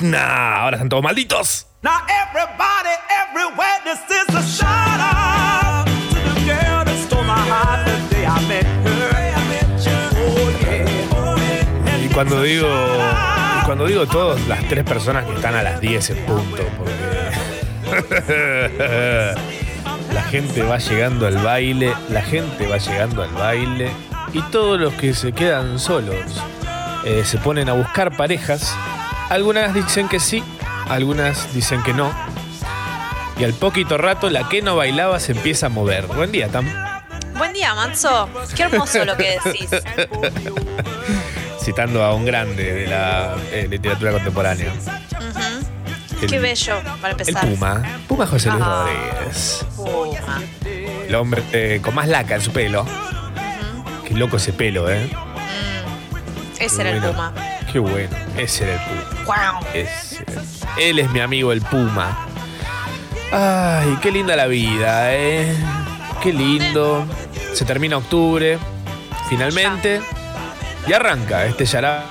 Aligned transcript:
No, 0.00 0.18
ahora 0.18 0.76
están 0.76 0.88
todos 0.88 1.02
malditos. 1.02 1.66
Now 1.82 2.00
everybody, 2.08 2.94
everywhere, 3.24 3.80
this 3.84 3.98
is 4.10 4.34
a 4.34 4.42
shout 4.42 5.00
out 5.00 5.86
to 5.86 6.16
the 6.34 6.40
girl 6.46 6.84
that 6.84 6.98
stole 7.06 7.24
my 7.24 7.38
heart 7.38 7.86
the 7.86 8.14
day 8.14 8.26
I 8.26 8.40
met 8.48 8.64
her. 8.84 9.16
Y 12.04 12.08
cuando 12.08 12.42
digo, 12.42 12.68
y 12.68 13.64
cuando 13.64 13.86
digo 13.86 14.06
todos, 14.06 14.46
las 14.48 14.66
tres 14.68 14.84
personas 14.84 15.24
que 15.26 15.34
están 15.34 15.54
a 15.54 15.62
las 15.62 15.80
10 15.80 16.10
en 16.10 16.26
punto, 16.26 16.62
porque 16.78 16.94
la 20.14 20.22
gente 20.22 20.62
va 20.62 20.78
llegando 20.78 21.26
al 21.26 21.38
baile, 21.38 21.92
la 22.08 22.22
gente 22.22 22.66
va 22.66 22.78
llegando 22.78 23.22
al 23.22 23.32
baile 23.32 23.90
y 24.32 24.40
todos 24.50 24.80
los 24.80 24.94
que 24.94 25.14
se 25.14 25.32
quedan 25.32 25.78
solos 25.78 26.42
eh, 27.06 27.22
se 27.24 27.38
ponen 27.38 27.68
a 27.68 27.72
buscar 27.72 28.14
parejas. 28.16 28.74
Algunas 29.30 29.72
dicen 29.74 30.08
que 30.08 30.20
sí, 30.20 30.42
algunas 30.88 31.52
dicen 31.54 31.82
que 31.82 31.94
no. 31.94 32.12
Y 33.38 33.44
al 33.44 33.52
poquito 33.54 33.96
rato 33.98 34.28
la 34.30 34.48
que 34.48 34.60
no 34.62 34.76
bailaba 34.76 35.18
se 35.20 35.32
empieza 35.32 35.66
a 35.66 35.68
mover. 35.68 36.06
Buen 36.06 36.32
día, 36.32 36.48
Tam. 36.48 36.66
Buen 37.36 37.52
día, 37.52 37.74
Manso. 37.74 38.28
Qué 38.54 38.62
hermoso 38.64 39.04
lo 39.04 39.16
que 39.16 39.38
decís. 39.44 39.68
Citando 41.60 42.04
a 42.04 42.14
un 42.14 42.24
grande 42.24 42.72
de 42.72 42.86
la 42.86 43.34
eh, 43.52 43.66
literatura 43.68 44.12
contemporánea. 44.12 44.72
El- 46.22 46.30
Qué 46.30 46.38
bello, 46.38 46.76
para 47.02 47.12
El 47.14 47.20
empezar. 47.20 47.46
Puma. 47.46 47.82
Puma 48.08 48.26
José 48.26 48.50
Luis 48.50 48.62
Ah. 48.64 48.86
Rodríguez. 48.86 49.66
Puma. 49.76 50.42
El 51.08 51.14
hombre 51.14 51.42
eh, 51.52 51.80
con 51.82 51.94
más 51.94 52.08
laca 52.08 52.36
en 52.36 52.40
su 52.40 52.52
pelo. 52.52 52.86
Qué 54.06 54.14
loco 54.14 54.36
ese 54.38 54.52
pelo, 54.52 54.88
¿eh? 54.90 55.10
Ese 56.58 56.80
era 56.80 56.90
el. 56.90 57.02
Puma. 57.02 57.32
Qué 57.70 57.78
bueno. 57.78 58.16
Ese 58.36 58.64
era 58.64 58.74
el 58.74 58.80
Puma. 58.80 59.24
Guau. 59.24 59.60
Ese. 59.74 60.24
Él 60.78 60.98
es 60.98 61.10
mi 61.10 61.20
amigo 61.20 61.52
el 61.52 61.62
Puma. 61.62 62.26
Ay, 63.32 63.98
qué 64.00 64.10
linda 64.10 64.36
la 64.36 64.46
vida, 64.46 65.14
¿eh? 65.14 65.54
Qué 66.22 66.32
lindo. 66.32 67.06
Se 67.52 67.64
termina 67.64 67.96
octubre, 67.96 68.58
finalmente. 69.28 70.00
Y 70.86 70.92
arranca 70.92 71.44
este 71.46 71.64
Yarao 71.64 72.04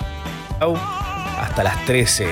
hasta 1.39 1.63
las 1.63 1.85
13. 1.85 2.27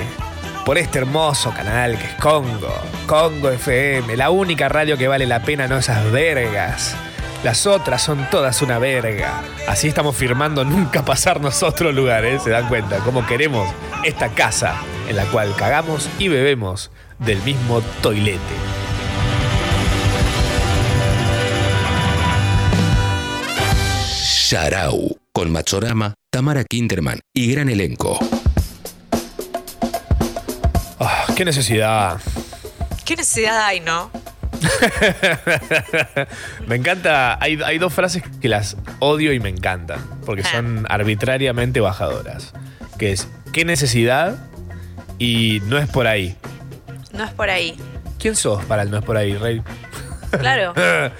Por 0.66 0.78
este 0.78 1.00
hermoso 1.00 1.52
canal 1.52 1.98
que 1.98 2.06
es 2.06 2.14
Congo. 2.16 2.74
Congo 3.08 3.50
FM. 3.50 4.16
La 4.18 4.30
única 4.30 4.70
radio 4.70 4.98
que 4.98 5.08
vale 5.08 5.26
la 5.26 5.42
pena, 5.42 5.68
no 5.68 5.78
esas 5.78 6.12
vergas. 6.12 6.96
Las 7.44 7.68
otras 7.68 8.02
son 8.02 8.30
todas 8.30 8.62
una 8.62 8.80
verga. 8.80 9.42
Así 9.68 9.90
estamos 9.90 10.16
firmando 10.16 10.64
nunca 10.64 11.04
pasarnos 11.04 11.62
a 11.62 11.68
otro 11.68 11.92
lugar, 11.92 12.24
¿eh? 12.24 12.40
¿Se 12.40 12.50
dan 12.50 12.70
cuenta? 12.70 13.00
Cómo 13.00 13.26
queremos 13.28 13.68
esta 14.06 14.30
casa 14.30 14.78
en 15.10 15.18
la 15.18 15.26
cual 15.26 15.54
cagamos 15.58 16.10
y 16.20 16.30
bebemos 16.30 16.90
del 17.20 17.42
mismo 17.44 17.82
toilete. 18.02 18.40
Sharau, 24.16 25.18
con 25.34 25.52
Machorama, 25.52 26.14
Tamara 26.32 26.64
Kinderman 26.64 27.20
y 27.34 27.52
gran 27.52 27.68
elenco. 27.68 28.20
Ah, 30.98 31.26
¡Qué 31.36 31.44
necesidad! 31.44 32.22
¿Qué 33.04 33.18
necesidad 33.18 33.66
hay, 33.66 33.82
no? 33.82 34.10
me 36.68 36.76
encanta. 36.76 37.38
Hay, 37.42 37.60
hay 37.64 37.78
dos 37.78 37.94
frases 37.94 38.24
que 38.42 38.50
las 38.50 38.78
odio 39.00 39.34
y 39.34 39.40
me 39.40 39.50
encantan. 39.50 40.00
Porque 40.26 40.44
Ah. 40.46 40.52
son 40.52 40.86
arbitrariamente 40.90 41.80
bajadoras. 41.80 42.54
Que 42.98 43.12
es 43.12 43.28
¿qué 43.52 43.66
necesidad? 43.66 44.38
Y 45.20 45.62
no 45.66 45.78
es 45.78 45.88
por 45.90 46.08
ahí. 46.08 46.36
No 47.12 47.24
es 47.24 47.32
por 47.32 47.50
ahí. 47.50 47.76
¿Quién 48.20 48.36
sos 48.36 48.64
para 48.66 48.84
el 48.84 48.92
no 48.92 48.98
es 48.98 49.04
por 49.04 49.18
ahí, 49.18 49.36
Rey? 49.38 49.62
Claro. 50.40 50.74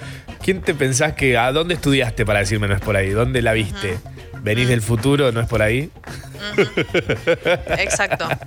¿Quién 0.42 0.60
te 0.60 0.74
pensás 0.74 1.14
que 1.14 1.38
a 1.38 1.52
dónde 1.52 1.74
estudiaste 1.74 2.26
para 2.26 2.40
decirme 2.40 2.68
no 2.68 2.74
es 2.74 2.80
por 2.80 2.96
ahí? 2.96 3.10
¿Dónde 3.10 3.40
la 3.42 3.52
viste? 3.52 3.98
¿Venís 4.42 4.68
del 4.68 4.82
futuro? 4.82 5.32
¿No 5.32 5.40
es 5.40 5.46
por 5.48 5.62
ahí? 5.62 5.90
Exacto. 7.78 8.28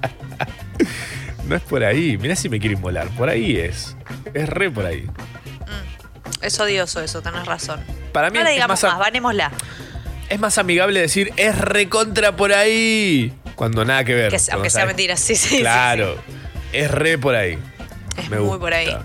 No 1.47 1.55
es 1.55 1.61
por 1.61 1.83
ahí. 1.83 2.17
Mirá 2.17 2.35
si 2.35 2.49
me 2.49 2.59
quiere 2.59 2.75
inmolar. 2.75 3.07
Por 3.09 3.29
ahí 3.29 3.57
es. 3.57 3.95
Es 4.33 4.49
re 4.49 4.69
por 4.69 4.85
ahí. 4.85 5.07
Es 6.41 6.59
odioso 6.59 7.01
eso, 7.01 7.21
tenés 7.21 7.45
razón. 7.45 7.79
Para 8.11 8.29
mí 8.29 8.37
no 8.37 8.43
le 8.43 8.49
es 8.51 8.55
digamos 8.55 8.81
más 8.83 8.99
vanémosla. 8.99 9.51
Es 10.29 10.39
más 10.39 10.57
amigable 10.57 10.99
decir 10.99 11.31
es 11.37 11.57
recontra 11.57 12.35
por 12.35 12.51
ahí. 12.53 13.33
Cuando 13.55 13.83
nada 13.85 14.03
que 14.03 14.13
ver. 14.13 14.31
Que- 14.31 14.39
aunque 14.51 14.69
sea 14.69 14.85
mentira, 14.85 15.15
sí, 15.17 15.35
sí, 15.35 15.47
sí, 15.49 15.59
Claro. 15.59 16.15
Es 16.73 16.91
re 16.91 17.17
por 17.17 17.33
ahí. 17.35 17.57
Es 18.17 18.29
Me 18.29 18.37
muy 18.37 18.45
gusta. 18.47 18.59
por 18.59 18.73
ahí. 18.73 18.97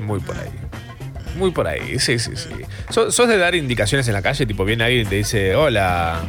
Muy 0.00 0.20
por 0.20 0.36
ahí. 0.36 0.50
Muy 1.36 1.50
por 1.50 1.66
ahí, 1.66 1.98
sí, 1.98 2.18
sí, 2.18 2.32
sí. 2.34 2.48
¿Sos, 2.90 3.14
sos 3.14 3.28
de 3.28 3.36
dar 3.36 3.54
indicaciones 3.54 4.08
en 4.08 4.14
la 4.14 4.22
calle? 4.22 4.46
Tipo, 4.46 4.64
viene 4.64 4.84
alguien 4.84 5.06
y 5.06 5.08
te 5.08 5.16
dice, 5.16 5.54
hola, 5.54 6.22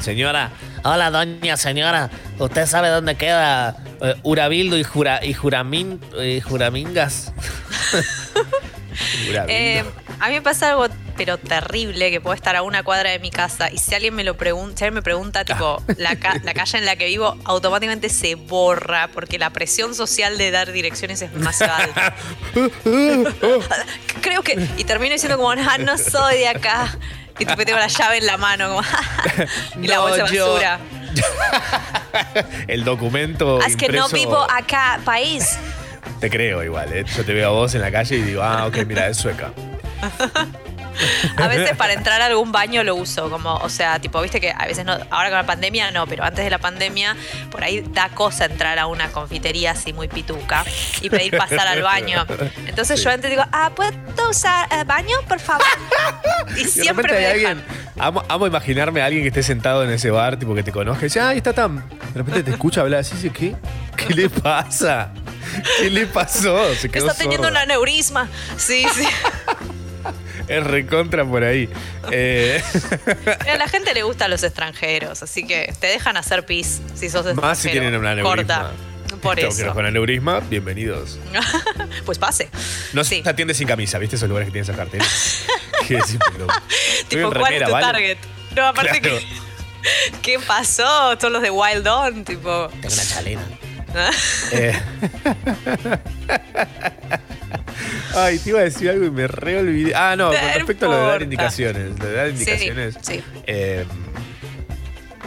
señora. 0.00 0.50
Hola, 0.84 1.10
doña 1.10 1.56
señora. 1.56 2.10
¿Usted 2.38 2.66
sabe 2.66 2.88
dónde 2.88 3.16
queda 3.16 3.76
eh, 4.00 4.14
Urabildo 4.22 4.76
y, 4.78 4.84
Jura, 4.84 5.24
y 5.24 5.34
Juramín, 5.34 6.00
y 6.22 6.40
Juramingas? 6.40 7.32
Eh, 9.46 9.84
a 10.18 10.26
mí 10.28 10.34
me 10.34 10.42
pasa 10.42 10.70
algo, 10.70 10.88
pero 11.16 11.38
terrible, 11.38 12.10
que 12.10 12.20
puedo 12.20 12.34
estar 12.34 12.56
a 12.56 12.62
una 12.62 12.82
cuadra 12.82 13.10
de 13.10 13.20
mi 13.20 13.30
casa 13.30 13.70
y 13.70 13.78
si 13.78 13.94
alguien 13.94 14.12
me 14.12 14.24
lo 14.24 14.36
pregunta, 14.36 14.76
si 14.76 14.84
alguien 14.84 14.94
me 14.94 15.02
pregunta, 15.02 15.44
tipo, 15.44 15.80
la, 15.98 16.16
ca- 16.16 16.40
la 16.42 16.52
calle 16.52 16.78
en 16.78 16.84
la 16.84 16.96
que 16.96 17.06
vivo, 17.06 17.36
automáticamente 17.44 18.08
se 18.08 18.34
borra 18.34 19.08
porque 19.14 19.38
la 19.38 19.50
presión 19.50 19.94
social 19.94 20.36
de 20.36 20.50
dar 20.50 20.72
direcciones 20.72 21.22
es 21.22 21.32
demasiado 21.32 21.74
alta. 21.74 22.16
Creo 24.20 24.42
que. 24.42 24.58
Y 24.76 24.82
termino 24.84 25.12
diciendo 25.12 25.36
como, 25.36 25.54
no, 25.54 25.78
no 25.78 25.96
soy 25.96 26.38
de 26.38 26.48
acá. 26.48 26.98
Y 27.38 27.46
tipo, 27.46 27.64
tengo 27.64 27.78
la 27.78 27.86
llave 27.88 28.18
en 28.18 28.26
la 28.26 28.36
mano, 28.36 28.68
como, 28.68 28.82
y 29.82 29.86
la 29.86 29.96
No, 29.96 30.02
bolsa 30.02 30.24
de 30.24 30.34
yo- 30.36 30.52
basura. 30.54 30.78
El 32.68 32.84
documento. 32.84 33.60
Es 33.62 33.76
que 33.76 33.88
no 33.88 34.08
vivo 34.08 34.46
acá, 34.50 35.00
país. 35.04 35.58
Te 36.20 36.30
creo 36.30 36.62
igual, 36.64 36.92
¿eh? 36.92 37.04
Yo 37.16 37.24
te 37.24 37.32
veo 37.32 37.48
a 37.48 37.52
vos 37.52 37.74
en 37.74 37.80
la 37.80 37.90
calle 37.92 38.16
y 38.16 38.22
digo, 38.22 38.42
ah, 38.42 38.66
ok, 38.66 38.78
mira, 38.86 39.08
es 39.08 39.16
sueca. 39.16 39.52
A 41.36 41.48
veces 41.48 41.76
para 41.76 41.92
entrar 41.92 42.20
a 42.20 42.26
algún 42.26 42.50
baño 42.52 42.82
lo 42.84 42.94
uso, 42.94 43.30
como, 43.30 43.54
o 43.56 43.68
sea, 43.68 43.98
tipo, 44.00 44.20
viste 44.20 44.40
que 44.40 44.50
a 44.50 44.66
veces 44.66 44.84
no, 44.84 44.92
ahora 45.10 45.28
con 45.30 45.38
la 45.38 45.46
pandemia 45.46 45.90
no, 45.90 46.06
pero 46.06 46.24
antes 46.24 46.44
de 46.44 46.50
la 46.50 46.58
pandemia, 46.58 47.16
por 47.50 47.62
ahí 47.64 47.84
da 47.92 48.08
cosa 48.10 48.46
entrar 48.46 48.78
a 48.78 48.86
una 48.86 49.08
confitería 49.10 49.72
así 49.72 49.92
muy 49.92 50.08
pituca 50.08 50.64
y 51.00 51.08
pedir 51.10 51.36
pasar 51.36 51.66
al 51.66 51.82
baño. 51.82 52.26
Entonces 52.66 52.98
Sí. 52.98 53.04
yo 53.04 53.10
antes 53.10 53.30
digo, 53.30 53.44
ah, 53.52 53.70
¿puedo 53.74 53.92
usar 54.30 54.68
el 54.72 54.84
baño, 54.84 55.16
por 55.28 55.40
favor? 55.40 55.66
Y 56.56 56.64
siempre 56.64 57.02
repente 57.04 57.20
me 57.20 57.26
hay 57.26 57.38
dejan. 57.40 57.58
alguien. 57.58 57.78
Amo, 58.00 58.24
amo 58.28 58.46
imaginarme 58.46 59.02
a 59.02 59.06
alguien 59.06 59.22
que 59.22 59.28
esté 59.28 59.42
sentado 59.42 59.84
en 59.84 59.90
ese 59.90 60.10
bar, 60.10 60.38
tipo 60.38 60.54
que 60.54 60.62
te 60.62 60.72
conozca 60.72 61.02
y 61.02 61.08
dice, 61.08 61.20
ah, 61.20 61.28
ahí 61.28 61.38
está 61.38 61.52
Tam. 61.52 61.76
De 61.88 62.14
repente 62.14 62.42
te 62.42 62.50
escucha 62.52 62.80
hablar 62.80 63.00
así 63.00 63.14
dice, 63.16 63.30
¿qué? 63.30 63.54
¿Qué 63.96 64.14
le 64.14 64.30
pasa? 64.30 65.12
¿Qué 65.80 65.90
le 65.90 66.06
pasó? 66.06 66.74
Se 66.74 66.88
quedó 66.88 67.06
Está 67.08 67.18
teniendo 67.22 67.48
un 67.48 67.54
sorda. 67.54 67.62
aneurisma. 67.62 68.28
Sí, 68.56 68.86
sí. 68.94 69.04
Es 70.48 70.64
recontra 70.64 71.24
por 71.24 71.44
ahí. 71.44 71.68
Eh, 72.10 72.62
A 73.52 73.56
la 73.56 73.68
gente 73.68 73.92
le 73.94 74.02
gusta 74.02 74.24
a 74.24 74.28
los 74.28 74.42
extranjeros, 74.42 75.22
así 75.22 75.46
que 75.46 75.72
te 75.78 75.88
dejan 75.88 76.16
hacer 76.16 76.46
pis 76.46 76.80
si 76.94 77.08
sos 77.10 77.26
extranjero. 77.26 77.42
más 77.46 77.58
si 77.58 77.68
tienen 77.70 77.94
un 77.96 78.06
aneurisma. 78.06 78.34
Corta. 78.36 78.70
Por 79.22 79.36
Tengo 79.36 79.54
que 79.54 79.62
eso. 79.62 79.74
Con 79.74 79.84
aneurisma, 79.86 80.40
bienvenidos. 80.40 81.18
pues 82.06 82.18
pase. 82.18 82.48
No 82.92 83.04
Sí. 83.04 83.20
se 83.22 83.28
atiende 83.30 83.52
sin 83.54 83.66
camisa, 83.66 83.98
¿viste? 83.98 84.16
Esos 84.16 84.28
lugares 84.28 84.48
que 84.48 84.52
tienen 84.52 84.64
esas 84.64 84.76
carteles. 84.76 85.44
¿Qué 85.88 85.96
decir, 85.96 86.18
pero- 86.32 86.46
Estoy 86.98 87.18
Tipo, 87.18 87.32
¿cuál 87.32 87.52
es 87.54 87.64
tu 87.64 87.70
¿vale? 87.72 87.86
target? 87.86 88.18
No, 88.56 88.66
aparte 88.66 89.00
Claro. 89.00 89.18
que. 89.18 89.26
¿Qué 90.22 90.38
pasó? 90.40 91.18
Son 91.20 91.32
los 91.32 91.42
de 91.42 91.50
Wild 91.50 91.86
On, 91.86 92.24
tipo. 92.24 92.68
Tengo 92.80 92.94
una 92.94 93.04
chalena. 93.06 93.42
Eh. 94.52 94.78
Ay, 98.16 98.38
te 98.38 98.50
iba 98.50 98.60
a 98.60 98.62
decir 98.64 98.88
algo 98.90 99.04
y 99.06 99.10
me 99.10 99.26
re 99.26 99.58
olvidé. 99.58 99.94
Ah, 99.94 100.14
no, 100.16 100.28
con 100.28 100.36
respecto 100.54 100.86
a 100.86 100.88
lo 100.88 100.96
de 100.96 101.02
dar 101.02 101.22
indicaciones. 101.22 101.98
Lo 101.98 102.06
de 102.06 102.12
dar 102.14 102.28
indicaciones. 102.30 102.96
sí. 103.02 103.20
eh, 103.46 103.84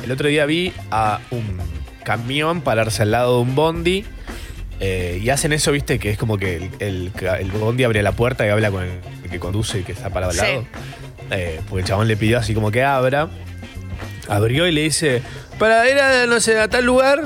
el 0.04 0.12
otro 0.12 0.28
día 0.28 0.46
vi 0.46 0.74
a 0.90 1.20
un 1.32 1.58
camión 2.04 2.62
pararse 2.62 3.04
al 3.04 3.12
lado 3.12 3.36
de 3.38 3.42
un 3.44 3.56
bondi. 3.56 4.06
eh, 4.80 5.20
y 5.22 5.30
hacen 5.30 5.54
eso, 5.54 5.72
viste, 5.72 6.00
que 6.00 6.10
es 6.10 6.18
como 6.18 6.38
que 6.40 6.56
el, 6.56 6.70
el- 6.80 7.12
el 7.40 7.52
bondi 7.52 7.84
abre 7.84 8.02
la 8.02 8.14
puerta 8.14 8.48
y 8.48 8.50
habla 8.50 8.72
con 8.72 8.84
el, 8.84 9.00
que 9.30 9.40
conduce 9.40 9.80
y 9.80 9.84
que 9.84 9.92
está 9.92 10.10
parado 10.10 10.32
al 10.32 10.38
Sí. 10.38 10.42
lado. 10.42 10.66
Eh, 11.30 11.62
porque 11.70 11.82
el 11.84 11.88
chabón 11.88 12.08
le 12.08 12.18
pidió 12.18 12.40
así 12.40 12.54
como 12.56 12.72
que 12.72 12.84
abra. 12.84 13.30
Abrió 14.28 14.68
y 14.68 14.72
le 14.72 14.82
dice, 14.82 15.22
para 15.60 15.88
ir 15.90 16.00
a, 16.00 16.26
no 16.26 16.40
sé, 16.40 16.60
a 16.60 16.68
tal 16.68 16.84
lugar. 16.86 17.22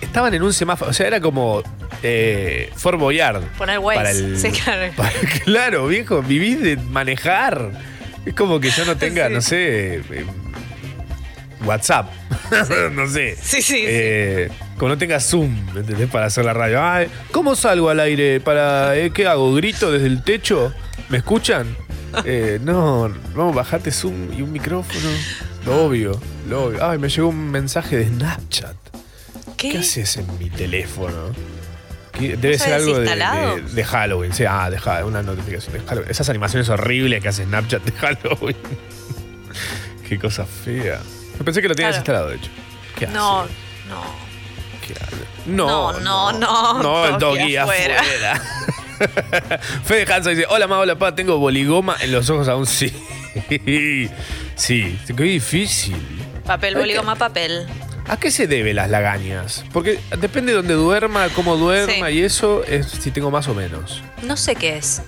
Y 0.00 0.04
estaban 0.04 0.32
en 0.34 0.42
un 0.42 0.52
semáforo, 0.54 0.90
o 0.90 0.94
sea, 0.94 1.06
era 1.06 1.20
como 1.20 1.62
eh, 2.04 2.70
Fort 2.76 2.98
Boyard. 2.98 3.42
Poner 3.58 3.78
Waze. 3.80 3.96
Para 3.98 4.10
el- 4.10 4.38
Sí, 4.38 4.50
claro. 4.50 4.92
para- 4.96 5.10
claro, 5.44 5.86
viejo, 5.88 6.22
vivís 6.22 6.60
de 6.60 6.76
manejar. 6.76 7.72
Es 8.26 8.34
como 8.34 8.60
que 8.60 8.70
yo 8.70 8.84
no 8.84 8.96
tenga, 8.96 9.28
Sí. 9.28 9.34
no 9.34 9.40
sé, 9.40 9.94
eh, 9.96 10.24
WhatsApp. 11.64 12.10
no 12.92 13.06
sé. 13.08 13.36
Sí, 13.42 13.62
sí, 13.62 13.82
Eh, 13.86 14.50
Como 14.78 14.90
no 14.90 14.98
tengas 14.98 15.24
Zoom, 15.28 15.72
¿me 15.72 15.80
¿entendés? 15.80 16.08
Para 16.10 16.26
hacer 16.26 16.44
la 16.44 16.52
radio. 16.52 16.82
Ay, 16.82 17.06
¿Cómo 17.30 17.54
salgo 17.54 17.88
al 17.90 18.00
aire? 18.00 18.40
Para, 18.40 18.96
eh, 18.96 19.10
¿Qué 19.12 19.26
hago? 19.26 19.54
¿Grito 19.54 19.90
desde 19.92 20.06
el 20.08 20.22
techo? 20.22 20.74
¿Me 21.08 21.18
escuchan? 21.18 21.76
Eh, 22.24 22.58
no, 22.62 23.12
vamos, 23.34 23.54
bajate 23.54 23.90
Zoom 23.90 24.32
y 24.36 24.42
un 24.42 24.52
micrófono. 24.52 25.08
Lo 25.64 25.84
obvio, 25.86 26.20
lo 26.48 26.64
obvio. 26.66 26.86
Ay, 26.88 26.98
me 26.98 27.08
llegó 27.08 27.28
un 27.28 27.50
mensaje 27.50 27.96
de 27.98 28.08
Snapchat. 28.08 28.76
¿Qué? 29.56 29.70
¿Qué 29.70 29.78
haces 29.78 30.16
en 30.18 30.38
mi 30.38 30.50
teléfono? 30.50 31.32
¿Qué- 32.18 32.36
Debe 32.36 32.56
¿No 32.58 32.64
ser 32.64 32.74
algo 32.74 32.94
de, 32.94 33.00
desinstalado? 33.00 33.56
de- 33.56 33.62
de 33.62 33.84
Halloween. 33.84 34.32
Sí, 34.32 34.44
ah, 34.48 34.70
de 34.70 34.78
Halloween, 34.78 35.06
una 35.08 35.22
notificación 35.22 35.72
de 35.74 35.80
Halloween. 35.80 36.10
Esas 36.10 36.28
animaciones 36.28 36.68
horribles 36.68 37.20
que 37.22 37.28
hace 37.28 37.44
Snapchat 37.44 37.82
de 37.84 37.92
Halloween. 37.98 38.56
Qué 40.08 40.18
cosa 40.18 40.44
fea. 40.46 41.00
Yo 41.38 41.44
pensé 41.44 41.60
que 41.62 41.68
lo 41.68 41.74
tenías 41.74 41.96
Claro. 41.96 42.00
instalado, 42.00 42.28
de 42.28 42.36
hecho. 42.36 42.50
¿Qué 42.98 43.06
hace? 43.06 43.14
No, 43.14 43.42
no. 43.42 44.24
¿Qué 44.86 44.92
hace? 44.94 45.16
No, 45.46 45.92
No, 45.92 46.00
no, 46.00 46.32
no, 46.38 46.82
No, 46.82 47.04
el 47.06 47.18
Doggy 47.18 47.40
doggy 47.42 47.56
afuera. 47.56 48.00
afuera. 48.00 48.40
Fede 49.84 50.12
Hansa 50.12 50.30
dice, 50.30 50.46
hola, 50.48 50.66
ma, 50.68 50.78
hola, 50.78 50.96
pa, 50.96 51.14
tengo 51.14 51.38
boligoma 51.38 51.96
en 52.00 52.12
los 52.12 52.30
ojos 52.30 52.46
aún 52.48 52.66
sí. 52.66 52.92
sí, 54.54 54.98
qué 55.16 55.22
difícil. 55.24 55.96
Papel, 56.46 56.76
boligoma, 56.76 57.16
papel. 57.16 57.66
¿A 58.08 58.16
qué 58.18 58.30
se 58.30 58.46
debe 58.46 58.74
las 58.74 58.90
lagañas? 58.90 59.64
Porque 59.72 59.98
depende 60.18 60.52
de 60.52 60.56
dónde 60.56 60.74
duerma, 60.74 61.28
cómo 61.34 61.56
duerma 61.56 62.08
Sí. 62.08 62.14
y 62.14 62.22
eso 62.22 62.62
es 62.64 62.86
si 62.86 63.10
tengo 63.10 63.30
más 63.30 63.48
o 63.48 63.54
menos. 63.54 64.02
No 64.22 64.36
sé 64.36 64.54
qué 64.56 64.76
es. 64.76 65.02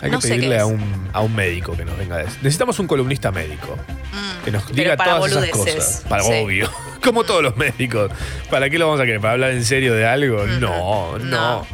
Hay 0.00 0.10
no 0.10 0.18
que 0.18 0.26
sé 0.26 0.28
qué 0.34 0.34
pedirle 0.40 0.56
es. 0.56 0.62
a 0.62 0.66
un, 0.66 1.08
a 1.12 1.20
un 1.20 1.34
médico 1.34 1.76
que 1.76 1.84
nos 1.84 1.96
venga 1.96 2.16
a 2.16 2.18
decir. 2.18 2.36
Necesitamos 2.42 2.78
un 2.80 2.86
columnista 2.88 3.30
médico 3.30 3.76
Mm, 4.12 4.44
que 4.44 4.50
nos 4.50 4.62
pero 4.64 4.74
diga 4.74 4.96
para 4.96 5.16
todas 5.16 5.30
esas 5.32 5.48
boludeces. 5.50 5.74
cosas. 5.76 6.04
Para 6.08 6.22
Sí. 6.24 6.32
obvio. 6.44 6.70
Como 7.02 7.24
todos 7.24 7.42
los 7.42 7.56
médicos. 7.56 8.10
¿Para 8.50 8.68
qué 8.68 8.78
lo 8.78 8.86
vamos 8.86 9.00
a 9.00 9.04
querer? 9.04 9.20
¿Para 9.20 9.32
hablar 9.34 9.52
en 9.52 9.64
serio 9.64 9.94
de 9.94 10.06
algo? 10.06 10.44
No, 10.46 11.18
no. 11.18 11.66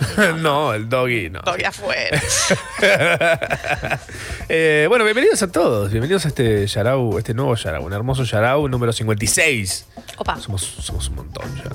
No, 0.38 0.72
el 0.74 0.88
doggy 0.88 1.30
no. 1.30 1.40
Doggy 1.42 1.64
afuera. 1.64 2.20
Eh, 4.48 4.86
bueno, 4.88 5.04
bienvenidos 5.04 5.42
a 5.42 5.48
todos. 5.50 5.90
Bienvenidos 5.90 6.24
a 6.24 6.28
este 6.28 6.64
Yarau, 6.68 7.18
este 7.18 7.34
nuevo 7.34 7.56
Yarau, 7.56 7.84
un 7.84 7.92
hermoso 7.92 8.22
Yarau 8.22 8.68
número 8.68 8.92
56. 8.92 9.86
Opa. 10.18 10.38
Somos, 10.40 10.62
somos 10.62 11.08
un 11.08 11.16
montón 11.16 11.44
ya. 11.56 11.64
Ya 11.64 11.70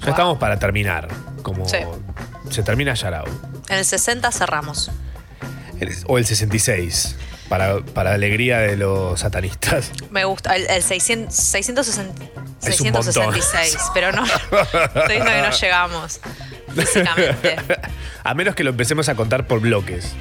Wow. 0.00 0.10
estamos 0.10 0.38
para 0.38 0.58
terminar. 0.58 1.08
Como 1.42 1.66
Sí. 1.66 1.78
se 2.50 2.62
termina 2.62 2.92
Yarau. 2.92 3.24
En 3.70 3.78
el 3.78 3.84
60 3.86 4.30
cerramos. 4.30 4.90
O 6.06 6.18
el 6.18 6.26
66. 6.26 7.16
Para, 7.48 7.78
para 7.80 8.12
alegría 8.14 8.58
de 8.58 8.76
los 8.76 9.20
satanistas. 9.20 9.92
Me 10.10 10.24
gusta. 10.24 10.56
El, 10.56 10.66
el 10.68 10.82
600, 10.82 11.34
660 11.34 12.24
Es 12.68 12.80
un 12.80 12.86
montón. 12.92 13.04
666. 13.04 13.78
Pero 13.94 14.12
no. 14.12 14.24
Estoy 14.24 15.06
viendo 15.08 15.30
que 15.30 15.42
no 15.42 15.50
llegamos. 15.60 16.20
Físicamente. 16.74 17.56
A 18.24 18.34
menos 18.34 18.54
que 18.54 18.64
lo 18.64 18.70
empecemos 18.70 19.08
a 19.08 19.14
contar 19.14 19.46
por 19.46 19.60
bloques. 19.60 20.12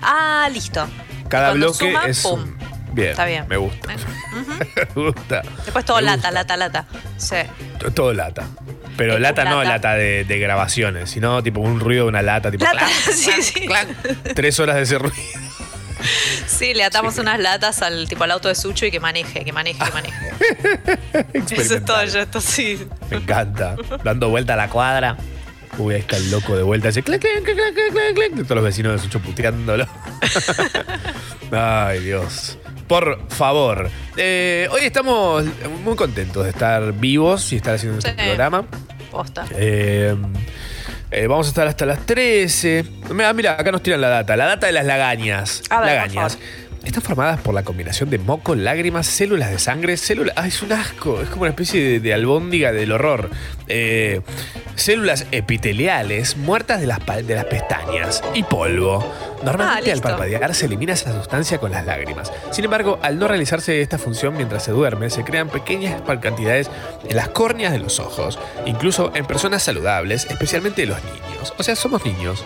Ah, 0.00 0.48
listo. 0.52 0.86
Cada 1.28 1.52
bloque 1.52 1.90
suma, 1.90 2.06
es 2.06 2.20
pum. 2.22 2.44
Bien. 2.92 3.10
Está 3.10 3.24
bien. 3.24 3.46
Me 3.48 3.56
gusta. 3.56 3.88
Me 4.94 5.02
gusta. 5.02 5.42
Después 5.64 5.84
todo 5.84 5.96
Me 5.96 6.02
lata, 6.02 6.28
gusta. 6.28 6.30
lata, 6.30 6.56
lata. 6.56 6.86
Sí. 7.16 7.36
Todo 7.94 8.12
lata. 8.12 8.44
Pero 8.96 9.18
lata 9.18 9.44
no 9.44 9.64
lata. 9.64 9.94
de, 9.94 10.24
de 10.24 10.38
grabaciones, 10.38 11.10
sino 11.10 11.42
tipo 11.42 11.60
un 11.60 11.80
ruido 11.80 12.04
de 12.04 12.08
una 12.10 12.22
lata, 12.22 12.50
tipo 12.50 12.64
Lata. 12.64 12.86
Sí, 13.12 13.30
sí. 13.42 13.66
tres 14.34 14.60
horas 14.60 14.76
de 14.76 14.82
ese 14.82 14.98
ruido. 14.98 15.16
Sí, 16.46 16.74
le 16.74 16.84
atamos 16.84 17.18
unas 17.18 17.38
latas 17.40 17.82
al 17.82 18.08
tipo 18.08 18.24
al 18.24 18.30
auto 18.32 18.48
de 18.48 18.54
Sucho 18.54 18.86
y 18.86 18.90
que 18.90 19.00
maneje, 19.00 19.44
que 19.44 19.52
maneje, 19.52 19.82
que 19.84 19.90
maneje. 19.92 20.30
Eso 21.60 21.76
es 21.76 21.84
todo, 21.84 22.04
yo 22.04 22.20
esto 22.20 22.40
sí. 22.40 22.86
Me 23.10 23.16
encanta. 23.18 23.76
Dando 24.04 24.28
vuelta 24.28 24.54
a 24.54 24.56
la 24.56 24.68
cuadra. 24.68 25.16
Uy, 25.78 25.94
ahí 25.94 26.00
está 26.00 26.16
el 26.18 26.30
loco 26.30 26.54
de 26.56 26.62
vuelta. 26.62 26.88
Ese 26.88 27.02
clac, 27.02 27.20
clac, 27.20 27.42
clac, 27.42 27.56
clac, 27.56 27.92
clac, 27.92 28.14
clac. 28.14 28.34
Todos 28.44 28.56
los 28.56 28.64
vecinos 28.64 28.92
de 28.92 28.98
Sucho 28.98 29.20
puteándolo. 29.20 29.86
Ay, 31.50 32.00
Dios. 32.00 32.58
Por 32.88 33.26
favor. 33.30 33.90
Eh, 34.16 34.68
hoy 34.70 34.82
estamos 34.82 35.44
muy 35.84 35.96
contentos 35.96 36.44
de 36.44 36.50
estar 36.50 36.92
vivos 36.92 37.52
y 37.52 37.56
estar 37.56 37.74
haciendo 37.74 37.98
este 37.98 38.10
Sí. 38.10 38.16
programa. 38.16 38.64
Posta. 39.10 39.46
Eh, 39.52 40.14
eh, 41.12 41.26
vamos 41.26 41.46
a 41.46 41.50
estar 41.50 41.66
hasta 41.68 41.86
las 41.86 42.04
13. 42.06 42.84
Mira, 43.12 43.32
mira, 43.32 43.52
acá 43.52 43.70
nos 43.70 43.82
tiran 43.82 44.00
la 44.00 44.08
data. 44.08 44.36
La 44.36 44.46
data 44.46 44.66
de 44.66 44.72
las 44.72 44.86
lagañas. 44.86 45.62
A 45.70 45.80
ver, 45.80 45.88
por 45.88 45.96
lagañas. 45.96 46.32
favor. 46.36 46.71
Están 46.84 47.02
formadas 47.02 47.40
por 47.40 47.54
la 47.54 47.62
combinación 47.62 48.10
de 48.10 48.18
moco, 48.18 48.54
lágrimas, 48.54 49.06
células 49.06 49.50
de 49.50 49.58
sangre, 49.58 49.96
células. 49.96 50.34
¡Ay, 50.36 50.48
es 50.48 50.62
un 50.62 50.72
asco! 50.72 51.22
Es 51.22 51.28
como 51.28 51.42
una 51.42 51.50
especie 51.50 51.80
de, 51.82 52.00
de 52.00 52.12
albóndiga 52.12 52.72
del 52.72 52.90
horror. 52.92 53.30
Eh, 53.68 54.20
células 54.74 55.26
epiteliales 55.30 56.36
muertas 56.36 56.80
de 56.80 56.86
las, 56.88 56.98
de 57.26 57.34
las 57.34 57.44
pestañas 57.44 58.22
y 58.34 58.42
polvo. 58.42 58.98
Normalmente 59.44 59.90
Ah, 59.90 59.94
al 59.94 60.00
parpadear 60.00 60.54
se 60.54 60.66
elimina 60.66 60.92
esa 60.92 61.12
sustancia 61.12 61.58
con 61.58 61.70
las 61.70 61.86
lágrimas. 61.86 62.32
Sin 62.50 62.64
embargo, 62.64 62.98
al 63.02 63.18
no 63.18 63.28
realizarse 63.28 63.80
esta 63.80 63.98
función 63.98 64.36
mientras 64.36 64.64
se 64.64 64.72
duerme, 64.72 65.08
se 65.10 65.24
crean 65.24 65.48
pequeñas 65.48 66.00
cantidades 66.20 66.68
en 67.08 67.16
las 67.16 67.28
córneas 67.28 67.72
de 67.72 67.78
los 67.78 68.00
ojos, 68.00 68.38
incluso 68.66 69.12
en 69.14 69.24
personas 69.24 69.62
saludables, 69.62 70.26
especialmente 70.28 70.84
los 70.86 70.98
niños. 71.04 71.54
O 71.58 71.62
sea, 71.62 71.76
somos 71.76 72.04
niños. 72.04 72.44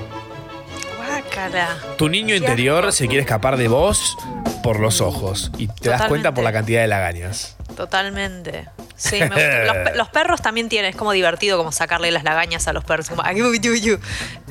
Tu 1.99 2.09
niño 2.09 2.35
interior 2.35 2.93
se 2.93 3.07
quiere 3.07 3.23
escapar 3.23 3.57
de 3.57 3.69
vos 3.69 4.17
por 4.63 4.81
los 4.81 5.01
ojos 5.01 5.51
y 5.59 5.69
te 5.69 5.91
das 5.91 6.09
cuenta 6.09 6.35
por 6.35 6.45
la 6.45 6.53
cantidad 6.53 6.81
de 6.81 6.89
lagañas. 6.89 7.57
Totalmente. 7.77 8.69
Sí, 8.97 9.21
me 9.21 9.27
gusta. 9.29 9.65
Los, 9.85 9.97
los 9.97 10.09
perros 10.09 10.41
también 10.43 10.69
tienen, 10.69 10.91
es 10.91 10.97
como 10.97 11.13
divertido 11.13 11.59
como 11.59 11.71
sacarle 11.73 12.11
las 12.11 12.25
lagañas 12.25 12.67
a 12.69 12.73
los 12.73 12.83
perros. 12.85 13.09
Como, 13.09 13.23
"Ay, 13.25 13.41
uy, 13.43 13.61
uy, 13.63 13.93
uy". 13.93 13.99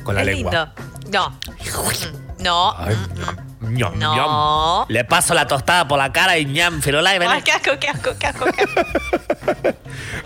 Con 0.04 0.14
la 0.14 0.20
es 0.22 0.26
lengua. 0.28 0.72
lindo. 1.04 1.10
No. 1.10 1.30
Mm, 1.30 2.42
No. 2.42 2.74
Ay, 2.78 2.94
mm, 2.94 3.74
ñam, 3.74 3.94
mm. 3.94 3.98
ñam, 3.98 3.98
No. 3.98 4.86
Le 4.88 5.04
paso 5.04 5.34
la 5.34 5.46
tostada 5.48 5.88
por 5.88 5.98
la 5.98 6.12
cara 6.12 6.38
y 6.38 6.44
ñam, 6.44 6.80
firulai, 6.80 7.18
ven. 7.18 7.28
Ay, 7.28 7.42
qué 7.42 7.50
asco, 7.52 7.70
qué 7.80 7.88
asco, 7.88 8.10
qué 8.18 8.26
asco, 8.26 8.44
qué 8.54 8.62
asco. 8.62 9.72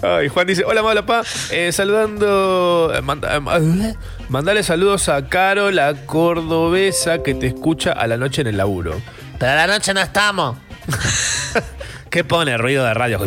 Ay, 0.07 0.29
Juan 0.29 0.47
dice, 0.47 0.65
hola, 0.65 0.83
hola, 0.83 1.07
pa. 1.07 1.23
Eh, 1.51 1.73
saludando... 1.73 2.93
eh, 2.95 3.01
manda- 3.03 3.37
eh, 3.37 3.95
mandale 4.29 4.63
saludos 4.63 5.09
a 5.09 5.27
Caro, 5.29 5.71
la 5.71 5.95
cordobesa 6.07 7.23
que 7.23 7.35
te 7.35 7.47
escucha 7.47 7.93
a 7.93 8.07
la 8.07 8.17
noche 8.17 8.43
en 8.43 8.49
el 8.49 8.57
laburo. 8.59 9.01
Pero 9.39 9.53
a 9.53 9.55
la 9.55 9.67
noche 9.67 9.95
no 9.95 10.01
estamos. 10.01 10.57
¿Qué 12.11 12.25
pone? 12.25 12.57
Ruido 12.57 12.85
de 12.85 12.93
radio. 12.95 13.19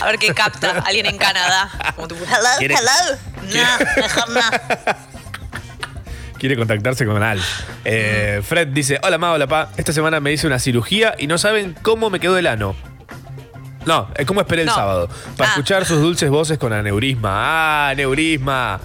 A 0.00 0.06
ver 0.06 0.18
qué 0.18 0.34
capta 0.34 0.82
alguien 0.86 1.06
en 1.06 1.16
Canadá. 1.18 1.70
Como 1.96 2.08
hello, 2.08 2.48
¿Quiere- 2.58 2.74
hello. 2.74 3.18
No, 3.42 4.02
mejor 4.02 4.30
no. 4.30 4.40
Quiere 6.38 6.56
contactarse 6.56 7.06
con 7.06 7.22
Al. 7.22 7.40
Eh, 7.84 8.42
Fred 8.44 8.68
dice, 8.68 8.98
hola 9.02 9.16
ma, 9.16 9.32
hola 9.32 9.46
pa, 9.46 9.68
esta 9.76 9.92
semana 9.92 10.18
me 10.20 10.32
hice 10.32 10.46
una 10.46 10.58
cirugía 10.58 11.14
y 11.16 11.26
no 11.28 11.38
saben 11.38 11.74
cómo 11.82 12.10
me 12.10 12.18
quedó 12.20 12.36
el 12.36 12.48
ano. 12.48 12.74
No, 13.86 14.08
es 14.16 14.26
cómo 14.26 14.40
esperé 14.40 14.62
el 14.62 14.66
No. 14.68 14.74
sábado. 14.74 15.08
Para 15.36 15.50
Ah. 15.50 15.52
escuchar 15.52 15.84
sus 15.84 16.00
dulces 16.00 16.28
voces 16.30 16.58
con 16.58 16.72
aneurisma. 16.72 17.30
Ah, 17.32 17.88
aneurisma. 17.90 18.80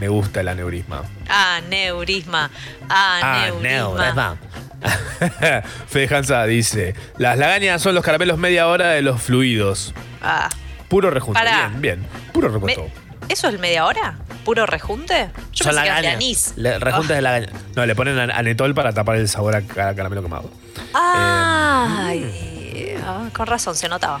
Me 0.00 0.08
gusta 0.08 0.40
el 0.40 0.48
aneurisma. 0.48 1.02
Aneurisma. 1.28 2.50
Aneurisma. 2.88 4.36
Fede 4.36 4.53
Hansa 6.14 6.44
dice, 6.46 6.94
las 7.18 7.38
lagañas 7.38 7.82
son 7.82 7.94
los 7.94 8.04
caramelos 8.04 8.38
media 8.38 8.68
hora 8.68 8.90
de 8.90 9.02
los 9.02 9.20
fluidos. 9.22 9.94
Ah. 10.22 10.48
Puro 10.88 11.10
rejunte. 11.10 11.38
Pará. 11.40 11.68
Bien, 11.68 11.80
bien. 11.80 12.06
Puro 12.32 12.48
Me- 12.48 12.54
recuento. 12.54 12.86
¿Eso 13.28 13.48
es 13.48 13.58
media 13.58 13.86
hora? 13.86 14.18
¿Puro 14.44 14.66
rejunte? 14.66 15.30
Yo 15.52 15.64
Son 15.64 15.74
pensé 15.74 15.82
que 15.82 15.86
era 15.88 15.96
de 15.96 16.02
lagañas. 16.02 16.14
anís. 16.16 16.52
Le- 16.56 16.78
Rejuntes 16.78 17.16
de 17.16 17.22
lagañas. 17.22 17.50
No, 17.74 17.86
le 17.86 17.94
ponen 17.94 18.18
an- 18.18 18.30
anetol 18.30 18.74
para 18.74 18.92
tapar 18.92 19.16
el 19.16 19.28
sabor 19.28 19.56
a 19.56 19.62
ca- 19.62 19.94
caramelo 19.94 20.22
quemado. 20.22 20.50
Ay, 20.92 22.94
ah, 23.04 23.28
con 23.32 23.46
razón, 23.46 23.74
se 23.74 23.88
notaba. 23.88 24.20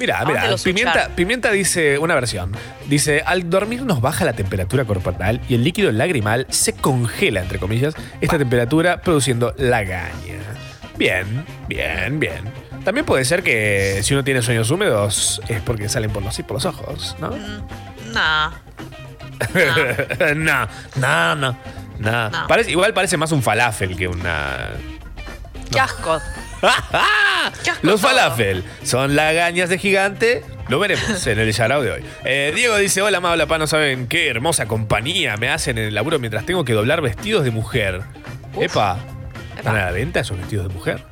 Mira, 0.00 0.20
Aguante 0.20 0.48
mira, 0.48 0.56
Pimienta. 0.62 1.08
Pimienta 1.14 1.50
dice 1.50 1.98
una 1.98 2.14
versión. 2.14 2.52
Dice, 2.88 3.22
al 3.24 3.48
dormir 3.50 3.82
nos 3.82 4.00
baja 4.00 4.24
la 4.24 4.32
temperatura 4.32 4.84
corporal 4.84 5.40
y 5.48 5.54
el 5.54 5.64
líquido 5.64 5.92
lagrimal 5.92 6.46
se 6.50 6.72
congela, 6.72 7.40
entre 7.40 7.58
comillas, 7.58 7.94
esta 8.20 8.38
temperatura 8.38 9.00
produciendo 9.02 9.54
lagaña. 9.58 10.40
Bien, 10.96 11.44
bien, 11.68 12.18
bien. 12.20 12.44
También 12.84 13.06
puede 13.06 13.24
ser 13.24 13.42
que 13.42 14.00
si 14.02 14.14
uno 14.14 14.24
tiene 14.24 14.42
sueños 14.42 14.70
húmedos 14.70 15.40
es 15.48 15.60
porque 15.62 15.88
salen 15.88 16.10
por 16.10 16.22
los, 16.22 16.34
sí, 16.34 16.42
por 16.42 16.54
los 16.54 16.64
ojos, 16.64 17.16
¿no? 17.20 17.30
Nah. 18.12 18.50
no, 20.36 20.68
no, 20.96 21.34
no. 21.98 22.30
Parece, 22.48 22.70
igual 22.70 22.92
parece 22.92 23.16
más 23.16 23.32
un 23.32 23.42
falafel 23.42 23.96
que 23.96 24.08
una... 24.08 24.70
Qué 25.70 25.80
asco 25.80 26.20
Los 27.82 28.00
falafel 28.00 28.64
son 28.84 29.16
lagañas 29.16 29.68
de 29.68 29.78
gigante. 29.78 30.44
Lo 30.68 30.78
veremos 30.78 31.26
en 31.26 31.38
el 31.38 31.52
Yarao 31.52 31.82
de 31.82 31.90
hoy. 31.90 32.04
Eh, 32.24 32.52
Diego 32.54 32.76
dice: 32.76 33.02
Hola, 33.02 33.20
ma, 33.20 33.32
hola, 33.32 33.46
pa. 33.46 33.58
No 33.58 33.66
saben 33.66 34.06
qué 34.06 34.28
hermosa 34.28 34.66
compañía 34.66 35.36
me 35.36 35.48
hacen 35.48 35.78
en 35.78 35.86
el 35.86 35.94
laburo 35.94 36.18
mientras 36.18 36.46
tengo 36.46 36.64
que 36.64 36.72
doblar 36.72 37.00
vestidos 37.00 37.44
de 37.44 37.50
mujer. 37.50 38.02
Uf. 38.54 38.62
Epa. 38.62 38.98
¿están 39.56 39.76
a 39.76 39.86
la 39.86 39.90
venta 39.92 40.20
esos 40.20 40.36
vestidos 40.38 40.68
de 40.68 40.74
mujer? 40.74 41.02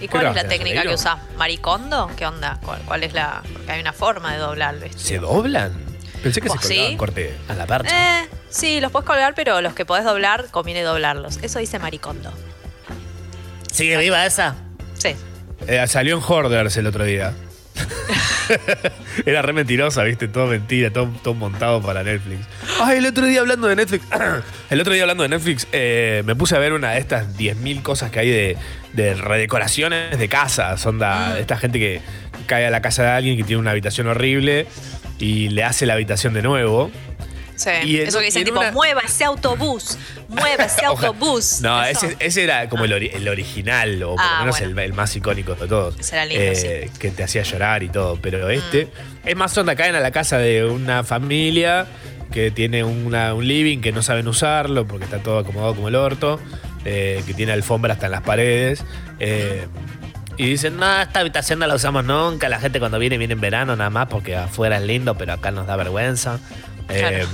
¿Y 0.00 0.08
cuál 0.08 0.26
es 0.26 0.34
la 0.34 0.44
técnica 0.44 0.82
que 0.82 0.94
usás? 0.94 1.18
¿Maricondo? 1.38 2.10
¿Qué 2.16 2.26
onda? 2.26 2.58
¿Cuál, 2.64 2.80
cuál 2.82 3.04
es 3.04 3.14
la...? 3.14 3.42
Porque 3.52 3.72
hay 3.72 3.80
una 3.80 3.92
forma 3.92 4.32
de 4.32 4.38
doblar 4.38 4.74
el 4.74 4.80
¿Se 4.80 4.86
vestido. 4.88 5.22
doblan? 5.22 5.72
Pensé 6.22 6.40
que 6.40 6.48
se 6.50 6.58
¿sí? 6.58 6.68
colgaban 6.68 6.96
corte. 6.96 7.34
A 7.48 7.54
la 7.54 7.66
percha. 7.66 8.22
Eh, 8.22 8.28
sí, 8.50 8.80
los 8.80 8.90
puedes 8.90 9.06
colgar, 9.06 9.34
pero 9.34 9.60
los 9.62 9.72
que 9.72 9.86
podés 9.86 10.04
doblar, 10.04 10.46
conviene 10.50 10.82
doblarlos. 10.82 11.38
Eso 11.42 11.58
dice 11.60 11.78
Maricondo. 11.78 12.32
¿Sigue 13.70 13.96
viva 13.96 14.26
esa? 14.26 14.56
Sí. 14.94 15.14
Eh, 15.66 15.84
salió 15.86 16.16
en 16.16 16.22
Hoarders 16.22 16.76
el 16.76 16.86
otro 16.86 17.04
día. 17.04 17.32
Era 19.26 19.42
re 19.42 19.52
mentirosa, 19.52 20.02
viste, 20.04 20.28
todo 20.28 20.46
mentira, 20.46 20.92
todo, 20.92 21.08
todo 21.22 21.34
montado 21.34 21.82
para 21.82 22.02
Netflix. 22.02 22.46
Ay, 22.80 22.98
el 22.98 23.06
otro 23.06 23.26
día 23.26 23.40
hablando 23.40 23.66
de 23.66 23.76
Netflix, 23.76 24.06
el 24.70 24.80
otro 24.80 24.92
día 24.92 25.02
hablando 25.02 25.22
de 25.22 25.28
Netflix, 25.30 25.66
eh, 25.72 26.22
me 26.24 26.36
puse 26.36 26.54
a 26.56 26.58
ver 26.58 26.72
una 26.72 26.92
de 26.92 27.00
estas 27.00 27.36
10.000 27.36 27.82
cosas 27.82 28.10
que 28.10 28.20
hay 28.20 28.30
de, 28.30 28.56
de 28.92 29.14
redecoraciones 29.14 30.18
de 30.18 30.28
casas. 30.28 30.84
Onda, 30.86 31.38
esta 31.38 31.56
gente 31.56 31.78
que 31.78 32.00
cae 32.46 32.66
a 32.66 32.70
la 32.70 32.82
casa 32.82 33.02
de 33.02 33.08
alguien 33.10 33.36
que 33.36 33.44
tiene 33.44 33.60
una 33.60 33.70
habitación 33.70 34.06
horrible 34.06 34.66
y 35.18 35.48
le 35.48 35.64
hace 35.64 35.86
la 35.86 35.94
habitación 35.94 36.34
de 36.34 36.42
nuevo. 36.42 36.90
Sí. 37.56 37.70
Y 37.84 38.00
en- 38.00 38.08
Eso 38.08 38.18
que 38.18 38.24
dicen 38.26 38.40
en 38.40 38.46
tipo, 38.46 38.60
una- 38.60 38.72
mueva 38.72 39.00
ese 39.02 39.24
autobús, 39.24 39.96
mueva 40.28 40.64
ese 40.64 40.84
autobús. 40.86 41.60
No, 41.60 41.84
ese, 41.84 42.16
ese 42.18 42.42
era 42.44 42.68
como 42.68 42.84
el, 42.84 42.92
ori- 42.92 43.10
el 43.14 43.28
original, 43.28 44.02
o 44.02 44.16
por 44.16 44.20
Ah, 44.24 44.30
lo 44.38 44.44
menos 44.46 44.58
bueno. 44.60 44.80
el, 44.80 44.86
el 44.86 44.92
más 44.92 45.14
icónico 45.14 45.54
de 45.54 45.66
todos. 45.68 45.98
Ese 45.98 46.16
era 46.16 46.24
lindo, 46.26 46.42
Eh, 46.44 46.90
Que 46.98 47.10
te 47.10 47.22
hacía 47.22 47.42
llorar 47.42 47.82
y 47.82 47.88
todo. 47.88 48.18
Pero 48.20 48.48
este 48.50 48.88
es 49.24 49.36
más 49.36 49.56
onda, 49.56 49.76
caen 49.76 49.94
a 49.94 50.00
la 50.00 50.10
casa 50.10 50.38
de 50.38 50.64
una 50.64 51.04
familia 51.04 51.86
que 52.32 52.50
tiene 52.50 52.82
una- 52.82 53.34
un 53.34 53.46
living 53.46 53.78
que 53.80 53.92
no 53.92 54.02
saben 54.02 54.26
usarlo 54.26 54.86
porque 54.88 55.04
está 55.04 55.18
todo 55.18 55.38
acomodado 55.38 55.76
como 55.76 55.86
el 55.88 55.94
orto, 55.94 56.40
eh, 56.84 57.22
que 57.26 57.34
tiene 57.34 57.52
alfombra 57.52 57.92
hasta 57.94 58.06
en 58.06 58.12
las 58.12 58.22
paredes. 58.22 58.82
eh, 59.20 59.68
y 60.36 60.48
dicen, 60.48 60.76
No, 60.78 61.00
esta 61.00 61.20
habitación 61.20 61.60
no 61.60 61.66
la 61.68 61.76
usamos 61.76 62.04
nunca. 62.04 62.48
La 62.48 62.58
gente 62.58 62.80
cuando 62.80 62.98
viene, 62.98 63.16
viene 63.18 63.34
en 63.34 63.40
verano 63.40 63.76
nada 63.76 63.90
más 63.90 64.08
porque 64.08 64.34
afuera 64.34 64.78
es 64.78 64.82
lindo, 64.82 65.16
pero 65.16 65.32
acá 65.34 65.52
nos 65.52 65.68
da 65.68 65.76
vergüenza. 65.76 66.40
Claro. 66.88 67.16
Eh, 67.16 67.26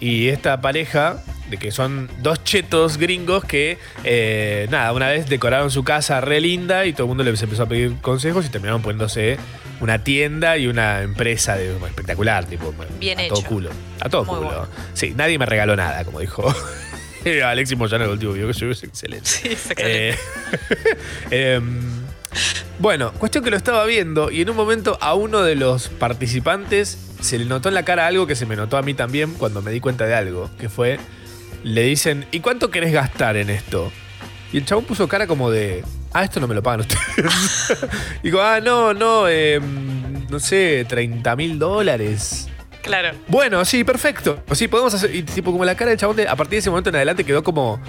y 0.00 0.28
esta 0.28 0.60
pareja, 0.60 1.22
de 1.48 1.58
que 1.58 1.70
son 1.70 2.10
dos 2.22 2.42
chetos 2.42 2.96
gringos 2.96 3.44
que, 3.44 3.78
eh, 4.04 4.66
nada, 4.70 4.92
una 4.92 5.08
vez 5.08 5.28
decoraron 5.28 5.70
su 5.70 5.84
casa 5.84 6.20
re 6.20 6.40
linda 6.40 6.86
y 6.86 6.92
todo 6.92 7.04
el 7.04 7.08
mundo 7.08 7.22
les 7.22 7.40
empezó 7.42 7.62
a 7.64 7.66
pedir 7.66 7.96
consejos 8.00 8.44
y 8.46 8.48
terminaron 8.48 8.82
poniéndose 8.82 9.38
una 9.80 10.02
tienda 10.02 10.56
y 10.56 10.66
una 10.66 11.02
empresa 11.02 11.56
de, 11.56 11.76
espectacular, 11.76 12.46
tipo, 12.46 12.74
Bien 12.98 13.20
a 13.20 13.28
todo 13.28 13.38
hecho. 13.38 13.48
culo. 13.48 13.70
A 14.00 14.08
todo 14.08 14.24
Muy 14.24 14.36
culo. 14.36 14.46
bueno. 14.48 14.68
Sí, 14.94 15.12
nadie 15.16 15.38
me 15.38 15.46
regaló 15.46 15.76
nada, 15.76 16.04
como 16.04 16.20
dijo 16.20 16.52
Alexis 17.44 17.78
Moyano 17.78 18.04
el 18.04 18.10
último 18.10 18.32
video 18.32 18.48
que 18.48 18.54
subió, 18.54 18.72
es 18.72 18.82
excelente. 18.82 19.28
Sí, 19.28 19.48
es 19.52 19.70
excelente. 19.70 20.18
Eh, 21.30 21.54
em, 21.54 21.80
bueno, 22.78 23.12
cuestión 23.12 23.44
que 23.44 23.50
lo 23.50 23.56
estaba 23.56 23.84
viendo 23.84 24.30
y 24.30 24.40
en 24.40 24.50
un 24.50 24.56
momento 24.56 24.98
a 25.00 25.14
uno 25.14 25.42
de 25.42 25.54
los 25.54 25.88
participantes 25.88 27.11
se 27.22 27.38
le 27.38 27.44
notó 27.46 27.68
en 27.70 27.74
la 27.74 27.84
cara 27.84 28.06
algo 28.06 28.26
que 28.26 28.34
se 28.36 28.44
me 28.46 28.56
notó 28.56 28.76
a 28.76 28.82
mí 28.82 28.94
también 28.94 29.32
cuando 29.34 29.62
me 29.62 29.70
di 29.70 29.80
cuenta 29.80 30.04
de 30.06 30.14
algo, 30.14 30.50
que 30.58 30.68
fue, 30.68 30.98
le 31.64 31.82
dicen, 31.84 32.26
¿y 32.30 32.40
cuánto 32.40 32.70
querés 32.70 32.92
gastar 32.92 33.36
en 33.36 33.48
esto? 33.50 33.90
Y 34.52 34.58
el 34.58 34.64
chabón 34.66 34.84
puso 34.84 35.08
cara 35.08 35.26
como 35.26 35.50
de, 35.50 35.82
ah, 36.12 36.24
esto 36.24 36.38
no 36.40 36.46
me 36.48 36.54
lo 36.54 36.62
pagan 36.62 36.80
ustedes. 36.80 37.00
y 38.22 38.22
digo, 38.24 38.42
ah, 38.42 38.60
no, 38.60 38.92
no, 38.92 39.28
em, 39.28 40.26
no 40.28 40.38
sé, 40.38 40.84
30 40.88 41.34
mil 41.36 41.58
dólares. 41.58 42.48
Claro. 42.82 43.16
Bueno, 43.28 43.64
sí, 43.64 43.84
perfecto. 43.84 44.42
Sí, 44.52 44.66
podemos 44.66 44.92
hacer. 44.92 45.14
Y 45.14 45.22
tipo, 45.22 45.52
como 45.52 45.64
la 45.64 45.76
cara 45.76 45.90
del 45.90 45.98
chabón, 46.00 46.16
de- 46.16 46.26
a 46.28 46.34
partir 46.34 46.56
de 46.56 46.58
ese 46.58 46.70
momento 46.70 46.90
en 46.90 46.96
adelante 46.96 47.24
quedó 47.24 47.42
como. 47.44 47.80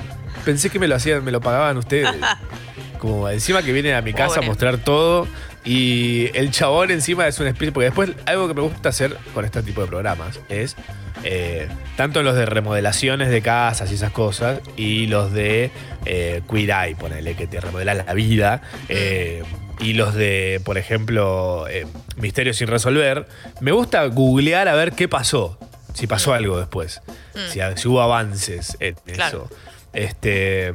Pensé 0.45 0.69
que 0.69 0.77
me 0.77 0.87
lo 0.87 0.95
hacían, 0.95 1.23
me 1.25 1.31
lo 1.31 1.41
pagaban 1.41 1.77
ustedes. 1.77 2.11
Como 2.99 3.27
encima 3.29 3.61
que 3.63 3.73
vienen 3.73 3.95
a 3.95 4.01
mi 4.01 4.13
casa 4.13 4.39
a 4.39 4.43
mostrar 4.43 4.77
todo. 4.77 5.27
Y 5.65 6.29
el 6.37 6.51
chabón 6.51 6.91
encima 6.91 7.27
es 7.27 7.39
una 7.39 7.49
especie. 7.49 7.71
Porque 7.71 7.85
después, 7.85 8.11
algo 8.25 8.47
que 8.47 8.53
me 8.53 8.61
gusta 8.61 8.89
hacer 8.89 9.15
con 9.33 9.45
este 9.45 9.61
tipo 9.63 9.81
de 9.81 9.87
programas 9.87 10.39
es. 10.49 10.75
eh, 11.23 11.67
tanto 11.95 12.21
los 12.23 12.35
de 12.35 12.45
remodelaciones 12.45 13.29
de 13.29 13.41
casas 13.41 13.89
y 13.91 13.95
esas 13.95 14.11
cosas. 14.11 14.59
Y 14.75 15.07
los 15.07 15.31
de 15.31 15.71
eh, 16.05 16.41
Queer 16.51 16.69
Eye, 16.71 16.95
ponele, 16.95 17.35
que 17.35 17.47
te 17.47 17.61
remodela 17.61 17.93
la 17.93 18.13
vida. 18.13 18.61
eh, 18.89 19.43
y 19.79 19.93
los 19.93 20.13
de, 20.13 20.61
por 20.63 20.77
ejemplo, 20.77 21.65
eh, 21.67 21.87
Misterios 22.17 22.57
sin 22.57 22.67
resolver. 22.67 23.27
Me 23.59 23.71
gusta 23.71 24.05
googlear 24.05 24.67
a 24.67 24.75
ver 24.75 24.91
qué 24.93 25.07
pasó. 25.07 25.57
Si 25.93 26.07
pasó 26.07 26.33
algo 26.33 26.57
después. 26.59 27.01
Si, 27.49 27.59
si 27.75 27.87
hubo 27.87 28.01
avances 28.01 28.77
en 28.79 28.95
Claro. 29.13 29.47
eso. 29.49 29.55
Este. 29.93 30.73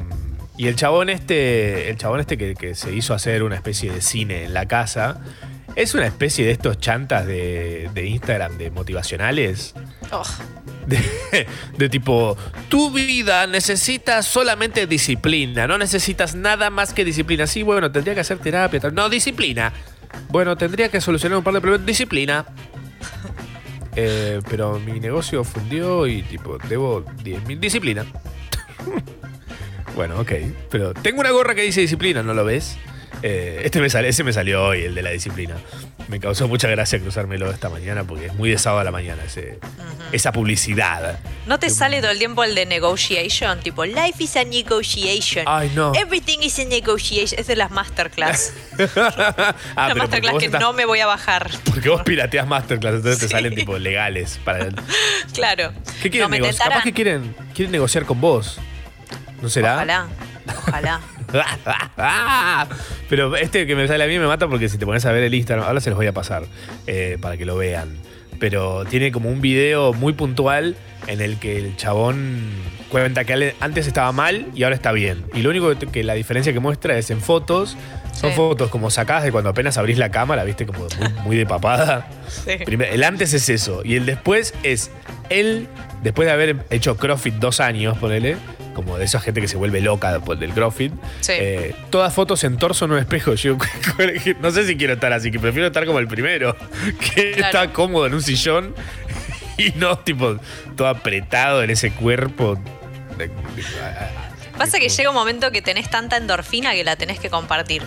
Y 0.58 0.66
el 0.66 0.74
chabón 0.74 1.08
este. 1.08 1.88
El 1.88 1.96
chabón 1.96 2.20
este 2.20 2.36
que, 2.36 2.54
que 2.54 2.74
se 2.74 2.92
hizo 2.92 3.14
hacer 3.14 3.44
una 3.44 3.54
especie 3.54 3.92
de 3.92 4.02
cine 4.02 4.44
en 4.44 4.52
la 4.52 4.66
casa. 4.66 5.20
Es 5.76 5.94
una 5.94 6.06
especie 6.06 6.44
de 6.44 6.50
estos 6.50 6.78
chantas 6.80 7.24
de, 7.26 7.88
de 7.94 8.06
Instagram 8.06 8.58
de 8.58 8.70
motivacionales. 8.72 9.74
Oh, 10.10 10.24
De, 10.88 10.98
de 11.76 11.88
tipo, 11.90 12.34
tu 12.70 12.90
vida 12.90 13.46
necesita 13.46 14.22
solamente 14.22 14.86
disciplina, 14.86 15.66
no 15.66 15.76
necesitas 15.76 16.34
nada 16.34 16.70
más 16.70 16.94
que 16.94 17.04
disciplina. 17.04 17.46
Sí, 17.46 17.62
bueno, 17.62 17.92
tendría 17.92 18.14
que 18.14 18.20
hacer 18.20 18.38
terapia. 18.38 18.80
No, 18.90 19.10
disciplina. 19.10 19.70
Bueno, 20.30 20.56
tendría 20.56 20.88
que 20.88 21.02
solucionar 21.02 21.36
un 21.38 21.44
par 21.44 21.52
de 21.54 21.60
problemas. 21.60 21.86
Disciplina. 21.86 22.44
Eh, 24.00 24.40
pero 24.48 24.78
mi 24.78 25.00
negocio 25.00 25.42
fundió 25.42 26.06
y 26.06 26.22
tipo, 26.22 26.56
debo 26.68 27.04
10 27.24 27.46
mil. 27.46 27.58
Disciplina. 27.58 28.06
bueno, 29.98 30.20
ok. 30.20 30.32
Pero 30.70 30.94
tengo 30.94 31.18
una 31.20 31.30
gorra 31.32 31.56
que 31.56 31.62
dice 31.62 31.80
disciplina, 31.80 32.22
¿no 32.22 32.32
lo 32.32 32.44
ves? 32.44 32.76
Eh, 33.24 33.62
este 33.64 33.80
me 33.80 33.90
sale, 33.90 34.06
ese 34.08 34.22
me 34.22 34.32
salió 34.32 34.62
hoy, 34.64 34.82
el 34.84 34.94
de 34.94 35.02
la 35.02 35.10
disciplina. 35.10 35.56
Me 36.06 36.20
causó 36.20 36.46
mucha 36.46 36.68
gracia 36.68 37.00
cruzármelo 37.00 37.50
esta 37.50 37.68
mañana 37.68 38.04
porque 38.04 38.26
es 38.26 38.34
muy 38.34 38.48
de 38.48 38.58
sábado 38.58 38.80
a 38.82 38.84
la 38.84 38.92
mañana 38.92 39.24
ese, 39.24 39.58
esa 40.12 40.30
publicidad. 40.30 41.18
¿No 41.46 41.58
te 41.58 41.68
sale 41.68 42.00
todo 42.00 42.12
el 42.12 42.18
tiempo 42.18 42.44
el 42.44 42.54
de 42.54 42.64
negotiation? 42.64 43.58
Tipo, 43.58 43.84
life 43.84 44.22
is 44.22 44.36
a 44.36 44.44
negotiation. 44.44 45.44
Ay, 45.48 45.72
no. 45.74 45.92
Everything 45.96 46.38
is 46.42 46.60
a 46.60 46.64
negotiation. 46.64 47.40
Es 47.40 47.48
de 47.48 47.56
las 47.56 47.72
masterclass. 47.72 48.54
ah, 48.96 49.54
porque 49.88 49.94
masterclass 49.98 50.34
que 50.38 50.46
estás- 50.46 50.60
no 50.60 50.72
me 50.72 50.84
voy 50.84 51.00
a 51.00 51.06
bajar. 51.06 51.50
porque 51.64 51.88
vos 51.88 52.02
pirateas 52.02 52.46
masterclass, 52.46 52.94
entonces 52.94 53.18
te 53.18 53.26
Sí. 53.26 53.32
salen 53.32 53.54
tipo 53.56 53.76
legales 53.78 54.38
para. 54.44 54.68
Claro. 55.34 55.72
¿Qué 56.00 56.08
quieren 56.10 56.30
No, 56.30 56.36
negociar? 56.36 56.68
Capaz 56.68 56.84
que 56.84 56.92
quieren, 56.92 57.34
quieren 57.54 57.72
negociar 57.72 58.04
con 58.06 58.20
vos. 58.20 58.60
¿No 59.42 59.49
será? 59.49 59.75
Ojalá. 59.76 60.07
Ojalá. 60.66 61.00
Pero 63.09 63.37
este 63.37 63.66
que 63.66 63.75
me 63.76 63.87
sale 63.88 64.04
a 64.04 64.07
mí 64.07 64.18
me 64.18 64.26
mata 64.26 64.49
porque 64.49 64.68
si 64.68 64.78
te 64.78 64.87
pones 64.87 65.04
a 65.07 65.12
ver 65.12 65.23
el 65.25 65.35
Instagram, 65.35 65.66
ahora 65.66 65.80
se 65.80 65.90
los 65.90 65.97
voy 65.97 66.07
a 66.07 66.12
pasar 66.12 66.45
eh, 66.87 67.18
para 67.21 67.37
que 67.37 67.45
lo 67.45 67.57
vean. 67.57 67.97
Pero 68.40 68.85
tiene 68.85 69.11
como 69.11 69.28
un 69.30 69.40
video 69.40 69.92
muy 69.92 70.12
puntual 70.12 70.76
en 71.07 71.21
el 71.21 71.38
que 71.38 71.57
el 71.59 71.76
chabón 71.76 72.50
cuenta 72.88 73.25
que 73.25 73.54
antes 73.61 73.87
estaba 73.87 74.12
mal 74.12 74.47
y 74.54 74.62
ahora 74.62 74.76
está 74.76 74.92
bien. 74.92 75.25
Y 75.35 75.42
lo 75.42 75.50
único 75.50 75.76
que, 75.76 75.87
que 75.87 76.04
la 76.04 76.14
diferencia 76.14 76.52
que 76.52 76.61
muestra 76.61 76.97
es 76.97 77.11
en 77.11 77.21
fotos. 77.21 77.76
Son 78.12 78.30
Sí. 78.30 78.37
fotos 78.37 78.68
como 78.71 78.90
sacadas 78.90 79.23
de 79.23 79.30
cuando 79.30 79.50
apenas 79.50 79.78
abrís 79.78 79.97
la 79.97 80.11
cámara, 80.11 80.42
viste, 80.42 80.66
como 80.66 80.80
muy, 80.80 81.09
muy 81.25 81.37
de 81.37 81.47
papada. 81.47 82.09
Sí. 82.28 82.52
El 82.66 83.04
antes 83.04 83.33
es 83.33 83.49
eso. 83.49 83.83
Y 83.85 83.95
el 83.95 84.07
después 84.07 84.54
es 84.64 84.90
él, 85.30 85.68
después 86.02 86.26
de 86.26 86.33
haber 86.33 86.57
hecho 86.71 86.97
CrossFit 86.97 87.35
dos 87.35 87.61
años, 87.61 87.97
ponele, 87.99 88.37
como 88.78 88.97
de 88.97 89.04
esa 89.04 89.18
gente 89.20 89.40
que 89.40 89.49
se 89.49 89.56
vuelve 89.56 89.80
loca 89.80 90.12
después 90.12 90.38
del 90.38 90.52
CrossFit. 90.52 90.92
Sí. 91.20 91.32
eh, 91.35 91.75
todas 91.90 92.14
fotos 92.14 92.44
en 92.44 92.56
torso 92.58 92.85
en 92.85 92.92
un 92.92 92.99
espejo. 92.99 93.35
Yo 93.35 93.56
no 94.40 94.50
sé 94.52 94.66
si 94.66 94.76
quiero 94.76 94.94
estar 94.94 95.12
así, 95.12 95.30
que 95.32 95.40
prefiero 95.40 95.66
estar 95.66 95.85
como 95.85 95.99
el 95.99 96.06
primero, 96.06 96.56
que 97.14 97.32
Claro. 97.32 97.47
está 97.61 97.73
cómodo 97.73 98.06
en 98.06 98.14
un 98.14 98.23
sillón 98.23 98.75
y 99.56 99.70
no 99.73 99.99
tipo 99.99 100.37
todo 100.76 100.87
apretado 100.87 101.62
en 101.64 101.70
ese 101.70 101.90
cuerpo. 101.90 102.56
Pasa 104.56 104.78
que 104.78 104.88
llega 104.88 105.11
un 105.11 105.16
momento 105.16 105.50
que 105.50 105.62
tenés 105.62 105.90
tanta 105.90 106.16
endorfina 106.16 106.73
que 106.73 106.85
la 106.85 106.97
tenés 106.97 107.18
que 107.20 107.30
compartir. 107.30 107.82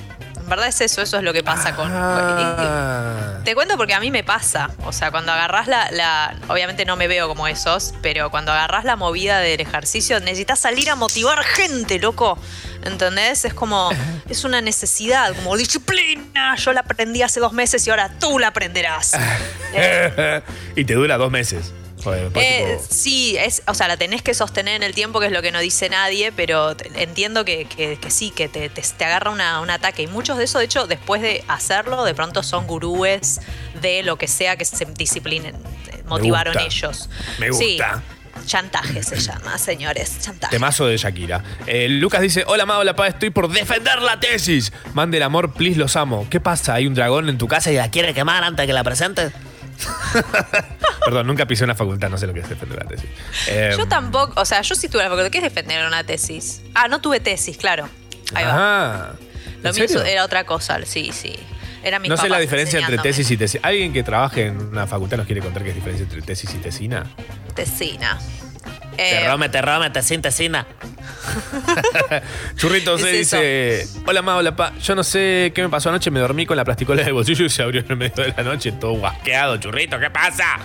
Verdad 0.52 0.68
es 0.68 0.82
eso, 0.82 1.02
eso 1.02 1.16
es 1.16 1.24
lo 1.24 1.32
que 1.32 1.44
pasa 1.44 1.74
con... 1.78 1.90
Ah. 1.90 3.40
Te 3.46 3.56
cuento 3.56 3.78
porque 3.78 3.94
a 3.94 4.02
mí 4.02 4.12
me 4.12 4.22
pasa. 4.26 4.70
O 4.84 4.92
sea, 4.92 5.10
cuando 5.10 5.32
agarrás 5.32 5.68
la, 5.70 5.90
la- 5.92 6.36
Obviamente 6.50 6.84
no 6.84 6.98
me 6.98 7.08
veo 7.08 7.30
como 7.30 7.48
esos, 7.48 7.94
pero 8.02 8.30
cuando 8.30 8.52
agarrás 8.52 8.84
la 8.84 8.98
movida 8.98 9.40
del 9.40 9.62
ejercicio, 9.62 10.20
necesitas 10.20 10.60
salir 10.60 10.90
a 10.90 10.96
motivar 10.96 11.42
gente, 11.46 12.00
loco. 12.00 12.38
¿Entendés? 12.84 13.46
Es 13.46 13.54
como. 13.54 13.90
Es 14.30 14.44
una 14.44 14.62
necesidad, 14.62 15.34
como 15.36 15.56
disciplina. 15.58 16.56
Yo 16.58 16.74
la 16.74 16.82
aprendí 16.82 17.22
hace 17.22 17.40
dos 17.40 17.54
meses 17.54 17.86
y 17.88 17.90
ahora 17.90 18.10
tú 18.20 18.38
la 18.40 18.48
aprenderás. 18.48 19.14
Y 20.76 20.84
te 20.86 20.94
dura 20.94 21.18
dos 21.18 21.32
meses. 21.32 21.74
Joder, 22.04 22.32
eh, 22.36 22.78
tipo, 22.78 22.94
sí, 22.94 23.36
es, 23.38 23.62
o 23.68 23.74
sea, 23.74 23.88
la 23.88 23.98
tenés 23.98 24.22
que 24.22 24.34
sostener 24.34 24.76
en 24.76 24.84
el 24.84 24.94
tiempo, 24.96 25.20
que 25.20 25.28
es 25.28 25.32
lo 25.32 25.42
que 25.42 25.52
no 25.52 25.60
dice 25.60 25.90
nadie, 25.90 26.32
pero 26.32 26.76
entiendo 26.96 27.46
que, 27.46 27.66
que- 27.66 27.98
que 27.98 28.10
sí, 28.12 28.32
que 28.32 28.50
te, 28.50 28.70
te- 28.70 28.82
te 28.82 29.06
agarra 29.06 29.32
una- 29.32 29.60
un 29.62 29.70
ataque. 29.70 30.04
Y 30.04 30.08
muchos 30.08 30.38
de 30.38 30.46
eso, 30.46 30.60
de 30.60 30.66
hecho, 30.66 30.88
después 30.88 31.22
de 31.22 31.44
hacerlo, 31.48 32.04
de 32.04 32.14
pronto 32.14 32.44
son 32.44 32.68
gurúes 32.68 33.40
de 33.82 34.04
lo 34.04 34.18
que 34.18 34.28
sea 34.28 34.56
que 34.58 34.66
se 34.66 34.86
disciplinen, 34.86 35.56
eh, 35.92 36.04
motivaron 36.08 36.58
ellos. 36.60 37.10
Me 37.40 37.52
Sí. 37.54 37.78
gusta. 37.78 38.04
Chantaje 38.46 39.04
se 39.04 39.20
llama, 39.20 39.58
señores. 39.58 40.18
Chantaje. 40.22 40.52
Temazo 40.52 40.88
de 40.88 40.98
Shakira. 40.98 41.44
Eh, 41.68 41.88
Lucas 41.90 42.22
dice: 42.22 42.44
Hola, 42.48 42.66
ma, 42.66 42.78
hola, 42.80 42.96
pa, 42.96 43.08
estoy 43.08 43.30
por 43.30 43.50
defender 43.52 44.02
la 44.02 44.20
tesis. 44.20 44.72
Mande 44.94 45.18
el 45.18 45.24
amor, 45.24 45.54
please, 45.54 45.78
los 45.78 45.96
amo. 45.96 46.26
¿Qué 46.30 46.40
pasa? 46.40 46.74
¿Hay 46.74 46.88
un 46.88 46.96
dragón 46.96 47.30
en 47.30 47.38
tu 47.38 47.48
casa 47.48 47.72
y 47.72 47.76
la 47.76 47.92
¿Quiere 47.92 48.14
quemar 48.14 48.44
antes 48.44 48.66
que 48.66 48.74
la 48.74 48.84
presente? 48.84 49.32
Perdón, 51.06 51.28
nunca 51.28 51.46
pisé 51.46 51.64
una 51.64 51.76
facultad, 51.76 52.10
no 52.10 52.18
sé 52.18 52.28
lo 52.28 52.34
que 52.34 52.42
es 52.42 52.50
defender 52.50 52.80
la 52.84 52.88
tesis. 52.88 53.10
Eh, 53.48 53.74
Yo 53.78 53.88
tampoco, 53.88 54.40
o 54.40 54.46
sea, 54.46 54.62
yo 54.62 54.76
sí 54.76 54.88
tuve 54.88 55.04
la 55.04 55.10
facultad. 55.10 55.32
¿Qué 55.32 55.40
es 55.40 55.44
defender 55.44 55.86
una 55.86 56.04
tesis? 56.04 56.62
Ah, 56.74 56.88
no 56.88 57.02
tuve 57.02 57.20
tesis, 57.20 57.58
claro. 57.58 57.90
Ahí 58.34 58.46
va. 58.46 58.52
Ajá. 58.52 59.14
Lo 59.64 59.70
¿En 59.70 59.76
mío 59.76 60.04
era 60.04 60.26
otra 60.26 60.46
cosa, 60.46 60.80
sí, 60.86 61.12
sí. 61.14 61.36
Era 61.84 62.00
mi 62.00 62.10
No 62.10 62.18
sé 62.18 62.30
la 62.30 62.40
diferencia 62.40 62.80
entre 62.80 62.98
tesis 62.98 63.30
y 63.32 63.38
tesis. 63.38 63.60
¿Alguien 63.64 63.92
que 63.94 64.04
trabaje 64.04 64.48
en 64.48 64.58
una 64.58 64.86
facultad 64.86 65.18
nos 65.18 65.26
quiere 65.26 65.42
contar 65.42 65.64
qué 65.64 65.70
es 65.70 65.76
la 65.76 65.80
diferencia 65.80 66.04
entre 66.04 66.22
tesis 66.22 66.54
y 66.54 66.58
tesina? 66.58 67.06
Tesina. 67.56 68.20
Eh, 68.98 69.20
Terrome, 69.22 69.50
terrome, 69.50 69.90
tesín, 69.90 70.22
tesina. 70.22 70.66
Churrito 72.56 72.98
¿Qué 72.98 73.04
se 73.04 73.10
es 73.10 73.18
dice: 73.18 74.02
Hola, 74.06 74.22
ma, 74.22 74.36
hola, 74.36 74.56
pa. 74.56 74.74
Yo 74.80 74.96
no 74.96 75.04
sé 75.04 75.52
qué 75.56 75.62
me 75.64 75.70
pasó 75.70 75.90
anoche, 75.90 76.12
me 76.12 76.20
dormí 76.20 76.46
con 76.46 76.58
la 76.58 76.66
plasticola 76.66 77.04
del 77.04 77.14
bolsillo 77.14 77.46
y 77.46 77.50
se 77.50 77.64
abrió 77.64 77.82
en 77.82 77.88
el 77.90 77.98
medio 77.98 78.24
de 78.24 78.34
la 78.36 78.44
noche, 78.44 78.72
todo 78.74 78.94
guasqueado. 78.94 79.58
Churrito, 79.58 80.00
¿qué 80.00 80.10
pasa? 80.10 80.58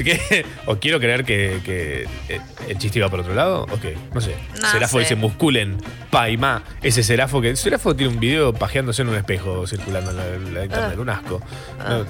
¿Qué? 0.04 0.44
¿O 0.66 0.76
quiero 0.76 0.98
creer 1.00 1.24
que, 1.24 1.60
que, 1.64 2.06
eh, 2.28 2.40
el 2.68 2.78
chiste 2.78 2.98
iba 2.98 3.08
por 3.08 3.20
otro 3.20 3.34
lado? 3.34 3.66
¿O 3.70 3.80
qué? 3.80 3.96
No 4.14 4.20
sé. 4.20 4.34
No 4.60 4.68
Serafo 4.70 4.96
sé. 4.96 5.00
dice: 5.00 5.16
Musculen, 5.16 5.78
pa 6.10 6.28
y 6.30 6.36
ma. 6.36 6.62
Ese 6.82 7.02
Serafo 7.02 7.40
que. 7.40 7.54
Serafo 7.56 7.94
tiene 7.94 8.12
un 8.14 8.20
video 8.20 8.52
pajeándose 8.52 9.02
en 9.02 9.08
un 9.08 9.16
espejo 9.16 9.66
circulando 9.66 10.10
en 10.10 10.54
la, 10.54 10.64
internet, 10.64 10.94
Ah. 10.96 11.00
un 11.00 11.08
asco. 11.10 11.42
No, 11.78 12.06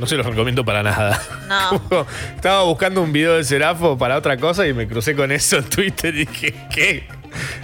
no 0.00 0.06
se 0.06 0.16
los 0.16 0.26
recomiendo 0.26 0.64
para 0.64 0.82
nada. 0.82 1.20
No. 1.48 1.78
Como, 1.88 2.06
Estaba 2.34 2.62
buscando 2.64 3.02
un 3.02 3.12
video 3.12 3.34
de 3.36 3.44
Serafo 3.44 3.96
para 3.98 4.16
otra 4.16 4.36
cosa 4.36 4.66
y 4.66 4.72
me 4.72 4.86
crucé 4.86 5.14
con 5.14 5.30
eso 5.32 5.58
en 5.58 5.64
Twitter 5.64 6.14
y 6.14 6.24
dije, 6.26 6.54
¿qué? 6.74 7.08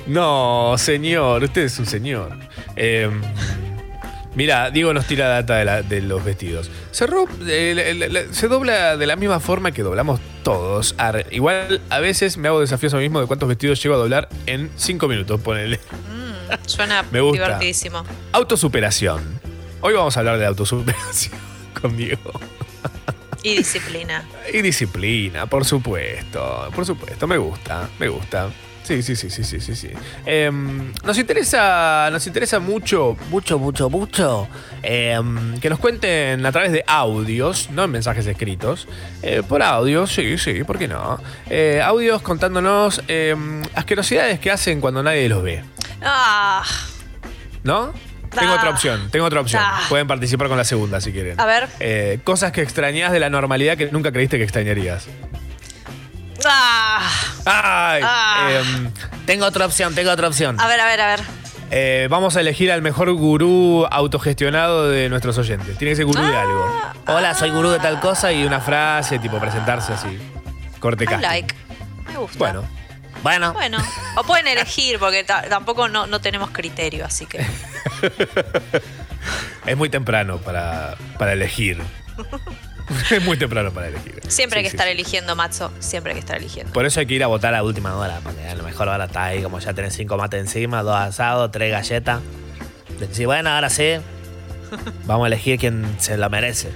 No, 0.07 0.75
señor, 0.79 1.45
usted 1.45 1.63
es 1.63 1.79
un 1.79 1.87
señor. 1.87 2.37
Eh, 2.77 3.09
mira, 4.35 4.71
Diego 4.71 4.93
nos 4.95 5.07
tira 5.07 5.29
data 5.29 5.57
de, 5.57 5.65
la- 5.65 5.83
de 5.83 6.01
los 6.03 6.25
vestidos. 6.25 6.71
Se, 6.91 7.07
ro- 7.07 7.29
eh, 7.47 7.95
la- 7.99 8.07
la- 8.09 8.23
la- 8.25 8.33
se 8.35 8.49
dobla 8.49 8.97
de 8.97 9.07
la 9.07 9.17
misma 9.17 9.41
forma 9.41 9.73
que 9.73 9.83
doblamos 9.83 10.21
todos. 10.43 10.95
Ar- 10.99 11.27
igual 11.31 11.81
a 11.91 11.99
veces 12.01 12.37
me 12.37 12.49
hago 12.49 12.61
desafíos 12.61 12.95
a 12.95 12.97
mí 12.97 13.03
mismo 13.05 13.21
de 13.21 13.27
cuántos 13.27 13.49
vestidos 13.49 13.83
llego 13.83 13.95
a 13.95 13.99
doblar 13.99 14.29
en 14.47 14.71
5 14.77 15.09
minutos, 15.09 15.41
ponele. 15.41 15.81
Suena 16.67 17.03
Me 17.11 17.21
gusta. 17.21 17.45
divertidísimo. 17.45 18.05
Autosuperación. 18.33 19.41
Hoy 19.83 19.95
vamos 19.95 20.17
a 20.17 20.21
hablar 20.21 20.39
de 20.39 20.47
autosuperación 20.47 21.35
con 21.81 21.97
Diego. 21.97 22.33
Y 23.43 23.57
disciplina. 23.57 24.29
Y 24.53 24.61
disciplina, 24.61 25.47
por 25.47 25.65
supuesto. 25.65 26.69
Por 26.75 26.85
supuesto, 26.85 27.27
me 27.27 27.39
gusta, 27.39 27.89
me 27.99 28.09
gusta. 28.09 28.51
Sí, 28.91 29.03
sí, 29.05 29.15
sí, 29.15 29.31
sí, 29.31 29.45
sí, 29.45 29.61
sí, 29.61 29.77
sí. 29.77 29.91
Em, 30.27 30.93
nos 31.05 31.17
interesa, 31.17 32.09
nos 32.11 32.27
interesa 32.27 32.59
mucho, 32.59 33.17
mucho, 33.31 33.57
mucho, 33.57 33.89
mucho 33.89 34.49
em, 34.83 35.61
que 35.61 35.71
nos 35.71 35.79
cuenten 35.79 36.45
a 36.45 36.51
través 36.51 36.73
de 36.73 36.83
audios, 36.89 37.71
no 37.71 37.85
en 37.85 37.93
mensajes 37.93 38.27
escritos. 38.27 38.89
Eh, 39.23 39.45
por 39.49 39.63
audios, 39.63 40.11
sí, 40.13 40.39
sí, 40.39 40.65
¿por 40.65 40.77
qué 40.77 40.89
no? 40.89 41.23
Eh, 41.49 41.81
audios 41.85 42.21
contándonos 42.21 43.01
em, 43.07 43.63
asquerosidades 43.77 44.41
que 44.41 44.51
hacen 44.51 44.81
cuando 44.81 45.05
nadie 45.05 45.29
los 45.29 45.45
ve. 45.45 45.63
Ah, 46.03 46.65
¿No? 47.63 47.93
Tengo 48.31 48.55
Ah. 48.55 48.57
otra 48.57 48.71
opción, 48.71 49.09
tengo 49.13 49.25
otra 49.27 49.41
opción. 49.41 49.63
Ah. 49.65 49.83
Pueden 49.89 50.09
participar 50.09 50.49
con 50.49 50.57
la 50.59 50.65
segunda 50.65 51.01
si 51.01 51.13
quieren. 51.13 51.39
A 51.41 51.47
ver. 51.47 51.69
Eh, 51.79 52.19
cosas 52.25 52.51
que 52.51 52.63
extrañás 52.63 53.13
de 53.13 53.21
la 53.21 53.31
normalidad 53.31 53.77
que 53.77 53.89
nunca 53.93 54.11
creíste 54.11 54.37
que 54.37 54.43
extrañarías. 54.43 55.07
Ah. 56.49 57.11
Ay, 57.45 58.03
Ah. 58.05 58.49
em, 58.61 58.91
Tengo 59.27 59.47
otra 59.47 59.67
opción, 59.67 59.95
tengo 59.95 60.11
otra 60.11 60.29
opción. 60.29 60.59
A 60.61 60.67
ver, 60.67 60.81
a 60.81 60.87
ver, 60.87 61.01
a 61.01 61.07
ver. 61.09 61.21
eh, 61.71 62.09
vamos 62.11 62.37
a 62.37 62.41
elegir 62.41 62.73
al 62.73 62.83
mejor 62.83 63.13
gurú 63.13 63.87
autogestionado 63.91 64.89
de 64.89 65.09
nuestros 65.09 65.39
oyentes. 65.39 65.77
Tiene 65.79 65.93
que 65.93 65.97
ser 65.97 66.05
gurú 66.07 66.21
de 66.23 66.37
Ah. 66.37 66.43
algo. 66.43 66.83
Hola, 67.07 67.35
soy 67.35 67.51
gurú 67.51 67.71
de 67.71 67.79
tal 67.79 68.01
cosa 68.01 68.33
y 68.33 68.45
una 68.45 68.61
frase, 68.61 69.19
tipo 69.19 69.39
presentarse 69.39 69.93
así. 69.93 70.19
Corte 70.81 71.05
I 71.05 71.07
casting. 71.07 71.29
like. 71.29 71.55
Me 72.09 72.17
gusta. 72.19 72.39
Bueno, 72.39 72.65
Bueno, 73.23 73.53
Bueno, 73.53 73.77
o 74.17 74.25
pueden 74.25 74.47
elegir, 74.49 74.99
porque 74.99 75.23
ta- 75.25 75.43
tampoco 75.49 75.89
no, 75.89 76.07
no 76.07 76.21
tenemos 76.21 76.51
criterio, 76.53 77.05
así 77.05 77.27
que. 77.27 77.47
es 79.67 79.77
muy 79.77 79.91
temprano 79.91 80.39
para, 80.39 80.97
para 81.19 81.35
elegir. 81.35 81.81
es 83.11 83.25
muy 83.25 83.37
temprano 83.37 83.71
para 83.73 83.89
elegir. 83.89 84.21
Siempre 84.29 84.61
hay 84.61 84.65
Sí, 84.65 84.67
que 84.67 84.71
sí, 84.71 84.77
estar 84.77 84.87
sí. 84.87 84.93
eligiendo, 84.93 85.37
Matzo. 85.37 85.73
Siempre 85.79 86.13
hay 86.13 86.17
que 86.17 86.21
estar 86.21 86.37
eligiendo. 86.37 86.73
Por 86.73 86.87
eso 86.87 87.01
hay 87.01 87.07
que 87.07 87.15
ir 87.15 87.25
a 87.25 87.29
votar 87.29 87.55
a 87.55 87.63
última 87.63 87.97
hora, 87.97 88.21
porque 88.23 88.47
a 88.47 88.55
lo 88.55 88.63
mejor 88.65 88.89
ahora 88.89 89.05
está 89.07 89.25
ahí, 89.27 89.43
como 89.43 89.59
ya 89.59 89.73
tenés 89.75 89.95
cinco 89.95 90.17
mates 90.17 90.41
encima, 90.41 90.83
dos 90.83 90.97
asados, 90.97 91.51
tres 91.51 91.71
galletas. 91.73 92.21
Decís, 92.99 93.27
bueno, 93.27 93.51
ahora 93.51 93.71
sí, 93.71 93.97
vamos 95.07 95.25
a 95.25 95.29
elegir 95.29 95.59
quién 95.59 95.87
se 95.99 96.17
lo 96.17 96.29
merece. 96.31 96.71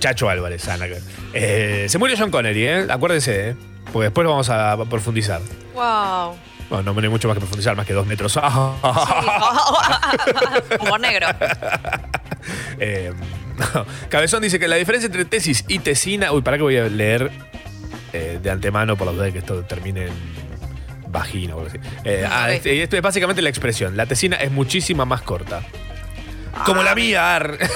Chacho 0.00 0.28
Álvarez, 0.28 0.68
Ana. 0.68 0.86
Eh, 1.32 1.86
se 1.88 1.98
murió 1.98 2.16
John 2.18 2.30
Connery, 2.30 2.66
¿eh? 2.66 2.86
Acuérdense, 2.90 3.50
¿eh? 3.50 3.56
Porque 3.92 4.04
después 4.04 4.24
lo 4.24 4.30
vamos 4.30 4.50
a 4.50 4.76
profundizar. 4.90 5.40
Wow. 5.74 6.36
Bueno, 6.68 6.92
no 6.94 7.00
hay 7.00 7.08
mucho 7.08 7.28
más 7.28 7.34
que 7.36 7.40
profundizar, 7.40 7.76
más 7.76 7.86
que 7.86 7.92
dos 7.92 8.06
metros. 8.06 8.36
Humor 10.80 11.00
negro. 11.00 11.28
Eh, 12.78 13.12
Cabezón 14.08 14.42
dice 14.42 14.58
que 14.58 14.68
la 14.68 14.76
diferencia 14.76 15.06
entre 15.06 15.24
tesis 15.24 15.64
y 15.68 15.78
tesina. 15.78 16.32
Uy, 16.32 16.42
para 16.42 16.56
que 16.56 16.62
voy 16.62 16.76
a 16.76 16.84
leer 16.88 17.30
eh, 18.12 18.38
de 18.42 18.50
antemano 18.50 18.96
por 18.96 19.06
la 19.06 19.12
duda 19.12 19.24
de 19.24 19.32
que 19.32 19.38
esto 19.38 19.62
termine 19.64 20.06
en 20.06 20.12
vagina 21.08 21.54
o 21.54 21.60
algo 21.60 21.70
así. 21.70 21.78
Eh, 22.04 22.24
ah, 22.28 22.44
Ok. 22.48 22.52
este- 22.54 22.82
esto 22.82 22.96
es 22.96 23.02
básicamente 23.02 23.42
la 23.42 23.48
expresión. 23.48 23.96
La 23.96 24.06
tesina 24.06 24.36
es 24.36 24.50
muchísima 24.50 25.04
más 25.04 25.22
corta. 25.22 25.62
Como 26.64 26.82
la 26.82 26.94
mía. 26.94 27.36
ar. 27.36 27.58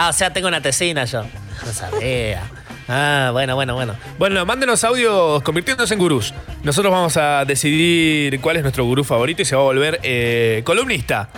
Ah, 0.00 0.10
o 0.10 0.12
sea, 0.12 0.32
tengo 0.32 0.46
una 0.46 0.60
tesina 0.60 1.04
yo. 1.06 1.24
No 1.24 1.72
sabía. 1.72 2.44
Ah, 2.88 3.30
bueno, 3.32 3.56
bueno, 3.56 3.74
bueno. 3.74 3.96
Bueno, 4.16 4.46
mándenos 4.46 4.84
audios 4.84 5.42
convirtiéndose 5.42 5.92
en 5.94 5.98
gurús. 5.98 6.32
Nosotros 6.62 6.92
vamos 6.92 7.16
a 7.16 7.44
decidir 7.44 8.40
cuál 8.40 8.56
es 8.58 8.62
nuestro 8.62 8.84
gurú 8.84 9.02
favorito 9.02 9.42
y 9.42 9.44
se 9.44 9.56
va 9.56 9.62
a 9.62 9.64
volver 9.64 9.98
eh, 10.04 10.62
columnista 10.64 11.30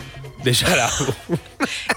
de 0.42 0.52
Yarao. 0.52 0.90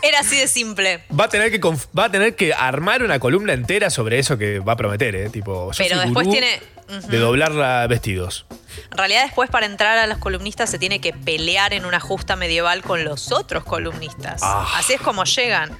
Era 0.01 0.19
así 0.19 0.37
de 0.37 0.47
simple. 0.47 1.03
Va 1.17 1.25
a, 1.25 1.29
tener 1.29 1.51
que 1.51 1.59
conf- 1.61 1.87
va 1.97 2.05
a 2.05 2.11
tener 2.11 2.35
que 2.35 2.53
armar 2.53 3.03
una 3.03 3.19
columna 3.19 3.53
entera 3.53 3.89
sobre 3.89 4.19
eso 4.19 4.37
que 4.37 4.59
va 4.59 4.73
a 4.73 4.77
prometer, 4.77 5.15
¿eh? 5.15 5.29
Tipo, 5.29 5.71
yo 5.71 5.77
Pero 5.77 5.95
soy 5.95 6.05
después 6.05 6.27
gurú 6.27 6.31
tiene- 6.39 6.61
ujú. 6.99 7.07
De 7.07 7.17
doblar 7.17 7.51
la- 7.51 7.87
vestidos. 7.87 8.45
En 8.91 8.97
realidad, 8.97 9.23
después 9.23 9.49
para 9.49 9.65
entrar 9.65 9.97
a 9.97 10.07
los 10.07 10.17
columnistas 10.17 10.69
se 10.69 10.79
tiene 10.79 10.99
que 10.99 11.13
pelear 11.13 11.73
en 11.73 11.85
una 11.85 11.99
justa 11.99 12.35
medieval 12.35 12.81
con 12.81 13.03
los 13.03 13.31
otros 13.31 13.63
columnistas. 13.63 14.41
Ah. 14.43 14.67
Así 14.77 14.93
es 14.93 15.01
como 15.01 15.23
llegan. 15.23 15.71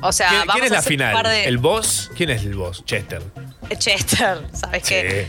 O 0.00 0.10
sea, 0.12 0.28
¿Quién, 0.30 0.40
vamos 0.46 0.54
quién 0.54 0.64
es 0.64 0.70
a 0.70 0.74
la 0.74 0.78
hacer 0.80 0.92
un 0.92 0.98
final? 0.98 1.12
par 1.14 1.28
de- 1.28 1.44
¿El 1.44 1.58
boss? 1.58 2.10
¿Quién 2.16 2.30
es 2.30 2.42
el 2.42 2.54
boss? 2.56 2.84
Chester. 2.84 3.22
Chester, 3.78 4.42
¿sabes 4.52 4.82
Sí. 4.84 4.94
qué? 4.94 5.26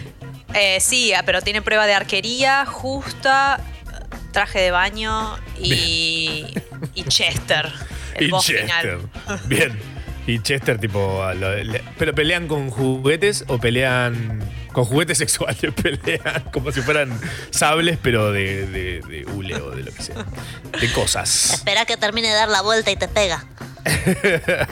Eh, 0.56 0.80
sí, 0.80 1.14
ah, 1.14 1.24
pero 1.26 1.42
tiene 1.42 1.62
prueba 1.62 1.86
de 1.88 1.94
arquería, 1.94 2.66
justa, 2.66 3.60
traje 4.34 4.60
de 4.60 4.72
baño 4.72 5.38
y, 5.58 6.46
y 6.94 7.04
Chester. 7.06 7.72
El 8.16 8.28
y 8.28 8.30
boss 8.32 8.46
Chester. 8.46 9.00
final. 9.00 9.40
Bien. 9.48 9.80
Y 10.28 10.40
Chester, 10.40 10.78
tipo. 10.80 11.24
a 11.24 11.34
lo- 11.34 11.56
le- 11.56 11.84
¿Pero 11.98 12.14
pelean 12.14 12.48
con 12.50 12.70
juguetes 12.70 13.46
o 13.48 13.58
pelean. 13.60 14.42
Con 14.74 14.86
juguetes 14.86 15.18
sexuales? 15.24 15.58
Pelean 15.82 16.44
como 16.52 16.72
si 16.72 16.82
fueran 16.82 17.18
sables, 17.52 17.98
pero 18.02 18.32
de, 18.32 18.66
de, 18.68 19.02
de 19.02 19.26
hule 19.34 19.56
o 19.56 19.72
de 19.72 19.84
lo 19.84 19.92
que 19.94 20.02
sea. 20.04 20.16
De 20.82 20.92
cosas. 20.92 21.54
Espera 21.54 21.86
que 21.86 21.96
termine 21.98 22.28
de 22.30 22.34
dar 22.34 22.50
la 22.50 22.62
vuelta 22.62 22.92
y 22.92 22.96
te 22.98 23.08
pega. 23.08 23.46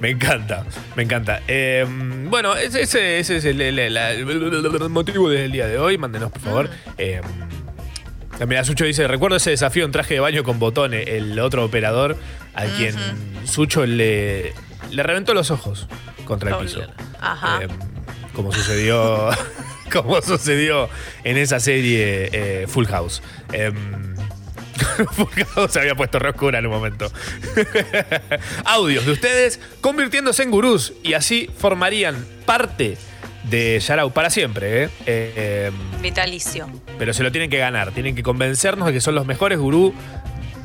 Me 0.00 0.10
encanta, 0.10 0.66
me 0.96 1.04
encanta. 1.04 1.40
Eh, 1.46 1.86
bueno, 2.28 2.56
ese, 2.56 2.82
ese- 2.82 3.20
ese 3.20 3.36
es 3.36 3.44
el, 3.44 3.60
el- 3.60 3.78
el 3.78 4.88
motivo 4.90 5.30
del 5.30 5.52
día 5.52 5.66
de 5.68 5.78
hoy. 5.78 5.96
Mándenos, 5.96 6.32
por 6.32 6.40
favor. 6.42 6.70
Eh, 6.98 7.20
también 8.38 8.64
Sucho 8.64 8.84
dice, 8.84 9.06
recuerdo 9.06 9.36
ese 9.36 9.50
desafío 9.50 9.84
en 9.84 9.92
traje 9.92 10.14
de 10.14 10.20
baño 10.20 10.42
con 10.44 10.58
botones, 10.58 11.06
el 11.08 11.38
otro 11.38 11.64
operador 11.64 12.16
al 12.54 12.68
quien 12.70 12.94
Sucho 13.44 13.86
le, 13.86 14.52
le 14.90 15.02
reventó 15.02 15.34
los 15.34 15.50
ojos 15.50 15.86
contra 16.24 16.50
el 16.50 16.64
piso. 16.64 16.82
Ajá. 17.20 17.62
Eh, 17.62 17.68
como 18.34 18.52
sucedió 18.52 19.30
como 19.92 20.20
sucedió 20.22 20.88
en 21.24 21.36
esa 21.36 21.60
serie 21.60 22.30
eh, 22.32 22.66
Full 22.66 22.86
House. 22.86 23.22
Full 25.12 25.44
House 25.54 25.72
se 25.72 25.80
había 25.80 25.94
puesto 25.94 26.18
re 26.18 26.30
oscura 26.30 26.58
en 26.58 26.66
un 26.66 26.72
momento. 26.72 27.12
Audios 28.64 29.04
de 29.06 29.12
ustedes 29.12 29.60
convirtiéndose 29.80 30.42
en 30.42 30.50
gurús 30.50 30.94
y 31.02 31.12
así 31.12 31.50
formarían 31.56 32.26
parte 32.46 32.96
de 33.44 33.78
Yarau 33.80 34.10
para 34.10 34.30
siempre. 34.30 34.84
¿eh? 34.84 34.88
Eh, 35.06 35.68
em, 35.68 36.00
Vitalicio. 36.02 36.66
pero 36.98 37.12
se 37.12 37.22
lo 37.22 37.32
tienen 37.32 37.50
que 37.50 37.58
ganar. 37.58 37.90
Tienen 37.92 38.14
que 38.14 38.22
convencernos 38.22 38.86
de 38.86 38.92
que 38.92 39.00
son 39.00 39.14
los 39.14 39.26
mejores 39.26 39.58
gurú 39.58 39.94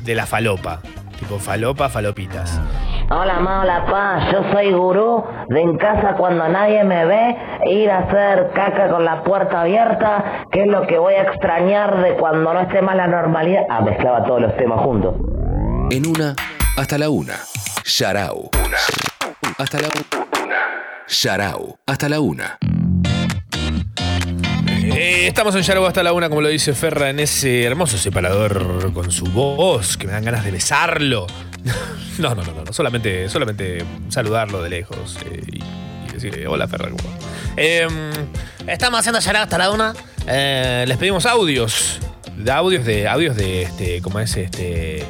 de 0.04 0.14
la 0.14 0.26
falopa. 0.26 0.80
Tipo 1.18 1.38
falopa, 1.38 1.88
falopitas. 1.88 2.60
Hola, 3.10 3.40
ma, 3.40 3.62
hola, 3.62 3.86
pa. 3.86 4.30
Yo 4.30 4.52
soy 4.52 4.70
gurú 4.72 5.24
de 5.48 5.60
en 5.60 5.76
casa 5.78 6.14
cuando 6.16 6.46
nadie 6.48 6.84
me 6.84 7.04
ve, 7.06 7.36
ir 7.66 7.90
a 7.90 8.00
hacer 8.00 8.50
caca 8.54 8.88
con 8.88 9.04
la 9.04 9.24
puerta 9.24 9.62
abierta, 9.62 10.44
que 10.52 10.60
es 10.62 10.66
lo 10.68 10.86
que 10.86 10.98
voy 10.98 11.14
a 11.14 11.22
extrañar 11.22 12.02
de 12.02 12.14
cuando 12.14 12.52
no 12.54 12.60
esté 12.60 12.82
más 12.82 12.94
la 12.96 13.06
normalidad. 13.08 13.62
Ah, 13.68 13.80
mezclaba 13.80 14.24
todos 14.24 14.42
los 14.42 14.56
temas 14.56 14.80
juntos. 14.80 15.14
En 15.90 16.06
una, 16.06 16.36
hasta 16.76 16.98
la 16.98 17.08
una. 17.10 17.34
Sharau. 17.84 18.50
Hasta 19.58 19.80
la 19.80 19.88
una. 19.88 20.58
Sharau. 21.08 21.78
Hasta 21.86 22.08
la 22.08 22.20
una. 22.20 22.58
Eh, 24.66 25.26
estamos 25.26 25.54
en 25.54 25.62
Yargo 25.62 25.86
hasta 25.86 26.02
la 26.02 26.12
una, 26.12 26.28
como 26.28 26.40
lo 26.40 26.48
dice 26.48 26.72
Ferra, 26.74 27.10
en 27.10 27.20
ese 27.20 27.64
hermoso 27.64 27.98
separador 27.98 28.92
con 28.92 29.10
su 29.12 29.26
voz, 29.26 29.96
que 29.96 30.06
me 30.06 30.12
dan 30.12 30.24
ganas 30.24 30.44
de 30.44 30.50
besarlo. 30.50 31.26
No, 32.18 32.34
no, 32.34 32.42
no, 32.42 32.52
no, 32.52 32.64
no, 32.64 32.72
solamente, 32.72 33.28
solamente 33.28 33.84
saludarlo 34.08 34.60
de 34.60 34.70
lejos 34.70 35.16
eh, 35.30 35.40
y, 35.52 35.58
y 35.58 36.12
decirle, 36.12 36.48
hola 36.48 36.66
Ferra, 36.66 36.90
¿cómo 36.90 37.08
va?". 37.08 37.16
Em, 37.56 38.10
Estamos 38.66 38.98
haciendo 38.98 39.20
Yarao 39.20 39.44
hasta 39.44 39.56
la 39.56 39.70
una. 39.70 39.94
eh, 40.26 40.84
les 40.88 40.96
pedimos 40.96 41.26
audios, 41.26 42.00
audios 42.52 42.84
de, 42.84 43.06
audios 43.06 43.36
de, 43.36 43.62
este, 43.62 44.02
¿cómo 44.02 44.18
es 44.18 44.36
este? 44.36 45.04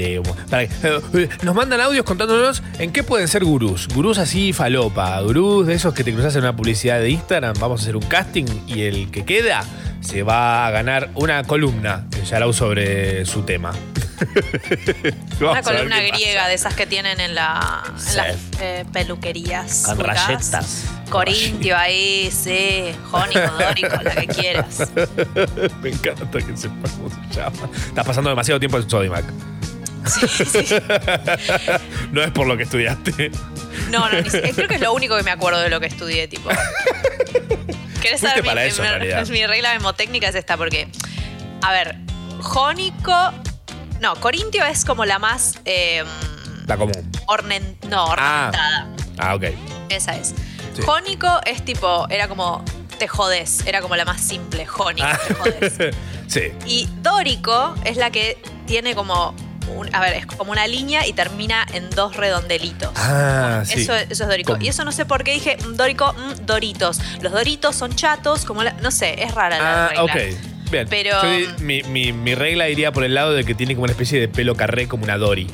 De, 0.00 0.20
de- 0.20 0.22
para 0.48 0.66
que- 0.66 0.74
eh, 1.14 1.28
nos 1.42 1.54
mandan 1.54 1.80
audios 1.80 2.04
contándonos 2.04 2.62
en 2.78 2.90
qué 2.92 3.02
pueden 3.02 3.28
ser 3.28 3.44
gurús. 3.44 3.88
Gurús 3.88 4.18
así 4.18 4.52
falopa, 4.52 5.20
gurús 5.20 5.66
de 5.66 5.74
esos 5.74 5.92
que 5.94 6.04
te 6.04 6.12
cruzas 6.12 6.34
en 6.36 6.42
una 6.42 6.56
publicidad 6.56 6.98
de 7.00 7.10
Instagram. 7.10 7.54
Vamos 7.60 7.80
a 7.80 7.82
hacer 7.82 7.96
un 7.96 8.02
casting 8.02 8.46
y 8.66 8.82
el 8.82 9.10
que 9.10 9.24
queda 9.24 9.64
se 10.00 10.22
va 10.22 10.66
a 10.66 10.70
ganar 10.70 11.10
una 11.14 11.44
columna 11.44 12.06
en 12.16 12.24
Yarao 12.24 12.52
sobre 12.52 13.24
su 13.26 13.42
tema. 13.42 13.72
Una 15.40 15.62
columna 15.62 15.96
pasa. 15.96 16.08
griega 16.14 16.48
de 16.48 16.54
esas 16.54 16.74
que 16.74 16.86
tienen 16.86 17.20
en, 17.20 17.34
la, 17.34 17.82
en 17.88 17.98
Sí. 17.98 18.16
las 18.16 18.36
eh, 18.60 18.84
peluquerías. 18.92 19.84
Con 19.86 19.98
rayetas. 19.98 20.84
Corintio 21.08 21.74
ahí, 21.76 22.30
sí. 22.30 22.92
Jónico, 23.10 23.40
dórico, 23.58 23.96
la 24.02 24.14
que 24.14 24.26
quieras. 24.26 24.90
Me 25.82 25.88
encanta 25.88 26.38
que 26.38 26.54
sepa 26.56 26.88
cómo 26.96 27.08
se 27.30 27.36
llama. 27.40 27.70
Estás 27.86 28.06
pasando 28.06 28.28
demasiado 28.30 28.60
tiempo 28.60 28.76
en 28.78 28.88
Sodimac. 28.90 29.24
Sí, 30.06 30.26
sí. 30.44 30.74
No 32.12 32.22
es 32.22 32.30
por 32.32 32.46
lo 32.46 32.56
que 32.56 32.64
estudiaste. 32.64 33.30
No, 33.90 34.08
no, 34.10 34.20
ni 34.20 34.28
creo 34.52 34.68
que 34.68 34.74
es 34.76 34.80
lo 34.80 34.92
único 34.92 35.16
que 35.16 35.22
me 35.22 35.30
acuerdo 35.30 35.60
de 35.60 35.68
lo 35.70 35.80
que 35.80 35.86
estudié, 35.86 36.26
tipo. 36.28 36.48
¿Querés 38.02 38.20
saber 38.20 38.42
mi, 38.42 38.60
eso, 38.62 38.82
mi- 38.82 39.30
mi 39.30 39.46
regla 39.46 39.72
memotécnica 39.74 40.28
es 40.28 40.34
esta? 40.34 40.56
Porque, 40.56 40.88
a 41.62 41.72
ver, 41.72 41.96
jónico. 42.40 43.14
No, 44.00 44.16
Corintio 44.16 44.64
es 44.64 44.84
como 44.84 45.04
la 45.04 45.18
más. 45.18 45.58
eh, 45.66 46.02
La 46.66 46.76
común. 46.76 46.94
ornen- 47.26 47.76
no, 47.88 48.06
ornamentada. 48.06 48.88
Ah, 49.18 49.34
ok. 49.34 49.44
Esa 49.90 50.16
es. 50.16 50.34
Sí. 50.74 50.82
Jónico 50.82 51.40
es 51.44 51.64
tipo. 51.64 52.06
Era 52.08 52.26
como. 52.28 52.64
Te 52.98 53.06
jodes. 53.08 53.64
Era 53.66 53.80
como 53.82 53.96
la 53.96 54.04
más 54.06 54.20
simple. 54.20 54.64
Jónico, 54.66 55.06
Ah. 55.06 55.18
te 55.28 55.34
jodes. 55.34 55.94
sí. 56.26 56.52
Y 56.66 56.88
dórico 57.02 57.74
es 57.84 57.96
la 57.98 58.10
que 58.10 58.38
tiene 58.66 58.94
como. 58.94 59.34
Un- 59.68 59.94
a 59.94 60.00
ver, 60.00 60.14
es 60.14 60.26
como 60.26 60.52
una 60.52 60.66
línea 60.66 61.06
y 61.06 61.12
termina 61.12 61.66
en 61.72 61.90
dos 61.90 62.16
redondelitos. 62.16 62.90
Ah, 62.96 63.62
sí. 63.64 63.82
Eso, 63.82 63.94
eso 63.94 64.24
es 64.24 64.28
dórico. 64.28 64.52
Con- 64.54 64.62
Y 64.62 64.68
eso 64.68 64.84
no 64.84 64.92
sé 64.92 65.04
por 65.06 65.22
qué 65.24 65.32
dije 65.32 65.56
mm, 65.64 65.74
dórico, 65.76 66.12
mm, 66.12 66.46
doritos. 66.46 67.00
Los 67.20 67.32
doritos 67.32 67.76
son 67.76 67.94
chatos, 67.94 68.44
como 68.44 68.62
la- 68.62 68.72
no 68.74 68.90
sé, 68.90 69.22
es 69.22 69.34
rara 69.34 69.58
la 69.58 69.84
Ah, 69.84 69.88
regla. 69.88 70.04
ok. 70.04 70.70
Bien. 70.70 70.86
Pero- 70.88 71.22
Yo 71.22 71.30
di- 71.32 71.48
mi, 71.62 71.82
mi- 71.82 72.12
mi 72.12 72.34
regla 72.34 72.68
iría 72.68 72.92
por 72.92 73.02
el 73.04 73.14
lado 73.14 73.32
de 73.32 73.44
que 73.44 73.54
tiene 73.54 73.74
como 73.74 73.84
una 73.84 73.92
especie 73.92 74.20
de 74.20 74.28
pelo 74.28 74.54
carré 74.56 74.86
como 74.88 75.04
una 75.04 75.16
Dory. 75.18 75.48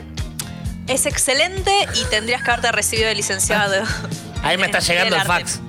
Es 0.88 1.06
excelente 1.06 1.72
y 1.94 2.04
tendrías 2.10 2.42
que 2.42 2.50
haberte 2.50 2.70
recibido 2.72 3.08
de 3.08 3.14
licenciado. 3.14 3.82
Ahí 4.42 4.56
me 4.58 4.66
está 4.66 4.78
llegando 4.80 5.16
el 5.16 5.22
fax. 5.22 5.60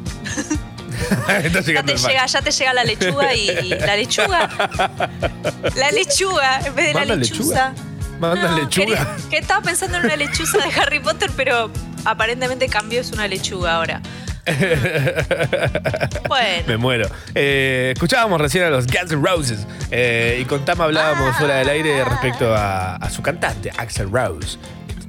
Está 1.43 1.61
Ya 1.61 1.83
te, 1.83 1.91
el 1.93 1.99
fax. 1.99 2.07
llega, 2.07 2.25
ya 2.25 2.41
te 2.41 2.51
llega 2.51 2.73
la 2.73 2.83
lechuga 2.83 3.33
y, 3.33 3.49
y 3.49 3.69
la 3.69 3.95
lechuga. 3.95 4.49
La 5.75 5.91
lechuga 5.91 6.59
en 6.65 6.75
vez 6.75 6.87
de 6.87 6.93
la 6.93 7.15
lechuza. 7.15 7.69
lechuga. 7.69 7.73
Manda 8.19 8.51
lechuga. 8.55 8.69
quería- 8.85 9.07
que 9.29 9.37
estaba 9.37 9.61
pensando 9.61 9.97
en 9.97 10.05
una 10.05 10.15
lechuza 10.15 10.57
de 10.57 10.73
Harry 10.81 10.99
Potter, 10.99 11.29
pero 11.35 11.71
aparentemente 12.05 12.67
cambió, 12.67 13.01
es 13.01 13.11
una 13.11 13.27
lechuga 13.27 13.75
ahora. 13.75 14.01
Bueno. 16.27 16.63
Me 16.67 16.77
muero. 16.77 17.09
Eh, 17.35 17.91
escuchábamos 17.93 18.39
recién 18.41 18.63
a 18.65 18.69
los 18.69 18.85
Guns 18.87 19.11
N' 19.11 19.21
Roses 19.25 19.65
eh, 19.91 20.39
y 20.41 20.45
con 20.45 20.63
Tama 20.65 20.85
hablábamos 20.85 21.35
fuera 21.37 21.55
del 21.55 21.69
aire 21.69 22.03
respecto 22.03 22.53
a, 22.55 22.95
a 22.95 23.09
su 23.09 23.21
cantante, 23.21 23.71
Axel 23.77 24.09
Rose. 24.11 24.57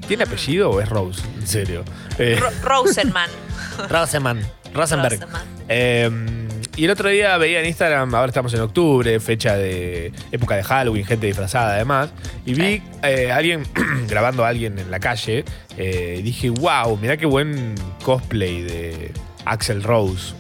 ¿Tiene 0.07 0.25
apellido 0.25 0.71
o 0.71 0.81
es 0.81 0.89
Rose? 0.89 1.23
En 1.39 1.47
serio. 1.47 1.85
Eh, 2.19 2.39
Ro- 2.41 2.51
Rosenman. 2.63 3.31
Roseman. 3.89 4.41
Rosenberg. 4.75 5.21
Rosenman. 5.21 6.48
Y 6.77 6.85
el 6.85 6.91
otro 6.91 7.09
día 7.09 7.37
veía 7.39 7.61
en 7.61 7.67
Instagram, 7.67 8.15
ahora 8.15 8.29
estamos 8.29 8.53
en 8.55 8.61
octubre, 8.61 9.19
fecha 9.21 9.57
de 9.57 10.13
época 10.33 10.57
de 10.57 10.63
Halloween, 10.63 11.05
gente 11.05 11.27
disfrazada 11.27 11.75
además, 11.75 12.11
y 12.47 12.55
vi 12.55 12.83
eh, 13.03 13.31
alguien 13.33 13.65
grabando 14.09 14.45
a 14.45 14.49
alguien 14.49 14.79
en 14.79 14.91
la 14.91 15.01
calle. 15.01 15.45
eh, 15.77 16.21
dije, 16.23 16.51
wow, 16.51 16.97
mirá 16.97 17.17
qué 17.17 17.27
buen 17.27 17.75
cosplay 18.03 18.63
de 18.63 19.13
Axel 19.45 19.83
Rose. 19.83 20.35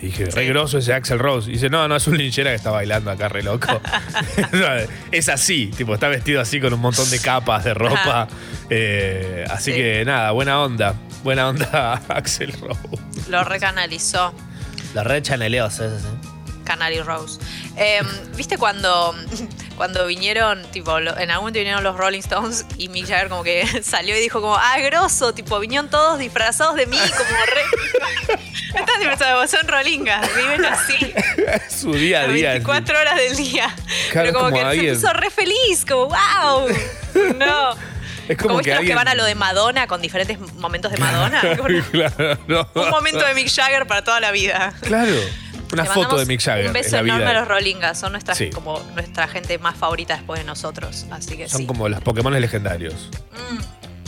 Y 0.00 0.06
dije, 0.06 0.26
re 0.26 0.42
Sí. 0.42 0.48
groso 0.48 0.78
ese 0.78 0.92
Axel 0.94 1.18
Rose. 1.18 1.50
Y 1.50 1.54
dice, 1.54 1.68
no, 1.70 1.88
no, 1.88 1.96
es 1.96 2.06
un 2.06 2.16
linchera 2.16 2.50
que 2.50 2.56
está 2.56 2.70
bailando 2.70 3.10
acá 3.10 3.28
re 3.28 3.42
loco. 3.42 3.80
es 5.10 5.28
así, 5.28 5.72
tipo, 5.76 5.94
está 5.94 6.08
vestido 6.08 6.40
así 6.40 6.60
con 6.60 6.72
un 6.72 6.80
montón 6.80 7.10
de 7.10 7.18
capas 7.18 7.64
de 7.64 7.74
ropa. 7.74 8.28
Eh, 8.70 9.44
así 9.50 9.72
Sí. 9.72 9.76
que 9.76 10.04
nada, 10.04 10.30
buena 10.30 10.60
onda. 10.62 10.94
Buena 11.24 11.48
onda 11.48 11.94
Axel 12.08 12.52
Rose. 12.60 12.80
Lo 13.28 13.42
recanalizó. 13.42 14.32
Los 14.98 15.06
re 15.06 15.22
chaneleos, 15.22 15.74
ese, 15.74 16.00
sí. 16.00 16.06
Canary 16.64 17.00
Rose. 17.00 17.40
Eh, 17.76 18.02
¿Viste 18.36 18.58
cuando, 18.58 19.14
cuando 19.76 20.06
vinieron, 20.06 20.62
tipo, 20.70 21.00
lo- 21.00 21.16
en 21.16 21.30
algún 21.30 21.44
momento 21.44 21.60
vinieron 21.60 21.82
los 21.82 21.96
Rolling 21.96 22.18
Stones 22.18 22.66
y 22.76 22.88
Mick 22.88 23.06
Jagger 23.06 23.28
como 23.30 23.42
que 23.42 23.64
salió 23.82 24.16
y 24.16 24.20
dijo 24.20 24.40
como, 24.42 24.56
ah, 24.56 24.78
grosso, 24.80 25.32
tipo, 25.32 25.58
vinieron 25.60 25.88
todos 25.88 26.18
disfrazados 26.18 26.74
de 26.76 26.86
mí, 26.86 26.98
como 26.98 27.30
re... 27.46 28.38
Están 28.68 28.98
disfrazados, 29.00 29.50
son 29.50 29.66
rolingas, 29.66 30.28
viven 30.36 30.64
así. 30.66 31.14
su 31.74 31.92
día 31.94 32.20
a 32.20 32.26
las 32.26 32.34
día. 32.34 32.50
24 32.50 32.98
horas 33.00 33.16
del 33.16 33.36
día. 33.36 33.74
Claro, 34.12 34.26
Pero 34.28 34.32
como, 34.34 34.50
como 34.50 34.56
que 34.62 34.66
alguien- 34.68 34.94
se 34.96 35.00
puso 35.06 35.12
re 35.14 35.30
feliz, 35.30 35.84
como, 35.88 36.06
wow. 36.08 36.68
No. 37.36 37.70
Es 38.28 38.36
como, 38.36 38.50
Como 38.54 38.60
que 38.62 38.72
alguien... 38.74 38.94
van 38.96 39.08
a 39.08 39.14
lo 39.14 39.24
de 39.24 39.34
Madonna 39.34 39.86
con 39.86 40.00
diferentes 40.02 40.38
momentos 40.56 40.92
de 40.92 40.98
Madonna. 40.98 41.40
Claro, 41.90 42.38
no. 42.46 42.68
Un 42.74 42.90
momento 42.90 43.24
de 43.24 43.34
Mick 43.34 43.48
Jagger 43.50 43.86
para 43.86 44.04
toda 44.04 44.20
la 44.20 44.30
vida. 44.30 44.72
Claro. 44.82 45.14
Una 45.72 45.82
Le 45.84 45.88
foto 45.90 46.16
de 46.18 46.26
Mick 46.26 46.40
Jagger. 46.42 46.66
Un 46.68 46.72
beso 46.72 46.86
es 46.86 46.92
la 46.92 46.98
enorme 47.00 47.24
vida. 47.24 47.30
a 47.30 47.40
los 47.40 47.48
Rollingas. 47.48 47.98
Son 47.98 48.12
nuestras, 48.12 48.38
Sí. 48.38 48.50
como 48.50 48.80
nuestra 48.94 49.28
gente 49.28 49.58
más 49.58 49.76
favorita 49.76 50.14
después 50.14 50.40
de 50.40 50.46
nosotros. 50.46 51.06
Así 51.10 51.36
que 51.36 51.48
Son 51.48 51.60
sí. 51.62 51.66
como 51.66 51.88
los 51.88 52.00
Pokémon 52.02 52.38
legendarios. 52.40 53.10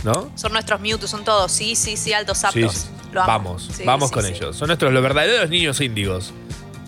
¿No? 0.04 0.32
Son 0.34 0.52
nuestros 0.52 0.80
Mewtwo, 0.80 1.06
son 1.06 1.24
todos. 1.24 1.52
Sí, 1.52 1.76
sí, 1.76 1.96
sí, 1.96 2.12
altos 2.12 2.44
aptos. 2.44 2.74
sí. 2.74 2.88
Lo 3.12 3.22
amo. 3.22 3.32
Vamos, 3.32 3.70
vamos 3.84 4.10
con 4.12 4.24
ellos. 4.24 4.56
Son 4.56 4.68
nuestros 4.68 4.92
los 4.92 5.02
verdaderos 5.02 5.50
niños 5.50 5.80
índigos. 5.80 6.32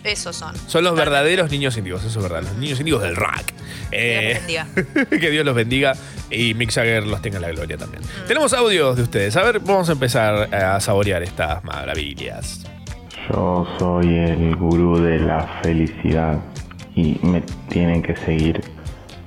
Esos 0.04 0.34
son. 0.36 0.54
Son 0.66 0.82
los 0.82 0.96
verdaderos 0.96 1.50
niños 1.50 1.76
índigos, 1.76 2.02
eso 2.04 2.18
es 2.18 2.22
verdad. 2.22 2.42
Los 2.42 2.56
niños 2.56 2.78
índigos 2.80 3.02
del 3.02 3.14
rock. 3.16 3.42
Eh, 3.92 4.40
Dios 4.46 4.66
los 4.66 4.84
bendiga. 4.84 5.06
que 5.20 5.30
Dios 5.30 5.44
los 5.46 5.54
bendiga 5.54 5.92
y 6.30 6.54
Mick 6.54 6.72
Jagger 6.72 7.06
los 7.06 7.22
tenga 7.22 7.36
en 7.36 7.42
la 7.42 7.50
gloria 7.50 7.76
también. 7.76 8.02
Mm. 8.02 8.26
Tenemos 8.28 8.52
audios 8.52 8.96
de 8.96 9.02
ustedes. 9.02 9.36
A 9.36 9.42
ver, 9.42 9.60
vamos 9.60 9.88
a 9.88 9.92
empezar 9.92 10.48
eh, 10.52 10.56
a 10.56 10.80
saborear 10.80 11.22
estas 11.22 11.62
maravillas. 11.64 12.60
Yo 13.30 13.66
soy 13.78 14.06
el 14.18 14.56
gurú 14.56 14.98
de 15.00 15.20
la 15.20 15.46
felicidad 15.62 16.38
y 16.96 17.18
me 17.22 17.40
tienen 17.68 18.02
que 18.02 18.16
seguir 18.16 18.60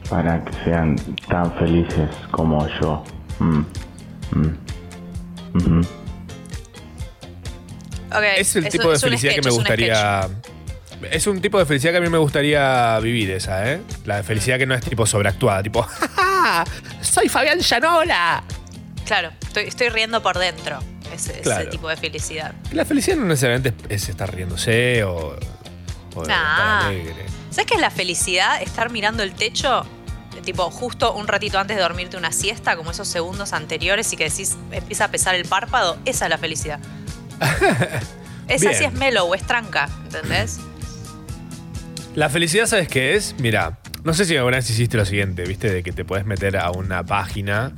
para 0.09 0.43
que 0.43 0.51
sean 0.65 0.95
tan 1.29 1.53
felices 1.57 2.09
como 2.31 2.67
yo. 2.81 3.03
Mm, 3.39 3.59
mm. 4.33 5.81
Ok, 8.11 8.23
Es 8.37 8.55
el 8.55 8.65
es 8.65 8.71
tipo 8.71 8.87
un- 8.87 8.93
de 8.93 8.99
felicidad 8.99 9.31
sketch, 9.31 9.43
que 9.43 9.49
me 9.49 9.55
gustaría. 9.55 10.21
Es 11.11 11.27
un 11.27 11.41
tipo 11.41 11.59
de 11.59 11.65
felicidad 11.65 11.91
que 11.91 11.97
a 11.97 12.01
mí 12.01 12.09
me 12.09 12.17
gustaría 12.17 12.99
vivir 12.99 13.31
esa, 13.31 13.71
¿eh? 13.71 13.81
La 14.05 14.23
felicidad 14.23 14.57
que 14.57 14.65
no 14.65 14.73
es 14.75 14.81
tipo 14.83 15.05
sobreactuada, 15.05 15.61
tipo, 15.63 15.81
¡Ja, 15.83 16.07
ja! 16.15 16.65
¡Soy 17.01 17.29
Fabián 17.29 17.59
Llanola! 17.59 18.43
Claro, 19.05 19.31
estoy, 19.41 19.65
estoy 19.65 19.89
riendo 19.89 20.21
por 20.23 20.37
dentro. 20.37 20.79
Ese, 21.13 21.33
tipo 21.69 21.87
de 21.87 21.95
felicidad. 21.95 22.53
La 22.73 22.83
felicidad 22.83 23.15
no 23.17 23.25
necesariamente 23.25 23.73
es, 23.89 24.03
es 24.03 24.09
estar 24.09 24.33
riéndose 24.33 25.03
o, 25.03 25.37
o 26.15 26.21
estar 26.23 26.27
Nah. 26.27 26.87
alegre. 26.87 27.25
¿Sabes 27.51 27.67
qué 27.67 27.75
es 27.75 27.81
la 27.81 27.91
felicidad? 27.91 28.61
Estar 28.61 28.89
mirando 28.89 29.23
el 29.23 29.33
techo, 29.33 29.85
tipo 30.43 30.69
justo 30.71 31.13
un 31.13 31.27
ratito 31.27 31.57
antes 31.59 31.77
de 31.77 31.81
dormirte 31.83 32.17
una 32.17 32.31
siesta, 32.33 32.75
como 32.75 32.91
esos 32.91 33.07
segundos 33.07 33.53
anteriores 33.53 34.11
y 34.11 34.17
que 34.17 34.25
decís, 34.25 34.57
empieza 34.71 35.05
a 35.05 35.07
pesar 35.09 35.35
el 35.35 35.45
párpado. 35.45 35.97
Esa 36.05 36.25
es 36.25 36.29
la 36.29 36.37
felicidad. 36.37 36.79
Esa 38.47 38.69
Bien. 38.69 38.75
sí 38.79 38.83
es 38.85 38.93
mellow, 38.93 39.33
es 39.33 39.43
tranca, 39.43 39.89
¿entendés? 40.03 40.59
La 42.15 42.29
felicidad, 42.29 42.65
¿sabes 42.65 42.87
qué 42.87 43.15
es? 43.15 43.35
Mira, 43.39 43.77
no 44.03 44.13
sé 44.13 44.25
si 44.25 44.35
alguna 44.37 44.57
vez 44.57 44.69
hiciste 44.69 44.95
lo 44.97 45.05
siguiente, 45.05 45.43
¿viste? 45.43 45.69
De 45.71 45.83
que 45.83 45.91
te 45.91 46.05
puedes 46.05 46.25
meter 46.25 46.57
a 46.57 46.71
una 46.71 47.05
página 47.05 47.73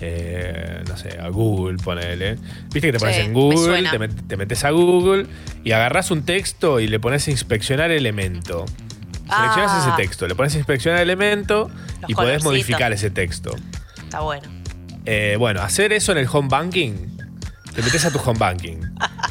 eh, 0.00 0.84
no 0.86 0.96
sé, 0.96 1.18
a 1.18 1.28
Google, 1.28 1.76
ponele. 1.78 2.36
Viste 2.72 2.82
que 2.82 2.92
te 2.92 2.98
pones 3.00 3.16
Sí, 3.16 3.22
en 3.22 3.32
Google, 3.32 3.82
te, 3.90 3.98
met- 3.98 4.26
te 4.28 4.36
metes 4.36 4.64
a 4.64 4.70
Google 4.70 5.26
y 5.64 5.72
agarras 5.72 6.12
un 6.12 6.22
texto 6.24 6.78
y 6.78 6.86
le 6.86 7.00
pones 7.00 7.26
inspeccionar 7.26 7.90
elemento. 7.90 8.64
Seleccionas 9.28 9.72
Ah. 9.72 9.86
ese 9.96 9.96
texto, 10.02 10.28
le 10.28 10.36
pones 10.36 10.54
inspeccionar 10.54 11.00
elemento 11.00 11.68
Los 12.02 12.10
y 12.10 12.14
podés 12.14 12.44
modificar 12.44 12.92
ese 12.92 13.10
texto. 13.10 13.50
Está 14.04 14.20
bueno. 14.20 14.46
Eh, 15.04 15.34
bueno, 15.38 15.62
hacer 15.62 15.92
eso 15.92 16.12
en 16.12 16.18
el 16.18 16.28
home 16.30 16.48
banking, 16.48 16.92
te 17.74 17.82
metes 17.82 18.04
a 18.04 18.12
tu 18.12 18.18
home 18.20 18.38
banking, 18.38 18.76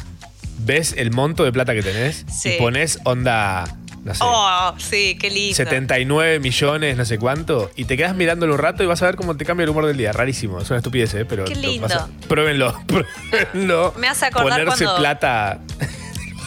ves 0.58 0.94
el 0.98 1.12
monto 1.12 1.44
de 1.44 1.52
plata 1.52 1.72
que 1.72 1.82
tenés 1.82 2.26
Sí. 2.30 2.50
y 2.54 2.58
pones 2.58 2.98
onda, 3.04 3.64
no 4.04 4.14
sé, 4.14 4.20
Oh, 4.24 4.74
sí, 4.78 5.16
qué 5.20 5.30
lindo. 5.30 5.54
79 5.56 6.38
millones, 6.40 6.96
no 6.96 7.04
sé 7.04 7.18
cuánto, 7.18 7.70
y 7.76 7.84
te 7.84 7.96
quedas 7.96 8.14
mirándolo 8.16 8.54
un 8.54 8.58
rato 8.60 8.82
y 8.82 8.86
vas 8.86 9.02
a 9.02 9.06
ver 9.06 9.16
cómo 9.16 9.36
te 9.36 9.44
cambia 9.44 9.64
el 9.64 9.70
humor 9.70 9.86
del 9.86 9.96
día. 9.96 10.12
Rarísimo, 10.12 10.60
es 10.60 10.68
una 10.70 10.78
estupidez, 10.78 11.14
¿eh? 11.14 11.24
Pero 11.24 11.44
Qué 11.44 11.54
lindo. 11.54 11.88
vas 11.88 11.96
a- 11.96 12.08
pruébenlo, 12.28 12.74
pruébenlo. 12.86 13.94
Me 13.98 14.08
hace 14.08 14.26
acordar 14.26 14.60
Ponerse 14.60 14.84
cuando- 14.84 15.00
plata. 15.00 15.58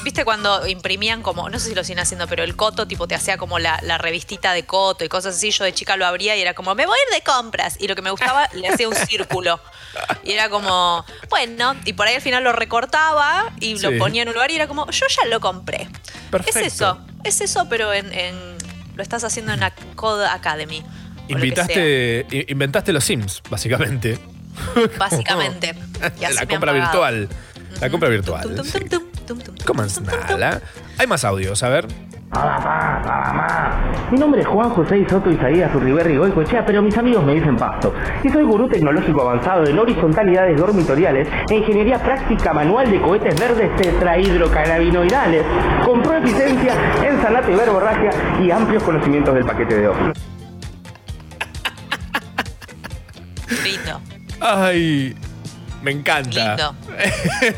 ¿Viste 0.03 0.25
cuando 0.25 0.65
imprimían 0.67 1.21
como, 1.21 1.47
no 1.49 1.59
sé 1.59 1.69
si 1.69 1.75
lo 1.75 1.83
siguen 1.83 1.99
haciendo, 1.99 2.27
pero 2.27 2.43
el 2.43 2.55
coto, 2.55 2.87
tipo, 2.87 3.07
te 3.07 3.13
hacía 3.13 3.37
como 3.37 3.59
la, 3.59 3.79
la 3.83 3.99
revistita 3.99 4.51
de 4.53 4.65
coto 4.65 5.05
y 5.05 5.09
cosas 5.09 5.35
así? 5.35 5.51
Yo 5.51 5.63
de 5.63 5.73
chica 5.73 5.95
lo 5.95 6.05
abría 6.07 6.35
y 6.35 6.41
era 6.41 6.53
como, 6.55 6.73
me 6.73 6.85
voy 6.87 6.95
a 6.97 7.01
ir 7.13 7.19
de 7.19 7.23
compras. 7.23 7.77
Y 7.79 7.87
lo 7.87 7.95
que 7.95 8.01
me 8.01 8.09
gustaba, 8.09 8.49
le 8.53 8.67
hacía 8.67 8.87
un 8.89 8.95
círculo. 8.95 9.59
Y 10.23 10.31
era 10.31 10.49
como, 10.49 11.05
bueno, 11.29 11.75
y 11.85 11.93
por 11.93 12.07
ahí 12.07 12.15
al 12.15 12.21
final 12.21 12.43
lo 12.43 12.51
recortaba 12.51 13.51
y 13.59 13.77
lo 13.79 13.89
Sí. 13.91 13.97
ponía 13.99 14.23
en 14.23 14.29
un 14.29 14.33
lugar 14.33 14.49
y 14.49 14.55
era 14.55 14.67
como, 14.67 14.89
yo 14.89 15.05
ya 15.07 15.27
lo 15.29 15.39
compré. 15.39 15.87
Perfecto. 16.31 16.59
Es 16.59 16.73
eso, 16.73 16.99
es 17.23 17.41
eso, 17.41 17.67
pero 17.69 17.93
en, 17.93 18.11
en- 18.13 18.57
lo 18.95 19.03
estás 19.03 19.23
haciendo 19.23 19.53
en 19.53 19.59
la 19.59 19.71
Code 19.95 20.25
Academy. 20.27 20.83
lo 21.29 21.35
Invitaste, 21.37 22.25
inventaste 22.49 22.91
los 22.91 23.03
Sims, 23.03 23.41
básicamente. 23.49 24.17
Básicamente. 24.97 25.75
Y 26.19 26.25
así 26.25 26.33
la 26.35 26.47
compra 26.47 26.71
virtual. 26.71 27.29
La 27.79 27.89
compra 27.89 28.09
virtual. 28.09 28.43
Tum, 28.43 28.55
tum, 28.55 28.65
sí. 28.65 28.79
Tum, 29.25 29.38
tum, 29.38 29.45
tum, 29.45 29.55
tum, 29.55 29.65
¿Cómo 29.65 29.79
tum, 29.81 29.88
es 29.88 29.95
tum, 29.95 30.05
tum, 30.05 30.19
tum. 30.27 30.39
nada? 30.39 30.62
Hay 30.97 31.07
más 31.07 31.23
audios, 31.23 31.62
a 31.63 31.69
ver. 31.69 31.88
Hola, 32.34 32.57
pa, 32.63 33.01
hola, 33.03 33.34
ma. 33.34 34.10
Mi 34.12 34.17
nombre 34.17 34.39
es 34.41 34.47
Juan 34.47 34.69
José 34.69 35.05
Soto 35.10 35.29
Isaías 35.29 35.73
Urriberri 35.75 36.15
Goicoechea, 36.15 36.65
pero 36.65 36.81
mis 36.81 36.97
amigos 36.97 37.25
me 37.25 37.34
dicen 37.36 37.57
Pasto. 37.57 37.93
Y 38.23 38.29
soy 38.29 38.43
gurú 38.43 38.69
tecnológico 38.69 39.21
avanzado 39.21 39.65
en 39.65 39.77
horizontalidades 39.77 40.57
dormitoriales 40.57 41.27
e 41.49 41.55
ingeniería 41.55 42.01
práctica 42.01 42.53
manual 42.53 42.89
de 42.89 43.01
cohetes 43.01 43.38
verdes 43.38 43.75
tetrahidrocannabinoidales, 43.75 45.45
con 45.86 46.01
proeficiencia 46.01 46.73
en 47.05 47.21
sanato 47.21 47.51
y 47.51 47.55
verborragia 47.55 48.12
y 48.41 48.49
amplios 48.51 48.84
conocimientos 48.84 49.34
del 49.34 49.45
paquete 49.45 49.77
de 49.77 49.88
Oculus. 49.89 50.17
Lindo. 53.63 54.01
Ay, 54.39 55.15
me 55.81 55.91
encanta. 55.91 56.55
Lindo. 56.55 56.75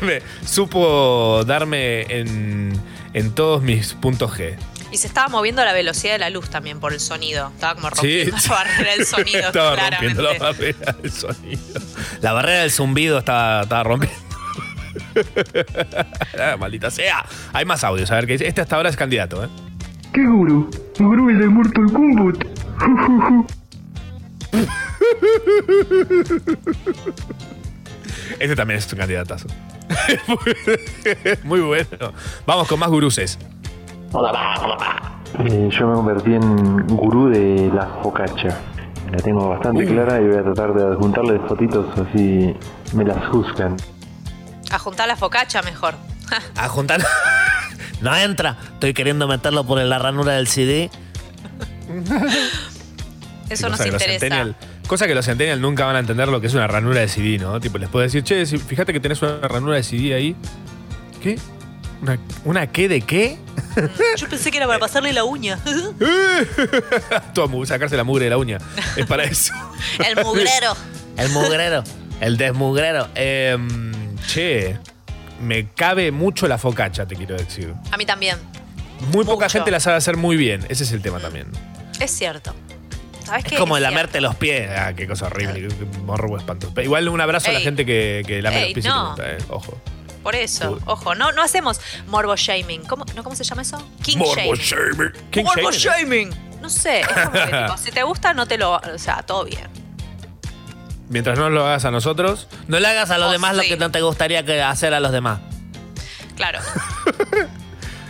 Me- 0.02 0.22
Supo 0.46 1.42
darme 1.46 2.02
en, 2.08 2.72
en 3.12 3.34
todos 3.34 3.62
mis 3.62 3.94
puntos 3.94 4.32
G. 4.38 4.56
Y 4.92 4.96
se 4.98 5.08
estaba 5.08 5.26
moviendo 5.28 5.64
la 5.64 5.72
velocidad 5.72 6.12
de 6.12 6.18
la 6.20 6.30
luz 6.30 6.48
también 6.50 6.78
por 6.78 6.92
el 6.92 7.00
sonido. 7.00 7.50
Estaba 7.54 7.74
como 7.74 7.88
Sí, 7.96 8.24
rompiendo 8.24 8.36
la 8.48 8.54
barrera 8.54 8.92
del 8.96 9.06
sonido, 9.06 9.38
estaba 9.48 9.74
claramente. 9.74 10.22
rompiendo 10.22 10.22
la 10.22 10.38
barrera 10.38 10.92
del 11.02 11.10
sonido. 11.12 11.62
La 12.20 12.32
barrera 12.32 12.60
del 12.60 12.70
zumbido 12.70 13.18
estaba, 13.18 13.62
estaba 13.62 13.82
rompiendo. 13.82 14.18
Ah, 16.40 16.56
maldita 16.60 16.90
sea. 16.92 17.24
Hay 17.52 17.64
más 17.64 17.82
audios, 17.82 18.10
a 18.12 18.14
ver 18.14 18.26
qué 18.26 18.32
dice. 18.34 18.46
Este 18.46 18.60
hasta 18.60 18.76
ahora 18.76 18.88
es 18.88 18.96
candidato, 18.96 19.42
¿eh? 19.44 19.48
¿Qué 20.12 20.24
gurú? 20.24 20.70
Gurú 20.98 21.28
el 21.28 21.40
de 21.40 21.46
Mortal 21.48 21.92
Kombat. 21.92 22.44
Este 28.38 28.56
también 28.56 28.78
es 28.78 28.92
un 28.92 28.98
candidatazo. 28.98 29.48
Muy 31.44 31.60
bueno. 31.60 32.12
Vamos 32.46 32.68
con 32.68 32.78
más 32.78 32.88
guruses. 32.90 33.38
Hola, 34.12 34.32
pa, 34.32 34.54
hola, 34.64 34.76
pa. 34.76 35.20
Eh, 35.44 35.68
yo 35.70 35.88
me 35.88 35.94
convertí 35.94 36.34
en 36.34 36.86
gurú 36.86 37.28
de 37.28 37.70
la 37.74 37.86
focaccia. 38.02 38.56
La 39.10 39.18
tengo 39.18 39.48
bastante 39.48 39.84
clara 39.84 40.20
y 40.20 40.26
voy 40.26 40.38
a 40.38 40.42
tratar 40.42 40.74
de 40.74 40.82
adjuntarle 40.84 41.38
fotitos 41.40 41.86
así 41.98 42.54
me 42.94 43.04
las 43.04 43.26
juzgan. 43.28 43.76
A 44.70 44.78
juntar 44.78 45.08
la 45.08 45.16
focacha 45.16 45.62
mejor. 45.62 45.94
A 46.56 46.68
juntar. 46.68 47.00
No 48.00 48.16
entra. 48.16 48.56
Estoy 48.74 48.94
queriendo 48.94 49.26
meterlo 49.28 49.64
por 49.64 49.78
la 49.78 49.98
ranura 49.98 50.32
del 50.32 50.46
CD. 50.46 50.90
Eso 53.50 53.68
nos 53.68 53.84
interesa. 53.84 54.54
Cosa 54.86 55.06
que 55.06 55.14
los 55.14 55.24
Centennial 55.24 55.60
nunca 55.60 55.84
van 55.84 55.96
a 55.96 55.98
entender 56.00 56.28
lo 56.28 56.40
que 56.40 56.46
es 56.46 56.54
una 56.54 56.66
ranura 56.66 57.00
de 57.00 57.08
CD, 57.08 57.38
¿no? 57.38 57.60
Tipo, 57.60 57.78
les 57.78 57.88
puedo 57.88 58.02
decir, 58.02 58.22
che, 58.22 58.46
si- 58.46 58.58
fíjate 58.58 58.92
que 58.92 59.00
tenés 59.00 59.20
una 59.22 59.38
ranura 59.40 59.76
de 59.76 59.82
CD 59.82 60.14
ahí. 60.14 60.36
¿Qué? 61.22 61.38
¿Una, 62.02 62.18
una 62.44 62.66
qué 62.66 62.88
de 62.88 63.00
qué? 63.00 63.38
Yo 64.16 64.28
pensé 64.28 64.50
que 64.50 64.58
era 64.58 64.66
para 64.66 64.78
pasarle 64.78 65.12
la 65.12 65.24
uña. 65.24 65.58
Todo 67.34 67.64
sacarse 67.66 67.96
la 67.96 68.04
mugre 68.04 68.24
de 68.24 68.30
la 68.30 68.38
uña. 68.38 68.58
Es 68.96 69.06
para 69.06 69.24
eso. 69.24 69.54
el 70.06 70.22
mugrero. 70.22 70.76
El 71.16 71.30
mugrero. 71.30 71.84
El 72.20 72.36
desmugrero. 72.36 73.08
Em, 73.14 73.92
che, 74.26 74.78
me 75.40 75.70
cabe 75.70 76.12
mucho 76.12 76.46
la 76.46 76.58
focacha, 76.58 77.06
te 77.06 77.16
quiero 77.16 77.36
decir. 77.36 77.74
A 77.90 77.96
mí 77.96 78.04
también. 78.06 78.36
Muy 79.12 79.24
poca 79.24 79.48
gente 79.48 79.70
la 79.70 79.80
sabe 79.80 79.96
hacer 79.96 80.16
muy 80.16 80.36
bien. 80.36 80.64
Ese 80.68 80.84
es 80.84 80.92
el 80.92 81.02
tema 81.02 81.18
también. 81.20 81.46
Es 82.00 82.10
cierto. 82.10 82.54
¿Sabes 83.24 83.44
qué? 83.44 83.54
Es 83.54 83.60
como 83.60 83.78
lamerte 83.78 84.20
los 84.20 84.34
pies. 84.36 84.70
Ah, 84.76 84.92
qué 84.94 85.06
cosa 85.06 85.26
horrible, 85.26 85.68
qué, 85.68 85.84
morbo 86.04 86.36
espantoso. 86.36 86.78
Igual 86.80 87.08
un 87.08 87.20
abrazo 87.20 87.50
a 87.50 87.54
la 87.54 87.60
gente 87.60 87.84
que, 87.86 88.22
que 88.26 88.42
lame 88.42 88.58
Ey, 88.58 88.64
los 88.64 88.74
pies 88.74 88.84
y 88.86 88.88
no. 88.88 89.14
te 89.14 89.22
gusta, 89.22 89.32
eh. 89.32 89.38
Ojo. 89.48 89.80
Por 90.22 90.34
eso, 90.36 90.72
Uy. 90.72 90.80
ojo, 90.86 91.14
no, 91.14 91.32
no 91.32 91.42
hacemos 91.42 91.80
morbo 92.06 92.34
shaming. 92.36 92.84
¿Cómo, 92.86 93.04
no, 93.14 93.22
¿Cómo 93.22 93.36
se 93.36 93.44
llama 93.44 93.62
eso? 93.62 93.76
King 94.02 94.18
Morbo 94.18 94.34
shaming. 94.34 94.54
shaming. 94.56 95.12
King 95.30 95.44
morbo 95.44 95.70
shaming. 95.72 96.30
shaming. 96.30 96.60
No 96.62 96.70
sé, 96.70 97.00
es 97.00 97.08
como 97.08 97.32
que, 97.32 97.40
tipo, 97.62 97.76
si 97.76 97.90
te 97.90 98.02
gusta, 98.04 98.32
no 98.34 98.46
te 98.46 98.56
lo. 98.56 98.76
O 98.76 98.98
sea, 98.98 99.22
todo 99.22 99.44
bien. 99.44 99.68
Mientras 101.10 101.38
no 101.38 101.50
lo 101.50 101.66
hagas 101.66 101.84
a 101.84 101.90
nosotros. 101.90 102.48
No 102.68 102.80
le 102.80 102.88
hagas 102.88 103.10
a 103.10 103.18
los 103.18 103.28
Oh, 103.28 103.32
demás 103.32 103.54
lo 103.54 103.62
que 103.62 103.76
no 103.76 103.90
te 103.90 104.00
gustaría 104.00 104.42
que 104.44 104.62
hacer 104.62 104.94
a 104.94 105.00
los 105.00 105.12
demás. 105.12 105.40
Claro. 106.36 106.60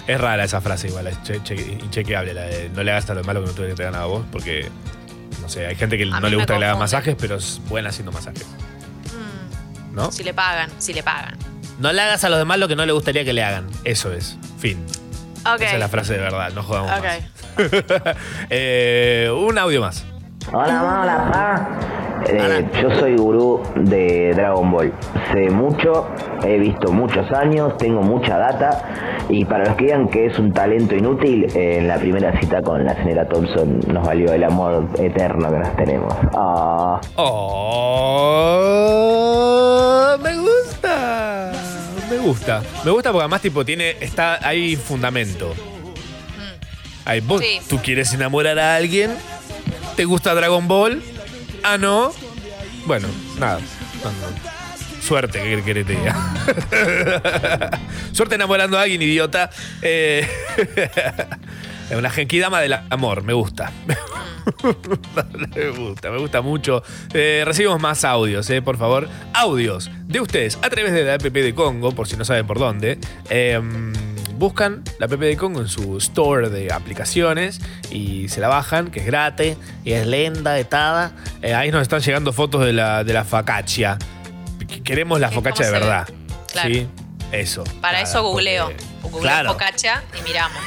Es 0.07 0.21
rara 0.21 0.45
esa 0.45 0.61
frase 0.61 0.89
igual, 0.89 1.07
es 1.07 1.23
che- 1.23 1.43
che- 1.43 1.55
inchequeable. 1.55 2.35
La 2.35 2.43
de 2.43 2.69
no 2.69 2.83
le 2.83 2.91
hagas 2.91 3.09
a 3.09 3.15
lo 3.15 3.25
malo 3.25 3.43
que 3.43 3.49
no 3.49 3.55
que 3.69 3.75
te 3.75 3.83
hagan 3.87 3.95
a 4.01 4.05
vos, 4.05 4.23
porque. 4.31 4.69
No 5.45 5.51
sé, 5.51 5.67
hay 5.67 5.77
gente 5.77 5.99
que 5.99 6.05
A 6.05 6.21
no 6.21 6.29
le 6.31 6.37
gusta 6.37 6.55
que 6.55 6.61
le 6.61 6.65
hagan 6.67 6.79
masajes, 6.79 7.15
pero 7.21 7.37
es 7.37 7.61
buena 7.69 7.91
haciendo 7.91 8.11
masajes. 8.13 8.47
Mm, 8.47 9.95
¿No? 9.95 10.11
Si 10.11 10.25
le 10.25 10.33
pagan, 10.33 10.71
si 10.79 10.95
le 10.95 11.03
pagan. 11.03 11.37
No 11.79 11.93
le 11.93 12.01
hagas 12.01 12.25
a 12.25 12.31
los 12.31 12.39
demás 12.39 12.59
lo 12.59 12.67
que 12.67 12.77
no 12.77 12.87
le 12.87 12.93
gustaría 12.93 13.27
que 13.27 13.35
le 13.35 13.45
hagan. 13.45 13.67
Eso 13.85 14.11
es. 14.15 14.39
Fin. 14.59 14.83
Ok. 15.47 15.61
Esa 15.61 15.75
es 15.75 15.79
la 15.81 15.89
frase 15.91 16.15
de 16.15 16.21
verdad, 16.21 16.51
no 16.55 16.63
jodamos 16.63 16.91
Ok. 16.93 17.05
más. 17.05 17.19
Eh, 18.51 19.31
un 19.37 19.59
audio 19.59 19.83
más. 19.83 20.05
Hola, 20.53 20.83
ma, 20.83 21.01
hola, 21.03 21.31
pa. 21.33 21.69
Eh, 22.27 22.67
yo 22.81 22.91
soy 22.99 23.17
gurú 23.17 23.61
de 23.77 24.33
Dragon 24.35 24.71
Ball. 24.71 24.93
Sé 25.33 25.51
mucho, 25.51 26.09
he 26.45 26.59
visto 26.59 26.91
muchos 26.93 27.31
años, 27.33 27.77
tengo 27.77 28.03
mucha 28.03 28.39
data. 28.39 29.25
Y 29.29 29.45
para 29.45 29.65
los 29.67 29.75
que 29.77 29.85
digan 29.87 30.09
que 30.09 30.27
es 30.27 30.39
un 30.39 30.53
talento 30.53 30.95
inútil, 30.95 31.45
eh, 31.55 31.79
en 31.79 31.89
la 31.89 31.97
primera 31.97 32.39
cita 32.41 32.63
con 32.63 32.85
la 32.85 32.95
señora 32.95 33.27
Thompson 33.29 33.81
nos 33.89 34.07
valió 34.07 34.33
el 34.33 34.45
amor 34.45 34.87
eterno 34.99 35.51
que 35.51 35.59
nos 35.59 35.77
tenemos. 35.77 36.15
Ah. 36.37 37.01
Oh, 37.17 38.57
me 40.23 40.37
gusta. 40.39 41.53
Me 42.11 42.19
gusta. 42.19 42.63
Me 42.85 42.91
gusta 42.91 43.11
porque 43.11 43.23
además 43.23 43.41
tipo 43.43 43.65
tiene 43.65 43.97
está 44.01 44.39
hay 44.47 44.77
fundamento. 44.77 45.53
Ahí, 47.07 47.21
vos, 47.21 47.41
Sí. 47.43 47.61
tú 47.69 47.79
quieres 47.83 48.15
enamorar 48.15 48.59
a 48.59 48.77
alguien, 48.77 49.11
te 49.95 50.05
gusta 50.05 50.35
Dragon 50.35 50.67
Ball, 50.69 51.03
ah 51.63 51.79
no, 51.79 52.13
bueno, 52.87 53.09
nada. 53.39 53.61
Suerte, 55.01 55.39
que 55.39 55.45
querés 55.45 55.65
que 55.65 55.85
te 55.85 55.97
diga. 55.97 57.81
Suerte 58.13 58.35
enamorando 58.35 58.79
a 58.79 58.83
alguien, 58.83 59.01
idiota. 59.03 59.51
Eh, 59.83 60.27
una 61.97 62.11
genkidama 62.11 62.61
del 62.61 62.75
amor, 62.91 63.23
me 63.23 63.33
gusta. 63.33 63.73
me 65.55 65.71
gusta, 65.71 66.11
me 66.11 66.19
gusta 66.19 66.43
mucho. 66.43 66.83
Eh, 67.13 67.43
recibimos 67.45 67.81
más 67.81 68.05
audios, 68.05 68.49
eh, 68.51 68.63
por 68.63 68.77
favor. 68.77 69.09
Audios 69.33 69.91
de 70.07 70.21
ustedes 70.21 70.59
a 70.63 70.69
través 70.69 70.93
de 70.93 71.05
la 71.05 71.15
app 71.15 71.23
de 71.23 71.55
Congo, 71.55 71.93
por 71.93 72.07
si 72.07 72.17
no 72.17 72.25
saben 72.25 72.47
por 72.47 72.59
dónde. 72.59 72.99
Eh, 73.31 73.61
buscan 74.39 74.83
la 74.99 75.07
app 75.07 75.13
de 75.13 75.37
Congo 75.37 75.61
en 75.61 75.69
su 75.69 75.97
store 75.99 76.51
de 76.51 76.73
aplicaciones 76.73 77.61
y 77.91 78.29
se 78.29 78.41
la 78.41 78.49
bajan, 78.49 78.91
que 78.91 79.01
es 79.01 79.07
gratis. 79.07 79.57
Y 79.85 79.93
es 79.93 80.07
lenta, 80.07 80.59
etada. 80.59 81.13
Eh, 81.43 81.55
ahí 81.55 81.71
nos 81.71 81.83
están 81.83 82.01
llegando 82.01 82.33
fotos 82.33 82.65
de 82.65 82.73
la, 82.73 83.05
de 83.05 83.13
la 83.13 83.25
focaccia. 83.25 83.99
Qu- 84.61 84.83
Queremos 84.83 85.21
la 85.21 85.29
¿Cómo 85.29 85.41
focaccia 85.41 85.67
de 85.67 85.73
verdad. 85.73 86.09
Claro. 86.53 86.69
¿Sí? 86.75 86.87
Eso. 87.33 87.65
Para 87.81 87.99
Nada, 87.99 88.11
eso 88.11 88.23
googleo. 88.23 88.67
porque- 88.67 88.85
Googleo 89.03 89.21
Claro. 89.23 89.53
focacha 89.53 90.03
y 90.19 90.23
miramos. 90.23 90.59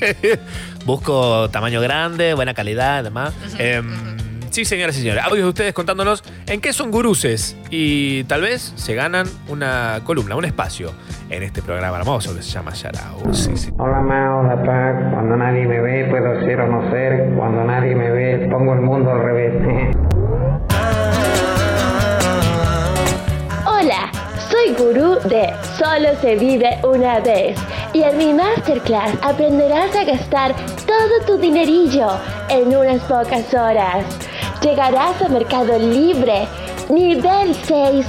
Busco 0.84 1.48
tamaño 1.50 1.80
grande, 1.80 2.34
buena 2.34 2.54
calidad, 2.54 2.98
además. 2.98 3.32
Em, 3.58 4.16
sí, 4.50 4.64
señoras 4.64 4.96
y 4.96 5.00
señores. 5.00 5.22
Audios 5.24 5.44
de 5.44 5.48
ustedes 5.48 5.74
contándonos 5.74 6.22
en 6.46 6.60
qué 6.60 6.72
son 6.72 6.90
guruses. 6.90 7.56
Y 7.70 8.24
tal 8.24 8.42
vez 8.42 8.72
se 8.76 8.94
ganan 8.94 9.26
una 9.48 10.00
columna, 10.04 10.36
un 10.36 10.44
espacio 10.44 10.92
en 11.30 11.42
este 11.42 11.62
programa 11.62 11.98
hermoso 11.98 12.34
que 12.34 12.42
se 12.42 12.50
llama 12.50 12.72
Yarao. 12.72 13.32
Sí, 13.32 13.56
sí. 13.56 13.70
Hola 13.78 14.00
ma, 14.00 14.36
hola 14.38 14.62
pa, 14.62 15.10
cuando 15.12 15.36
nadie 15.36 15.66
me 15.66 15.80
ve 15.80 16.06
puedo 16.10 16.40
ser 16.40 16.60
o 16.60 16.66
no 16.66 16.90
ser, 16.90 17.32
cuando 17.36 17.64
nadie 17.64 17.94
me 17.94 18.10
ve 18.10 18.48
pongo 18.50 18.74
el 18.74 18.80
mundo 18.80 19.12
al 19.12 19.22
revés. 19.22 19.96
Hola, 23.66 24.10
soy 24.50 24.74
gurú 24.74 25.18
de 25.28 25.54
Solo 25.78 26.14
se 26.20 26.36
vive 26.36 26.78
una 26.82 27.20
vez 27.20 27.58
y 27.94 28.02
en 28.02 28.18
mi 28.18 28.34
masterclass 28.34 29.12
aprenderás 29.22 29.94
a 29.96 30.04
gastar 30.04 30.54
todo 30.86 31.24
tu 31.26 31.38
dinerillo 31.38 32.08
en 32.48 32.76
unas 32.76 33.00
pocas 33.04 33.54
horas. 33.54 34.04
Llegarás 34.62 35.20
a 35.22 35.28
Mercado 35.28 35.78
Libre, 35.78 36.46
nivel 36.90 37.54
6, 37.64 38.06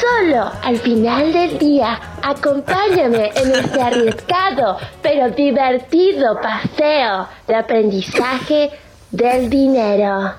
solo 0.00 0.50
al 0.62 0.78
final 0.78 1.32
del 1.32 1.58
día. 1.58 2.00
Acompáñame 2.22 3.30
en 3.34 3.50
este 3.52 3.80
arriesgado 3.82 4.78
pero 5.02 5.28
divertido 5.30 6.40
paseo 6.40 7.28
de 7.46 7.54
aprendizaje 7.54 8.70
del 9.10 9.50
dinero. 9.50 10.32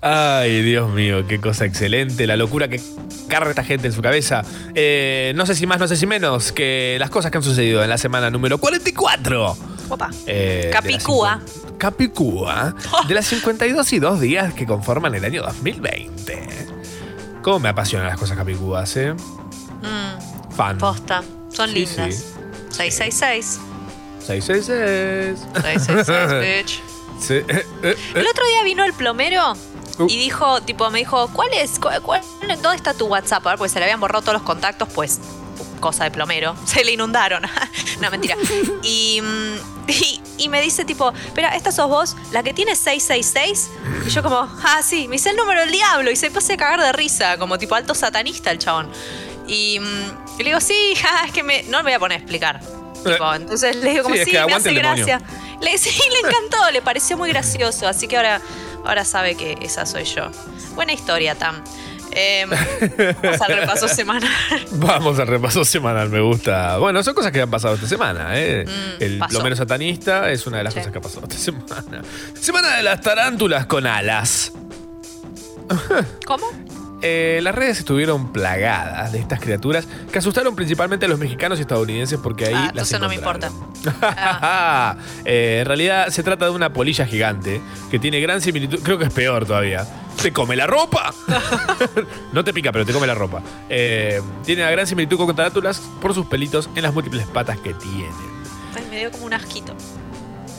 Ay, 0.00 0.62
Dios 0.62 0.90
mío, 0.90 1.26
qué 1.26 1.40
cosa 1.40 1.64
excelente. 1.66 2.26
La 2.26 2.36
locura 2.36 2.68
que 2.68 2.80
carga 3.28 3.50
esta 3.50 3.64
gente 3.64 3.88
en 3.88 3.92
su 3.92 4.00
cabeza. 4.00 4.42
Eh, 4.74 5.32
no 5.36 5.44
sé 5.44 5.54
si 5.54 5.66
más, 5.66 5.78
no 5.78 5.88
sé 5.88 5.96
si 5.96 6.06
menos 6.06 6.52
que 6.52 6.96
las 7.00 7.10
cosas 7.10 7.30
que 7.30 7.38
han 7.38 7.44
sucedido 7.44 7.82
en 7.82 7.90
la 7.90 7.98
semana 7.98 8.30
número 8.30 8.58
44. 8.58 9.56
Opa. 9.88 10.10
eh, 10.26 10.70
Capicúa. 10.72 11.40
Capicúa. 11.80 12.74
De 13.08 13.14
las 13.14 13.26
52 13.26 13.92
y 13.94 13.98
2 13.98 14.20
días 14.20 14.52
que 14.54 14.66
conforman 14.66 15.14
el 15.14 15.24
año 15.24 15.42
2020. 15.42 16.48
¿Cómo 17.42 17.58
me 17.58 17.70
apasionan 17.70 18.06
las 18.08 18.18
cosas 18.18 18.36
capicúas, 18.36 18.94
eh? 18.98 19.14
Mm, 19.14 20.52
Fan. 20.54 20.76
posta. 20.78 21.22
Son 21.48 21.70
Sí, 21.70 21.86
lindas. 21.86 22.14
sí. 22.14 22.24
666. 22.70 23.58
666. 24.26 25.40
666, 25.62 26.40
bitch. 26.66 26.82
Sí, 27.18 27.34
eh, 27.34 27.44
eh, 27.48 27.64
eh. 27.82 27.96
El 28.14 28.26
otro 28.26 28.46
día 28.46 28.62
vino 28.62 28.84
el 28.84 28.92
plomero 28.92 29.54
Uh. 29.98 30.06
y 30.08 30.18
dijo, 30.18 30.60
tipo, 30.62 30.88
me 30.90 30.98
dijo, 31.00 31.28
¿cuál 31.32 31.48
es? 31.54 31.78
¿Cuál- 31.78 32.00
cuál- 32.02 32.22
¿Dónde 32.62 32.76
está 32.76 32.94
tu 32.94 33.06
WhatsApp? 33.06 33.46
A 33.46 33.50
ver, 33.50 33.58
pues 33.58 33.72
se 33.72 33.78
le 33.78 33.86
habían 33.86 34.00
borrado 34.00 34.20
todos 34.22 34.34
los 34.34 34.42
contactos, 34.42 34.88
pues, 34.94 35.18
cosa 35.80 36.04
de 36.04 36.10
plomero. 36.10 36.54
Se 36.64 36.84
le 36.84 36.92
inundaron. 36.92 37.42
no, 38.00 38.10
mentira. 38.10 38.36
Y, 38.82 39.20
mm, 39.20 39.90
y, 39.90 40.20
y 40.44 40.48
me 40.48 40.62
dice, 40.62 40.84
tipo, 40.84 41.12
espera, 41.12 41.56
¿esta 41.56 41.72
sos 41.72 41.88
vos? 41.88 42.16
¿La 42.32 42.42
que 42.42 42.54
tiene 42.54 42.76
666? 42.76 43.70
Y 44.06 44.10
yo 44.10 44.22
como, 44.22 44.38
ah, 44.38 44.80
sí, 44.82 45.08
me 45.08 45.16
hice 45.16 45.30
el 45.30 45.36
número 45.36 45.60
del 45.60 45.72
diablo. 45.72 46.10
Y 46.10 46.16
se 46.16 46.30
puse 46.30 46.54
a 46.54 46.56
cagar 46.56 46.80
de 46.80 46.92
risa, 46.92 47.38
como 47.38 47.58
tipo 47.58 47.74
alto 47.74 47.94
satanista 47.94 48.50
el 48.50 48.58
chabón. 48.58 48.90
Y, 49.46 49.80
mm, 49.80 50.38
y 50.38 50.42
le 50.42 50.50
digo, 50.50 50.60
sí, 50.60 50.94
ja, 51.02 51.26
es 51.26 51.32
que 51.32 51.42
me, 51.42 51.62
no 51.64 51.78
me 51.78 51.84
voy 51.84 51.92
a 51.94 51.98
poner 51.98 52.18
a 52.18 52.20
explicar. 52.20 52.60
Tipo, 53.04 53.34
entonces 53.34 53.76
le 53.76 53.90
digo 53.90 54.02
como, 54.02 54.16
Sí, 54.16 54.32
me 54.32 54.54
hace 54.54 54.74
gracia. 54.74 55.20
Le, 55.60 55.76
sí, 55.78 55.90
le 56.10 56.28
encantó, 56.28 56.70
le 56.70 56.82
pareció 56.82 57.16
muy 57.16 57.30
gracioso, 57.30 57.86
así 57.86 58.08
que 58.08 58.16
ahora, 58.16 58.40
ahora 58.84 59.04
sabe 59.04 59.34
que 59.36 59.58
esa 59.62 59.86
soy 59.86 60.04
yo. 60.04 60.30
Buena 60.74 60.92
historia, 60.92 61.34
Tam. 61.34 61.62
Eh, 62.12 62.46
vamos 63.22 63.40
al 63.40 63.56
repaso 63.56 63.88
semanal. 63.94 64.28
Vamos 64.72 65.18
al 65.18 65.26
repaso 65.26 65.64
semanal, 65.64 66.08
me 66.10 66.20
gusta. 66.20 66.78
Bueno, 66.78 67.02
son 67.02 67.14
cosas 67.14 67.30
que 67.32 67.40
han 67.40 67.50
pasado 67.50 67.74
esta 67.74 67.86
semana, 67.86 68.30
¿eh? 68.38 68.64
Mm, 68.66 69.02
el 69.02 69.18
pasó. 69.18 69.30
plomero 69.30 69.56
satanista 69.56 70.30
es 70.30 70.46
una 70.46 70.58
de 70.58 70.64
las 70.64 70.74
Sí. 70.74 70.80
cosas 70.80 70.92
que 70.92 70.98
ha 70.98 71.02
pasado 71.02 71.22
esta 71.28 71.36
semana. 71.38 72.02
Semana 72.40 72.76
de 72.76 72.82
las 72.82 73.00
tarántulas 73.00 73.66
con 73.66 73.86
alas. 73.86 74.52
¿Cómo? 76.26 76.46
Eh, 77.02 77.40
las 77.42 77.54
redes 77.54 77.78
estuvieron 77.78 78.30
plagadas 78.32 79.12
de 79.12 79.18
estas 79.18 79.40
criaturas 79.40 79.86
que 80.12 80.18
asustaron 80.18 80.54
principalmente 80.54 81.06
a 81.06 81.08
los 81.08 81.18
mexicanos 81.18 81.58
y 81.58 81.62
estadounidenses 81.62 82.18
porque 82.22 82.46
ahí 82.46 82.54
Ah, 82.54 82.60
las 82.74 82.92
entonces 82.92 83.00
no 83.00 83.08
me 83.08 83.14
importa. 83.14 83.50
Eh, 85.24 85.58
en 85.60 85.66
realidad 85.66 86.08
se 86.08 86.22
trata 86.22 86.44
de 86.46 86.50
una 86.50 86.72
polilla 86.72 87.06
gigante 87.06 87.60
que 87.90 87.98
tiene 87.98 88.20
gran 88.20 88.40
similitud, 88.40 88.80
creo 88.82 88.98
que 88.98 89.04
es 89.04 89.12
peor 89.12 89.46
todavía. 89.46 89.86
Te 90.20 90.32
come 90.32 90.56
la 90.56 90.66
ropa. 90.66 91.14
no 92.32 92.44
te 92.44 92.52
pica, 92.52 92.72
pero 92.72 92.84
te 92.84 92.92
come 92.92 93.06
la 93.06 93.14
ropa. 93.14 93.40
Eh, 93.68 94.20
tiene 94.44 94.62
una 94.62 94.70
gran 94.70 94.86
similitud 94.86 95.16
con 95.16 95.34
tarántulas 95.34 95.80
por 96.02 96.12
sus 96.14 96.26
pelitos 96.26 96.68
en 96.74 96.82
las 96.82 96.92
múltiples 96.92 97.26
patas 97.28 97.58
que 97.60 97.72
tienen. 97.74 98.12
Ay, 98.76 98.84
me 98.90 98.98
dio 98.98 99.10
como 99.10 99.26
un 99.26 99.32
asquito. 99.34 99.74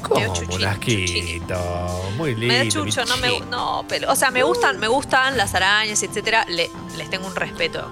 Como 0.01 0.19
Medio 0.19 0.69
asquito. 0.69 2.11
Muy 2.17 2.35
lindo. 2.35 2.47
Me 2.47 2.65
da 2.65 2.69
chucho, 2.71 3.05
no 3.05 3.17
me 3.17 3.39
no, 3.41 3.85
pero, 3.87 4.11
o 4.11 4.15
sea, 4.15 4.31
me 4.31 4.43
gustan, 4.43 4.79
me 4.79 4.87
gustan 4.87 5.37
las 5.37 5.53
arañas, 5.55 6.01
etcétera. 6.03 6.45
Le- 6.49 6.69
les 6.97 7.09
tengo 7.09 7.27
un 7.27 7.35
respeto 7.35 7.87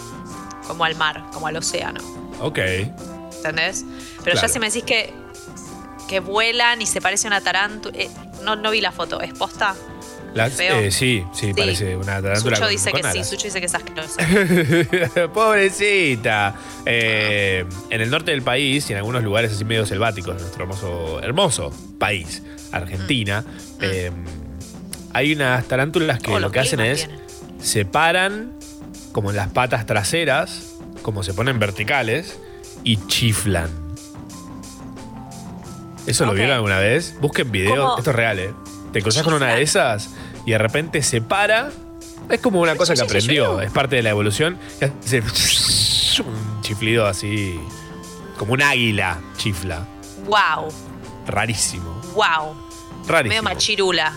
como 0.67 0.83
al 0.85 0.95
mar, 0.95 1.25
como 1.33 1.47
al 1.47 1.55
océano, 1.57 1.99
Ok. 2.41 2.57
¿entendés? 3.37 3.85
Pero 4.23 4.33
Claro. 4.33 4.41
ya 4.41 4.47
si 4.47 4.59
me 4.59 4.67
decís 4.67 4.83
que 4.83 5.13
que 6.07 6.19
vuelan 6.21 6.81
y 6.81 6.87
se 6.87 7.01
parece 7.01 7.27
a 7.27 7.29
una 7.29 7.41
tarántula, 7.41 7.95
eh, 7.97 8.09
no 8.43 8.55
no 8.55 8.71
vi 8.71 8.81
la 8.81 8.91
foto, 8.91 9.21
¿es 9.21 9.31
posta? 9.33 9.75
Eh, 10.35 10.91
sí, 10.91 11.25
sí, 11.33 11.53
parece 11.53 11.95
una 11.97 12.21
tarántula 12.21 12.55
Sucho 12.55 12.61
con- 12.67 12.69
dice 12.71 12.91
con 12.91 13.01
que 13.01 13.11
sí. 13.11 13.23
Sucho 13.23 13.43
dice 13.45 13.59
que 13.59 13.65
es 13.65 13.75
asqueroso. 13.75 14.17
Pobrecita. 15.33 16.55
Eh, 16.85 17.65
en 17.89 18.01
el 18.01 18.09
norte 18.09 18.31
del 18.31 18.41
país 18.41 18.87
y 18.89 18.93
en 18.93 18.97
algunos 18.97 19.23
lugares 19.23 19.51
así 19.51 19.65
medio 19.65 19.85
selváticos 19.85 20.35
de 20.35 20.41
nuestro 20.41 20.63
hermoso, 20.63 21.19
hermoso 21.23 21.71
país, 21.97 22.43
Argentina, 22.71 23.43
eh, 23.81 24.11
hay 25.13 25.33
unas 25.33 25.65
tarántulas 25.67 26.19
que 26.19 26.25
Todos 26.27 26.41
lo 26.41 26.51
que 26.51 26.59
hacen 26.59 26.79
es 26.79 27.05
tienen. 27.07 27.19
se 27.61 27.85
paran 27.85 28.53
como 29.11 29.31
en 29.31 29.35
las 29.35 29.49
patas 29.49 29.85
traseras, 29.87 30.75
como 31.01 31.23
se 31.23 31.33
ponen 31.33 31.57
verticales 31.59 32.39
y 32.83 32.97
chiflan. 33.07 33.69
¿Eso 36.05 36.25
lo 36.25 36.33
vieron 36.33 36.55
alguna 36.55 36.79
vez? 36.79 37.15
Busquen 37.19 37.51
video, 37.51 37.75
¿Cómo? 37.75 37.97
esto 37.97 38.09
es 38.11 38.15
real, 38.15 38.39
¿eh? 38.39 38.53
Te 38.93 39.01
cruzas 39.03 39.21
con 39.23 39.33
una 39.35 39.53
de 39.53 39.61
esas 39.61 40.09
y 40.49 40.51
de 40.51 40.57
repente 40.57 41.03
se 41.03 41.21
para. 41.21 41.69
Es 42.27 42.39
como 42.41 42.59
una 42.59 42.75
cosa 42.75 42.95
que 42.95 43.01
aprendió, 43.01 43.61
es 43.61 43.71
parte 43.71 43.97
de 43.97 44.01
la 44.01 44.09
evolución. 44.09 44.57
y 44.81 44.85
hace 44.85 45.19
un 46.23 46.61
chiflido 46.61 47.05
así, 47.05 47.59
como 48.35 48.53
un 48.53 48.63
águila 48.63 49.19
chifla. 49.37 49.85
wow, 50.25 50.73
Rarísimo. 51.27 52.01
wow. 52.15 52.55
Rarísimo. 53.07 53.29
Medio 53.29 53.43
machirula, 53.43 54.13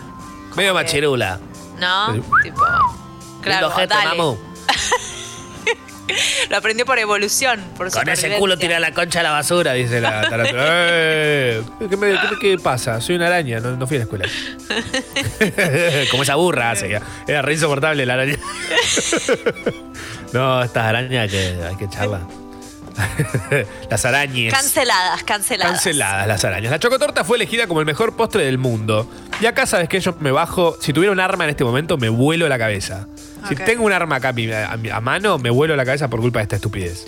Medio 0.57 0.73
macherula. 0.73 1.39
¿no? 1.79 2.15
Tipo 2.43 2.63
Claro, 3.43 3.69
dale. 3.87 4.17
Lo 6.51 6.57
aprendió 6.57 6.85
por 6.85 6.99
evolución, 6.99 7.61
por 7.77 7.91
Con 7.91 8.09
ese 8.09 8.37
culo 8.37 8.59
tira 8.59 8.79
la 8.81 8.93
concha 8.93 9.21
a 9.21 9.23
la 9.23 9.31
basura, 9.31 9.73
dice 9.73 10.01
la 10.01 10.23
tarántula. 10.29 10.63
¡Eh! 10.69 11.63
¿Qué, 11.89 11.97
me- 11.97 12.13
qué- 12.13 12.39
qué 12.41 12.59
pasa? 12.59 13.01
Soy 13.01 13.17
una 13.17 13.29
araña, 13.29 13.61
no, 13.61 13.77
no 13.77 13.87
fui 13.87 13.97
a 13.97 14.01
la 14.01 14.05
escuela. 14.05 14.27
como 16.11 16.23
esa 16.23 16.35
burra 16.35 16.71
hace. 16.73 17.01
Era 17.27 17.43
re 17.43 17.53
insoportable 17.55 18.05
la 18.07 18.15
araña. 18.15 18.37
no, 20.33 20.63
estas 20.63 20.85
arañas 20.85 21.31
que 21.31 21.59
hay 21.69 21.77
que 21.77 21.85
echarlas. 21.85 22.23
las 23.91 24.05
arañas. 24.05 24.53
Canceladas, 24.53 25.23
canceladas. 25.25 25.73
Canceladas 25.75 26.27
las 26.29 26.45
arañas. 26.45 26.71
La 26.73 26.79
chocotorta 26.79 27.25
fue 27.25 27.37
elegida 27.37 27.67
como 27.67 27.81
el 27.81 27.87
mejor 27.87 28.17
postre 28.17 28.45
del 28.45 28.59
mundo. 28.59 29.09
Y 29.41 29.47
acá 29.47 29.67
sabes 29.67 29.89
que 29.89 30.01
yo 30.01 30.15
me 30.21 30.31
bajo. 30.31 30.77
Si 30.81 30.93
tuviera 30.93 31.13
un 31.13 31.21
arma 31.21 31.45
en 31.45 31.51
este 31.51 31.65
momento, 31.65 31.97
me 31.97 32.09
vuelo 32.09 32.49
la 32.49 32.59
cabeza. 32.59 33.07
Si 33.49 33.55
tengo 33.57 33.85
un 33.85 33.93
arma 33.93 34.17
acá 34.17 34.29
a, 34.31 34.33
mi- 34.33 34.51
a 34.53 34.77
mi- 34.77 34.91
a 34.91 35.01
mano, 35.01 35.39
me 35.39 35.51
vuelo 35.51 35.77
la 35.77 35.85
cabeza 35.85 36.09
por 36.09 36.21
culpa 36.21 36.39
de 36.41 36.45
esta 36.45 36.57
estupidez. 36.57 37.07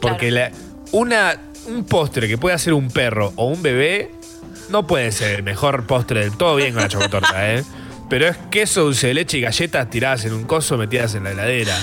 Porque 0.00 0.30
la- 0.30 0.50
una, 0.92 1.36
un 1.66 1.84
postre 1.84 2.28
que 2.28 2.38
puede 2.38 2.54
hacer 2.54 2.72
un 2.74 2.90
perro 2.90 3.32
o 3.36 3.46
un 3.46 3.62
bebé 3.62 4.10
no 4.68 4.86
puede 4.86 5.12
ser 5.12 5.36
el 5.36 5.42
mejor 5.42 5.86
postre 5.86 6.20
del 6.20 6.36
todo 6.36 6.56
bien 6.56 6.72
con 6.74 6.82
la 6.82 6.88
chocotorta, 6.88 7.54
¿eh? 7.54 7.64
Pero 8.08 8.28
es 8.28 8.36
queso, 8.50 8.84
dulce 8.84 9.08
de 9.08 9.14
leche 9.14 9.38
y 9.38 9.40
galletas 9.40 9.90
tiradas 9.90 10.24
en 10.24 10.32
un 10.32 10.44
coso 10.44 10.76
metidas 10.76 11.14
en 11.16 11.24
la 11.24 11.32
heladera. 11.32 11.76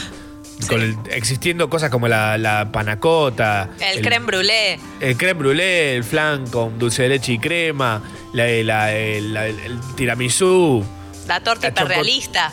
Con 0.70 0.82
el- 0.82 0.96
existiendo 1.12 1.70
cosas 1.70 1.90
como 1.90 2.08
la, 2.08 2.38
la 2.38 2.72
panacota. 2.72 3.70
El, 3.82 4.02
creme 4.02 4.26
brûlée. 4.26 4.80
El 5.02 5.18
creme 5.18 5.40
brûlée, 5.42 5.96
el 5.98 6.04
flan 6.06 6.48
con 6.48 6.80
dulce 6.80 7.04
de 7.04 7.10
leche 7.10 7.34
y 7.34 7.40
crema, 7.40 8.02
la, 8.32 8.46
la- 8.64 8.94
el, 8.94 9.34
la- 9.34 9.48
el 9.48 9.80
tiramisú. 9.96 10.86
La 11.28 11.42
torta 11.42 11.68
hiperrealista. 11.70 12.52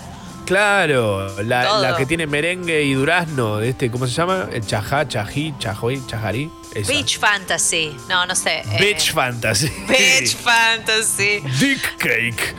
Claro, 0.51 1.28
la, 1.44 1.94
que 1.96 2.07
tiene 2.07 2.26
merengue 2.26 2.82
y 2.82 2.94
durazno, 2.94 3.61
este, 3.61 3.88
¿cómo 3.88 4.09
se 4.09 4.12
llama? 4.14 4.48
El 4.53 4.66
chajá, 4.66 5.07
chají, 5.07 5.55
chajoy, 5.61 6.03
chajarí. 6.09 6.51
Esa. 6.74 6.92
Beach 6.92 7.18
Fantasy. 7.20 7.96
No, 8.09 8.26
no 8.26 8.34
sé. 8.34 8.59
eh, 8.61 8.76
Beach 8.80 9.12
Fantasy. 9.12 9.70
Beach 9.88 10.34
Fantasy. 10.34 11.40
Dick 11.61 11.96
Cake. 11.98 12.55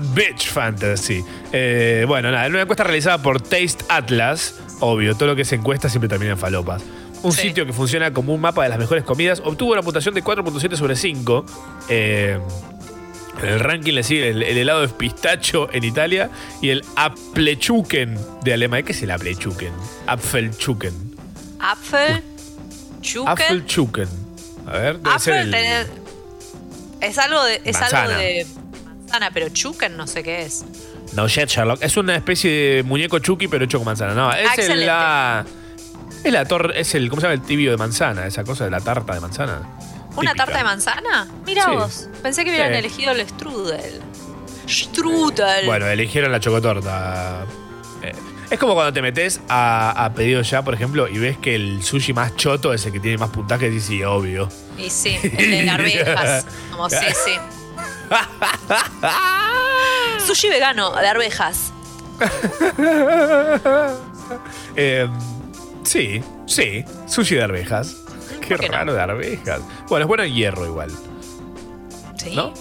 Bitch 0.14 0.48
Fantasy. 0.48 1.22
Eh, 1.52 2.04
bueno, 2.08 2.30
nada, 2.30 2.48
una 2.48 2.62
encuesta 2.62 2.84
realizada 2.84 3.18
por 3.20 3.40
Taste 3.42 3.84
Atlas, 3.90 4.54
obvio, 4.80 5.14
todo 5.14 5.28
lo 5.28 5.36
que 5.36 5.42
es 5.42 5.52
encuesta 5.52 5.88
siempre 5.90 6.08
termina 6.08 6.32
en 6.32 6.38
falopas. 6.38 6.82
Un 7.22 7.32
Sí. 7.32 7.48
sitio 7.48 7.66
que 7.66 7.74
funciona 7.74 8.14
como 8.14 8.32
un 8.34 8.40
mapa 8.40 8.62
de 8.62 8.70
las 8.70 8.78
mejores 8.78 9.04
comidas, 9.04 9.42
obtuvo 9.44 9.72
una 9.72 9.82
puntuación 9.82 10.14
de 10.14 10.24
4.7 10.24 10.74
sobre 10.76 10.96
5. 10.96 11.44
eh, 11.90 12.38
En 13.42 13.48
el 13.48 13.60
ranking 13.60 13.92
le 13.94 14.02
sigue 14.02 14.28
el, 14.30 14.42
el 14.42 14.58
helado 14.58 14.80
de 14.82 14.88
pistacho 14.88 15.68
en 15.72 15.84
Italia 15.84 16.30
y 16.60 16.70
el 16.70 16.84
Apfelchuken 16.96 18.18
de 18.44 18.52
Alemania. 18.52 18.84
¿Qué 18.84 18.92
es 18.92 19.02
el 19.02 19.10
Apfelchuken? 19.10 19.72
Apfelchuken. 20.06 21.10
Apfel, 21.58 22.22
Chuken. 23.02 23.28
Apfelchuken. 23.28 24.08
A 24.66 24.72
ver, 24.72 24.98
debe 25.00 25.18
ser 25.18 25.34
Apfel 25.34 25.54
el- 25.54 25.54
tenés- 25.54 25.86
es 27.00 27.18
algo 27.18 27.42
de 27.44 27.60
es 27.64 27.80
Manzana. 27.80 28.00
algo 28.02 28.18
de 28.18 28.46
manzana, 28.84 29.30
pero 29.32 29.48
Chuken 29.48 29.96
no 29.96 30.06
sé 30.06 30.22
qué 30.22 30.42
es. 30.42 30.64
No 31.14 31.26
shit, 31.28 31.48
Sherlock. 31.48 31.82
Es 31.82 31.96
una 31.96 32.14
especie 32.14 32.50
de 32.76 32.82
muñeco 32.82 33.18
Chucky, 33.18 33.48
pero 33.48 33.64
hecho 33.64 33.78
con 33.78 33.86
manzana. 33.86 34.14
No, 34.14 34.30
es 34.32 34.58
el, 34.68 34.86
la. 34.86 35.44
Es 36.22 36.32
la 36.32 36.44
torre. 36.44 36.78
Es 36.80 36.94
el. 36.94 37.08
¿Cómo 37.08 37.20
se 37.20 37.26
llama? 37.26 37.34
El 37.34 37.42
tibio 37.46 37.70
de 37.72 37.76
manzana. 37.78 38.26
Esa 38.26 38.44
cosa 38.44 38.64
de 38.64 38.70
la 38.70 38.80
tarta 38.80 39.14
de 39.14 39.20
manzana. 39.20 39.62
¿Una 40.16 40.34
tarta 40.34 40.58
de 40.58 40.64
manzana? 40.64 41.26
Mira 41.46 41.64
Sí. 41.64 41.70
vos. 41.72 42.08
Pensé 42.22 42.44
que 42.44 42.50
hubieran 42.50 42.72
Sí. 42.72 42.78
elegido 42.78 43.12
el 43.12 43.26
strudel. 43.28 44.00
Strudel. 44.68 45.66
Bueno, 45.66 45.86
eligieron 45.86 46.30
la 46.32 46.40
chocotorta. 46.40 47.44
Eh, 48.02 48.12
es 48.50 48.58
como 48.58 48.74
cuando 48.74 48.92
te 48.92 49.02
metes 49.02 49.40
a, 49.48 50.04
a 50.04 50.12
pedido 50.14 50.42
ya, 50.42 50.62
por 50.62 50.74
ejemplo, 50.74 51.08
y 51.08 51.18
ves 51.18 51.38
que 51.38 51.54
el 51.54 51.82
sushi 51.82 52.12
más 52.12 52.36
choto 52.36 52.72
es 52.74 52.84
el 52.86 52.92
que 52.92 53.00
tiene 53.00 53.18
más 53.18 53.30
puntaje, 53.30 53.68
y 53.68 53.80
sí, 53.80 54.02
obvio. 54.04 54.48
Y 54.78 54.90
sí, 54.90 55.18
el 55.22 55.50
de 55.64 55.70
arvejas. 55.70 56.46
Como 56.70 56.88
sí, 56.90 56.96
sí. 57.24 57.32
Sushi 60.26 60.48
vegano 60.48 60.94
de 60.96 61.06
arvejas. 61.08 61.72
Eh, 64.76 65.08
sí, 65.82 66.22
sí, 66.46 66.84
sushi 67.08 67.34
de 67.34 67.42
arvejas. 67.42 67.96
Qué 68.56 68.60
qué 68.66 68.68
no? 68.68 68.74
raro 68.78 68.94
de 68.94 69.00
arvejas. 69.00 69.60
Bueno, 69.88 70.04
es 70.04 70.08
bueno 70.08 70.22
en 70.24 70.34
hierro 70.34 70.66
igual. 70.66 70.90
¿Sí? 72.16 72.34
¿No? 72.34 72.52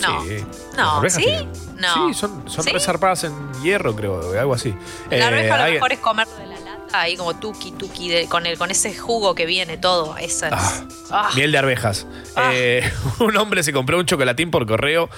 No. 0.00 0.22
Sí. 0.24 0.44
No, 0.76 1.08
¿sí? 1.08 1.22
tienen- 1.24 1.52
No. 1.76 2.08
Sí, 2.08 2.14
son, 2.14 2.48
son 2.50 2.64
¿Sí? 2.64 2.70
resarpadas 2.72 3.24
en 3.24 3.32
hierro, 3.62 3.94
creo, 3.94 4.38
algo 4.38 4.54
así. 4.54 4.74
La 5.10 5.16
Eh, 5.16 5.22
arveja 5.22 5.54
a 5.54 5.58
lo 5.58 5.64
alguien- 5.64 5.74
mejor 5.80 5.92
es 5.92 5.98
comer 6.00 6.26
de 6.28 6.46
la 6.46 6.60
lata 6.60 7.00
ahí 7.00 7.16
como 7.16 7.34
tuki 7.36 7.72
tuki 7.72 8.08
de- 8.08 8.28
con 8.28 8.46
el 8.46 8.56
con 8.58 8.70
ese 8.70 8.94
jugo 8.96 9.34
que 9.34 9.46
viene 9.46 9.76
todo. 9.78 10.16
Esa 10.18 10.48
es. 10.48 10.84
Ah. 11.10 11.30
Miel 11.34 11.52
de 11.52 11.58
arvejas. 11.58 12.06
Eh, 12.52 12.90
un 13.20 13.36
hombre 13.36 13.62
se 13.62 13.72
compró 13.72 13.98
un 13.98 14.04
chocolatín 14.06 14.50
por 14.50 14.66
correo, 14.66 15.08
co- 15.08 15.14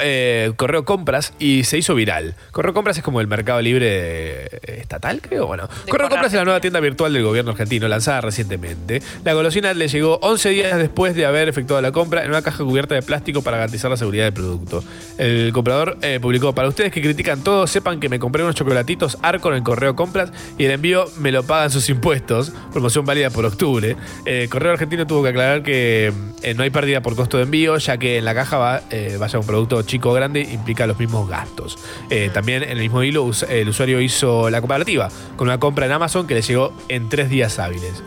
eh, 0.00 0.52
correo 0.56 0.84
compras 0.84 1.34
y 1.38 1.64
se 1.64 1.78
hizo 1.78 1.94
viral. 1.94 2.34
Correo 2.50 2.74
compras 2.74 2.96
es 2.98 3.04
como 3.04 3.20
el 3.20 3.26
mercado 3.26 3.60
libre 3.60 4.46
eh, 4.46 4.80
estatal, 4.80 5.20
creo. 5.20 5.46
Bueno, 5.46 5.68
correo 5.68 5.86
correo 5.86 6.08
compras 6.08 6.32
es 6.32 6.38
la 6.38 6.44
nueva 6.44 6.60
tienda 6.60 6.80
virtual 6.80 7.12
del 7.12 7.22
gobierno 7.22 7.52
argentino, 7.52 7.88
lanzada 7.88 8.20
recientemente. 8.20 9.02
La 9.24 9.34
golosina 9.34 9.72
le 9.74 9.88
llegó 9.88 10.18
11 10.22 10.48
días 10.50 10.78
después 10.78 11.14
de 11.14 11.26
haber 11.26 11.48
efectuado 11.48 11.82
la 11.82 11.92
compra 11.92 12.24
en 12.24 12.30
una 12.30 12.42
caja 12.42 12.64
cubierta 12.64 12.94
de 12.94 13.02
plástico 13.02 13.42
para 13.42 13.56
garantizar 13.56 13.90
la 13.90 13.96
seguridad 13.96 14.24
del 14.24 14.32
producto. 14.32 14.82
El 15.18 15.52
comprador 15.52 15.98
eh, 16.02 16.18
publicó: 16.20 16.54
Para 16.54 16.68
ustedes 16.68 16.92
que 16.92 17.00
critican 17.00 17.42
todo, 17.42 17.66
sepan 17.66 18.00
que 18.00 18.08
me 18.08 18.18
compré 18.18 18.42
unos 18.42 18.54
chocolatitos 18.54 19.18
Arco 19.22 19.48
en 19.48 19.56
el 19.56 19.62
correo 19.62 19.94
compras 19.96 20.32
y 20.58 20.64
el 20.64 20.72
envío 20.72 21.04
me 21.18 21.32
lo 21.32 21.42
pagan 21.42 21.70
sus 21.70 21.88
impuestos. 21.88 22.52
Promoción 22.72 23.04
válida 23.04 23.30
por 23.30 23.44
octubre. 23.44 23.96
Eh, 24.26 24.48
correo 24.50 24.72
argentino 24.72 25.06
tuvo 25.06 25.22
que 25.22 25.30
aclarar 25.30 25.62
que 25.62 26.12
no 26.56 26.62
hay 26.62 26.70
pérdida 26.70 27.02
por 27.02 27.14
costo 27.14 27.36
de 27.36 27.44
envío, 27.44 27.76
ya 27.78 27.98
que 27.98 28.18
en 28.18 28.24
la 28.24 28.34
caja 28.34 28.58
va, 28.58 28.82
vaya 29.18 29.38
un 29.38 29.46
producto 29.46 29.81
chico 29.86 30.12
grande, 30.12 30.40
implica 30.40 30.86
los 30.86 30.98
mismos 30.98 31.28
gastos. 31.28 31.78
Eh, 32.10 32.30
También 32.32 32.62
en 32.62 32.70
el 32.70 32.78
mismo 32.78 33.02
hilo, 33.02 33.30
el 33.48 33.68
usuario 33.68 34.00
hizo 34.00 34.50
la 34.50 34.60
comparativa 34.60 35.08
con 35.36 35.48
una 35.48 35.58
compra 35.58 35.86
en 35.86 35.92
Amazon 35.92 36.26
que 36.26 36.34
le 36.34 36.42
llegó 36.42 36.72
en 36.88 37.08
tres 37.08 37.28
días 37.30 37.58
hábiles. 37.58 38.02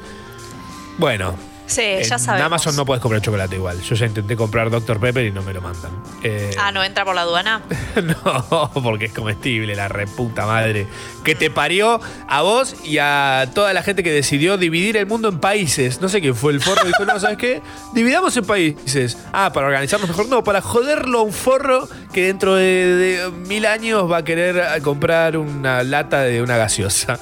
Bueno, 0.97 1.35
Sí, 1.67 1.81
ya 1.81 2.15
en 2.15 2.19
sabemos. 2.19 2.45
Amazon 2.45 2.75
no 2.75 2.85
puedes 2.85 3.01
comprar 3.01 3.21
chocolate 3.21 3.55
igual. 3.55 3.81
Yo 3.81 3.95
ya 3.95 4.05
intenté 4.05 4.35
comprar 4.35 4.69
Dr. 4.69 4.99
Pepper 4.99 5.25
y 5.25 5.31
no 5.31 5.41
me 5.41 5.51
lo 5.53 5.61
mandan. 5.61 5.91
Eh, 6.23 6.51
Ah, 6.59 6.71
no 6.71 6.83
entra 6.83 7.03
por 7.05 7.15
la 7.15 7.21
aduana. 7.21 7.61
no, 8.03 8.71
porque 8.83 9.05
es 9.05 9.13
comestible, 9.13 9.75
la 9.75 9.87
reputa 9.87 10.45
madre. 10.45 10.85
Que 11.23 11.33
te 11.33 11.49
parió 11.49 11.99
a 12.27 12.41
vos 12.43 12.75
y 12.83 12.99
a 12.99 13.49
toda 13.55 13.73
la 13.73 13.81
gente 13.81 14.03
que 14.03 14.11
decidió 14.11 14.57
dividir 14.57 14.95
el 14.97 15.07
mundo 15.07 15.29
en 15.29 15.39
países. 15.39 16.01
No 16.01 16.09
sé 16.09 16.21
quién 16.21 16.35
fue 16.35 16.53
el 16.53 16.61
forro. 16.61 16.85
Dijo, 16.85 17.03
no, 17.05 17.19
¿sabes 17.19 17.37
qué? 17.37 17.61
Dividamos 17.93 18.37
en 18.37 18.45
países. 18.45 19.17
Ah, 19.33 19.51
para 19.53 19.65
organizarnos 19.67 20.07
mejor. 20.07 20.27
No, 20.29 20.43
para 20.43 20.61
joderlo 20.61 21.19
a 21.19 21.23
un 21.23 21.33
forro 21.33 21.87
que 22.13 22.27
dentro 22.27 22.55
de, 22.55 22.63
de 22.65 23.31
mil 23.47 23.65
años 23.65 24.09
va 24.11 24.17
a 24.17 24.23
querer 24.23 24.63
comprar 24.83 25.35
una 25.37 25.81
lata 25.83 26.21
de 26.21 26.41
una 26.43 26.57
gaseosa. 26.57 27.19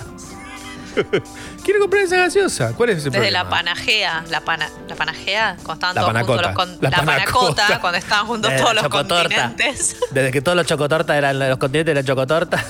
Quiere 1.64 1.80
comprar 1.80 2.04
esa 2.04 2.18
gaseosa. 2.18 2.74
¿Cuál 2.74 2.90
es 2.90 2.98
ese 2.98 3.10
Desde 3.10 3.32
la 3.32 3.44
problema? 3.48 3.50
panagea, 3.74 4.26
la, 4.30 4.42
pana, 4.42 4.70
la 4.88 4.96
panagea, 4.96 5.56
cuando 5.64 5.74
estaban 5.74 5.96
La 5.96 6.02
todos 6.02 6.14
juntos 6.28 6.36
panacota. 6.36 6.48
los 6.48 6.56
con- 6.56 6.78
La 6.82 6.90
la, 6.90 6.98
panacota. 6.98 7.56
panacota, 7.56 7.80
cuando 7.82 7.98
estaban 8.00 8.26
juntos 8.28 8.52
Eh, 8.52 8.58
todos 8.58 8.74
los 8.76 8.84
chocotorta. 8.84 9.24
continentes. 9.50 9.96
Desde 10.12 10.32
que 10.32 10.42
todos 10.42 10.56
los 10.58 10.66
chocotortas 10.68 11.16
eran 11.18 11.40
los 11.40 11.58
continentes 11.58 11.96
de 11.96 12.02
la 12.02 12.06
chocotorta. 12.06 12.66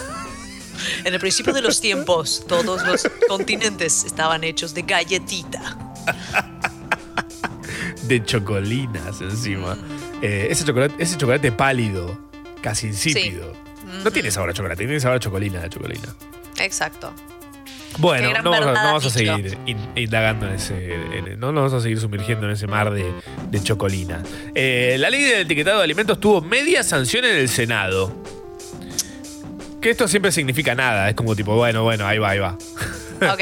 En 1.06 1.14
el 1.14 1.20
principio 1.20 1.54
de 1.54 1.62
los 1.62 1.80
tiempos, 1.82 2.44
todos 2.48 2.84
los 2.84 3.10
continentes 3.28 4.04
estaban 4.04 4.44
hechos 4.44 4.74
de 4.74 4.82
galletita. 4.84 5.78
de 8.04 8.24
chocolinas 8.24 9.22
encima. 9.22 9.78
Eh, 10.22 10.48
ese, 10.50 10.66
chocolate, 10.66 10.94
ese 11.02 11.18
chocolate 11.18 11.52
pálido, 11.52 12.18
casi 12.62 12.88
insípido. 12.88 13.54
No 14.04 14.12
tiene 14.12 14.30
sabor 14.32 14.50
a 14.50 14.54
chocolate, 14.54 14.84
tiene 14.86 15.00
sabor 15.00 15.18
a 15.18 15.20
chocolina 15.20 15.60
la 15.62 15.70
chocolina. 15.70 16.10
Exacto. 16.60 17.14
Bueno, 17.98 18.30
no, 18.44 18.52
vamos 18.52 18.68
a- 18.68 18.74
no 18.74 18.74
vamos 18.94 19.04
seguir 19.14 19.58
in- 19.66 19.90
indagando 19.96 20.48
en 20.48 20.56
ese. 20.56 20.94
en- 20.96 21.40
no 21.40 21.52
nos 21.52 21.64
vamos 21.72 21.74
a 21.74 21.82
seguir 21.84 22.00
sumergiendo 22.00 22.46
en 22.48 22.54
ese 22.54 22.68
mar 22.68 22.92
de, 22.92 23.12
de 23.50 23.64
chocolina. 23.64 24.22
Eh, 24.56 24.96
la 25.00 25.10
ley 25.10 25.22
del 25.24 25.42
etiquetado 25.42 25.78
de 25.80 25.84
alimentos 25.84 26.20
tuvo 26.20 26.42
media 26.42 26.84
sanción 26.84 27.26
en 27.26 27.36
el 27.36 27.50
Senado. 27.50 28.12
Que 29.82 29.90
esto 29.92 30.08
siempre 30.08 30.32
significa 30.32 30.74
nada. 30.76 31.10
Es 31.10 31.16
como 31.16 31.36
tipo, 31.36 31.56
bueno, 31.56 31.84
bueno, 31.84 32.08
ahí 32.08 32.18
va, 32.18 32.30
ahí 32.30 32.40
va. 32.40 32.58
Ok. 33.22 33.42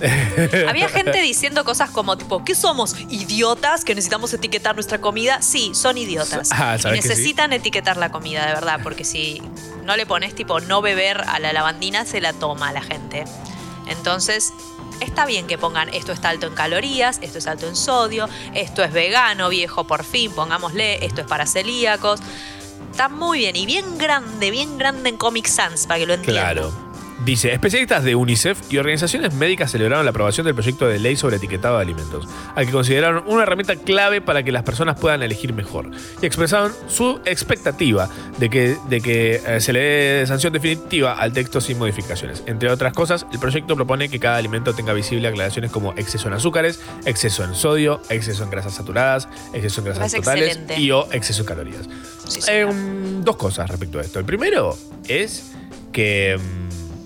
Había 0.68 0.88
gente 0.88 1.20
diciendo 1.22 1.64
cosas 1.64 1.90
como 1.90 2.18
tipo, 2.18 2.44
¿qué 2.44 2.54
somos? 2.54 2.96
¿Idiotas 3.10 3.84
que 3.84 3.94
necesitamos 3.94 4.32
etiquetar 4.34 4.74
nuestra 4.74 4.98
comida? 5.00 5.40
Sí, 5.40 5.70
son 5.74 5.96
idiotas. 5.98 6.50
Ah, 6.52 6.76
y 6.84 6.90
necesitan 6.90 7.52
etiquetar 7.52 7.96
la 7.96 8.10
comida, 8.10 8.46
de 8.46 8.54
verdad, 8.54 8.80
porque 8.82 9.04
si 9.04 9.40
no 9.84 9.96
le 9.96 10.04
pones 10.04 10.34
tipo 10.34 10.60
no 10.60 10.82
beber 10.82 11.20
a 11.26 11.38
la 11.38 11.52
lavandina, 11.52 12.04
se 12.04 12.20
la 12.20 12.32
toma 12.32 12.72
la 12.72 12.82
gente. 12.82 13.24
Entonces, 13.86 14.52
está 15.00 15.26
bien 15.26 15.46
que 15.46 15.58
pongan 15.58 15.88
esto 15.92 16.12
está 16.12 16.30
alto 16.30 16.46
en 16.46 16.54
calorías, 16.54 17.18
esto 17.22 17.38
es 17.38 17.46
alto 17.46 17.66
en 17.66 17.76
sodio, 17.76 18.28
esto 18.54 18.82
es 18.82 18.92
vegano, 18.92 19.48
viejo, 19.48 19.84
por 19.84 20.04
fin, 20.04 20.32
pongámosle, 20.32 21.04
esto 21.04 21.20
es 21.20 21.26
para 21.26 21.46
celíacos. 21.46 22.20
Está 22.90 23.08
muy 23.08 23.38
bien 23.38 23.56
y 23.56 23.66
bien 23.66 23.98
grande, 23.98 24.50
bien 24.50 24.78
grande 24.78 25.08
en 25.08 25.16
Comic 25.16 25.46
Sans, 25.46 25.86
para 25.86 25.98
que 25.98 26.06
lo 26.06 26.14
entiendan. 26.14 26.54
Claro. 26.54 26.83
Dice, 27.24 27.54
especialistas 27.54 28.04
de 28.04 28.14
UNICEF 28.14 28.70
y 28.70 28.76
organizaciones 28.76 29.32
médicas 29.32 29.70
celebraron 29.70 30.04
la 30.04 30.10
aprobación 30.10 30.44
del 30.44 30.54
proyecto 30.54 30.86
de 30.86 30.98
ley 30.98 31.16
sobre 31.16 31.36
etiquetado 31.36 31.76
de 31.76 31.82
alimentos, 31.82 32.28
al 32.54 32.66
que 32.66 32.72
consideraron 32.72 33.24
una 33.26 33.44
herramienta 33.44 33.76
clave 33.76 34.20
para 34.20 34.42
que 34.42 34.52
las 34.52 34.62
personas 34.62 35.00
puedan 35.00 35.22
elegir 35.22 35.54
mejor. 35.54 35.90
Y 36.20 36.26
expresaron 36.26 36.72
su 36.86 37.20
expectativa 37.24 38.10
de 38.38 38.50
que, 38.50 38.76
de 38.90 39.00
que 39.00 39.40
eh, 39.46 39.60
se 39.60 39.72
le 39.72 39.80
dé 39.80 40.26
sanción 40.26 40.52
definitiva 40.52 41.14
al 41.14 41.32
texto 41.32 41.62
sin 41.62 41.78
modificaciones. 41.78 42.42
Entre 42.44 42.70
otras 42.70 42.92
cosas, 42.92 43.24
el 43.32 43.38
proyecto 43.38 43.74
propone 43.74 44.10
que 44.10 44.20
cada 44.20 44.36
alimento 44.36 44.74
tenga 44.74 44.92
visible 44.92 45.26
aclaraciones 45.26 45.70
como 45.70 45.94
exceso 45.94 46.28
en 46.28 46.34
azúcares, 46.34 46.80
exceso 47.06 47.42
en 47.42 47.54
sodio, 47.54 48.02
exceso 48.10 48.44
en 48.44 48.50
grasas 48.50 48.74
saturadas, 48.74 49.28
exceso 49.54 49.80
en 49.80 49.86
grasas 49.86 50.12
totales 50.12 50.48
excelente. 50.48 50.78
y 50.78 50.90
o 50.90 51.10
exceso 51.10 51.40
en 51.40 51.46
calorías. 51.46 51.88
Eh, 52.48 52.66
um, 52.66 53.22
dos 53.24 53.36
cosas 53.36 53.70
respecto 53.70 53.98
a 53.98 54.02
esto. 54.02 54.18
El 54.18 54.26
primero 54.26 54.76
es 55.08 55.52
que, 55.92 56.38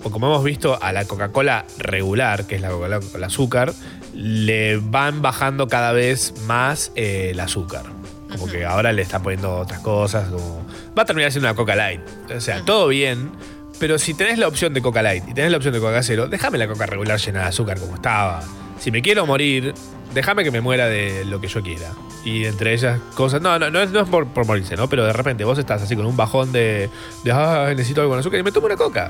mm, 0.03 0.09
como 0.09 0.27
hemos 0.27 0.43
visto, 0.43 0.81
a 0.81 0.91
la 0.91 1.05
Coca-Cola 1.05 1.65
regular, 1.77 2.45
que 2.45 2.55
es 2.55 2.61
la 2.61 2.69
Coca-Cola 2.69 2.99
con 2.99 3.23
azúcar, 3.23 3.73
le 4.13 4.77
van 4.77 5.21
bajando 5.21 5.67
cada 5.67 5.91
vez 5.91 6.33
más 6.45 6.91
eh, 6.95 7.29
el 7.31 7.39
azúcar. 7.39 7.83
Como 8.31 8.47
que 8.47 8.65
ahora 8.65 8.91
le 8.91 9.01
están 9.01 9.23
poniendo 9.23 9.57
otras 9.57 9.79
cosas. 9.79 10.29
Como... 10.29 10.65
Va 10.97 11.03
a 11.03 11.05
terminar 11.05 11.31
siendo 11.31 11.47
una 11.47 11.55
Coca 11.55 11.75
Light. 11.75 12.01
O 12.35 12.39
sea, 12.39 12.63
todo 12.63 12.87
bien. 12.87 13.31
Pero 13.79 13.97
si 13.97 14.13
tenés 14.13 14.37
la 14.37 14.47
opción 14.47 14.73
de 14.73 14.81
Coca 14.81 15.01
Light 15.01 15.23
y 15.27 15.33
tenés 15.33 15.51
la 15.51 15.57
opción 15.57 15.73
de 15.73 15.79
Coca 15.79 16.03
Cero, 16.03 16.27
déjame 16.27 16.57
la 16.57 16.67
Coca 16.67 16.85
regular 16.85 17.19
llena 17.19 17.39
de 17.39 17.45
azúcar 17.45 17.79
como 17.79 17.95
estaba. 17.95 18.43
Si 18.77 18.91
me 18.91 19.01
quiero 19.01 19.25
morir, 19.25 19.73
déjame 20.13 20.43
que 20.43 20.51
me 20.51 20.61
muera 20.61 20.87
de 20.87 21.25
lo 21.25 21.41
que 21.41 21.47
yo 21.47 21.61
quiera. 21.61 21.91
Y 22.23 22.45
entre 22.45 22.73
ellas 22.73 22.99
cosas. 23.15 23.41
No, 23.41 23.57
no, 23.57 23.69
no 23.69 23.81
es, 23.81 23.91
no 23.91 24.01
es 24.01 24.09
por, 24.09 24.27
por 24.27 24.45
morirse, 24.45 24.75
¿no? 24.75 24.89
Pero 24.89 25.05
de 25.05 25.13
repente 25.13 25.43
vos 25.43 25.57
estás 25.57 25.81
así 25.81 25.95
con 25.95 26.05
un 26.05 26.17
bajón 26.17 26.51
de. 26.51 26.89
de 27.23 27.31
ah, 27.31 27.67
necesito 27.69 28.01
algo 28.01 28.11
con 28.11 28.19
azúcar 28.19 28.39
y 28.39 28.43
me 28.43 28.51
tomo 28.51 28.65
una 28.67 28.75
coca. 28.75 29.09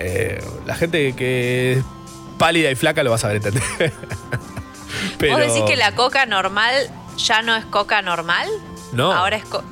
Eh, 0.00 0.44
la 0.66 0.74
gente 0.76 1.12
que 1.14 1.72
es 1.72 1.84
pálida 2.38 2.70
y 2.70 2.74
flaca 2.76 3.02
lo 3.02 3.10
va 3.10 3.16
a 3.16 3.18
saber 3.18 3.36
entender. 3.36 3.62
Pero. 5.18 5.36
¿Vos 5.36 5.46
decís 5.46 5.62
que 5.66 5.76
la 5.76 5.94
coca 5.94 6.24
normal 6.26 6.72
ya 7.16 7.42
no 7.42 7.56
es 7.56 7.64
coca 7.64 8.00
normal? 8.02 8.46
No. 8.92 9.12
Ahora 9.12 9.36
es 9.36 9.44
co- 9.44 9.62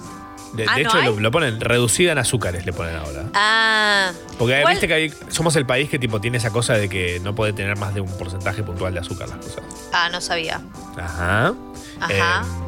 De, 0.53 0.65
de 0.65 0.69
Ah, 0.69 0.75
¿no 0.75 0.81
hecho, 0.81 1.03
lo, 1.03 1.21
lo 1.21 1.31
ponen 1.31 1.61
reducida 1.61 2.13
en 2.13 2.19
azúcares, 2.19 2.67
le 2.67 2.73
ponen 2.73 2.97
ahora. 2.97 3.25
Ah. 3.35 4.11
Porque 4.39 4.59
Igual- 4.59 4.73
viste 4.75 4.89
que 4.89 4.95
hay- 4.95 5.15
somos 5.29 5.55
el 5.57 5.65
país 5.67 5.89
que 5.89 5.99
tipo 5.99 6.21
tiene 6.21 6.39
esa 6.39 6.51
cosa 6.51 6.75
de 6.75 6.89
que 6.89 7.21
no 7.21 7.35
puede 7.35 7.53
tener 7.53 7.77
más 7.79 7.95
de 7.95 8.01
un 8.01 8.11
porcentaje 8.19 8.63
puntual 8.63 8.93
de 8.95 9.01
azúcar 9.01 9.29
las 9.29 9.39
cosas. 9.39 9.63
Ah, 9.93 10.09
no 10.11 10.21
sabía. 10.21 10.61
Ajá. 10.97 11.55
Ajá. 12.01 12.43
Eh, 12.45 12.66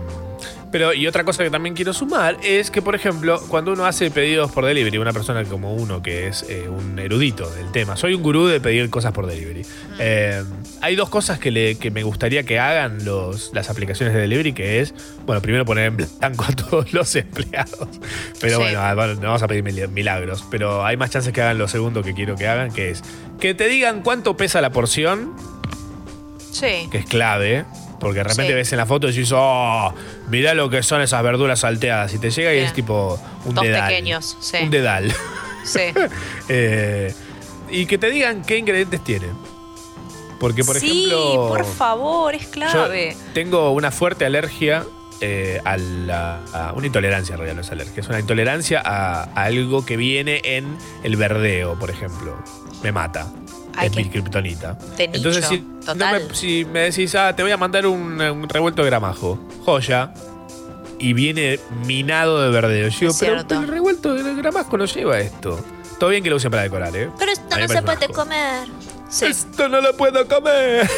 Pero, 0.71 0.93
y 0.93 1.07
otra 1.07 1.25
cosa 1.25 1.43
que 1.45 1.51
también 1.51 1.75
quiero 1.75 1.95
sumar 1.95 2.37
es 2.43 2.71
que, 2.71 2.83
por 2.83 2.95
ejemplo, 2.95 3.41
cuando 3.49 3.73
uno 3.73 3.87
hace 3.87 4.11
pedidos 4.11 4.53
por 4.53 4.67
delivery, 4.67 4.99
una 4.99 5.15
persona 5.15 5.43
como 5.45 5.73
uno 5.75 6.03
que 6.03 6.27
es 6.29 6.45
eh, 6.49 6.69
un 6.69 6.99
erudito 6.99 7.49
del 7.51 7.73
tema, 7.73 7.97
soy 7.97 8.13
un 8.13 8.23
gurú 8.23 8.47
de 8.47 8.61
pedir 8.61 8.91
cosas 8.91 9.13
por 9.13 9.27
delivery. 9.27 9.63
Eh, 9.99 10.43
hay 10.83 10.95
dos 10.95 11.09
cosas 11.09 11.39
que, 11.39 11.51
le- 11.51 11.77
que 11.77 11.91
me 11.91 12.03
gustaría 12.03 12.43
que 12.43 12.59
hagan 12.59 13.05
los, 13.07 13.51
las 13.55 13.71
aplicaciones 13.71 14.15
de 14.15 14.21
delivery, 14.21 14.53
que 14.53 14.81
es, 14.81 14.93
bueno, 15.25 15.41
primero 15.41 15.65
poner 15.65 15.87
en 15.87 15.97
blanco 15.97 16.45
a 16.47 16.53
todos 16.53 16.93
los 16.93 17.17
empleados. 17.17 17.89
Pero 18.39 18.59
Sí. 18.59 18.63
bueno, 18.75 19.15
no 19.15 19.21
vamos 19.29 19.43
a 19.43 19.49
pedir 19.49 19.63
mil- 19.65 19.89
milagros. 19.89 20.45
Pero 20.51 20.85
hay 20.85 20.99
más 20.99 21.09
chances 21.11 21.33
que 21.33 21.41
hagan 21.41 21.57
lo 21.57 21.67
segundo 21.69 22.03
que 22.03 22.13
quiero 22.13 22.37
que 22.37 22.47
hagan, 22.47 22.73
que 22.73 22.91
es 22.91 23.03
que 23.41 23.55
te 23.55 23.69
digan 23.69 24.03
cuánto 24.03 24.37
pesa 24.37 24.61
la 24.61 24.71
porción, 24.71 25.33
Sí. 26.51 26.89
que 26.91 26.99
es 26.99 27.07
clave. 27.07 27.65
Porque 28.01 28.19
de 28.19 28.25
repente 28.25 28.53
Sí. 28.53 28.55
ves 28.55 28.73
en 28.73 28.79
la 28.79 28.87
foto 28.87 29.09
y 29.09 29.13
dices, 29.13 29.33
oh, 29.37 29.93
mirá 30.31 30.55
lo 30.55 30.69
que 30.71 30.83
son 30.83 31.01
esas 31.03 31.23
verduras 31.23 31.61
salteadas. 31.61 32.13
Y 32.15 32.19
te 32.19 32.31
llega 32.31 32.51
y 32.53 32.57
Bien. 32.57 32.67
es 32.67 32.73
tipo 32.73 33.21
un 33.45 33.55
Dos 33.55 33.65
dedal. 33.65 33.89
pequeños, 33.89 34.37
sí. 34.41 34.59
Un 34.63 34.71
dedal. 34.71 35.13
Sí. 35.65 35.81
Eh, 36.49 37.13
y 37.71 37.85
que 37.85 37.99
te 37.99 38.09
digan 38.11 38.43
qué 38.43 38.57
ingredientes 38.57 39.05
tiene. 39.05 39.27
Porque, 40.41 40.65
por 40.65 40.79
sí, 40.79 41.07
ejemplo. 41.09 41.49
por 41.49 41.65
favor, 41.67 42.35
es 42.35 42.47
yo 42.47 42.51
clave. 42.53 43.17
tengo 43.35 43.71
una 43.73 43.91
fuerte 43.91 44.25
alergia 44.25 44.85
eh, 45.21 45.61
a 45.65 45.77
la. 45.77 46.41
a 46.55 46.73
una 46.75 46.87
intolerancia, 46.87 47.33
en 47.35 47.39
realidad 47.41 47.57
no 47.57 47.61
es 47.63 47.71
alergia. 47.73 48.01
Es 48.01 48.09
una 48.09 48.21
intolerancia 48.21 48.81
a, 48.83 49.25
a 49.25 49.43
algo 49.45 49.85
que 49.85 49.97
viene 49.99 50.41
en 50.45 50.79
el 51.03 51.17
verdeo, 51.17 51.79
por 51.79 51.91
ejemplo. 51.91 52.37
Me 52.83 52.93
mata. 52.93 53.31
Ay, 53.81 53.87
es 53.89 53.93
qué- 53.93 54.03
mi 54.05 54.09
kriptonita. 54.11 54.77
Entonces, 54.99 55.47
si, 55.47 55.59
no 55.61 55.81
total. 55.85 56.25
me, 56.29 56.35
si 56.35 56.65
me 56.65 56.81
decís, 56.81 57.15
ah, 57.15 57.35
te 57.35 57.43
voy 57.43 57.53
a 57.53 57.57
mandar 57.57 57.87
un, 57.87 58.21
un 58.21 58.49
revuelto 58.49 58.83
de 58.83 58.89
gramajo, 58.91 59.39
joya, 59.65 60.13
y 60.99 61.13
viene 61.13 61.61
minado 61.87 62.43
de 62.43 62.51
verdeo. 62.51 62.89
Yo 62.89 63.11
pero, 63.21 63.45
pero 63.47 63.61
el 63.61 63.69
revuelto 63.69 64.15
de 64.15 64.35
gramajo 64.35 64.77
no 64.77 64.85
lleva 64.85 65.19
esto. 65.21 65.59
Todo 65.99 66.11
bien 66.11 66.23
que 66.23 66.31
lo 66.31 66.37
usen 66.37 66.51
para 66.51 66.63
decorar, 66.65 66.95
¿eh? 66.97 67.11
Pero 67.19 67.33
esto 67.33 67.57
no 67.59 67.69
se 67.69 67.83
puede 67.83 68.09
comer. 68.09 68.69
Sí. 69.11 69.25
Esto 69.27 69.69
no 69.69 69.81
lo 69.81 69.97
puedo 69.97 70.29
comer. 70.29 70.89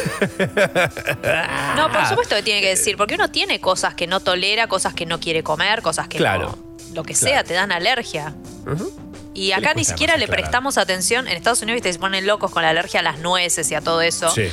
No, 1.77 1.91
por 1.91 2.05
supuesto 2.07 2.35
que 2.35 2.43
tiene 2.43 2.61
que 2.61 2.69
decir, 2.69 2.97
porque 2.97 3.15
uno 3.15 3.29
tiene 3.31 3.59
cosas 3.59 3.95
que 3.95 4.05
no 4.07 4.19
tolera, 4.19 4.67
cosas 4.67 4.93
que 4.93 5.05
no 5.05 5.19
quiere 5.19 5.43
comer, 5.43 5.81
cosas 5.81 6.07
que 6.07 6.17
Claro. 6.17 6.55
no. 6.57 6.71
Lo 6.93 7.03
que 7.03 7.15
sea, 7.15 7.43
te 7.43 7.53
dan 7.53 7.71
alergia. 7.71 8.33
Ujú. 8.69 8.91
Y 9.33 9.47
¿Qué 9.47 9.53
acá 9.55 9.73
ni 9.73 9.83
siquiera 9.85 10.17
le 10.17 10.27
prestamos 10.27 10.77
atención. 10.77 11.27
En 11.27 11.37
Estados 11.37 11.61
Unidos 11.61 11.77
¿viste? 11.77 11.93
se 11.93 11.99
ponen 11.99 12.27
locos 12.27 12.51
con 12.51 12.63
la 12.63 12.69
alergia 12.69 12.99
a 12.99 13.03
las 13.03 13.19
nueces 13.19 13.69
y 13.71 13.75
a 13.75 13.81
todo 13.81 14.01
eso. 14.01 14.29
Sí. 14.31 14.43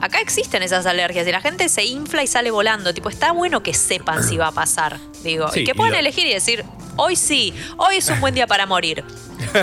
Acá 0.00 0.18
existen 0.20 0.62
esas 0.62 0.84
alergias 0.84 1.26
y 1.26 1.32
la 1.32 1.40
gente 1.40 1.68
se 1.68 1.84
infla 1.84 2.22
y 2.22 2.26
sale 2.26 2.50
volando. 2.50 2.92
Tipo, 2.92 3.08
está 3.08 3.32
bueno 3.32 3.62
que 3.62 3.72
sepan 3.72 4.22
si 4.24 4.36
va 4.36 4.48
a 4.48 4.52
pasar. 4.52 4.98
Digo, 5.22 5.48
Sí, 5.52 5.60
y 5.60 5.64
que 5.64 5.70
y 5.70 5.74
puedan 5.74 5.92
lo- 5.94 5.98
elegir 6.00 6.26
y 6.26 6.34
decir, 6.34 6.64
hoy 6.96 7.16
sí, 7.16 7.54
hoy 7.78 7.96
es 7.96 8.08
un 8.10 8.20
buen 8.20 8.34
día 8.34 8.46
para 8.46 8.66
morir. 8.66 9.04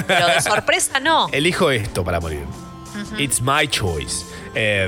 Pero 0.07 0.27
de 0.27 0.41
sorpresa 0.41 0.99
no. 0.99 1.27
Elijo 1.31 1.69
esto 1.69 2.03
para 2.03 2.19
morir. 2.19 2.43
It's 3.17 3.41
my 3.41 3.67
choice. 3.67 4.25
Eh, 4.55 4.87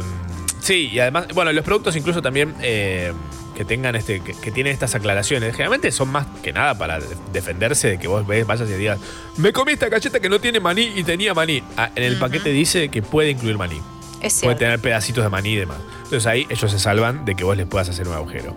sí, 0.61 0.89
y 0.93 0.99
además, 0.99 1.27
bueno, 1.33 1.51
los 1.51 1.63
productos 1.63 1.95
incluso 1.95 2.21
también 2.21 2.55
eh, 2.61 3.13
que 3.55 3.65
tengan 3.65 3.95
este, 3.95 4.19
que, 4.19 4.33
que 4.33 4.51
tienen 4.51 4.73
estas 4.73 4.93
aclaraciones, 4.95 5.51
generalmente 5.53 5.91
son 5.91 6.09
más 6.09 6.27
que 6.43 6.51
nada 6.53 6.77
para 6.77 6.99
de- 6.99 7.07
defenderse 7.33 7.87
de 7.87 7.97
que 7.97 8.07
vos 8.07 8.27
ves, 8.27 8.45
vayas 8.45 8.69
y 8.69 8.73
digas, 8.73 8.99
me 9.37 9.51
comí 9.53 9.71
esta 9.73 9.89
galleta 9.89 10.19
que 10.19 10.29
no 10.29 10.39
tiene 10.39 10.59
maní 10.59 10.91
y 10.95 11.03
tenía 11.03 11.33
maní. 11.33 11.63
Ah, 11.77 11.89
en 11.95 12.03
el 12.03 12.17
paquete 12.19 12.49
dice 12.49 12.89
que 12.89 13.01
puede 13.01 13.31
incluir 13.31 13.57
maní. 13.57 13.79
Es 14.21 14.41
Puede 14.41 14.55
tener 14.55 14.79
pedacitos 14.79 15.23
de 15.23 15.29
maní 15.29 15.51
y 15.53 15.55
demás. 15.57 15.77
Entonces 16.03 16.25
ahí 16.25 16.45
ellos 16.49 16.71
se 16.71 16.79
salvan 16.79 17.25
de 17.25 17.35
que 17.35 17.43
vos 17.43 17.55
les 17.57 17.65
puedas 17.67 17.89
hacer 17.89 18.07
un 18.07 18.13
agujero. 18.15 18.55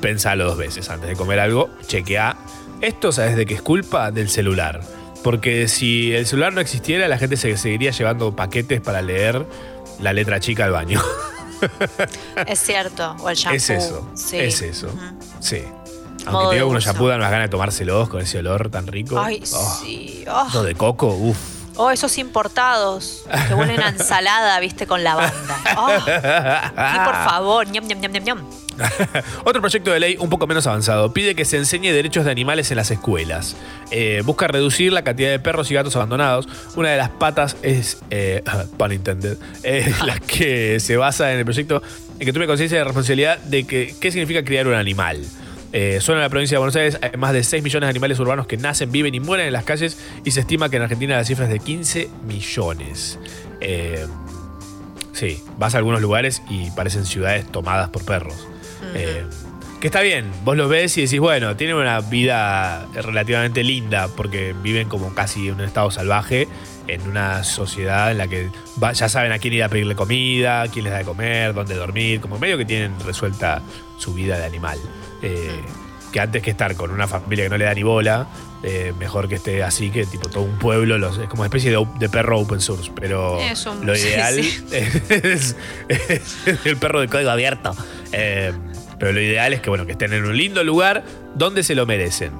Pensalo 0.00 0.44
dos 0.44 0.56
veces 0.58 0.88
antes 0.90 1.08
de 1.08 1.16
comer 1.16 1.40
algo, 1.40 1.70
chequea. 1.86 2.36
Esto 2.80 3.12
sabes 3.12 3.36
de 3.36 3.46
qué 3.46 3.54
es 3.54 3.62
culpa 3.62 4.10
del 4.10 4.28
celular. 4.28 4.80
Porque 5.24 5.66
si 5.68 6.12
el 6.14 6.26
celular 6.26 6.52
no 6.52 6.60
existiera, 6.60 7.08
la 7.08 7.18
gente 7.18 7.36
se 7.36 7.56
seguiría 7.56 7.90
llevando 7.90 8.36
paquetes 8.36 8.80
para 8.80 9.02
leer 9.02 9.44
la 10.00 10.12
letra 10.12 10.38
chica 10.40 10.64
al 10.64 10.72
baño. 10.72 11.02
Es 12.46 12.58
cierto. 12.60 13.16
O 13.20 13.28
el 13.30 13.36
shampoo. 13.36 13.56
es 13.56 13.70
eso. 13.70 14.08
Sí. 14.14 14.38
Es 14.38 14.62
eso. 14.62 14.88
Sí. 15.40 15.62
Modo 16.26 16.38
Aunque 16.40 16.44
te 16.44 16.48
de 16.50 16.54
digo 16.56 16.70
que 16.70 16.76
uso. 16.78 16.86
shampoo 16.86 17.08
dan 17.08 17.18
unas 17.18 17.30
ganas 17.30 17.46
de 17.46 17.50
tomárselos 17.50 18.08
con 18.08 18.20
ese 18.20 18.38
olor 18.38 18.70
tan 18.70 18.86
rico. 18.86 19.18
Ay, 19.18 19.42
Oh, 19.54 19.78
sí. 19.82 20.24
Oh. 20.30 20.62
De 20.62 20.74
coco, 20.74 21.08
uff. 21.08 21.38
Oh, 21.80 21.92
esos 21.92 22.18
importados 22.18 23.22
que 23.46 23.54
huelen 23.54 23.80
a 23.80 23.88
ensalada, 23.90 24.58
viste, 24.58 24.88
con 24.88 25.04
lavanda. 25.04 25.60
Oh, 25.76 25.90
sí, 25.96 26.98
por 27.04 27.14
favor. 27.14 27.68
Ñam, 27.68 27.86
ñam, 27.86 28.00
ñam, 28.00 28.24
ñam. 28.24 28.44
Otro 29.44 29.60
proyecto 29.60 29.92
de 29.92 30.00
ley 30.00 30.16
un 30.18 30.28
poco 30.28 30.48
menos 30.48 30.66
avanzado 30.66 31.12
pide 31.12 31.36
que 31.36 31.44
se 31.44 31.56
enseñe 31.56 31.92
derechos 31.92 32.24
de 32.24 32.32
animales 32.32 32.70
en 32.72 32.78
las 32.78 32.90
escuelas. 32.90 33.56
Eh, 33.92 34.22
busca 34.24 34.48
reducir 34.48 34.92
la 34.92 35.02
cantidad 35.02 35.30
de 35.30 35.38
perros 35.38 35.70
y 35.70 35.74
gatos 35.74 35.94
abandonados. 35.94 36.48
Una 36.74 36.90
de 36.90 36.96
las 36.96 37.10
patas 37.10 37.56
es, 37.62 37.98
eh, 38.10 38.42
pun 38.76 38.92
intended, 38.92 39.38
eh, 39.62 39.92
la 40.04 40.18
que 40.18 40.80
se 40.80 40.96
basa 40.96 41.32
en 41.32 41.38
el 41.38 41.44
proyecto 41.44 41.80
en 42.18 42.26
que 42.26 42.32
tome 42.32 42.48
conciencia 42.48 42.76
de 42.78 42.80
la 42.80 42.86
responsabilidad 42.86 43.38
de 43.38 43.64
que, 43.64 43.94
qué 44.00 44.10
significa 44.10 44.42
criar 44.44 44.66
un 44.66 44.74
animal. 44.74 45.24
Eh, 45.72 45.98
solo 46.00 46.18
en 46.18 46.22
la 46.22 46.28
provincia 46.30 46.54
de 46.56 46.58
Buenos 46.60 46.76
Aires 46.76 46.98
hay 47.02 47.18
más 47.18 47.32
de 47.32 47.42
6 47.44 47.62
millones 47.62 47.86
de 47.86 47.90
animales 47.90 48.18
urbanos 48.18 48.46
que 48.46 48.56
nacen, 48.56 48.90
viven 48.90 49.14
y 49.14 49.20
mueren 49.20 49.46
en 49.48 49.52
las 49.52 49.64
calles 49.64 49.98
y 50.24 50.30
se 50.30 50.40
estima 50.40 50.70
que 50.70 50.76
en 50.76 50.82
Argentina 50.82 51.16
la 51.16 51.24
cifra 51.24 51.44
es 51.44 51.50
de 51.50 51.58
15 51.60 52.08
millones. 52.26 53.18
Eh, 53.60 54.06
Sí, 55.12 55.42
vas 55.58 55.74
a 55.74 55.78
algunos 55.78 56.00
lugares 56.00 56.42
y 56.48 56.70
parecen 56.70 57.04
ciudades 57.04 57.44
tomadas 57.50 57.88
por 57.88 58.04
perros. 58.04 58.46
Eh, 58.94 59.24
que 59.80 59.88
está 59.88 60.00
bien, 60.00 60.30
vos 60.44 60.56
los 60.56 60.68
ves 60.70 60.96
y 60.96 61.02
decís, 61.02 61.18
bueno, 61.18 61.56
tienen 61.56 61.74
una 61.74 61.98
vida 62.00 62.86
relativamente 62.94 63.64
linda 63.64 64.06
porque 64.16 64.54
viven 64.62 64.88
como 64.88 65.12
casi 65.16 65.48
en 65.48 65.54
un 65.54 65.62
estado 65.62 65.90
salvaje, 65.90 66.46
en 66.86 67.02
una 67.08 67.42
sociedad 67.42 68.12
en 68.12 68.18
la 68.18 68.28
que 68.28 68.48
va- 68.80 68.92
ya 68.92 69.08
saben 69.08 69.32
a 69.32 69.40
quién 69.40 69.54
ir 69.54 69.64
a 69.64 69.68
pedirle 69.68 69.96
comida, 69.96 70.68
quién 70.68 70.84
les 70.84 70.92
da 70.92 70.98
de 71.00 71.04
comer, 71.04 71.52
dónde 71.52 71.74
dormir, 71.74 72.20
como 72.20 72.38
medio 72.38 72.56
que 72.56 72.64
tienen 72.64 72.94
resuelta 73.04 73.60
su 73.96 74.14
vida 74.14 74.38
de 74.38 74.44
animal. 74.46 74.78
Eh, 75.22 75.60
que 76.12 76.20
antes 76.20 76.42
que 76.42 76.50
estar 76.50 76.74
con 76.74 76.90
una 76.90 77.06
familia 77.06 77.44
que 77.44 77.50
no 77.50 77.58
le 77.58 77.66
da 77.66 77.74
ni 77.74 77.82
bola, 77.82 78.26
eh, 78.62 78.94
mejor 78.98 79.28
que 79.28 79.34
esté 79.34 79.62
así, 79.62 79.90
que 79.90 80.06
tipo 80.06 80.28
todo 80.30 80.42
un 80.42 80.58
pueblo, 80.58 80.96
los- 80.96 81.18
es 81.18 81.28
como 81.28 81.42
una 81.42 81.48
especie 81.48 81.70
de, 81.70 82.08
perro 82.08 82.40
open 82.40 82.60
source, 82.60 82.90
pero 82.94 83.38
lo 83.82 83.96
ideal 83.96 84.34
sí. 84.42 84.64
es, 84.72 85.54
es 85.88 86.34
el 86.64 86.76
perro 86.78 87.00
de 87.00 87.08
código 87.08 87.30
abierto. 87.30 87.76
Eh, 88.12 88.52
pero 88.98 89.12
lo 89.12 89.20
ideal 89.20 89.52
es 89.52 89.60
que, 89.60 89.68
bueno, 89.70 89.86
que 89.86 89.92
estén 89.92 90.12
en 90.12 90.24
un 90.24 90.36
lindo 90.36 90.64
lugar 90.64 91.04
donde 91.34 91.62
se 91.62 91.74
lo 91.74 91.86
merecen. 91.86 92.32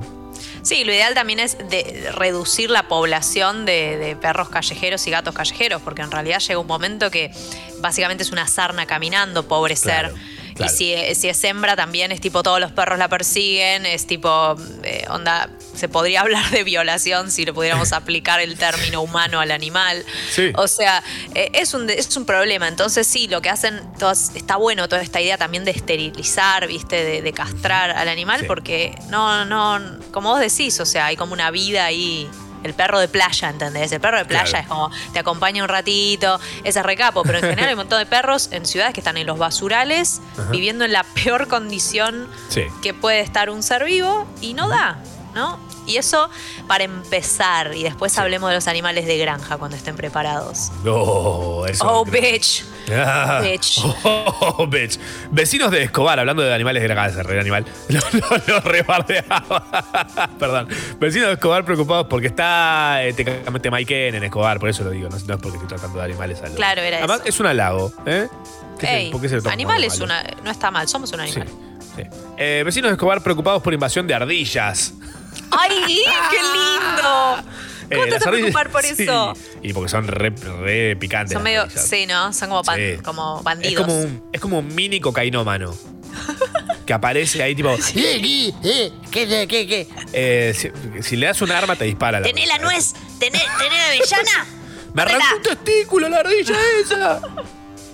Sí, 0.62 0.84
lo 0.84 0.92
ideal 0.92 1.14
también 1.14 1.38
es 1.38 1.56
de 1.70 2.10
reducir 2.14 2.68
la 2.70 2.88
población 2.88 3.64
de, 3.64 3.96
de 3.96 4.16
perros 4.16 4.48
callejeros 4.48 5.06
y 5.06 5.10
gatos 5.10 5.34
callejeros, 5.34 5.80
porque 5.82 6.02
en 6.02 6.10
realidad 6.10 6.40
llega 6.40 6.58
un 6.58 6.66
momento 6.66 7.10
que 7.10 7.30
básicamente 7.80 8.22
es 8.24 8.32
una 8.32 8.46
sarna 8.48 8.86
caminando, 8.86 9.46
pobre 9.46 9.76
ser. 9.76 10.10
claro. 10.10 10.14
Y 10.64 10.68
si, 10.68 11.14
si 11.14 11.28
es 11.28 11.44
hembra 11.44 11.76
también 11.76 12.12
es 12.12 12.20
tipo 12.20 12.42
todos 12.42 12.60
los 12.60 12.72
perros 12.72 12.98
la 12.98 13.08
persiguen, 13.08 13.86
es 13.86 14.06
tipo, 14.06 14.56
eh, 14.82 15.04
onda, 15.10 15.48
se 15.74 15.88
podría 15.88 16.20
hablar 16.22 16.50
de 16.50 16.64
violación 16.64 17.30
si 17.30 17.44
le 17.44 17.52
pudiéramos 17.52 17.92
aplicar 17.92 18.40
el 18.40 18.56
término 18.58 19.00
humano 19.02 19.40
al 19.40 19.50
animal. 19.50 20.04
Sí. 20.30 20.52
O 20.56 20.68
sea, 20.68 21.02
eh, 21.34 21.50
es, 21.54 21.74
un, 21.74 21.88
es 21.90 22.16
un 22.16 22.24
problema. 22.24 22.68
Entonces 22.68 23.06
sí, 23.06 23.28
lo 23.28 23.40
que 23.42 23.50
hacen, 23.50 23.80
todas, 23.98 24.32
está 24.34 24.56
bueno 24.56 24.88
toda 24.88 25.02
esta 25.02 25.20
idea 25.20 25.38
también 25.38 25.64
de 25.64 25.70
esterilizar, 25.70 26.66
viste, 26.66 27.04
de, 27.04 27.22
de 27.22 27.32
castrar 27.32 27.90
al 27.90 28.08
animal, 28.08 28.40
Sí. 28.40 28.46
porque 28.46 28.94
no, 29.08 29.44
no, 29.44 29.80
como 30.12 30.30
vos 30.30 30.40
decís, 30.40 30.78
o 30.80 30.86
sea, 30.86 31.06
hay 31.06 31.16
como 31.16 31.32
una 31.32 31.50
vida 31.50 31.84
ahí. 31.84 32.28
El 32.64 32.74
perro 32.74 32.98
de 32.98 33.08
playa, 33.08 33.50
¿entendés? 33.50 33.92
El 33.92 34.00
perro 34.00 34.18
de 34.18 34.24
playa 34.24 34.44
Claro. 34.44 34.62
es 34.62 34.68
como 34.68 34.90
te 35.12 35.18
acompaña 35.18 35.62
un 35.62 35.68
ratito, 35.68 36.40
ese 36.64 36.80
es 36.80 36.84
recapo, 36.84 37.22
pero 37.22 37.38
en 37.38 37.44
general 37.50 37.68
hay 37.68 37.74
un 37.74 37.78
montón 37.78 37.98
de 37.98 38.06
perros 38.06 38.48
en 38.52 38.66
ciudades 38.66 38.92
que 38.94 39.00
están 39.00 39.16
en 39.16 39.26
los 39.26 39.38
basurales, 39.38 40.20
Ajá. 40.38 40.50
viviendo 40.50 40.84
en 40.84 40.92
la 40.92 41.04
peor 41.04 41.48
condición 41.48 42.28
Sí. 42.48 42.62
que 42.82 42.94
puede 42.94 43.20
estar 43.20 43.50
un 43.50 43.62
ser 43.62 43.84
vivo 43.84 44.26
y 44.40 44.54
no 44.54 44.68
da, 44.68 44.98
¿no? 45.34 45.58
Y 45.86 45.96
eso 45.96 46.28
para 46.66 46.84
empezar, 46.84 47.74
y 47.74 47.82
después 47.82 48.18
hablemos 48.18 48.50
de 48.50 48.56
los 48.56 48.68
animales 48.68 49.06
de 49.06 49.16
granja 49.16 49.56
cuando 49.56 49.74
estén 49.76 49.96
preparados. 49.96 50.70
No, 50.84 51.64
eso. 51.66 51.84
Oh, 51.88 52.04
bitch. 52.04 52.62
Ah. 52.92 53.40
Bitch. 53.42 53.80
Oh, 54.40 54.66
bitch. 54.66 54.98
Vecinos 55.30 55.70
de 55.70 55.82
Escobar, 55.82 56.18
hablando 56.18 56.42
de 56.42 56.52
animales 56.54 56.82
de 56.82 56.88
la 56.88 56.94
casa, 56.94 57.22
re 57.22 57.38
animal. 57.40 57.64
Lo, 57.88 58.00
lo, 58.12 58.42
lo 58.46 58.60
rebardeaba. 58.60 60.30
Perdón. 60.38 60.68
Vecinos 60.98 61.28
de 61.28 61.34
Escobar 61.34 61.64
preocupados 61.64 62.06
porque 62.08 62.28
está 62.28 63.04
eh, 63.04 63.12
técnicamente 63.12 63.70
Maiken 63.70 64.14
en 64.14 64.24
Escobar, 64.24 64.58
por 64.58 64.68
eso 64.68 64.84
lo 64.84 64.90
digo. 64.90 65.08
No, 65.08 65.16
no 65.18 65.34
es 65.34 65.40
porque 65.40 65.56
estoy 65.56 65.68
tratando 65.68 65.98
de 65.98 66.04
animales. 66.04 66.40
a 66.40 66.46
los- 66.46 66.52
Claro, 66.56 66.80
era 66.82 66.98
Además, 66.98 67.20
eso. 67.20 67.28
es 67.28 67.40
un 67.40 67.46
halago, 67.46 67.92
¿eh? 68.06 68.28
¿Qué 68.78 68.86
se- 68.86 68.96
Ey, 68.96 69.10
por 69.10 69.20
qué 69.20 69.28
se 69.28 69.40
lo 69.40 69.50
animal 69.50 69.76
algo 69.82 69.92
es 69.94 70.00
una, 70.00 70.22
no 70.44 70.50
está 70.50 70.70
mal, 70.70 70.88
somos 70.88 71.12
un 71.12 71.20
Sí, 71.26 71.40
animal. 71.40 71.48
sí. 71.96 72.02
Eh, 72.36 72.62
vecinos 72.64 72.90
de 72.90 72.94
Escobar 72.94 73.20
preocupados 73.22 73.62
por 73.62 73.72
invasión 73.74 74.06
de 74.06 74.14
ardillas. 74.14 74.94
¡Ay, 75.50 75.70
qué 76.30 76.36
lindo! 76.42 77.36
¿Cómo 77.90 78.02
Eh, 78.02 78.06
te 78.06 78.10
las 78.10 78.20
vas 78.20 78.26
a 78.26 78.30
preocupar 78.30 78.70
por 78.70 78.84
eso? 78.84 79.32
Y 79.62 79.72
porque 79.72 79.88
son 79.88 80.06
re, 80.08 80.30
re 80.60 80.96
picantes. 80.96 81.32
Son 81.32 81.42
las 81.42 81.44
medio, 81.44 81.62
ardillas. 81.62 81.86
sí, 81.88 82.06
¿no? 82.06 82.32
Son 82.32 82.48
como, 82.50 82.62
Sí. 82.64 82.96
como 83.04 83.38
Es 83.38 83.44
bandidos. 83.44 83.86
como, 83.86 84.00
un, 84.00 84.22
es 84.32 84.40
como 84.40 84.58
un 84.60 84.74
mini 84.74 85.00
cocainómano. 85.00 85.74
que 86.86 86.92
aparece 86.94 87.42
ahí 87.42 87.54
tipo. 87.54 87.76
¿Qué, 87.92 88.52
qué, 88.62 88.92
qué, 89.28 89.46
qué, 89.46 89.66
qué? 89.66 89.86
eh, 90.12 90.54
si, 90.54 90.70
si 91.02 91.16
le 91.16 91.26
das 91.26 91.40
un 91.42 91.50
arma, 91.52 91.76
te 91.76 91.84
dispara. 91.84 92.20
La 92.20 92.26
¿Tenés 92.26 92.48
la 92.48 92.54
ardilla. 92.54 92.70
nuez? 92.70 92.94
¿Tenés, 93.18 93.42
tenés 93.58 93.86
avellana? 93.86 94.46
¡Me 94.94 95.02
arrancó 95.02 95.36
un 95.36 95.42
testículo 95.42 96.08
la 96.08 96.18
ardilla 96.18 96.56
esa! 96.82 97.20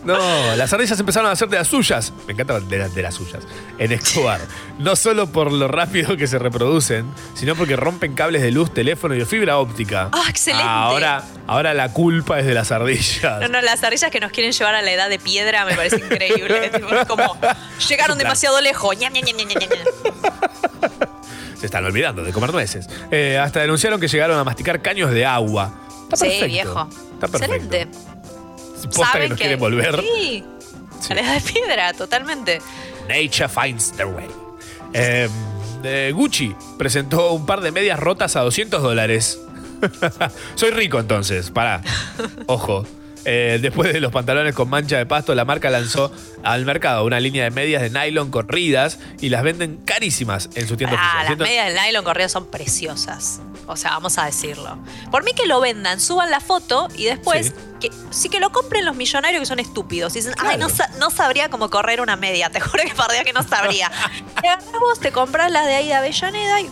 No, 0.04 0.56
las 0.56 0.72
ardillas 0.72 0.98
empezaron 1.00 1.28
a 1.30 1.32
hacer 1.32 1.48
de 1.48 1.56
las 1.56 1.68
suyas. 1.68 2.12
Me 2.26 2.32
encanta 2.34 2.60
de, 2.60 2.78
las- 2.78 2.94
de 2.94 3.02
las 3.02 3.14
suyas. 3.14 3.42
En 3.78 3.90
Escobar. 3.92 4.40
No 4.78 4.96
solo 4.96 5.26
por 5.28 5.50
lo 5.52 5.66
rápido 5.68 6.16
que 6.16 6.26
se 6.26 6.38
reproducen, 6.38 7.06
sino 7.34 7.54
porque 7.56 7.74
rompen 7.76 8.14
cables 8.14 8.42
de 8.42 8.50
luz, 8.50 8.72
teléfono 8.74 9.14
y 9.14 9.18
de 9.20 9.26
fibra 9.26 9.58
óptica. 9.58 10.10
¡Ah, 10.12 10.24
excelente! 10.28 10.64
Ahora, 10.66 11.22
ahora 11.46 11.72
la 11.74 11.92
culpa 11.92 12.38
es 12.38 12.46
de 12.46 12.54
las 12.54 12.70
ardillas. 12.72 13.40
No, 13.40 13.48
no, 13.48 13.60
las 13.62 13.82
ardillas 13.82 14.10
que 14.10 14.20
nos 14.20 14.30
quieren 14.30 14.52
llevar 14.52 14.74
a 14.74 14.82
la 14.82 14.92
edad 14.92 15.08
de 15.08 15.18
piedra 15.18 15.64
me 15.64 15.74
parece 15.74 15.96
increíble. 15.96 16.70
Es 17.00 17.06
como, 17.06 17.36
llegaron 17.88 18.18
demasiado 18.18 18.60
lejos. 18.60 18.94
Se 21.58 21.66
están 21.66 21.84
olvidando 21.84 22.22
de 22.22 22.32
comer 22.32 22.52
nueces. 22.52 22.88
Eh, 23.10 23.38
hasta 23.38 23.60
denunciaron 23.60 23.98
que 24.00 24.08
llegaron 24.08 24.38
a 24.38 24.44
masticar 24.44 24.82
caños 24.82 25.10
de 25.12 25.24
agua. 25.24 25.72
Está 26.12 26.16
Sí, 26.26 26.42
viejo. 26.46 26.88
Está 27.14 27.28
perfecto. 27.28 27.54
Excelente. 27.54 27.88
Posta 28.94 29.20
que 29.20 29.28
nos 29.28 29.38
quieren 29.38 29.58
volver. 29.58 30.00
Sí. 30.00 30.44
A 31.10 31.14
la 31.14 31.20
edad 31.20 31.34
de 31.42 31.52
piedra, 31.52 31.92
totalmente. 31.92 32.60
Nature 33.08 33.48
finds 33.48 33.92
their 33.92 34.06
way. 34.06 34.26
Eh, 34.94 35.28
eh, 35.82 36.12
Gucci 36.14 36.54
presentó 36.78 37.32
un 37.32 37.44
par 37.44 37.60
de 37.60 37.72
medias 37.72 37.98
rotas 37.98 38.36
a 38.36 38.40
200 38.40 38.82
dólares. 38.82 39.40
Soy 40.54 40.70
rico 40.70 40.98
entonces, 40.98 41.50
pará. 41.50 41.82
Ojo. 42.46 42.86
Eh, 43.26 43.58
después 43.60 43.90
de 43.90 44.00
los 44.00 44.12
pantalones 44.12 44.54
con 44.54 44.68
mancha 44.68 44.98
de 44.98 45.06
pasto, 45.06 45.34
la 45.34 45.46
marca 45.46 45.70
lanzó 45.70 46.12
al 46.42 46.66
mercado 46.66 47.04
una 47.06 47.20
línea 47.20 47.44
de 47.44 47.50
medias 47.50 47.80
de 47.80 47.88
nylon 47.88 48.30
corridas 48.30 48.98
y 49.20 49.30
las 49.30 49.42
venden 49.42 49.78
carísimas 49.84 50.50
en 50.54 50.68
su 50.68 50.76
tienda 50.76 50.96
Ah, 50.98 51.24
las 51.26 51.38
medias 51.38 51.72
de 51.72 51.80
nylon 51.80 52.04
corridas 52.04 52.32
son 52.32 52.46
preciosas. 52.50 53.40
O 53.66 53.76
sea, 53.76 53.90
vamos 53.92 54.18
a 54.18 54.24
decirlo. 54.26 54.76
Por 55.10 55.24
mí 55.24 55.32
que 55.34 55.46
lo 55.46 55.60
vendan, 55.60 56.00
suban 56.00 56.30
la 56.30 56.40
foto 56.40 56.88
y 56.96 57.04
después 57.04 57.46
Sí. 57.46 57.52
que 57.80 57.90
sí 58.10 58.28
que 58.28 58.40
lo 58.40 58.50
compren 58.52 58.84
los 58.84 58.94
millonarios 58.96 59.40
que 59.40 59.46
son 59.46 59.58
estúpidos. 59.58 60.14
Y 60.16 60.20
dicen, 60.20 60.34
ay, 60.38 60.58
no, 60.58 60.68
no 60.98 61.10
sabría 61.10 61.48
cómo 61.48 61.70
correr 61.70 62.00
una 62.00 62.16
media. 62.16 62.50
Te 62.50 62.60
juro 62.60 62.82
que 62.84 62.94
perdía 62.94 63.24
que 63.24 63.32
no 63.32 63.42
sabría. 63.42 63.90
Te 64.42 64.48
agarrás 64.48 64.70
vos, 64.80 65.00
te 65.00 65.12
compras 65.12 65.50
las 65.50 65.66
de 65.66 65.74
ahí 65.76 65.86
de 65.88 65.94
Avellaneda 65.94 66.60
y 66.60 66.70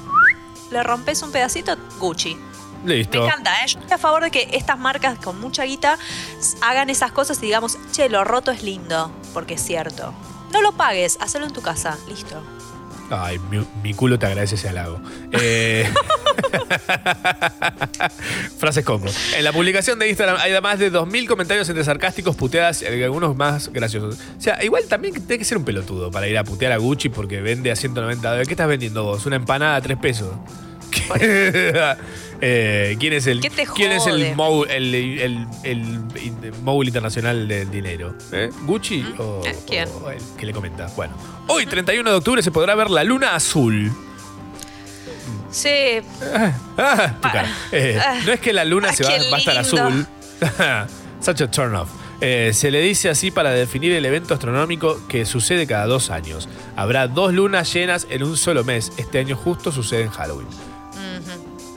le 0.70 0.82
rompes 0.82 1.22
un 1.22 1.32
pedacito, 1.32 1.76
Gucci. 1.98 2.36
Listo. 2.84 3.20
Me 3.20 3.26
encanta, 3.26 3.62
¿eh? 3.62 3.68
Yo 3.68 3.78
estoy 3.78 3.94
a 3.94 3.98
favor 3.98 4.24
de 4.24 4.30
que 4.32 4.48
estas 4.52 4.76
marcas 4.78 5.16
con 5.18 5.38
mucha 5.40 5.62
guita 5.64 5.98
hagan 6.62 6.90
esas 6.90 7.12
cosas 7.12 7.38
y 7.38 7.42
digamos, 7.42 7.78
che, 7.92 8.08
lo 8.08 8.24
roto 8.24 8.50
es 8.50 8.62
lindo, 8.64 9.10
porque 9.32 9.54
es 9.54 9.62
cierto. 9.64 10.12
No 10.50 10.60
lo 10.62 10.72
pagues, 10.72 11.16
hacelo 11.20 11.46
en 11.46 11.52
tu 11.52 11.62
casa, 11.62 11.96
listo. 12.08 12.42
Ay, 13.14 13.38
mi, 13.50 13.62
mi 13.82 13.92
culo 13.92 14.18
te 14.18 14.24
agradece 14.24 14.54
ese 14.54 14.70
halago. 14.70 14.98
Eh, 15.32 15.86
Frases 18.58 18.86
Congo. 18.86 19.08
En 19.36 19.44
la 19.44 19.52
publicación 19.52 19.98
de 19.98 20.08
Instagram 20.08 20.38
hay 20.40 20.58
más 20.62 20.78
de 20.78 20.90
2.000 20.90 21.26
comentarios 21.26 21.68
entre 21.68 21.84
sarcásticos, 21.84 22.36
puteadas 22.36 22.80
y 22.80 23.02
algunos 23.02 23.36
más 23.36 23.70
graciosos. 23.70 24.18
O 24.38 24.40
sea, 24.40 24.64
igual 24.64 24.84
también 24.88 25.12
tiene 25.12 25.38
que 25.38 25.44
ser 25.44 25.58
un 25.58 25.64
pelotudo 25.64 26.10
para 26.10 26.26
ir 26.26 26.38
a 26.38 26.44
putear 26.44 26.72
a 26.72 26.78
Gucci 26.78 27.10
porque 27.10 27.42
vende 27.42 27.70
a 27.70 27.76
190 27.76 28.26
dólares. 28.26 28.48
¿Qué 28.48 28.54
estás 28.54 28.68
vendiendo 28.68 29.04
vos? 29.04 29.26
¿Una 29.26 29.36
empanada 29.36 29.76
a 29.76 29.82
3 29.82 29.98
pesos? 29.98 30.30
Eh, 32.44 32.96
¿Quién 32.98 33.12
es 33.12 33.28
el, 33.28 33.40
¿Qué 33.40 33.50
te 33.50 33.64
¿quién 33.68 33.92
es 33.92 34.04
el, 34.08 34.34
mogul, 34.34 34.68
el, 34.68 34.92
el- 34.94 35.46
el- 35.62 36.52
mogul 36.64 36.88
internacional 36.88 37.46
del 37.46 37.70
dinero? 37.70 38.16
¿Eh? 38.32 38.50
¿Gucci 38.62 39.04
o, 39.18 39.42
¿Eh? 39.46 39.56
¿Quién? 39.64 39.88
o 40.02 40.10
el 40.10 40.18
que 40.36 40.46
le 40.46 40.52
comenta? 40.52 40.88
Bueno, 40.96 41.14
hoy, 41.46 41.66
31 41.66 42.10
de 42.10 42.16
octubre, 42.16 42.42
se 42.42 42.50
podrá 42.50 42.74
ver 42.74 42.90
la 42.90 43.04
luna 43.04 43.36
azul. 43.36 43.92
Sí, 45.52 45.68
Ah, 46.76 47.14
tu 47.22 47.28
cara. 47.28 47.48
Eh, 47.70 47.98
Ah. 48.04 48.18
no 48.26 48.32
es 48.32 48.40
que 48.40 48.52
la 48.52 48.64
luna 48.64 48.88
Ah, 48.90 48.92
se 48.92 49.04
va, 49.04 49.10
a 49.10 49.38
estar 49.38 49.58
azul. 49.58 50.06
Such 51.20 51.42
a 51.42 51.48
turn 51.50 51.76
off. 51.76 51.90
Eh, 52.20 52.50
se 52.54 52.70
le 52.72 52.80
dice 52.80 53.08
así 53.08 53.30
para 53.30 53.50
definir 53.50 53.92
el 53.92 54.04
evento 54.04 54.34
astronómico 54.34 55.00
que 55.08 55.26
sucede 55.26 55.66
cada 55.68 55.86
dos 55.86 56.10
años. 56.10 56.48
Habrá 56.74 57.06
dos 57.06 57.32
lunas 57.32 57.72
llenas 57.72 58.06
en 58.10 58.22
un 58.24 58.36
solo 58.36 58.64
mes. 58.64 58.92
Este 58.96 59.18
año 59.20 59.36
justo 59.36 59.70
sucede 59.70 60.02
en 60.02 60.10
Halloween. 60.10 60.48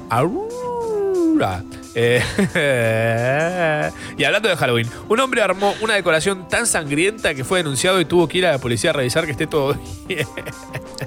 Aurora. 0.10 1.64
Eh, 1.96 2.22
y 4.18 4.24
hablando 4.26 4.50
de 4.50 4.58
Halloween, 4.58 4.89
un 5.08 5.20
hombre 5.22 5.41
armó 5.41 5.74
una 5.82 5.93
decoración 5.93 6.48
tan 6.50 6.68
sangrienta 6.68 7.34
que 7.34 7.46
fue 7.46 7.60
denunciado 7.60 8.02
y 8.02 8.06
tuvo 8.06 8.28
que 8.28 8.39
ir 8.39 8.46
a 8.46 8.52
la 8.52 8.58
policía 8.58 8.89
a 8.89 8.93
revisar 8.93 9.26
que 9.26 9.32
esté 9.32 9.48
todo 9.48 9.78
bien. 10.06 10.28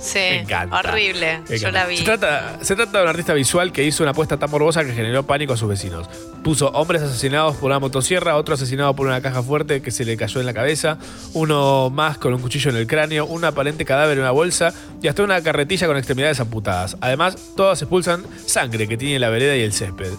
sí. 0.00 0.18
Me 0.18 0.40
encanta. 0.40 0.78
Horrible. 0.78 1.42
Me 1.48 1.58
Yo 1.58 1.70
la 1.70 1.86
vi. 1.86 1.98
Se 1.98 2.04
trata, 2.04 2.58
se 2.62 2.74
trata 2.74 2.98
de 2.98 3.04
un 3.04 3.10
artista 3.10 3.34
visual 3.34 3.70
que 3.70 3.84
hizo 3.84 4.02
una 4.02 4.12
apuesta 4.12 4.38
tan 4.38 4.50
morbosa 4.50 4.82
que 4.84 4.92
generó 4.92 5.24
pánico 5.24 5.52
a 5.52 5.56
sus 5.58 5.68
vecinos. 5.68 6.08
Puso 6.42 6.68
hombres 6.70 7.02
asesinados 7.02 7.56
por 7.56 7.66
una 7.70 7.78
motosierra, 7.78 8.36
otro 8.36 8.54
asesinado 8.54 8.94
por 8.96 9.06
una 9.06 9.20
caja 9.20 9.42
fuerte 9.42 9.82
que 9.82 9.90
se 9.90 10.06
le 10.06 10.16
cayó 10.16 10.40
en 10.40 10.46
la 10.46 10.54
cabeza, 10.54 10.98
uno 11.34 11.90
más 11.90 12.16
con 12.16 12.32
un 12.32 12.40
cuchillo 12.40 12.70
en 12.70 12.76
el 12.76 12.86
cráneo, 12.86 13.26
un 13.26 13.44
aparente 13.44 13.84
cadáver 13.84 14.16
en 14.16 14.22
una 14.22 14.30
bolsa 14.30 14.72
y 15.02 15.08
hasta 15.08 15.22
una 15.22 15.42
carretilla 15.42 15.86
con 15.86 15.98
extremidades 15.98 16.40
amputadas. 16.40 16.96
Además, 17.00 17.36
todas 17.56 17.82
expulsan 17.82 18.24
sangre 18.46 18.88
que 18.88 18.96
tiene 18.96 19.18
la 19.18 19.28
vereda 19.28 19.54
y 19.54 19.62
el 19.62 19.72
césped. 19.72 20.12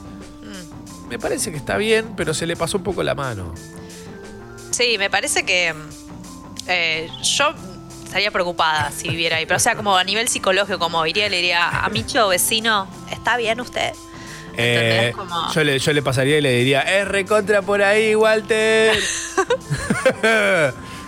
Me 1.10 1.20
parece 1.20 1.52
que 1.52 1.58
está 1.58 1.78
bien, 1.78 2.14
pero 2.16 2.34
se 2.34 2.46
le 2.46 2.56
pasó 2.56 2.78
un 2.78 2.84
poco 2.84 3.04
la 3.04 3.16
mano. 3.16 3.54
Sí, 4.72 4.98
me 4.98 5.10
parece 5.10 5.44
que 5.44 5.74
eh, 6.68 7.10
yo 7.36 7.54
estaría 8.06 8.32
preocupada 8.32 8.92
si 8.96 9.10
viviera 9.10 9.38
ahí. 9.38 9.46
Pero 9.46 9.58
o 9.58 9.60
sea, 9.60 9.76
como 9.76 9.98
a 9.98 10.04
nivel 10.04 10.30
psicológico, 10.30 10.80
como 10.80 11.06
iría 11.06 11.28
y 11.28 11.30
le 11.30 11.38
diría, 11.38 11.68
amicho 11.84 12.28
vecino, 12.30 12.88
¿está 13.12 13.36
bien 13.38 13.60
usted? 13.60 13.92
Eh, 14.62 15.14
Como- 15.16 15.52
yo, 15.54 15.64
le, 15.64 15.80
yo 15.80 15.94
le 15.94 16.02
pasaría 16.02 16.38
y 16.38 16.42
le 16.42 16.52
diría, 16.52 16.82
es 16.82 17.08
recontra 17.08 17.62
por 17.62 17.82
ahí, 17.82 18.14
Walter. 18.16 18.94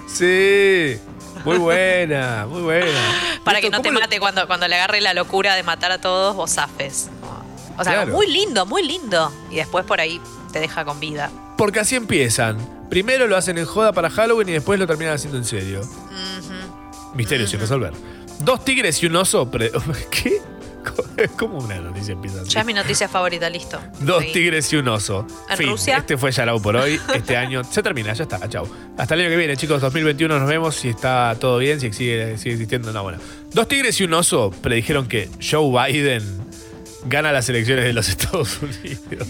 sí, 0.08 0.97
muy 1.43 1.58
buena, 1.58 2.45
muy 2.47 2.62
buena. 2.62 2.99
Para 3.43 3.62
que 3.62 3.70
no 3.70 3.82
te 3.82 3.89
¿cómo 3.89 3.99
lo- 3.99 4.06
mate 4.06 4.20
cuando, 4.20 4.47
cuando 4.47 4.68
le 4.68 4.76
agarre 4.76 5.02
la 5.02 5.14
locura 5.14 5.56
de 5.56 5.64
matar 5.64 5.91
a 5.91 5.99
todos, 5.99 6.36
vos 6.36 6.52
zafes. 6.52 7.10
O 7.78 7.84
sea, 7.84 7.93
Claro. 7.93 8.13
muy 8.13 8.28
lindo, 8.28 8.65
muy 8.65 8.84
lindo. 8.84 9.32
Y 9.49 9.55
después 9.55 9.86
por 9.86 9.99
ahí 9.99 10.19
te 10.51 10.59
deja 10.59 10.86
con 10.86 10.99
vida. 10.99 11.32
Porque 11.57 11.80
así 11.80 11.95
empiezan. 11.95 12.57
Primero 12.89 13.28
lo 13.28 13.38
hacen 13.38 13.57
en 13.57 13.65
joda 13.65 13.93
para 13.93 14.09
Halloween 14.09 14.49
y 14.49 14.53
después 14.53 14.80
lo 14.80 14.86
terminan 14.88 15.13
haciendo 15.15 15.38
en 15.38 15.45
serio. 15.45 15.82
Misterio 17.13 17.47
sin 17.47 17.59
resolver. 17.59 17.93
Dos 18.39 18.63
tigres 18.65 19.01
y 19.03 19.05
un 19.07 19.15
oso. 19.17 19.49
pre- 19.49 19.72
¿Qué? 20.11 20.39
¿Cómo 21.38 21.59
una 21.59 21.76
noticia 21.80 22.13
empieza 22.13 22.41
así? 22.41 22.49
Ya 22.49 22.61
es 22.61 22.65
mi 22.65 22.74
noticia 22.74 23.07
favorita, 23.07 23.47
listo. 23.49 23.80
Dos 23.99 24.24
Sí. 24.24 24.32
tigres 24.34 24.72
y 24.74 24.78
un 24.78 24.88
oso. 24.88 25.28
¿En 25.49 25.57
Fin. 25.57 25.69
Rusia? 25.69 25.97
Este 25.97 26.17
fue 26.17 26.32
Yarao 26.32 26.59
por 26.61 26.76
hoy. 26.76 26.99
Este 27.13 27.38
año 27.38 27.63
se 27.63 27.84
termina, 27.84 28.13
ya 28.13 28.24
está. 28.24 28.49
Chau. 28.49 28.67
Hasta 28.97 29.13
el 29.13 29.22
año 29.22 29.30
que 29.30 29.36
viene, 29.38 29.55
chicos. 29.57 29.80
2021 29.82 30.39
nos 30.39 30.49
vemos 30.49 30.76
si 30.76 30.89
está 30.89 31.36
todo 31.39 31.59
bien, 31.59 31.80
si 31.80 31.91
sigue, 31.93 32.38
sigue 32.39 32.53
existiendo. 32.55 32.91
No, 32.91 33.03
bueno. 33.03 33.19
Dos 33.53 33.67
tigres 33.67 33.99
y 34.01 34.05
un 34.05 34.13
oso 34.15 34.49
predijeron 34.61 35.07
que 35.07 35.30
Joe 35.39 35.69
Biden 35.91 36.41
gana 37.06 37.32
las 37.32 37.47
elecciones 37.49 37.86
de 37.86 37.93
los 37.93 38.08
Estados 38.10 38.60
Unidos. 38.62 39.28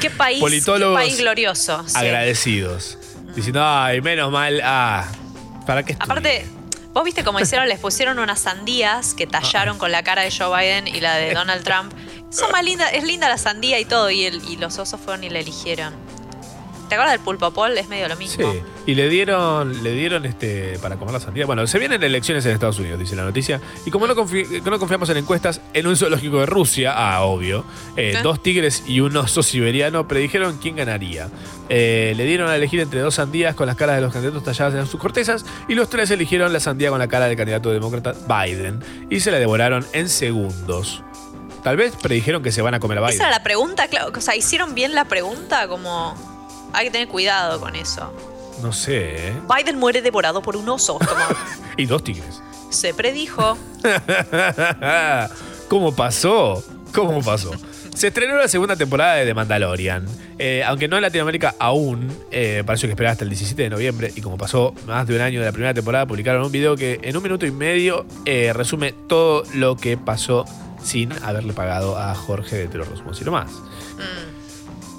¿Qué 0.00 0.10
país, 0.10 0.40
Politólogos 0.40 0.98
qué 1.00 1.06
país 1.06 1.18
glorioso. 1.18 1.84
sí. 1.86 1.96
Agradecidos. 1.96 2.98
Diciendo, 3.34 3.64
ay, 3.64 4.00
menos 4.00 4.30
mal. 4.30 4.60
Ah, 4.62 5.06
¿para 5.66 5.82
qué 5.82 5.92
estudié? 5.94 6.12
Aparte, 6.12 6.46
vos 6.92 7.04
viste 7.04 7.24
cómo 7.24 7.40
hicieron, 7.40 7.68
les 7.68 7.80
pusieron 7.80 8.18
unas 8.20 8.38
sandías 8.40 9.14
que 9.14 9.26
tallaron 9.26 9.76
con 9.78 9.90
la 9.90 10.04
cara 10.04 10.22
de 10.22 10.30
Joe 10.30 10.56
Biden 10.56 10.86
y 10.86 11.00
la 11.00 11.16
de 11.16 11.34
Donald 11.34 11.64
Trump. 11.64 11.92
Son 12.30 12.50
más 12.52 12.64
lindas, 12.64 12.92
es 12.92 13.04
linda 13.04 13.28
la 13.28 13.38
sandía 13.38 13.78
y 13.80 13.84
todo, 13.84 14.10
y, 14.10 14.24
el, 14.24 14.42
y 14.48 14.56
los 14.56 14.78
osos 14.78 15.00
fueron 15.00 15.24
y 15.24 15.30
la 15.30 15.40
eligieron. 15.40 15.94
¿Te 16.88 16.94
acuerdas 16.94 17.12
del 17.12 17.20
pulpo 17.24 17.50
Paul? 17.50 17.76
Es 17.78 17.88
medio 17.88 18.06
lo 18.08 18.16
mismo. 18.16 18.52
Sí, 18.52 18.60
y 18.86 18.94
le 18.94 19.08
dieron, 19.08 19.82
le 19.82 19.92
dieron 19.92 20.24
este 20.26 20.78
para 20.80 20.96
comer 20.96 21.14
la 21.14 21.20
sandía. 21.20 21.46
Bueno, 21.46 21.66
se 21.66 21.78
vienen 21.78 22.02
elecciones 22.02 22.44
en 22.46 22.52
Estados 22.52 22.78
Unidos, 22.78 22.98
dice 22.98 23.16
la 23.16 23.24
noticia. 23.24 23.60
Y 23.86 23.90
como 23.90 24.06
no, 24.06 24.14
confi- 24.14 24.62
no 24.62 24.78
confiamos 24.78 25.08
en 25.10 25.16
encuestas, 25.16 25.60
en 25.72 25.86
un 25.86 25.96
zoológico 25.96 26.40
de 26.40 26.46
Rusia, 26.46 26.92
ah, 26.96 27.22
obvio, 27.22 27.64
eh, 27.96 28.18
dos 28.22 28.42
tigres 28.42 28.84
y 28.86 29.00
un 29.00 29.16
oso 29.16 29.42
siberiano 29.42 30.06
predijeron 30.08 30.58
quién 30.58 30.76
ganaría. 30.76 31.28
Eh, 31.68 32.12
le 32.16 32.24
dieron 32.24 32.48
a 32.50 32.56
elegir 32.56 32.80
entre 32.80 33.00
dos 33.00 33.14
sandías 33.14 33.54
con 33.54 33.66
las 33.66 33.76
caras 33.76 33.96
de 33.96 34.02
los 34.02 34.12
candidatos 34.12 34.44
talladas 34.44 34.74
en 34.74 34.86
sus 34.86 35.00
cortezas 35.00 35.46
y 35.68 35.74
los 35.74 35.88
tres 35.88 36.10
eligieron 36.10 36.52
la 36.52 36.60
sandía 36.60 36.90
con 36.90 36.98
la 36.98 37.08
cara 37.08 37.26
del 37.26 37.36
candidato 37.36 37.70
demócrata 37.70 38.12
Biden 38.28 38.80
y 39.10 39.20
se 39.20 39.30
la 39.30 39.38
devoraron 39.38 39.86
en 39.94 40.08
segundos. 40.10 41.02
Tal 41.62 41.78
vez 41.78 41.94
predijeron 41.96 42.42
que 42.42 42.52
se 42.52 42.60
van 42.60 42.74
a 42.74 42.80
comer 42.80 42.98
a 42.98 43.00
Biden. 43.00 43.14
Esa 43.14 43.28
era 43.28 43.38
la 43.38 43.42
pregunta, 43.42 43.88
claro. 43.88 44.12
O 44.14 44.20
sea, 44.20 44.36
hicieron 44.36 44.74
bien 44.74 44.94
la 44.94 45.06
pregunta, 45.06 45.66
como. 45.66 46.33
Hay 46.74 46.86
que 46.86 46.90
tener 46.90 47.08
cuidado 47.08 47.60
con 47.60 47.74
eso. 47.76 48.12
No 48.62 48.72
sé, 48.72 49.28
¿eh? 49.28 49.32
Biden 49.48 49.78
muere 49.78 50.02
devorado 50.02 50.42
por 50.42 50.56
un 50.56 50.68
oso. 50.68 50.98
Y 51.76 51.86
dos 51.86 52.04
tigres. 52.04 52.40
se 52.70 52.94
predijo. 52.94 53.58
¿Cómo 55.68 55.94
pasó? 55.94 56.62
¿Cómo 56.92 57.20
pasó? 57.20 57.50
Se 57.94 58.08
estrenó 58.08 58.36
la 58.36 58.46
segunda 58.46 58.76
temporada 58.76 59.14
de 59.14 59.26
The 59.26 59.34
Mandalorian. 59.34 60.06
Eh, 60.38 60.62
aunque 60.64 60.86
no 60.86 60.96
en 60.96 61.02
Latinoamérica 61.02 61.54
aún, 61.58 62.16
eh, 62.30 62.62
pareció 62.64 62.86
que 62.88 62.92
esperaba 62.92 63.12
hasta 63.12 63.24
el 63.24 63.30
17 63.30 63.60
de 63.62 63.70
noviembre. 63.70 64.12
Y 64.14 64.20
como 64.20 64.36
pasó 64.38 64.72
más 64.86 65.06
de 65.06 65.16
un 65.16 65.20
año 65.22 65.40
de 65.40 65.46
la 65.46 65.52
primera 65.52 65.74
temporada, 65.74 66.06
publicaron 66.06 66.44
un 66.44 66.52
video 66.52 66.76
que 66.76 67.00
en 67.02 67.16
un 67.16 67.22
minuto 67.24 67.44
y 67.46 67.50
medio 67.50 68.06
eh, 68.24 68.52
resume 68.52 68.92
todo 69.08 69.42
lo 69.54 69.76
que 69.76 69.96
pasó 69.96 70.44
sin 70.82 71.12
haberle 71.24 71.54
pagado 71.54 71.98
a 71.98 72.14
Jorge 72.14 72.56
de 72.56 72.66
Telo 72.68 72.84
Rosmos 72.84 73.20
y 73.20 73.24
lo 73.24 73.32
más. 73.32 73.50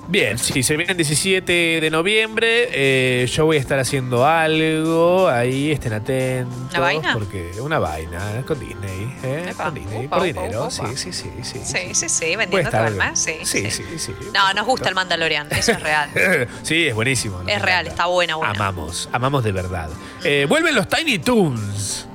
Bien, 0.07 0.37
sí, 0.37 0.61
se 0.61 0.77
viene 0.77 0.91
el 0.91 0.97
17 0.97 1.51
de 1.81 1.89
noviembre. 1.89 2.69
eh, 2.71 3.25
yo 3.27 3.45
voy 3.45 3.57
a 3.57 3.59
estar 3.59 3.79
haciendo 3.79 4.25
algo. 4.25 5.27
Ahí 5.27 5.71
estén 5.71 5.93
atentos. 5.93 6.55
¿Una 6.69 6.79
vaina? 6.79 7.13
Porque 7.13 7.51
una 7.59 7.79
vaina 7.79 8.43
con 8.45 8.59
Disney. 8.59 9.11
¿eh? 9.23 9.47
Epa, 9.49 9.65
con 9.65 9.73
Disney. 9.73 10.05
upa, 10.05 10.17
por 10.17 10.27
upa, 10.27 10.41
dinero. 10.41 10.61
upa, 10.67 10.71
Sí, 10.71 10.83
sí, 10.95 11.11
sí, 11.11 11.31
sí. 11.41 11.59
Sí, 11.63 11.95
sí, 11.95 12.09
sí, 12.09 12.35
vendiendo 12.35 12.69
tu 12.69 12.77
alma. 12.77 13.15
Sí, 13.15 13.33
Sí, 13.43 13.71
sí, 13.71 13.83
sí. 13.97 14.13
No, 14.31 14.53
nos 14.53 14.65
gusta 14.67 14.89
el 14.89 14.95
Mandalorian, 14.95 15.47
eso 15.51 15.71
es 15.71 15.81
real. 15.81 16.09
sí, 16.63 16.87
es 16.87 16.93
buenísimo. 16.93 17.41
Es 17.47 17.59
real, 17.61 17.87
está 17.87 18.05
buena, 18.05 18.35
buena. 18.35 18.53
Amamos, 18.53 19.09
amamos 19.11 19.43
de 19.43 19.51
verdad. 19.53 19.89
Eh, 20.23 20.45
vuelven 20.47 20.75
los 20.75 20.87
Tiny 20.87 21.17
Toons. 21.17 22.07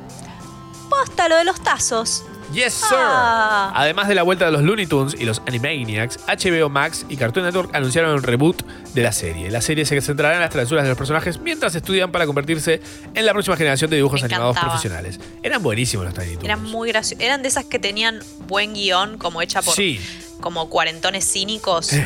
Posta 0.89 1.29
lo 1.29 1.37
de 1.37 1.45
los 1.45 1.61
tazos. 1.61 2.25
Yes, 2.53 2.75
sir. 2.75 2.99
Ah. 2.99 3.73
Además 3.77 4.09
de 4.09 4.15
la 4.17 4.23
vuelta 4.25 4.45
de 4.47 4.51
los 4.53 4.63
Looney 4.63 4.87
Tunes 4.87 5.15
y 5.19 5.25
los 5.25 5.41
Animaniacs, 5.47 6.19
HBO 6.27 6.69
Max 6.69 7.07
y 7.09 7.17
Cartoon 7.17 7.47
Network 7.47 7.75
anunciaron 7.75 8.13
un 8.13 8.23
reboot 8.23 8.63
de 8.93 9.03
la 9.03 9.13
serie. 9.13 9.51
La 9.51 9.61
serie 9.61 9.85
se 9.85 10.01
centrará 10.01 10.35
en 10.35 10.41
las 10.41 10.51
travesuras 10.51 10.83
de 10.83 10.89
los 10.89 10.99
personajes 10.99 11.39
mientras 11.39 11.75
estudian 11.77 12.11
para 12.11 12.27
convertirse 12.27 12.81
en 13.15 13.25
la 13.27 13.33
próxima 13.33 13.57
generación 13.57 13.89
de 13.91 13.97
dibujos 13.99 14.21
Me 14.23 14.27
animados 14.27 14.57
encantaba. 14.57 14.73
profesionales. 14.73 15.21
Eran 15.45 15.63
buenísimos 15.63 16.05
los 16.07 16.15
Tiny 16.15 16.33
Toons. 16.33 16.45
Eran 16.45 16.63
muy 16.65 16.89
graciosos. 16.91 17.25
Eran 17.25 17.43
de 17.43 17.49
esas 17.49 17.65
que 17.67 17.79
tenían 17.79 18.19
buen 18.49 18.75
guion, 18.75 19.17
como 19.19 19.43
hecha 19.43 19.63
por 19.63 19.75
Sí. 19.75 20.01
como 20.41 20.69
cuarentones 20.69 21.31
cínicos. 21.31 21.91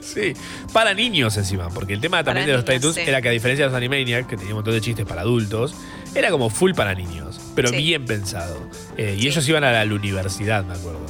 Sí, 0.00 0.32
para 0.72 0.94
niños 0.94 1.36
encima, 1.36 1.68
porque 1.70 1.92
el 1.92 2.00
tema 2.00 2.24
también 2.24 2.44
Para 2.46 2.52
de 2.52 2.56
los 2.58 2.64
Tiny 2.64 2.74
niños, 2.78 2.94
Toons 2.94 3.04
sí. 3.04 3.10
era 3.10 3.20
que 3.20 3.28
a 3.28 3.32
diferencia 3.32 3.64
de 3.66 3.70
los 3.70 3.76
Animaniacs, 3.76 4.26
que 4.26 4.36
tenía 4.36 4.52
un 4.52 4.58
montón 4.58 4.72
de 4.74 4.80
chistes 4.80 5.04
para 5.04 5.20
adultos, 5.22 5.74
era 6.18 6.30
como 6.30 6.50
full 6.50 6.72
para 6.72 6.94
niños, 6.94 7.40
pero 7.54 7.68
Sí. 7.68 7.76
bien 7.76 8.04
pensado. 8.04 8.56
Eh, 8.96 9.16
y 9.18 9.26
ellos 9.26 9.46
iban 9.48 9.64
a 9.64 9.72
la 9.84 9.94
universidad, 9.94 10.64
me 10.64 10.74
acuerdo. 10.74 11.00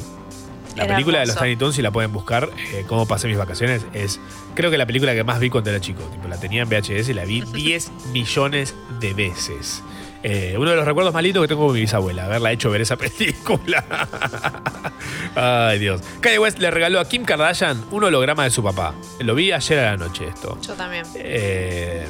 La 0.77 0.85
Era 0.85 0.95
película 0.95 1.21
de 1.21 1.27
los. 1.27 1.37
Tiny 1.37 1.57
Toons, 1.57 1.75
si 1.77 1.81
la 1.81 1.91
pueden 1.91 2.13
buscar, 2.13 2.51
eh, 2.75 2.85
cómo 2.87 3.07
pasé 3.07 3.29
mis 3.29 3.39
vacaciones, 3.39 3.83
es 3.95 4.21
creo 4.55 4.71
que 4.71 4.77
la 4.77 4.85
película 4.85 5.15
que 5.15 5.25
más 5.25 5.41
vi 5.41 5.49
cuando 5.49 5.71
era 5.71 5.81
chico. 5.81 6.03
Tipo, 6.13 6.29
la 6.29 6.39
tenía 6.39 6.63
en 6.63 6.69
VHS 6.69 7.09
y 7.09 7.15
la 7.15 7.25
vi 7.25 7.41
10 7.53 7.91
millones 8.13 8.75
de 9.01 9.15
veces. 9.15 9.83
Eh, 10.23 10.57
uno 10.59 10.71
de 10.71 10.77
los 10.77 10.85
recuerdos 10.85 11.15
más 11.15 11.23
lindos 11.23 11.43
que 11.45 11.49
tengo 11.49 11.65
con 11.67 11.75
mi 11.75 11.81
bisabuela, 11.81 12.25
haberla 12.25 12.51
hecho 12.53 12.69
ver 12.71 12.81
esa 12.83 12.97
película. 12.99 13.85
Ay, 15.35 15.79
Dios. 15.79 16.03
Kanye 16.21 16.39
West 16.39 16.59
le 16.59 16.71
regaló 16.71 17.01
a 17.01 17.09
Kim 17.09 17.25
Kardashian 17.25 17.85
un 17.91 18.05
holograma 18.05 18.45
de 18.45 18.51
su 18.51 18.63
papá. 18.63 18.95
Lo 19.21 19.35
vi 19.35 19.53
ayer 19.53 19.79
a 19.79 19.91
la 19.93 19.97
noche 19.97 20.27
esto. 20.29 20.59
Yo 20.61 20.75
también. 20.75 21.05
Eh, 21.15 22.07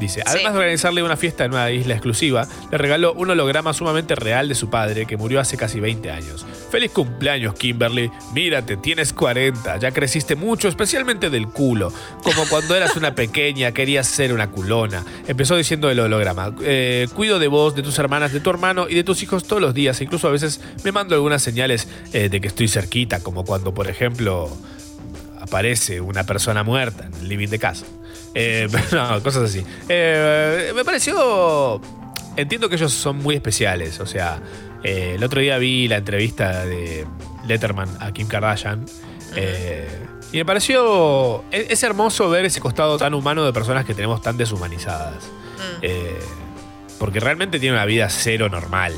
dice, 0.00 0.22
además 0.26 0.54
de 0.54 0.58
organizarle 0.58 1.02
una 1.04 1.16
fiesta 1.16 1.44
en 1.44 1.52
una 1.52 1.70
isla 1.70 1.94
exclusiva, 1.94 2.48
le 2.72 2.78
regaló 2.78 3.12
un 3.12 3.30
holograma 3.30 3.72
sumamente 3.72 4.14
real 4.16 4.48
de 4.48 4.54
su 4.56 4.68
padre 4.70 5.06
que 5.06 5.16
murió 5.16 5.38
hace 5.38 5.56
casi 5.56 5.78
20 5.78 6.10
años. 6.10 6.44
Feliz 6.70 6.90
cumpleaños, 6.90 7.54
Kimberly. 7.54 8.10
Mírate, 8.34 8.76
tienes 8.76 9.12
40, 9.12 9.76
ya 9.76 9.92
creciste 9.92 10.34
mucho, 10.34 10.66
especialmente 10.68 11.30
del 11.30 11.46
culo. 11.46 11.92
Como 12.24 12.44
cuando 12.48 12.74
eras 12.74 12.96
una 12.96 13.14
pequeña, 13.14 13.72
querías 13.72 14.06
ser 14.08 14.32
una 14.32 14.50
culona. 14.50 15.04
Empezó 15.28 15.56
diciendo 15.56 15.90
el 15.90 16.00
holograma. 16.00 16.54
"Eh, 16.62 17.06
cuido 17.14 17.38
de 17.38 17.48
vos, 17.48 17.74
de 17.76 17.82
tus 17.82 17.98
hermanas, 17.98 18.32
de 18.32 18.40
tu 18.40 18.50
hermano 18.50 18.88
y 18.88 18.94
de 18.94 19.04
tus 19.04 19.22
hijos 19.22 19.44
todos 19.44 19.60
los 19.60 19.74
días. 19.74 20.00
Incluso 20.00 20.26
a 20.28 20.30
veces 20.30 20.60
me 20.82 20.92
mando 20.92 21.14
algunas 21.14 21.42
señales 21.42 21.86
eh, 22.12 22.28
de 22.28 22.40
que 22.40 22.48
estoy 22.48 22.68
cerquita, 22.68 23.20
como 23.22 23.44
cuando, 23.44 23.74
por 23.74 23.88
ejemplo, 23.88 24.50
aparece 25.40 26.00
una 26.00 26.24
persona 26.24 26.62
muerta 26.62 27.06
en 27.06 27.14
el 27.22 27.28
living 27.28 27.48
de 27.48 27.58
casa. 27.58 27.84
Eh, 28.34 28.68
no, 28.92 29.22
cosas 29.22 29.44
así. 29.50 29.64
Eh, 29.88 30.72
me 30.74 30.84
pareció. 30.84 31.80
Entiendo 32.36 32.68
que 32.68 32.76
ellos 32.76 32.92
son 32.92 33.18
muy 33.18 33.34
especiales. 33.34 34.00
O 34.00 34.06
sea, 34.06 34.40
eh, 34.82 35.14
el 35.16 35.24
otro 35.24 35.40
día 35.40 35.58
vi 35.58 35.88
la 35.88 35.96
entrevista 35.96 36.64
de 36.64 37.06
Letterman 37.46 37.88
a 38.00 38.12
Kim 38.12 38.26
Kardashian. 38.28 38.86
eh, 39.36 39.88
y 40.32 40.36
me 40.38 40.44
pareció. 40.44 41.42
Es, 41.50 41.70
es 41.70 41.82
hermoso 41.82 42.30
ver 42.30 42.44
ese 42.44 42.60
costado 42.60 42.96
tan 42.98 43.14
humano 43.14 43.44
de 43.44 43.52
personas 43.52 43.84
que 43.84 43.94
tenemos 43.94 44.22
tan 44.22 44.36
deshumanizadas. 44.36 45.28
Eh, 45.82 46.18
porque 46.98 47.18
realmente 47.20 47.58
tiene 47.58 47.74
una 47.76 47.84
vida 47.84 48.08
cero 48.10 48.48
normal. 48.48 48.94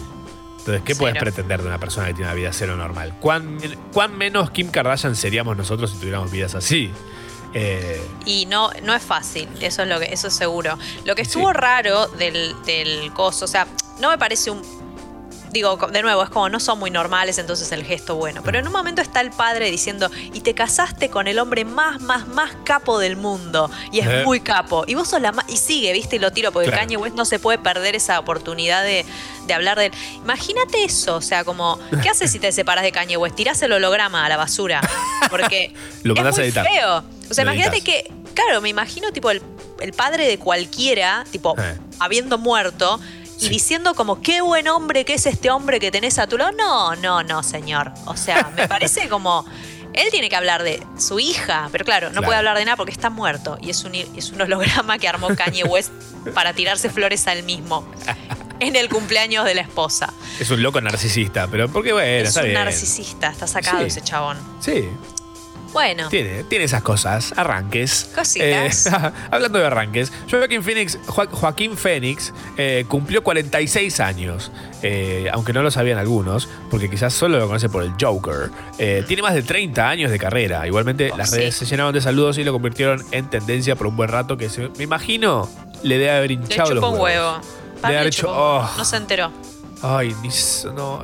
Entonces, 0.59 0.83
¿qué 0.85 0.95
puedes 0.95 1.17
pretender 1.19 1.61
de 1.63 1.69
una 1.69 1.79
persona 1.79 2.07
que 2.09 2.15
tiene 2.15 2.27
una 2.29 2.35
vida 2.35 2.53
cero 2.53 2.77
normal? 2.77 3.15
¿Cuán, 3.21 3.59
cuán 3.93 4.17
menos 4.17 4.51
Kim 4.51 4.69
Kardashian 4.69 5.17
seríamos 5.17 5.57
nosotros 5.57 5.91
si 5.91 5.97
tuviéramos 5.99 6.31
vidas 6.31 6.55
así? 6.55 6.91
Eh, 7.55 8.01
Y 8.25 8.47
no, 8.47 8.71
no 8.83 8.95
es 8.95 9.03
fácil, 9.03 9.49
eso 9.61 9.83
es 9.83 9.89
lo 9.89 9.99
que, 10.01 10.07
eso 10.13 10.29
es 10.29 10.35
seguro. 10.35 10.79
Lo 11.05 11.15
que 11.15 11.23
estuvo 11.23 11.53
raro 11.53 12.07
del, 12.09 12.55
del 12.65 13.13
coso, 13.13 13.45
o 13.45 13.49
sea, 13.49 13.67
no 14.01 14.11
me 14.11 14.19
parece 14.19 14.51
un. 14.51 14.83
Digo, 15.51 15.77
de 15.77 16.01
nuevo, 16.01 16.23
es 16.23 16.31
como 16.31 16.49
no 16.49 16.59
son 16.59 16.79
muy 16.79 16.91
normales, 16.91 17.37
entonces 17.37 17.71
el 17.73 17.85
gesto 17.85 18.15
bueno. 18.17 18.41
Pero 18.43 18.59
en 18.59 18.67
un 18.67 18.73
momento 18.73 19.03
está 19.03 19.21
el 19.21 19.31
padre 19.31 19.71
diciendo, 19.71 20.11
y 20.33 20.41
te 20.41 20.55
casaste 20.55 21.11
con 21.11 21.27
el 21.29 21.39
hombre 21.39 21.67
más, 21.67 22.01
más, 22.01 22.27
más 22.27 22.53
capo 22.65 22.99
del 22.99 23.17
mundo. 23.19 23.71
Y 23.93 24.01
es 24.01 24.07
Eh. 24.07 24.23
muy 24.25 24.41
capo. 24.41 24.85
Y 24.87 24.95
vos 24.95 25.09
sos 25.09 25.21
la 25.21 25.31
más. 25.31 25.45
Y 25.51 25.59
sigue, 25.59 25.93
viste, 25.93 26.17
y 26.17 26.21
lo 26.21 26.33
tiro, 26.33 26.53
porque 26.53 26.69
Claro. 26.69 26.81
Kanye 26.81 26.97
West 26.97 27.17
no 27.17 27.27
se 27.27 27.39
puede 27.39 27.59
perder 27.59 27.95
esa 27.95 28.19
oportunidad 28.19 28.83
de, 28.83 29.05
de 29.47 29.53
hablar 29.53 29.77
de 29.79 29.87
él. 29.87 29.93
Imagínate 30.25 30.85
eso, 30.85 31.17
o 31.17 31.21
sea, 31.21 31.45
como, 31.45 31.79
¿qué 32.03 32.09
haces 32.09 32.33
si 32.33 32.39
te 32.39 32.51
separas 32.51 32.83
de 32.83 32.91
Kanye 32.93 33.19
West? 33.19 33.37
Tirás 33.37 33.61
el 33.61 33.73
holograma 33.75 34.25
a 34.25 34.31
la 34.31 34.39
basura. 34.39 34.81
Porque 35.29 35.75
Lo 36.03 36.15
es 36.15 36.23
muy 36.23 36.29
a 36.31 36.45
editar. 36.47 36.67
feo. 36.67 37.05
O 37.33 37.35
sea, 37.35 37.45
imagínate 37.45 37.81
que, 37.83 38.11
claro, 38.35 38.61
me 38.61 38.69
imagino 38.69 39.11
tipo 39.13 39.31
el, 39.31 39.43
el 39.81 39.93
padre 39.93 40.27
de 40.29 40.39
cualquiera, 40.39 41.25
tipo, 41.31 41.55
Eh. 41.59 41.79
habiendo 41.99 42.39
muerto 42.39 43.01
y 43.41 43.49
diciendo 43.49 43.95
como, 43.95 44.23
qué 44.23 44.41
buen 44.41 44.69
hombre 44.69 45.05
que 45.05 45.15
es 45.15 45.27
este 45.27 45.51
hombre 45.51 45.81
que 45.81 45.91
tenés 45.91 46.19
a 46.19 46.27
tu 46.29 46.39
lado. 46.39 46.53
No, 46.53 46.95
no, 46.97 47.23
no, 47.25 47.43
señor. 47.43 47.93
O 48.07 48.17
sea, 48.17 48.53
me 48.57 48.69
parece 48.69 49.09
como... 49.09 49.45
Él 49.95 50.09
tiene 50.11 50.31
que 50.31 50.37
hablar 50.37 50.63
de 50.63 50.83
su 50.99 51.21
hija, 51.21 51.69
pero 51.71 51.85
claro, 51.85 52.07
no 52.09 52.13
Claro. 52.13 52.27
puede 52.27 52.39
hablar 52.39 52.57
de 52.57 52.65
nada 52.65 52.77
porque 52.79 52.93
está 52.93 53.11
muerto. 53.11 53.59
Y 53.61 53.69
es 53.69 53.85
un, 53.85 53.95
es 53.95 54.31
un 54.31 54.41
holograma 54.41 54.97
que 54.99 55.07
armó 55.07 55.29
Kanye 55.37 55.65
West 55.65 55.91
para 56.35 56.55
tirarse 56.55 56.89
flores 56.89 57.27
al 57.27 57.43
mismo 57.43 57.87
en 58.61 58.75
el 58.77 58.89
cumpleaños 58.89 59.45
de 59.45 59.55
la 59.55 59.61
esposa. 59.61 60.11
es 60.41 60.49
un 60.51 60.63
loco 60.63 60.81
narcisista, 60.81 61.47
pero 61.49 61.69
porque 61.69 61.93
bueno, 61.93 62.09
es 62.23 62.29
está 62.29 62.41
un 62.41 62.47
bien. 62.47 62.65
narcisista, 62.65 63.29
está 63.29 63.47
sacado 63.47 63.81
Sí. 63.81 63.87
ese 63.89 64.01
chabón. 64.01 64.39
Sí, 64.61 64.89
Bueno, 65.73 66.09
tiene, 66.11 66.45
tiene 66.45 66.65
esas 66.67 66.83
cosas, 66.83 67.33
arranques. 67.37 68.11
Cositas. 68.15 68.87
Eh, 68.87 68.91
hablando 69.31 69.59
de 69.59 69.67
arranques, 69.67 70.13
Joaquín 70.31 70.63
Phoenix, 70.63 70.99
Jo- 71.07 71.29
Joaquín 71.31 71.77
Phoenix 71.77 72.33
eh, 72.59 72.85
cumplió 72.89 73.23
46 73.23 74.01
años, 74.01 74.53
eh, 74.83 75.29
aunque 75.33 75.53
no 75.55 75.63
lo 75.63 75.71
sabían 75.71 75.97
algunos, 75.99 76.49
porque 76.71 76.91
quizás 76.91 77.15
solo 77.15 77.39
lo 77.39 77.47
conoce 77.47 77.69
por 77.71 77.83
el 77.83 77.93
Joker. 78.01 78.51
Eh, 78.79 79.03
tiene 79.09 79.23
más 79.23 79.33
de 79.35 79.43
30 79.43 79.89
años 79.89 80.11
de 80.11 80.19
carrera. 80.19 80.67
Igualmente, 80.67 81.11
las 81.17 81.31
sí. 81.31 81.37
redes 81.39 81.57
se 81.57 81.65
llenaron 81.65 81.95
de 81.95 82.01
saludos 82.03 82.37
y 82.39 82.45
lo 82.45 82.53
convirtieron 82.53 83.03
en 83.11 83.31
tendencia 83.31 83.75
por 83.75 83.87
un 83.87 83.97
buen 83.97 84.11
rato 84.11 84.37
que 84.37 84.51
se- 84.51 84.69
me 84.77 84.85
imagino 84.85 85.49
le 85.83 85.97
debe 85.99 86.11
haber 86.11 86.29
le 86.31 86.35
hinchado 86.35 86.75
los 86.75 86.85
chupó 86.85 86.89
un 86.95 87.01
huevos. 87.01 87.39
huevo. 87.39 87.63
Le 87.83 87.87
haber 87.89 88.03
le 88.03 88.09
hecho- 88.09 88.29
oh. 88.31 88.71
No 88.77 88.85
se 88.85 88.97
enteró. 88.97 89.33
Ay, 89.81 90.15
no. 90.77 91.03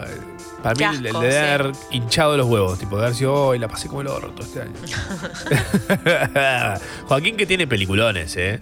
Para 0.62 0.74
Qué 0.74 0.88
mí 0.88 1.06
asco, 1.08 1.20
debe 1.20 1.32
sí. 1.32 1.38
haber 1.38 1.72
hinchado 1.90 2.36
los 2.36 2.46
huevos. 2.46 2.78
Tipo, 2.78 2.96
de 2.96 3.02
haber 3.04 3.14
sido, 3.16 3.34
hoy 3.34 3.58
la 3.58 3.68
pasé 3.68 3.88
como 3.88 4.00
el 4.00 4.08
orto 4.08 4.42
este 4.42 4.62
año. 4.62 4.72
Joaquín 7.08 7.36
que 7.36 7.46
tiene 7.46 7.66
peliculones, 7.66 8.36
¿eh? 8.36 8.58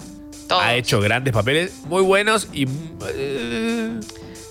Todos. 0.48 0.62
Ha 0.62 0.74
hecho 0.74 1.00
grandes 1.00 1.32
papeles 1.34 1.72
muy 1.86 2.02
buenos 2.02 2.48
y... 2.52 2.66
eh, 3.08 4.00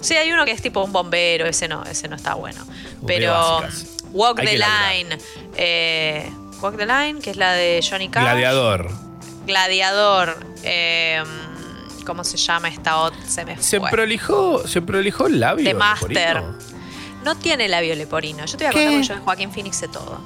Sí, 0.01 0.13
hay 0.15 0.31
uno 0.31 0.45
que 0.45 0.51
es 0.51 0.61
tipo 0.61 0.83
un 0.83 0.91
bombero, 0.91 1.45
ese 1.47 1.67
no, 1.67 1.83
ese 1.85 2.07
no 2.07 2.15
está 2.15 2.35
bueno. 2.35 2.63
Pero 3.07 3.61
básicas. 3.61 4.03
Walk 4.11 4.39
Hay 4.39 4.45
the. 4.47 4.57
Line. 4.57 5.17
eh, 5.57 6.29
Walk 6.61 6.77
the 6.77 6.85
Line, 6.85 7.19
que 7.21 7.31
es 7.31 7.37
la 7.37 7.53
de 7.53 7.83
Johnny 7.87 8.09
Cash. 8.09 8.23
gladiador. 8.23 8.91
Gladiador. 9.47 10.37
eh, 10.63 11.23
¿Cómo 12.05 12.23
se 12.23 12.37
llama 12.37 12.67
esta 12.67 12.97
otra? 12.97 13.19
Se 13.25 13.45
me 13.45 13.57
Se 13.57 13.79
fue. 13.79 13.89
prolijó, 13.89 14.67
se 14.67 14.79
prolijó 14.83 15.25
el 15.25 15.39
labio. 15.39 15.63
The 15.65 15.71
el 15.71 15.77
Master. 15.77 16.43
No 17.25 17.35
tiene 17.35 17.67
labio 17.67 17.93
leporino. 17.95 18.45
Yo 18.45 18.57
te 18.57 18.65
voy 18.65 18.67
a 18.67 18.69
¿Qué? 18.69 18.75
contar 18.85 18.93
porque 18.93 19.07
yo 19.07 19.15
de 19.15 19.21
Joaquín 19.21 19.51
Phoenix 19.51 19.75
sé 19.77 19.87
todo. 19.89 20.21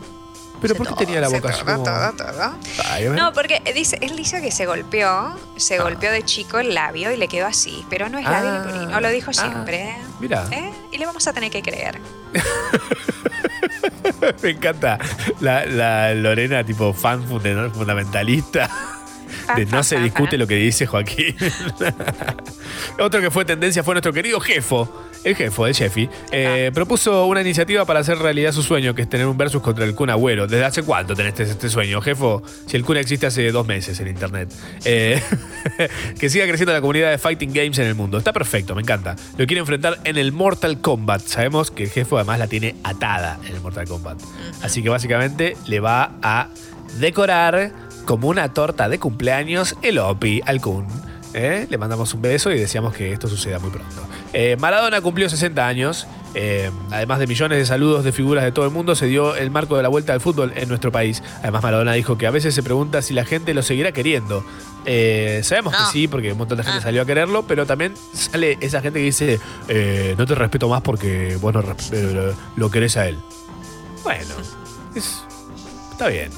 Pero 0.61 0.75
¿por 0.75 0.87
qué 0.87 0.93
todo, 0.93 1.05
tenía 1.05 1.21
la 1.21 1.29
boca 1.29 1.49
así. 1.49 3.05
No, 3.15 3.31
porque 3.31 3.61
dice, 3.73 3.97
él 4.01 4.17
dice 4.17 4.41
que 4.41 4.51
se 4.51 4.65
golpeó, 4.65 5.33
se 5.55 5.77
Ah. 5.77 5.83
golpeó 5.83 6.11
de 6.11 6.21
chico 6.23 6.59
el 6.59 6.75
labio 6.75 7.13
y 7.13 7.17
le 7.17 7.29
quedó 7.29 7.47
así, 7.47 7.85
pero 7.89 8.09
no 8.09 8.17
es 8.19 8.25
labio 8.25 8.49
Ah. 8.51 8.65
leporino, 8.65 8.99
lo 8.99 9.09
dijo 9.09 9.31
siempre. 9.31 9.95
Mira. 10.19 10.45
¿eh? 10.51 10.69
Y 10.91 10.97
le 10.97 11.05
vamos 11.05 11.25
a 11.27 11.31
tener 11.33 11.49
que 11.49 11.61
creer. 11.61 11.99
Me 14.43 14.49
encanta 14.49 14.97
la, 15.39 15.65
la 15.65 16.13
Lorena, 16.13 16.63
tipo 16.65 16.91
fan 16.93 17.25
funda- 17.27 17.69
fundamentalista. 17.69 18.69
De 19.55 19.65
no 19.65 19.81
se 19.83 19.97
discute 19.99 20.37
lo 20.37 20.45
que 20.45 20.55
dice 20.55 20.85
Joaquín. 20.85 21.35
Otro 22.99 23.19
que 23.21 23.31
fue 23.31 23.45
tendencia 23.45 23.81
fue 23.83 23.93
nuestro 23.95 24.13
querido 24.13 24.39
Jefo, 24.39 25.08
el 25.23 25.35
jefe 25.35 25.63
de 25.63 25.73
Sheffi, 25.73 26.09
eh, 26.31 26.71
propuso 26.73 27.25
una 27.25 27.41
iniciativa 27.41 27.85
para 27.85 27.99
hacer 27.99 28.17
realidad 28.17 28.51
su 28.51 28.63
sueño, 28.63 28.95
que 28.95 29.01
es 29.01 29.09
tener 29.09 29.27
un 29.27 29.37
versus 29.37 29.61
contra 29.61 29.85
el 29.85 29.95
Kun 29.95 30.09
Agüero. 30.09 30.47
¿Desde 30.47 30.65
hace 30.65 30.83
cuánto 30.83 31.15
tenés 31.15 31.31
este, 31.31 31.43
este 31.43 31.69
sueño, 31.69 32.01
jefo? 32.01 32.43
Si 32.65 32.77
el 32.77 32.83
Kun 32.83 32.97
existe 32.97 33.27
hace 33.27 33.51
dos 33.51 33.67
meses 33.67 33.99
en 33.99 34.07
internet. 34.07 34.53
Eh, 34.85 35.21
que 36.19 36.29
siga 36.29 36.45
creciendo 36.47 36.73
la 36.73 36.81
comunidad 36.81 37.11
de 37.11 37.17
fighting 37.17 37.53
games 37.53 37.77
en 37.79 37.87
el 37.87 37.95
mundo. 37.95 38.17
Está 38.17 38.33
perfecto, 38.33 38.75
me 38.75 38.81
encanta. 38.81 39.15
Lo 39.37 39.45
quiere 39.45 39.59
enfrentar 39.59 39.99
en 40.03 40.17
el 40.17 40.31
Mortal 40.31 40.81
Kombat. 40.81 41.21
Sabemos 41.21 41.71
que 41.71 41.83
el 41.83 41.89
jefe 41.89 42.15
además 42.15 42.39
la 42.39 42.47
tiene 42.47 42.75
atada 42.83 43.39
en 43.47 43.55
el 43.55 43.61
Mortal 43.61 43.87
Kombat. 43.87 44.19
Así 44.61 44.81
que 44.83 44.89
básicamente 44.89 45.55
le 45.67 45.79
va 45.79 46.13
a 46.21 46.49
decorar 46.99 47.71
como 48.05 48.27
una 48.27 48.53
torta 48.53 48.89
de 48.89 48.99
cumpleaños 48.99 49.75
el 49.81 49.99
Opi 49.99 50.41
al 50.45 50.61
Kun. 50.61 50.87
¿eh? 51.33 51.67
Le 51.69 51.77
mandamos 51.77 52.13
un 52.13 52.21
beso 52.21 52.51
y 52.51 52.59
deseamos 52.59 52.93
que 52.93 53.11
esto 53.11 53.27
suceda 53.27 53.59
muy 53.59 53.69
pronto. 53.69 54.08
Eh, 54.33 54.55
Maradona 54.59 55.01
cumplió 55.01 55.29
60 55.29 55.67
años. 55.67 56.07
eh, 56.35 56.69
además 56.91 57.17
de 57.17 57.25
millones 57.25 57.57
de 57.57 57.65
saludos 57.65 58.03
de 58.03 58.11
figuras 58.11 58.43
de 58.43 58.51
todo 58.51 58.63
el 58.65 58.69
mundo, 58.71 58.93
se 58.95 59.07
dio 59.07 59.35
el 59.35 59.49
marco 59.49 59.75
de 59.77 59.81
la 59.83 59.89
vuelta 59.89 60.13
al 60.13 60.21
fútbol 60.21 60.53
en 60.55 60.69
nuestro 60.69 60.91
país. 60.91 61.23
Además, 61.41 61.63
Maradona 61.63 61.93
dijo 61.93 62.19
que 62.19 62.27
a 62.27 62.31
veces 62.31 62.53
se 62.53 62.61
pregunta 62.61 63.01
si 63.01 63.15
la 63.15 63.25
gente 63.25 63.53
lo 63.55 63.63
seguirá 63.63 63.91
queriendo. 63.91 64.45
Eh, 64.85 65.41
sabemos 65.43 65.73
que 65.75 65.83
sí, 65.91 66.07
porque 66.07 66.31
un 66.31 66.37
montón 66.37 66.57
de 66.59 66.63
gente 66.63 66.81
salió 66.81 67.01
a 67.01 67.05
quererlo, 67.05 67.43
pero 67.47 67.65
también 67.65 67.95
sale 68.13 68.57
esa 68.61 68.79
gente 68.81 68.99
que 68.99 69.05
dice: 69.05 69.39
eh, 69.69 70.13
No 70.19 70.25
te 70.27 70.35
respeto 70.35 70.69
más 70.69 70.81
porque 70.81 71.35
vos 71.41 71.51
no 71.53 71.63
eh, 71.91 72.33
lo 72.55 72.69
querés 72.69 72.95
a 72.97 73.07
él. 73.07 73.17
Bueno, 74.03 74.35
es- 74.95 75.23
está 75.91 76.07
bien. 76.09 76.29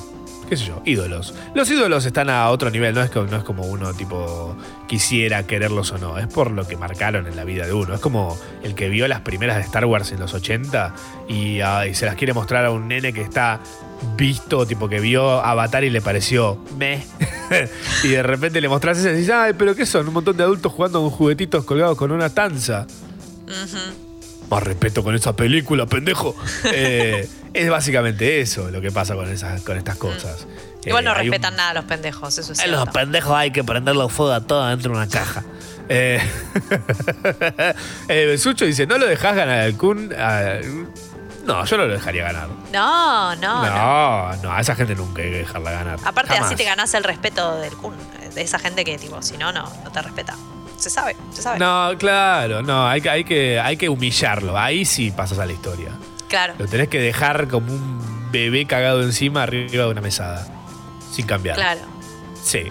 Qué 0.52 0.58
sé 0.58 0.66
yo, 0.66 0.82
ídolos. 0.84 1.34
Los 1.56 1.72
ídolos 1.72 2.06
están 2.06 2.30
a 2.30 2.50
otro 2.50 2.70
nivel, 2.70 2.94
no 2.94 3.02
es, 3.02 3.16
no 3.16 3.38
es 3.38 3.44
como 3.46 3.64
uno 3.64 3.94
tipo 3.94 4.58
quisiera 4.86 5.48
quererlos 5.48 5.94
o 5.94 5.98
no, 5.98 6.18
es 6.18 6.28
por 6.28 6.52
lo 6.52 6.68
que 6.68 6.76
marcaron 6.76 7.26
en 7.26 7.38
la 7.38 7.46
vida 7.46 7.66
de 7.66 7.72
uno. 7.72 7.94
Es 7.94 8.02
como 8.02 8.38
el 8.62 8.76
que 8.76 8.90
vio 8.90 9.08
las 9.08 9.22
primeras 9.22 9.56
de 9.56 9.62
Star 9.62 9.86
Wars 9.86 10.12
en 10.12 10.20
los 10.20 10.34
80 10.34 10.94
y, 11.30 11.62
ah, 11.62 11.88
y 11.88 11.96
se 11.96 12.06
las 12.06 12.16
quiere 12.16 12.34
mostrar 12.34 12.66
a 12.66 12.72
un 12.72 12.90
nene 12.90 13.14
que 13.14 13.22
está 13.22 13.62
visto, 14.18 14.66
tipo 14.68 14.90
que 14.90 15.00
vio 15.00 15.40
Avatar 15.40 15.86
y 15.86 15.90
le 15.90 16.02
pareció 16.02 16.62
me. 16.78 17.02
y 18.04 18.10
de 18.10 18.22
repente 18.22 18.60
le 18.60 18.68
mostrás 18.68 18.98
eso 18.98 19.08
y 19.08 19.14
decís, 19.14 19.30
ay, 19.30 19.54
pero 19.58 19.74
¿qué 19.74 19.86
son? 19.86 20.06
Un 20.06 20.16
montón 20.16 20.36
de 20.36 20.44
adultos 20.44 20.74
jugando 20.74 21.00
con 21.00 21.12
juguetitos 21.12 21.64
colgados 21.64 21.98
con 21.98 22.12
una 22.12 22.30
tanza. 22.30 22.88
Más 24.52 24.62
respeto 24.64 25.02
con 25.04 25.16
esa 25.16 25.36
película, 25.36 25.86
pendejo. 25.88 26.36
Eh, 26.74 27.28
es 27.54 27.70
básicamente 27.70 28.40
eso 28.42 28.70
lo 28.70 28.80
que 28.82 28.92
pasa 28.92 29.16
con, 29.16 29.30
esas, 29.30 29.62
con 29.62 29.78
estas 29.78 29.98
cosas. 29.98 30.46
Igual 30.86 31.04
no 31.06 31.12
Eh, 31.12 31.14
un- 31.14 31.20
respetan 31.22 31.56
nada 31.56 31.70
a 31.72 31.74
los 31.74 31.86
pendejos, 31.86 32.38
eso 32.38 32.54
es 32.54 32.60
A 32.60 32.68
los 32.68 32.88
pendejos 32.90 33.34
hay 33.36 33.52
que 33.52 33.64
prenderle 33.64 34.08
fuego 34.10 34.32
a 34.34 34.42
todo 34.42 34.68
dentro 34.68 34.92
de 34.92 34.98
una 34.98 35.08
caja. 35.08 35.44
Eh, 35.90 36.22
eh, 38.08 38.38
Sucho 38.38 38.66
dice, 38.66 38.88
¿no 38.88 38.98
lo 38.98 39.08
dejás 39.08 39.36
ganar 39.36 39.60
al 39.60 39.76
Kun? 39.76 40.14
Ah, 40.18 40.60
no, 41.46 41.66
yo 41.66 41.78
no 41.78 41.86
lo 41.86 41.94
dejaría 41.94 42.24
ganar. 42.24 42.48
No, 42.72 43.36
no, 43.36 43.66
no. 43.66 43.66
No, 43.66 44.36
no, 44.44 44.52
a 44.54 44.62
esa 44.62 44.76
gente 44.76 44.96
nunca 44.96 45.22
hay 45.22 45.32
que 45.32 45.38
dejarla 45.40 45.72
ganar. 45.72 46.00
Aparte, 46.06 46.34
Jamás. 46.34 46.48
así 46.48 46.56
te 46.56 46.64
ganás 46.64 46.94
el 46.94 47.04
respeto 47.04 47.58
del 47.60 47.74
Kun, 47.74 47.96
de 48.34 48.42
esa 48.42 48.60
gente 48.60 48.86
que, 48.86 48.98
tipo, 48.98 49.22
si 49.22 49.38
no, 49.38 49.52
no, 49.52 49.64
no 49.84 49.92
te 49.92 50.02
respeta. 50.02 50.36
Se 50.82 50.90
sabe, 50.90 51.16
se 51.32 51.44
sabe. 51.44 51.60
No, 51.60 51.92
claro, 52.00 52.64
no, 52.64 52.88
hay 52.88 53.02
que, 53.02 53.10
hay, 53.12 53.24
que, 53.24 53.60
hay 53.60 53.78
que 53.78 53.88
humillarlo. 53.88 54.58
Ahí 54.58 54.84
sí 54.84 55.12
pasas 55.12 55.38
a 55.38 55.46
la 55.46 55.52
historia. 55.52 55.92
Claro. 56.28 56.56
Lo 56.58 56.66
tenés 56.66 56.88
que 56.88 57.00
dejar 57.00 57.48
como 57.48 57.72
un 57.72 58.32
bebé 58.32 58.66
cagado 58.66 59.04
encima 59.04 59.44
arriba 59.44 59.86
de 59.86 59.92
una 59.92 60.02
mesada. 60.02 60.48
Sin 61.12 61.28
cambiar. 61.28 61.56
Claro. 61.56 61.82
Sí. 62.42 62.64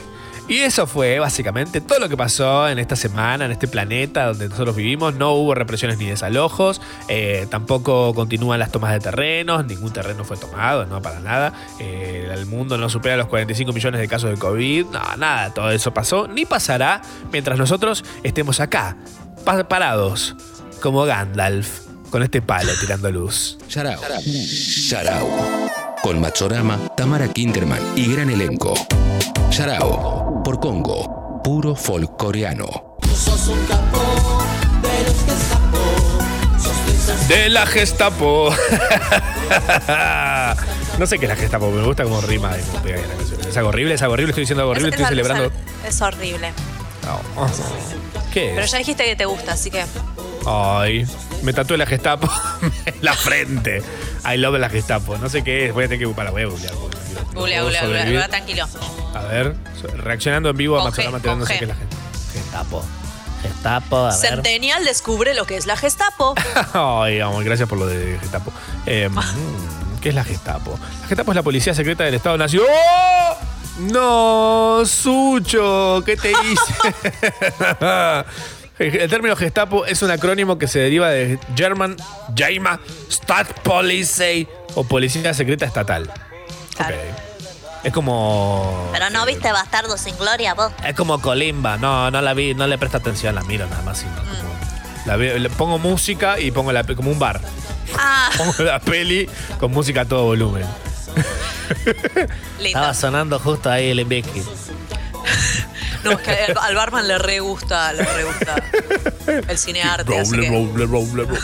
Y 0.50 0.58
eso 0.62 0.88
fue 0.88 1.20
básicamente 1.20 1.80
todo 1.80 2.00
lo 2.00 2.08
que 2.08 2.16
pasó 2.16 2.68
en 2.68 2.80
esta 2.80 2.96
semana, 2.96 3.44
en 3.44 3.52
este 3.52 3.68
planeta 3.68 4.26
donde 4.26 4.48
nosotros 4.48 4.74
vivimos. 4.74 5.14
No 5.14 5.30
hubo 5.34 5.54
represiones 5.54 5.96
ni 5.98 6.06
desalojos, 6.06 6.80
eh, 7.06 7.46
tampoco 7.48 8.12
continúan 8.14 8.58
las 8.58 8.72
tomas 8.72 8.92
de 8.92 8.98
terrenos, 8.98 9.64
ningún 9.64 9.92
terreno 9.92 10.24
fue 10.24 10.36
tomado, 10.36 10.86
no 10.86 11.00
para 11.00 11.20
nada. 11.20 11.52
Eh, 11.78 12.28
el 12.34 12.46
mundo 12.46 12.76
no 12.78 12.88
supera 12.88 13.16
los 13.16 13.28
45 13.28 13.72
millones 13.72 14.00
de 14.00 14.08
casos 14.08 14.28
de 14.30 14.36
COVID, 14.38 14.86
no, 14.86 15.00
nada, 15.18 15.54
todo 15.54 15.70
eso 15.70 15.94
pasó, 15.94 16.26
ni 16.26 16.44
pasará 16.46 17.00
mientras 17.30 17.56
nosotros 17.56 18.04
estemos 18.24 18.58
acá, 18.58 18.96
pa- 19.44 19.68
parados, 19.68 20.34
como 20.82 21.04
Gandalf, 21.04 21.82
con 22.10 22.24
este 22.24 22.42
palo 22.42 22.72
tirando 22.80 23.08
luz. 23.12 23.56
Yarao. 23.68 24.00
Yarao. 24.88 25.28
Con 26.02 26.20
Machorama, 26.20 26.76
Tamara 26.96 27.28
Kinderman 27.28 27.78
y 27.94 28.12
gran 28.12 28.30
elenco. 28.30 28.74
Yarao. 29.50 30.42
Por 30.44 30.60
Congo. 30.60 31.40
Puro 31.42 31.74
folk 31.74 32.16
coreano. 32.16 32.96
Sos 33.14 33.48
un 33.48 33.64
capo 33.66 34.42
de 34.82 35.02
los. 35.04 35.16
Sos 36.62 37.28
De 37.28 37.48
la 37.48 37.66
Gestapo. 37.66 38.50
no 40.98 41.06
sé 41.06 41.18
qué 41.18 41.24
es 41.26 41.30
la 41.30 41.36
Gestapo, 41.36 41.66
pero 41.70 41.80
me 41.80 41.86
gusta 41.86 42.04
como 42.04 42.20
rima 42.20 42.52
y 42.58 42.62
como 42.62 42.82
pega 42.82 42.96
ahí 42.98 43.04
la 43.08 43.14
canción. 43.14 43.40
Es 43.48 43.56
algo 43.56 43.68
horrible, 43.70 43.94
es 43.94 44.02
algo 44.02 44.14
horrible, 44.14 44.30
estoy 44.30 44.42
diciendo 44.42 44.62
algo 44.62 44.72
horrible, 44.72 44.88
Es- 44.90 44.94
estoy 44.94 45.04
es- 45.04 45.08
celebrando. 45.08 45.44
Es, 45.84 45.94
es 45.94 46.02
horrible. 46.02 46.52
No. 47.04 47.20
¿Qué 48.32 48.52
Pero 48.54 48.66
ya 48.66 48.78
dijiste 48.78 49.04
que 49.04 49.16
te 49.16 49.24
gusta, 49.24 49.52
así 49.54 49.70
que. 49.70 49.84
Ay, 50.46 51.06
me 51.42 51.52
tatué 51.52 51.76
la 51.78 51.86
Gestapo 51.86 52.28
en 52.86 52.94
la 53.00 53.14
frente. 53.14 53.82
I 54.32 54.36
love 54.36 54.58
la 54.58 54.68
Gestapo. 54.68 55.16
No 55.18 55.28
sé 55.28 55.42
qué 55.42 55.66
es, 55.66 55.72
voy 55.74 55.84
a 55.84 55.88
tener 55.88 56.06
que. 56.06 56.14
Para, 56.14 56.30
voy 56.30 56.42
a 56.42 56.46
googlear. 56.46 56.74
Tranquilo. 58.28 58.66
A 59.14 59.22
ver, 59.22 59.54
reaccionando 59.96 60.50
en 60.50 60.56
vivo 60.56 60.78
a 60.78 60.90
sé 60.90 61.02
qué 61.02 61.08
G. 61.08 61.62
es 61.62 61.68
la 61.68 61.74
gente. 61.74 61.96
Gestapo. 62.32 62.84
Gestapo, 63.42 63.96
a 63.96 64.10
ver. 64.10 64.14
Centennial 64.14 64.84
descubre 64.84 65.34
lo 65.34 65.46
que 65.46 65.56
es 65.56 65.66
la 65.66 65.76
Gestapo. 65.76 66.34
Ay, 66.74 67.20
amor, 67.20 67.44
gracias 67.44 67.68
por 67.68 67.78
lo 67.78 67.86
de 67.86 68.18
Gestapo. 68.20 68.52
Eh, 68.86 69.08
mm, 69.08 70.00
¿Qué 70.00 70.10
es 70.10 70.14
la 70.14 70.24
Gestapo? 70.24 70.78
La 71.02 71.06
Gestapo 71.08 71.32
es 71.32 71.36
la 71.36 71.42
policía 71.42 71.74
secreta 71.74 72.04
del 72.04 72.14
Estado 72.14 72.36
Nacional. 72.36 72.68
¡Oh! 72.70 73.36
No, 73.80 74.82
Sucho, 74.84 76.02
¿qué 76.04 76.16
te 76.16 76.32
hice? 76.32 76.74
El 78.78 79.10
término 79.10 79.36
Gestapo 79.36 79.84
es 79.84 80.02
un 80.02 80.10
acrónimo 80.10 80.58
que 80.58 80.66
se 80.66 80.78
deriva 80.78 81.10
de 81.10 81.38
German 81.54 81.96
Jaima 82.34 82.80
Stadtpolizei 83.10 84.48
o 84.74 84.84
Policía 84.84 85.34
Secreta 85.34 85.66
Estatal. 85.66 86.10
Es 87.82 87.92
como. 87.92 88.88
Pero 88.92 89.08
no 89.10 89.24
viste 89.26 89.50
Bastardo 89.52 89.96
sin 89.96 90.16
Gloria, 90.18 90.54
vos. 90.54 90.70
Es 90.84 90.94
como 90.94 91.20
Colimba. 91.20 91.78
No, 91.78 92.10
no 92.10 92.20
la 92.20 92.34
vi, 92.34 92.54
no 92.54 92.66
le 92.66 92.76
presta 92.78 92.98
atención, 92.98 93.34
la 93.34 93.42
miro 93.42 93.66
nada 93.66 93.82
más. 93.82 93.98
sino 93.98 94.14
como- 94.16 94.50
la 95.06 95.16
veo- 95.16 95.38
le 95.38 95.48
pongo 95.48 95.78
música 95.78 96.38
y 96.38 96.50
pongo 96.50 96.72
la 96.72 96.84
como 96.84 97.10
un 97.10 97.18
bar. 97.18 97.40
Ah, 97.98 98.28
Pongo 98.36 98.62
la 98.64 98.78
peli 98.80 99.28
con 99.58 99.72
música 99.72 100.02
a 100.02 100.04
todo 100.04 100.24
volumen. 100.24 100.64
Estaba 102.62 102.92
sonando 102.94 103.38
justo 103.38 103.70
ahí 103.70 103.90
el 103.90 104.00
Invicti. 104.00 104.42
No, 106.02 106.12
es 106.12 106.18
que 106.20 106.30
al, 106.30 106.56
al 106.58 106.74
barman 106.76 107.06
le 107.06 107.18
re 107.18 107.40
gusta, 107.40 107.92
le 107.92 108.02
re 108.04 108.24
gusta 108.24 108.54
el 109.48 109.58
cinearte, 109.58 110.18
así 110.18 110.32
Roble, 110.34 110.48
roble, 110.48 110.86
roble, 110.86 111.24
roble. 111.24 111.40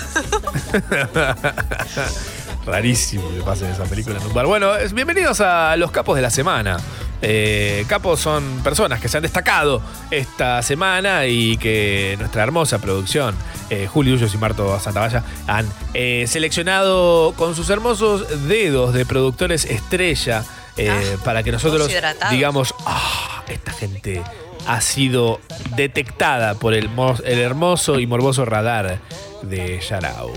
Rarísimo 2.67 3.33
que 3.33 3.43
pase 3.43 3.71
esa 3.71 3.85
película 3.85 4.19
en 4.19 4.27
un 4.27 4.35
bar. 4.35 4.47
Bueno, 4.47 4.73
bienvenidos 4.93 5.41
a 5.41 5.77
los 5.77 5.93
capos 5.93 6.17
de 6.17 6.23
la 6.23 6.31
semana. 6.31 6.79
Eh, 7.23 7.85
capos 7.89 8.19
son 8.21 8.61
personas 8.65 9.01
que 9.01 9.09
se 9.09 9.17
han 9.17 9.23
destacado 9.23 9.81
esta 10.11 10.61
semana 10.63 11.27
y 11.27 11.57
que 11.59 12.17
nuestra 12.19 12.43
hermosa 12.43 12.81
producción, 12.81 13.37
eh, 13.71 13.87
Julio 13.87 14.15
Ullos 14.15 14.35
y 14.35 14.39
Marto 14.39 14.79
Santavalla, 14.81 15.23
han 15.47 15.67
eh, 15.95 16.25
seleccionado 16.27 17.35
con 17.37 17.55
sus 17.55 17.71
hermosos 17.71 18.49
dedos 18.49 18.93
de 18.93 19.07
productores 19.07 19.65
estrella 19.65 20.45
eh, 20.77 21.17
para 21.25 21.45
que 21.45 21.53
nosotros 21.53 21.89
digamos, 22.31 22.75
ah, 22.85 23.45
esta 23.49 23.73
gente 23.73 24.23
ha 24.67 24.81
sido 24.81 25.41
detectada 25.77 26.55
por 26.55 26.75
el, 26.75 26.91
el 27.25 27.39
hermoso 27.39 28.01
y 28.01 28.07
morboso 28.09 28.45
radar 28.45 28.99
de 29.43 29.81
Yarao. 29.81 30.33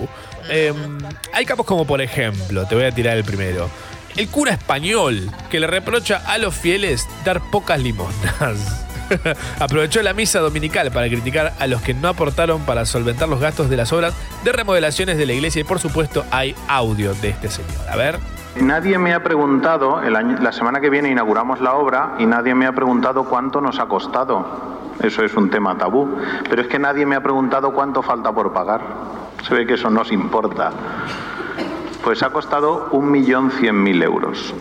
Eh, 0.50 0.74
hay 1.34 1.46
capos 1.46 1.66
como 1.66 1.86
por 1.86 2.02
ejemplo, 2.02 2.66
te 2.66 2.76
voy 2.76 2.86
a 2.86 2.92
tirar 2.92 3.18
el 3.18 3.24
primero. 3.24 3.70
El 4.16 4.28
cura 4.30 4.52
español 4.52 5.30
que 5.50 5.60
le 5.60 5.68
reprocha 5.68 6.22
a 6.26 6.38
los 6.38 6.56
fieles 6.56 7.08
dar 7.24 7.42
pocas 7.52 7.80
limonas. 7.80 8.86
Aprovechó 9.60 10.02
la 10.02 10.14
misa 10.14 10.40
dominical 10.40 10.92
para 10.92 11.08
criticar 11.08 11.54
a 11.60 11.68
los 11.68 11.82
que 11.82 11.94
no 11.94 12.10
aportaron 12.10 12.62
para 12.62 12.86
solventar 12.86 13.30
los 13.30 13.40
gastos 13.40 13.70
de 13.70 13.78
las 13.78 13.94
obras 13.94 14.14
de 14.44 14.52
remodelaciones 14.52 15.18
de 15.18 15.26
la 15.26 15.34
iglesia 15.34 15.62
y 15.62 15.64
por 15.64 15.80
supuesto 15.80 16.26
hay 16.32 16.56
audio 16.68 17.14
de 17.16 17.30
este 17.30 17.50
señor. 17.50 17.72
A 17.90 17.96
ver. 17.96 18.20
Nadie 18.60 18.98
me 18.98 19.14
ha 19.14 19.24
preguntado, 19.24 20.02
la 20.02 20.52
semana 20.52 20.82
que 20.82 20.90
viene 20.90 21.10
inauguramos 21.10 21.62
la 21.62 21.76
obra 21.76 22.16
y 22.18 22.26
nadie 22.26 22.56
me 22.56 22.66
ha 22.66 22.74
preguntado 22.74 23.24
cuánto 23.26 23.62
nos 23.62 23.80
ha 23.80 23.86
costado. 23.86 24.80
Eso 25.02 25.24
es 25.24 25.34
un 25.36 25.50
tema 25.50 25.78
tabú. 25.78 26.18
Pero 26.50 26.62
es 26.62 26.68
que 26.68 26.80
nadie 26.80 27.06
me 27.06 27.16
ha 27.16 27.22
preguntado 27.22 27.74
cuánto 27.74 28.02
falta 28.02 28.32
por 28.32 28.52
pagar. 28.52 28.82
Se 29.44 29.54
ve 29.54 29.66
que 29.66 29.76
eso 29.76 29.90
nos 29.90 30.12
importa. 30.12 30.72
Pues 32.04 32.24
ha 32.24 32.30
costado 32.30 32.88
un 32.92 33.12
millón 33.12 33.52
cien 33.52 33.82
mil 33.82 34.02
euros. 34.02 34.54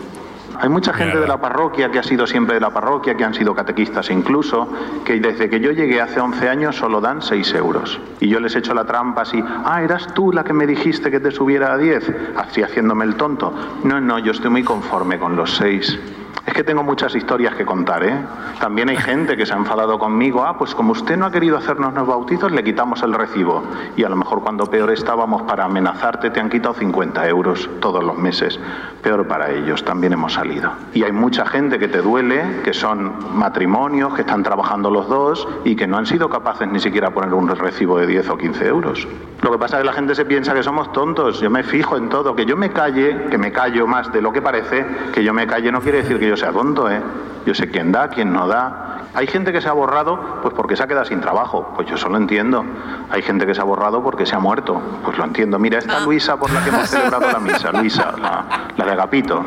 Hay 0.61 0.67
mucha 0.67 0.91
gente 0.91 1.17
de 1.17 1.25
la 1.25 1.39
parroquia 1.39 1.89
que 1.89 1.99
ha 1.99 2.03
sido 2.03 2.27
siempre 2.27 2.55
de 2.55 2.59
la 2.59 2.69
parroquia, 2.69 3.15
que 3.15 3.23
han 3.23 3.33
sido 3.33 3.55
catequistas 3.55 4.09
incluso, 4.09 4.67
que 5.05 5.17
desde 5.17 5.49
que 5.49 5.61
yo 5.61 5.71
llegué 5.71 6.01
hace 6.01 6.19
11 6.19 6.49
años 6.49 6.75
solo 6.75 6.99
dan 6.99 7.21
6 7.21 7.53
euros. 7.53 7.97
Y 8.19 8.27
yo 8.27 8.41
les 8.41 8.55
he 8.55 8.59
hecho 8.59 8.73
la 8.73 8.83
trampa 8.83 9.21
así, 9.21 9.41
ah, 9.63 9.81
eras 9.81 10.13
tú 10.13 10.33
la 10.33 10.43
que 10.43 10.51
me 10.51 10.67
dijiste 10.67 11.09
que 11.09 11.21
te 11.21 11.31
subiera 11.31 11.71
a 11.71 11.77
10, 11.77 12.35
así 12.35 12.61
haciéndome 12.61 13.05
el 13.05 13.15
tonto. 13.15 13.53
No, 13.85 14.01
no, 14.01 14.19
yo 14.19 14.33
estoy 14.33 14.49
muy 14.49 14.63
conforme 14.63 15.17
con 15.17 15.37
los 15.37 15.55
6. 15.55 15.97
Es 16.45 16.53
que 16.53 16.63
tengo 16.63 16.83
muchas 16.83 17.13
historias 17.15 17.53
que 17.55 17.65
contar, 17.65 18.03
¿eh? 18.03 18.17
También 18.59 18.89
hay 18.89 18.97
gente 18.97 19.37
que 19.37 19.45
se 19.45 19.53
ha 19.53 19.57
enfadado 19.57 19.99
conmigo. 19.99 20.43
Ah, 20.43 20.57
pues 20.57 20.73
como 20.73 20.93
usted 20.93 21.17
no 21.17 21.25
ha 21.25 21.31
querido 21.31 21.57
hacernos 21.57 21.93
los 21.93 22.07
bautizos, 22.07 22.51
le 22.51 22.63
quitamos 22.63 23.03
el 23.03 23.13
recibo. 23.13 23.63
Y 23.95 24.03
a 24.03 24.09
lo 24.09 24.15
mejor 24.15 24.41
cuando 24.41 24.65
peor 24.65 24.91
estábamos 24.91 25.43
para 25.43 25.65
amenazarte, 25.65 26.29
te 26.29 26.39
han 26.39 26.49
quitado 26.49 26.73
50 26.73 27.27
euros 27.27 27.69
todos 27.79 28.03
los 28.03 28.17
meses. 28.17 28.59
Peor 29.01 29.27
para 29.27 29.51
ellos, 29.51 29.83
también 29.83 30.13
hemos 30.13 30.33
salido. 30.33 30.71
Y 30.93 31.03
hay 31.03 31.11
mucha 31.11 31.45
gente 31.45 31.77
que 31.77 31.87
te 31.87 32.01
duele, 32.01 32.61
que 32.63 32.73
son 32.73 33.13
matrimonios, 33.33 34.13
que 34.13 34.21
están 34.21 34.43
trabajando 34.43 34.89
los 34.89 35.07
dos 35.07 35.47
y 35.63 35.75
que 35.75 35.87
no 35.87 35.97
han 35.97 36.05
sido 36.05 36.29
capaces 36.29 36.67
ni 36.67 36.79
siquiera 36.79 37.11
poner 37.11 37.33
un 37.33 37.47
recibo 37.47 37.97
de 37.97 38.07
10 38.07 38.29
o 38.29 38.37
15 38.37 38.67
euros. 38.67 39.07
Lo 39.41 39.51
que 39.51 39.57
pasa 39.57 39.77
es 39.77 39.81
que 39.81 39.85
la 39.87 39.93
gente 39.93 40.15
se 40.15 40.25
piensa 40.25 40.53
que 40.53 40.63
somos 40.63 40.91
tontos. 40.91 41.39
Yo 41.39 41.49
me 41.49 41.63
fijo 41.63 41.95
en 41.95 42.09
todo. 42.09 42.35
Que 42.35 42.45
yo 42.45 42.57
me 42.57 42.71
calle, 42.71 43.27
que 43.29 43.37
me 43.37 43.51
callo 43.51 43.87
más 43.87 44.11
de 44.11 44.21
lo 44.21 44.33
que 44.33 44.41
parece, 44.41 44.85
que 45.13 45.23
yo 45.23 45.33
me 45.33 45.47
calle 45.47 45.71
no 45.71 45.79
quiere 45.79 45.99
decir 45.99 46.18
que 46.19 46.27
yo 46.27 46.37
sea 46.37 46.51
tonto, 46.51 46.89
¿eh? 46.89 47.01
Yo 47.45 47.55
sé 47.55 47.69
quién 47.69 47.91
da, 47.91 48.09
quién 48.09 48.31
no 48.31 48.47
da. 48.47 49.07
Hay 49.15 49.25
gente 49.25 49.51
que 49.51 49.59
se 49.59 49.67
ha 49.67 49.71
borrado 49.71 50.39
pues 50.43 50.53
porque 50.53 50.75
se 50.75 50.83
ha 50.83 50.87
quedado 50.87 51.05
sin 51.05 51.19
trabajo. 51.19 51.71
Pues 51.75 51.87
yo 51.87 51.95
eso 51.95 52.09
lo 52.09 52.17
entiendo. 52.17 52.63
Hay 53.09 53.21
gente 53.23 53.47
que 53.47 53.55
se 53.55 53.61
ha 53.61 53.63
borrado 53.63 54.03
porque 54.03 54.25
se 54.25 54.35
ha 54.35 54.39
muerto. 54.39 54.79
Pues 55.03 55.17
lo 55.17 55.23
entiendo. 55.23 55.57
Mira, 55.57 55.79
esta 55.79 56.01
Luisa 56.01 56.37
por 56.37 56.51
la 56.51 56.63
que 56.63 56.69
hemos 56.69 56.87
celebrado 56.89 57.31
la 57.31 57.39
misa, 57.39 57.71
Luisa, 57.73 58.13
la, 58.21 58.45
la 58.77 58.85
de 58.85 58.91
Agapito. 58.91 59.43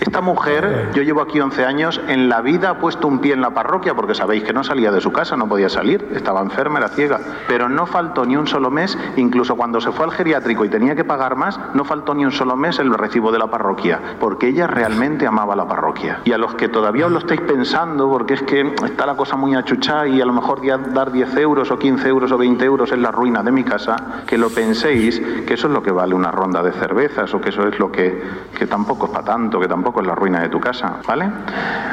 Esta 0.00 0.20
mujer, 0.20 0.90
yo 0.94 1.02
llevo 1.02 1.20
aquí 1.20 1.40
11 1.40 1.64
años, 1.64 2.00
en 2.08 2.28
la 2.28 2.40
vida 2.40 2.70
ha 2.70 2.78
puesto 2.78 3.06
un 3.06 3.20
pie 3.20 3.34
en 3.34 3.40
la 3.40 3.50
parroquia 3.50 3.94
porque 3.94 4.14
sabéis 4.14 4.42
que 4.42 4.52
no 4.52 4.64
salía 4.64 4.90
de 4.90 5.00
su 5.00 5.12
casa, 5.12 5.36
no 5.36 5.48
podía 5.48 5.68
salir, 5.68 6.08
estaba 6.14 6.40
enferma, 6.40 6.78
era 6.78 6.88
ciega. 6.88 7.20
Pero 7.46 7.68
no 7.68 7.86
faltó 7.86 8.24
ni 8.24 8.36
un 8.36 8.46
solo 8.48 8.70
mes, 8.70 8.98
incluso 9.16 9.54
cuando 9.54 9.80
se 9.80 9.92
fue 9.92 10.06
al 10.06 10.12
geriátrico 10.12 10.64
y 10.64 10.68
tenía 10.68 10.96
que 10.96 11.04
pagar 11.04 11.36
más, 11.36 11.60
no 11.74 11.84
faltó 11.84 12.14
ni 12.14 12.24
un 12.24 12.32
solo 12.32 12.56
mes 12.56 12.78
el 12.80 12.92
recibo 12.92 13.30
de 13.30 13.38
la 13.38 13.46
parroquia, 13.46 14.00
porque 14.18 14.48
ella 14.48 14.66
realmente 14.66 15.26
amaba 15.26 15.54
la 15.54 15.68
parroquia. 15.68 16.13
Y 16.24 16.32
a 16.32 16.38
los 16.38 16.54
que 16.54 16.68
todavía 16.68 17.06
os 17.06 17.12
lo 17.12 17.18
estáis 17.18 17.40
pensando, 17.40 18.08
porque 18.10 18.34
es 18.34 18.42
que 18.42 18.74
está 18.84 19.06
la 19.06 19.16
cosa 19.16 19.36
muy 19.36 19.54
achuchada 19.54 20.06
y 20.06 20.20
a 20.20 20.24
lo 20.24 20.32
mejor 20.32 20.60
dar 20.92 21.10
10 21.12 21.36
euros 21.36 21.70
o 21.70 21.78
15 21.78 22.08
euros 22.08 22.30
o 22.32 22.38
20 22.38 22.64
euros 22.64 22.92
es 22.92 22.98
la 22.98 23.10
ruina 23.10 23.42
de 23.42 23.50
mi 23.50 23.64
casa, 23.64 23.96
que 24.26 24.38
lo 24.38 24.50
penséis, 24.50 25.20
que 25.46 25.54
eso 25.54 25.66
es 25.66 25.72
lo 25.72 25.82
que 25.82 25.90
vale 25.90 26.14
una 26.14 26.30
ronda 26.30 26.62
de 26.62 26.72
cervezas 26.72 27.32
o 27.34 27.40
que 27.40 27.50
eso 27.50 27.66
es 27.68 27.78
lo 27.78 27.90
que, 27.90 28.22
que 28.58 28.66
tampoco 28.66 29.06
es 29.06 29.12
para 29.12 29.24
tanto, 29.24 29.58
que 29.60 29.68
tampoco 29.68 30.00
es 30.00 30.06
la 30.06 30.14
ruina 30.14 30.40
de 30.40 30.48
tu 30.48 30.60
casa, 30.60 30.96
¿vale? 31.06 31.28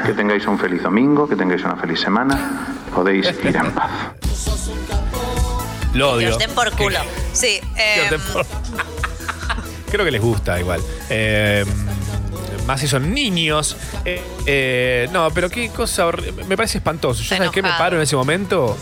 Que 0.06 0.12
tengáis 0.12 0.46
un 0.46 0.58
feliz 0.58 0.82
domingo, 0.82 1.28
que 1.28 1.36
tengáis 1.36 1.64
una 1.64 1.76
feliz 1.76 2.00
semana, 2.00 2.38
podéis 2.94 3.26
ir 3.44 3.56
en 3.56 3.70
paz. 3.72 3.90
Lo 5.94 6.06
Que 6.08 6.14
odio. 6.14 6.28
os 6.30 6.38
den 6.38 6.50
por 6.54 6.70
culo. 6.72 6.98
Sí, 7.32 7.60
Que 7.60 8.00
os 8.00 8.06
eh, 8.06 8.08
den 8.10 8.20
por- 8.32 8.46
Creo 9.90 10.04
que 10.06 10.10
les 10.10 10.22
gusta 10.22 10.58
igual. 10.58 10.80
Eh, 11.10 11.64
más 12.66 12.80
si 12.80 12.88
son 12.88 13.12
niños. 13.12 13.76
Eh, 14.04 14.22
eh, 14.46 15.08
no, 15.12 15.30
pero 15.30 15.50
qué 15.50 15.68
cosa 15.70 16.06
Me 16.46 16.56
parece 16.56 16.78
espantoso. 16.78 17.22
Yo 17.22 17.36
sabes 17.36 17.50
qué 17.50 17.62
me 17.62 17.70
paro 17.70 17.96
en 17.96 18.02
ese 18.02 18.16
momento. 18.16 18.76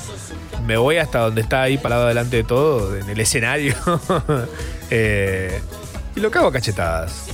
Me 0.67 0.77
voy 0.77 0.99
hasta 0.99 1.21
donde 1.21 1.41
está 1.41 1.63
ahí 1.63 1.79
parado 1.79 2.07
delante 2.07 2.37
de 2.37 2.45
todo, 2.45 2.97
en 2.97 3.09
el 3.09 3.21
escenario. 3.21 3.75
Eh, 4.93 5.63
y 6.17 6.21
lo 6.21 6.33
cago 6.33 6.49
a 6.49 6.53
cachetadas. 6.53 7.27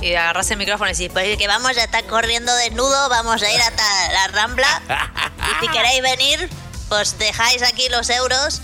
y 0.00 0.14
agarras 0.14 0.50
el 0.50 0.56
micrófono 0.56 0.88
y 0.88 0.94
decís, 0.94 1.10
Pues 1.12 1.36
que 1.36 1.46
vamos 1.46 1.76
a 1.76 1.84
estar 1.84 2.02
corriendo 2.06 2.54
desnudo, 2.56 3.10
vamos 3.10 3.42
a 3.42 3.52
ir 3.52 3.60
hasta 3.60 3.82
la 4.14 4.28
Rambla. 4.28 4.82
Y 5.36 5.66
si 5.66 5.70
queréis 5.70 6.00
venir, 6.00 6.48
pues 6.88 7.18
dejáis 7.18 7.62
aquí 7.62 7.90
los 7.90 8.08
euros. 8.08 8.62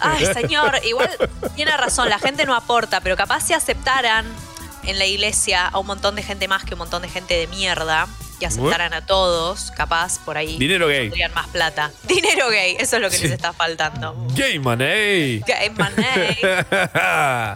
Ay, 0.00 0.26
señor, 0.34 0.80
igual 0.84 1.10
tiene 1.54 1.76
razón, 1.76 2.08
la 2.08 2.18
gente 2.18 2.44
no 2.44 2.56
aporta, 2.56 3.00
pero 3.02 3.16
capaz 3.16 3.42
si 3.42 3.52
aceptaran 3.52 4.26
en 4.86 4.98
la 4.98 5.06
iglesia 5.06 5.66
a 5.66 5.78
un 5.78 5.86
montón 5.86 6.14
de 6.16 6.22
gente 6.22 6.48
más 6.48 6.64
que 6.64 6.74
un 6.74 6.78
montón 6.78 7.02
de 7.02 7.08
gente 7.08 7.34
de 7.34 7.46
mierda 7.48 8.06
y 8.40 8.44
aceptaran 8.46 8.92
a 8.94 9.06
todos, 9.06 9.70
capaz 9.70 10.18
por 10.18 10.36
ahí 10.36 10.58
Dinero 10.58 10.88
gay. 10.88 11.02
tendrían 11.08 11.32
más 11.34 11.46
plata. 11.48 11.90
Dinero 12.08 12.48
gay, 12.50 12.76
eso 12.78 12.96
es 12.96 13.02
lo 13.02 13.08
que 13.10 13.18
les 13.18 13.30
está 13.30 13.52
faltando. 13.52 14.14
Gay 14.34 14.58
money. 14.58 15.40
Gay 15.46 15.70
money. 15.70 16.38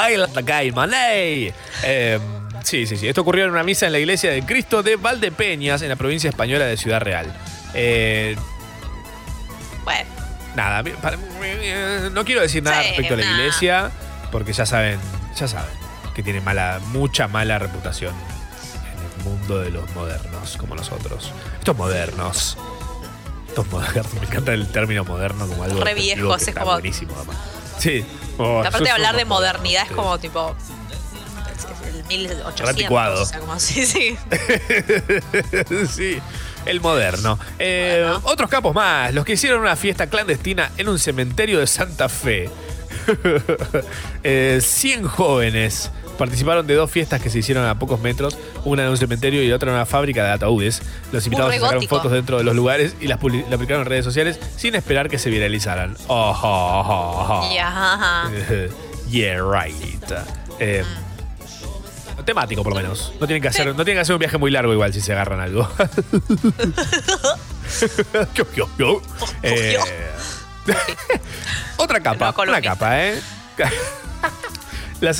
I 0.00 0.16
like 0.16 0.32
the 0.34 0.42
gay 0.42 0.70
money. 0.70 1.52
Eh, 1.82 2.18
sí, 2.62 2.86
sí, 2.86 2.96
sí. 2.96 3.08
Esto 3.08 3.22
ocurrió 3.22 3.44
en 3.44 3.50
una 3.50 3.62
misa 3.64 3.86
en 3.86 3.92
la 3.92 3.98
iglesia 3.98 4.30
de 4.30 4.42
Cristo 4.44 4.82
de 4.82 4.96
Valdepeñas, 4.96 5.82
en 5.82 5.88
la 5.88 5.96
provincia 5.96 6.28
española 6.30 6.66
de 6.66 6.76
Ciudad 6.76 7.00
Real. 7.00 7.32
Eh, 7.74 8.36
Bueno, 9.84 10.08
nada, 10.54 10.82
para- 11.00 11.16
no 12.12 12.24
quiero 12.24 12.42
decir 12.42 12.62
nada 12.62 12.82
Sí, 12.82 12.88
respecto 12.88 13.14
a 13.14 13.16
la 13.16 13.24
nah. 13.24 13.38
iglesia, 13.38 13.90
porque 14.30 14.52
ya 14.52 14.66
saben, 14.66 14.98
ya 15.36 15.48
saben 15.48 15.70
que 16.18 16.24
tiene 16.24 16.40
mala, 16.40 16.80
mucha 16.86 17.28
mala 17.28 17.60
reputación 17.60 18.12
en 18.12 19.20
el 19.20 19.24
mundo 19.24 19.60
de 19.60 19.70
los 19.70 19.88
modernos, 19.94 20.56
como 20.56 20.74
nosotros. 20.74 21.30
Estos 21.60 21.76
modernos. 21.76 22.58
Estos 23.46 23.68
modernos. 23.70 24.12
Me 24.20 24.26
encanta 24.26 24.52
el 24.52 24.66
término 24.72 25.04
moderno 25.04 25.46
como 25.46 25.62
algo. 25.62 25.80
Re 25.84 25.94
viejos, 25.94 26.42
es 26.42 26.48
está 26.48 26.62
como- 26.62 26.72
buenísimo, 26.72 27.14
además. 27.16 27.36
Sí. 27.78 28.04
Oh, 28.36 28.58
aparte 28.66 28.82
de 28.82 28.90
hablar 28.90 29.14
de 29.14 29.24
modernidad 29.26 29.84
es 29.84 29.90
modernos, 29.92 30.04
como 30.06 30.18
tipo 30.18 30.56
el 31.86 32.04
1800. 32.06 32.68
Anticuado. 32.68 33.22
O 33.22 33.24
sea, 33.24 33.38
como 33.38 33.56
sí, 33.60 33.86
sí. 33.86 34.18
sí, 35.88 36.18
el 36.66 36.80
moderno. 36.80 37.38
Eh, 37.60 38.12
Otros 38.24 38.50
capos 38.50 38.74
más, 38.74 39.14
los 39.14 39.24
que 39.24 39.34
hicieron 39.34 39.60
una 39.60 39.76
fiesta 39.76 40.08
clandestina 40.08 40.72
en 40.78 40.88
un 40.88 40.98
cementerio 40.98 41.60
de 41.60 41.68
Santa 41.68 42.08
Fe. 42.08 42.50
Eh, 44.24 44.58
100 44.60 45.06
jóvenes 45.06 45.90
participaron 46.18 46.66
de 46.66 46.74
dos 46.74 46.90
fiestas 46.90 47.22
que 47.22 47.30
se 47.30 47.38
hicieron 47.38 47.64
a 47.64 47.78
pocos 47.78 48.00
metros, 48.00 48.36
una 48.64 48.82
en 48.84 48.90
un 48.90 48.96
cementerio 48.98 49.42
y 49.42 49.50
otra 49.52 49.70
en 49.70 49.76
una 49.76 49.86
fábrica 49.86 50.24
de 50.24 50.32
ataúdes. 50.32 50.82
Los 51.12 51.24
invitados 51.24 51.54
sacaron 51.54 51.82
fotos 51.88 52.12
dentro 52.12 52.36
de 52.38 52.44
los 52.44 52.54
lugares 52.54 52.94
y 53.00 53.06
las 53.06 53.18
publi- 53.18 53.44
las 53.48 53.54
publicaron 53.56 53.82
en 53.82 53.88
redes 53.88 54.04
sociales 54.04 54.38
sin 54.56 54.74
esperar 54.74 55.08
que 55.08 55.18
se 55.18 55.30
viralizaran. 55.30 55.96
Oh, 56.08 56.36
oh, 56.42 56.82
oh, 56.86 57.40
oh. 57.44 57.50
Yeah, 59.08 59.38
right. 59.40 59.74
Eh, 60.58 60.84
Temático, 62.26 62.62
por 62.62 62.74
lo 62.74 62.80
menos. 62.82 63.12
No 63.20 63.26
tienen 63.26 63.40
que 63.40 63.48
hacer, 63.48 63.68
no 63.68 63.84
tienen 63.84 63.94
que 63.96 64.00
hacer 64.00 64.14
un 64.14 64.18
viaje 64.18 64.36
muy 64.36 64.50
largo 64.50 64.70
igual 64.74 64.92
si 64.92 65.00
se 65.00 65.12
agarran 65.12 65.40
algo. 65.40 65.66
Eh, 69.42 69.78
otra 71.76 72.00
capa, 72.00 72.34
una 72.42 72.60
capa, 72.62 73.02
¿eh? 73.06 73.20
La, 75.00 75.12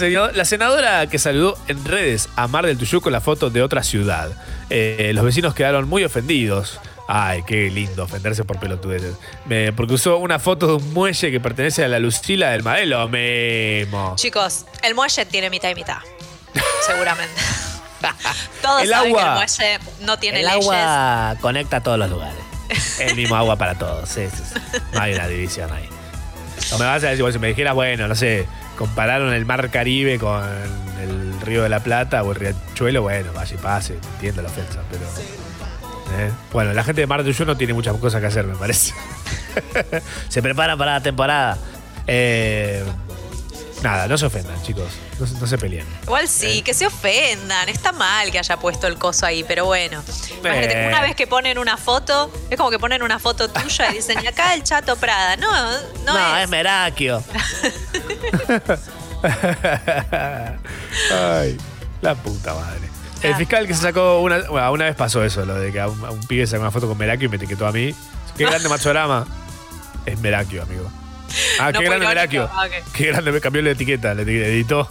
senadora 0.45 1.07
que 1.07 1.19
saludó 1.19 1.57
en 1.69 1.85
redes 1.85 2.29
a 2.37 2.49
Mar 2.49 2.67
del 2.67 2.77
Tuyú 2.77 3.01
con 3.01 3.13
la 3.13 3.21
foto 3.21 3.49
de 3.51 3.63
otra 3.63 3.83
ciudad. 3.85 4.31
Eh, 4.71 5.13
los 5.15 5.25
vecinos 5.25 5.55
quedaron 5.55 5.89
muy 5.89 6.03
ofendidos. 6.05 6.81
Ay, 7.07 7.43
qué 7.47 7.71
lindo 7.71 8.05
ofenderse 8.05 8.45
por 8.45 8.59
pelotudeces. 8.59 9.15
Me- 9.47 9.73
porque 9.73 9.95
usó 9.95 10.19
una 10.19 10.39
foto 10.39 10.67
de 10.67 10.73
un 10.75 10.93
muelle 10.93 11.31
que 11.31 11.41
pertenece 11.41 11.85
a 11.85 11.89
la 11.89 11.99
Lucila 12.01 12.51
del 12.51 12.63
Maelo. 12.63 13.09
Memo. 13.09 14.15
Chicos, 14.17 14.67
el 14.83 14.95
muelle 14.95 15.25
tiene 15.27 15.49
mitad 15.49 15.71
y 15.71 15.75
mitad. 15.77 15.99
Seguramente. 16.87 17.41
Todos 18.63 18.83
El 18.83 18.89
saben 18.91 19.13
que 19.15 19.19
el 19.21 19.25
agua. 19.27 19.35
muelle 19.37 19.79
no 20.01 20.19
tiene 20.19 20.41
El 20.41 20.47
leyes. 20.47 20.65
agua 20.67 21.37
conecta 21.41 21.77
a 21.79 21.81
todos 21.83 21.99
los 21.99 22.11
lugares. 22.11 22.39
El 23.01 23.15
mismo 23.17 23.37
agua 23.37 23.57
para 23.57 23.77
todos. 23.79 24.09
Sí, 24.09 24.27
sí, 24.35 24.43
sí. 24.53 24.61
No 24.93 25.01
hay 25.01 25.15
una 25.15 25.27
división 25.29 25.73
ahí. 25.73 25.89
No 26.71 26.79
me 26.79 26.85
vas 26.85 27.03
a 27.05 27.09
decir, 27.11 27.25
si 27.33 27.39
me 27.39 27.49
dijeras, 27.49 27.75
bueno, 27.75 28.07
no 28.09 28.15
sé, 28.15 28.47
compararon 28.79 29.35
el 29.35 29.45
mar 29.45 29.69
Caribe 29.71 30.19
con 30.21 30.41
el 31.03 31.41
río 31.41 31.65
de 31.65 31.69
la 31.69 31.81
Plata 31.81 32.23
o 32.23 32.31
el 32.31 32.37
riachuelo, 32.37 33.03
bueno, 33.03 33.33
vaya 33.35 33.55
y 33.55 33.59
pase, 33.59 33.99
entiendo 34.15 34.41
la 34.41 34.49
ofensa, 34.49 34.81
pero. 34.89 35.05
¿eh? 36.17 36.31
Bueno, 36.53 36.73
la 36.73 36.85
gente 36.85 37.01
de 37.01 37.07
Mar 37.09 37.25
del 37.25 37.35
Tuyú 37.35 37.45
no 37.45 37.57
tiene 37.57 37.75
muchas 37.75 37.97
cosas 37.97 38.21
que 38.21 38.29
hacer, 38.29 38.47
me 38.47 38.55
parece. 38.55 38.95
Se 40.29 40.41
preparan 40.41 40.79
para 40.79 40.93
la 40.93 41.03
temporada. 41.03 41.59
Eh, 42.07 42.85
nada, 43.83 44.07
no 44.09 44.19
se 44.19 44.27
ofendan, 44.27 44.61
chicos. 44.63 44.85
No, 45.19 45.27
se- 45.27 45.35
no 45.35 45.47
se 45.47 45.59
peleen. 45.59 45.87
Igual 46.03 46.25
Eh. 46.25 46.29
sí, 46.29 46.63
que 46.63 46.75
se 46.75 46.87
ofendan. 46.87 47.69
Está 47.69 47.93
mal 47.93 48.31
que 48.31 48.39
haya 48.39 48.57
puesto 48.57 48.87
el 48.87 48.97
coso 48.99 49.27
ahí, 49.27 49.45
pero 49.45 49.65
bueno. 49.67 50.03
Imagínate, 50.41 50.85
Eh. 50.85 50.89
una 50.89 51.01
vez 51.03 51.15
que 51.17 51.27
ponen 51.27 51.59
una 51.59 51.77
foto, 51.77 52.31
es 52.51 52.57
como 52.57 52.71
que 52.71 52.79
ponen 52.79 53.03
una 53.03 53.19
foto 53.19 53.49
tuya 53.49 53.91
y 53.91 53.95
dicen, 53.97 54.19
y 54.23 54.27
acá 54.27 54.55
el 54.55 54.63
chato 54.63 54.97
Prada. 54.97 55.37
No, 55.37 55.51
no, 56.05 56.15
No, 56.15 56.37
es. 56.37 56.45
es 56.45 56.49
Merakio. 56.51 57.23
Ay, 61.13 61.57
la 62.01 62.15
puta 62.15 62.55
madre. 62.55 62.89
El 63.23 63.35
fiscal 63.35 63.67
que 63.67 63.75
se 63.75 63.83
sacó 63.83 64.21
una. 64.21 64.39
Bueno, 64.49 64.73
una 64.73 64.85
vez 64.85 64.95
pasó 64.95 65.25
eso, 65.25 65.45
lo 65.45 65.55
de 65.55 65.73
que 65.73 65.81
a 65.81 65.89
un, 65.89 66.05
a 66.05 66.11
un 66.11 66.21
pibe 66.21 66.47
se 66.47 66.53
sacó 66.53 66.63
una 66.63 66.71
foto 66.71 66.87
con 66.87 66.97
Merakio 66.97 67.27
y 67.27 67.29
me 67.29 67.37
etiquetó 67.37 67.67
a 67.67 67.73
mí. 67.73 67.95
Qué 68.37 68.45
grande 68.47 68.69
machorama. 68.69 69.27
Es 70.07 70.19
Merakio, 70.21 70.63
amigo. 70.63 70.89
Ah, 71.61 71.71
No 71.73 71.81
qué 71.81 71.85
grande. 71.87 72.07
Merakio. 72.07 72.49
Ah. 72.53 72.67
Qué 72.93 73.07
grande 73.07 73.33
me 73.33 73.41
cambió 73.41 73.63
la 73.63 73.71
etiqueta, 73.71 74.15
le 74.15 74.25
eti- 74.25 74.43
editó. 74.45 74.89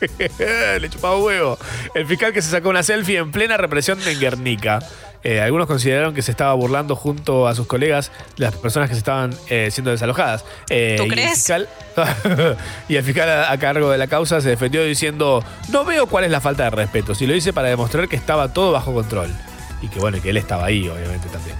Le 0.80 0.88
chupaba 0.90 1.16
huevo. 1.18 1.58
El 1.94 2.06
fiscal 2.06 2.32
que 2.32 2.40
se 2.40 2.50
sacó 2.50 2.68
una 2.68 2.82
selfie 2.84 3.18
en 3.18 3.32
plena 3.32 3.56
represión 3.56 3.98
en 4.06 4.18
Guernica. 4.20 4.78
Eh, 5.24 5.40
algunos 5.40 5.66
consideraron 5.66 6.14
que 6.14 6.22
se 6.22 6.30
estaba 6.30 6.54
burlando 6.54 6.94
junto 6.94 7.48
a 7.48 7.54
sus 7.56 7.66
colegas 7.66 8.12
de 8.36 8.44
las 8.44 8.54
personas 8.54 8.88
que 8.88 8.94
se 8.94 9.00
estaban 9.00 9.34
eh, 9.48 9.70
siendo 9.72 9.90
desalojadas. 9.90 10.44
Eh, 10.70 10.94
¿Tú 10.96 11.02
y 11.02 11.06
el 11.06 11.12
crees? 11.12 11.30
fiscal- 11.32 11.68
y 12.88 12.94
el 12.94 13.02
fiscal 13.02 13.28
a, 13.28 13.50
a 13.50 13.58
cargo 13.58 13.90
de 13.90 13.98
la 13.98 14.06
causa 14.06 14.40
se 14.40 14.48
defendió 14.50 14.84
diciendo: 14.84 15.44
No 15.70 15.84
veo 15.84 16.06
cuál 16.06 16.22
es 16.22 16.30
la 16.30 16.40
falta 16.40 16.62
de 16.64 16.70
respeto. 16.70 17.16
Si 17.16 17.26
lo 17.26 17.34
hice 17.34 17.52
para 17.52 17.66
demostrar 17.68 18.06
que 18.08 18.14
estaba 18.14 18.52
todo 18.52 18.70
bajo 18.70 18.94
control. 18.94 19.34
Y 19.82 19.88
que 19.88 19.98
bueno, 19.98 20.22
que 20.22 20.30
él 20.30 20.36
estaba 20.36 20.66
ahí, 20.66 20.88
obviamente 20.88 21.28
también. 21.28 21.56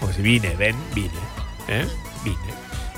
Como 0.00 0.12
si 0.12 0.20
vine, 0.22 0.56
ven, 0.56 0.74
vine. 0.94 1.10
¿eh? 1.68 1.86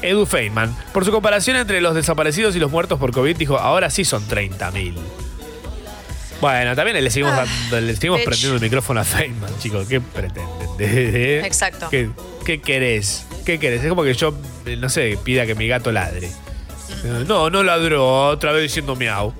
Edu 0.06 0.26
Feynman, 0.26 0.74
por 0.92 1.04
su 1.04 1.10
comparación 1.12 1.56
entre 1.56 1.80
los 1.80 1.94
desaparecidos 1.94 2.54
y 2.56 2.58
los 2.58 2.70
muertos 2.70 2.98
por 2.98 3.12
COVID, 3.12 3.36
dijo, 3.36 3.58
ahora 3.58 3.90
sí 3.90 4.04
son 4.04 4.26
30.000. 4.26 4.94
Bueno, 6.40 6.76
también 6.76 7.02
le 7.02 7.10
seguimos, 7.10 7.32
Ah, 7.34 7.46
dando- 7.70 7.80
le 7.86 7.94
seguimos 7.94 8.20
prendiendo 8.20 8.56
el 8.56 8.62
micrófono 8.62 9.00
a 9.00 9.04
Feynman, 9.04 9.58
chicos. 9.58 9.86
¿Qué 9.88 10.00
pretenden? 10.00 10.68
Exacto. 11.44 11.88
¿Qué, 11.90 12.10
qué 12.44 12.60
querés? 12.60 13.26
¿Qué 13.46 13.58
querés? 13.58 13.82
Es 13.82 13.88
como 13.88 14.02
que 14.02 14.12
yo, 14.12 14.34
eh, 14.66 14.76
no 14.76 14.88
sé, 14.90 15.18
pida 15.24 15.46
que 15.46 15.54
mi 15.54 15.66
gato 15.66 15.92
ladre. 15.92 16.30
No, 17.26 17.48
no 17.50 17.62
ladró, 17.62 18.28
otra 18.28 18.52
vez 18.52 18.62
diciendo 18.62 18.94
miau. 18.96 19.32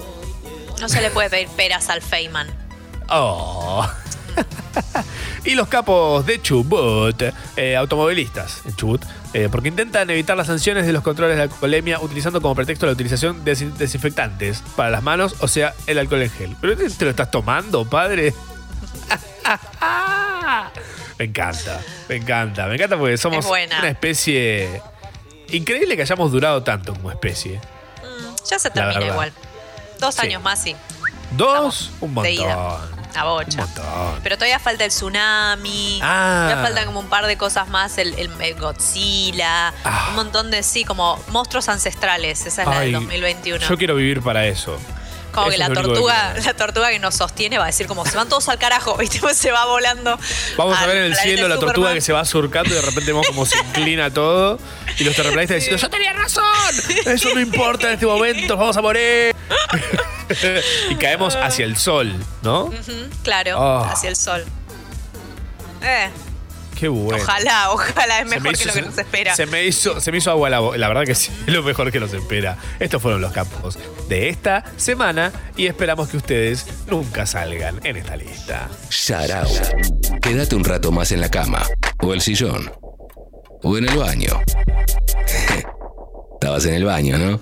No 0.81 0.89
se 0.89 1.01
le 1.01 1.11
puede 1.11 1.29
pedir 1.31 1.49
peras 1.49 1.89
al 1.91 2.01
Feynman. 2.03 2.49
Oh. 3.09 3.87
y 5.45 5.55
los 5.55 5.69
capos 5.69 6.25
de 6.27 6.41
Chubut, 6.43 7.23
eh, 7.57 7.77
automovilistas 7.77 8.63
en 8.67 8.75
Chubut, 8.77 9.03
eh, 9.39 9.49
porque 9.51 9.69
intentan 9.69 10.09
evitar 10.09 10.35
las 10.35 10.47
sanciones 10.47 10.87
de 10.87 10.95
los 10.95 11.03
controles 11.03 11.37
de 11.37 11.43
alcoholemia 11.43 12.01
utilizando 12.01 12.41
como 12.41 12.55
pretexto 12.55 12.87
la 12.87 12.93
utilización 12.93 13.45
de 13.45 13.53
desin- 13.53 13.75
desinfectantes 13.75 14.63
para 14.77 14.89
las 14.89 15.03
manos, 15.03 15.35
o 15.41 15.49
sea, 15.49 15.75
el 15.87 15.99
alcohol 15.99 16.23
en 16.23 16.31
gel. 16.31 16.57
¿Pero 16.59 16.75
te, 16.75 17.05
lo 17.05 17.11
estás 17.11 17.31
tomando, 17.31 17.85
padre? 17.85 18.33
me 21.19 21.25
encanta, 21.27 21.81
me 22.09 22.17
encanta, 22.17 22.67
me 22.67 22.75
encanta 22.77 22.97
porque 22.99 23.19
somos 23.19 23.45
Es 23.45 23.51
una 23.79 23.89
especie... 23.89 24.81
Increíble 25.53 25.97
que 25.97 26.03
hayamos 26.03 26.33
durado 26.33 26.63
tanto 26.63 26.95
como 26.95 27.11
especie. 27.11 27.61
Ya 28.51 28.59
se 28.59 28.71
termina 28.71 29.05
igual. 29.07 29.33
Dos 30.01 30.15
Sí. 30.15 30.23
años 30.27 30.43
más, 30.43 30.63
sí. 30.63 30.75
Dos, 31.33 31.91
un 32.01 32.15
montón. 32.15 32.33
Bocha. 33.25 33.61
montón. 33.63 34.21
Pero 34.23 34.37
todavía 34.37 34.59
falta 34.59 34.85
el 34.85 34.91
tsunami. 34.91 36.01
Ah. 36.03 36.47
Todavía 36.49 36.63
faltan 36.67 36.87
como 36.87 37.01
un 37.01 37.09
par 37.09 37.27
de 37.27 37.37
cosas 37.37 37.69
más. 37.69 37.99
El, 37.99 38.15
el- 38.15 38.31
el 38.41 38.55
Godzilla. 38.55 39.73
Un 40.11 40.15
montón 40.17 40.51
de, 40.51 40.63
sí, 40.63 40.85
como 40.85 41.23
monstruos 41.29 41.69
ancestrales. 41.69 42.47
Esa 42.47 42.63
es 42.63 42.69
la 42.69 42.81
del 42.81 42.93
2021. 42.93 43.67
Yo 43.69 43.77
quiero 43.79 43.95
vivir 43.95 44.23
para 44.23 44.47
eso. 44.47 44.79
Como 45.33 45.51
que 45.51 45.59
la 45.59 45.69
que 45.69 45.75
tortuga, 45.75 46.31
quiero. 46.33 46.47
la 46.47 46.55
tortuga 46.55 46.89
que 46.89 46.99
nos 46.99 47.15
sostiene 47.15 47.59
va 47.59 47.65
a 47.65 47.67
decir 47.67 47.87
como 47.87 48.07
se 48.07 48.17
van 48.17 48.27
todos 48.27 48.49
al 48.49 48.59
carajo, 48.59 48.97
¿viste? 48.99 49.19
Pues 49.21 49.37
se 49.37 49.53
va 49.53 49.67
volando. 49.67 50.19
Vamos 50.57 50.79
a 50.79 50.87
ver 50.87 50.97
en 50.97 51.03
el 51.05 51.15
cielo 51.15 51.47
la 51.47 51.59
tortuga 51.59 51.93
que 51.93 52.01
se 52.01 52.15
va 52.15 52.25
surcando 52.25 52.71
y 52.71 52.73
de 52.75 52.81
repente 52.81 53.13
vemos 53.13 53.27
como 53.27 53.45
se 53.45 53.59
inclina 53.59 54.11
todo. 54.11 54.59
Y 54.99 55.05
los 55.05 55.15
terraplanistas 55.15 55.57
diciendo, 55.57 55.83
yo 55.83 55.91
tenía 55.91 56.15
razón, 56.15 56.43
eso 57.05 57.35
no 57.35 57.41
importa 57.41 57.89
en 57.89 57.95
este 57.95 58.07
momento, 58.07 58.57
vamos 58.57 58.79
a 58.79 58.81
morir. 58.81 59.36
y 60.91 60.95
caemos 60.97 61.37
hacia 61.37 61.65
el 61.65 61.77
sol, 61.77 62.13
¿no? 62.43 62.71
Claro, 63.23 63.57
Ah. 63.61 63.91
hacia 63.93 64.09
el 64.11 64.17
sol. 64.17 64.45
Eh, 65.83 66.09
Qué 66.79 66.89
bueno. 66.89 67.23
Ojalá, 67.23 67.71
ojalá 67.71 68.19
es 68.21 68.29
Se 68.29 68.35
me 68.39 68.41
mejor 68.41 68.59
que 68.59 68.65
lo 68.67 68.73
que 68.75 68.83
nos 68.83 68.99
espera. 68.99 69.35
Se 69.35 69.47
me 69.47 69.65
hizo, 69.65 69.99
se 69.99 70.13
me 70.13 70.19
hizo 70.19 70.31
agua 70.31 70.51
la 70.51 70.59
boca. 70.59 70.77
La 70.77 70.89
verdad 70.89 71.05
que 71.05 71.15
sí, 71.15 71.33
es 71.47 71.53
lo 71.55 71.63
mejor 71.63 71.91
que 71.91 71.99
nos 72.01 72.13
espera. 72.13 72.59
Estos 72.79 73.01
fueron 73.01 73.23
los 73.23 73.33
campos 73.33 73.79
de 74.11 74.29
esta 74.29 74.63
semana 74.77 75.33
y 75.57 75.67
esperamos 75.67 76.09
que 76.11 76.19
ustedes 76.19 76.67
nunca 76.89 77.25
salgan 77.25 77.81
en 77.83 77.97
esta 77.97 78.17
lista. 78.17 78.69
Sharau. 78.91 79.49
Quédate 80.21 80.55
un 80.55 80.65
rato 80.65 80.93
más 80.93 81.13
en 81.13 81.23
la 81.23 81.31
cama, 81.31 81.63
o 82.03 82.13
el 82.13 82.21
sillón, 82.21 82.71
o 83.63 83.79
en 83.79 83.89
el 83.89 83.97
baño. 83.97 84.41
Estabas 86.35 86.67
en 86.67 86.75
el 86.75 86.85
baño, 86.85 87.17
¿no? 87.17 87.41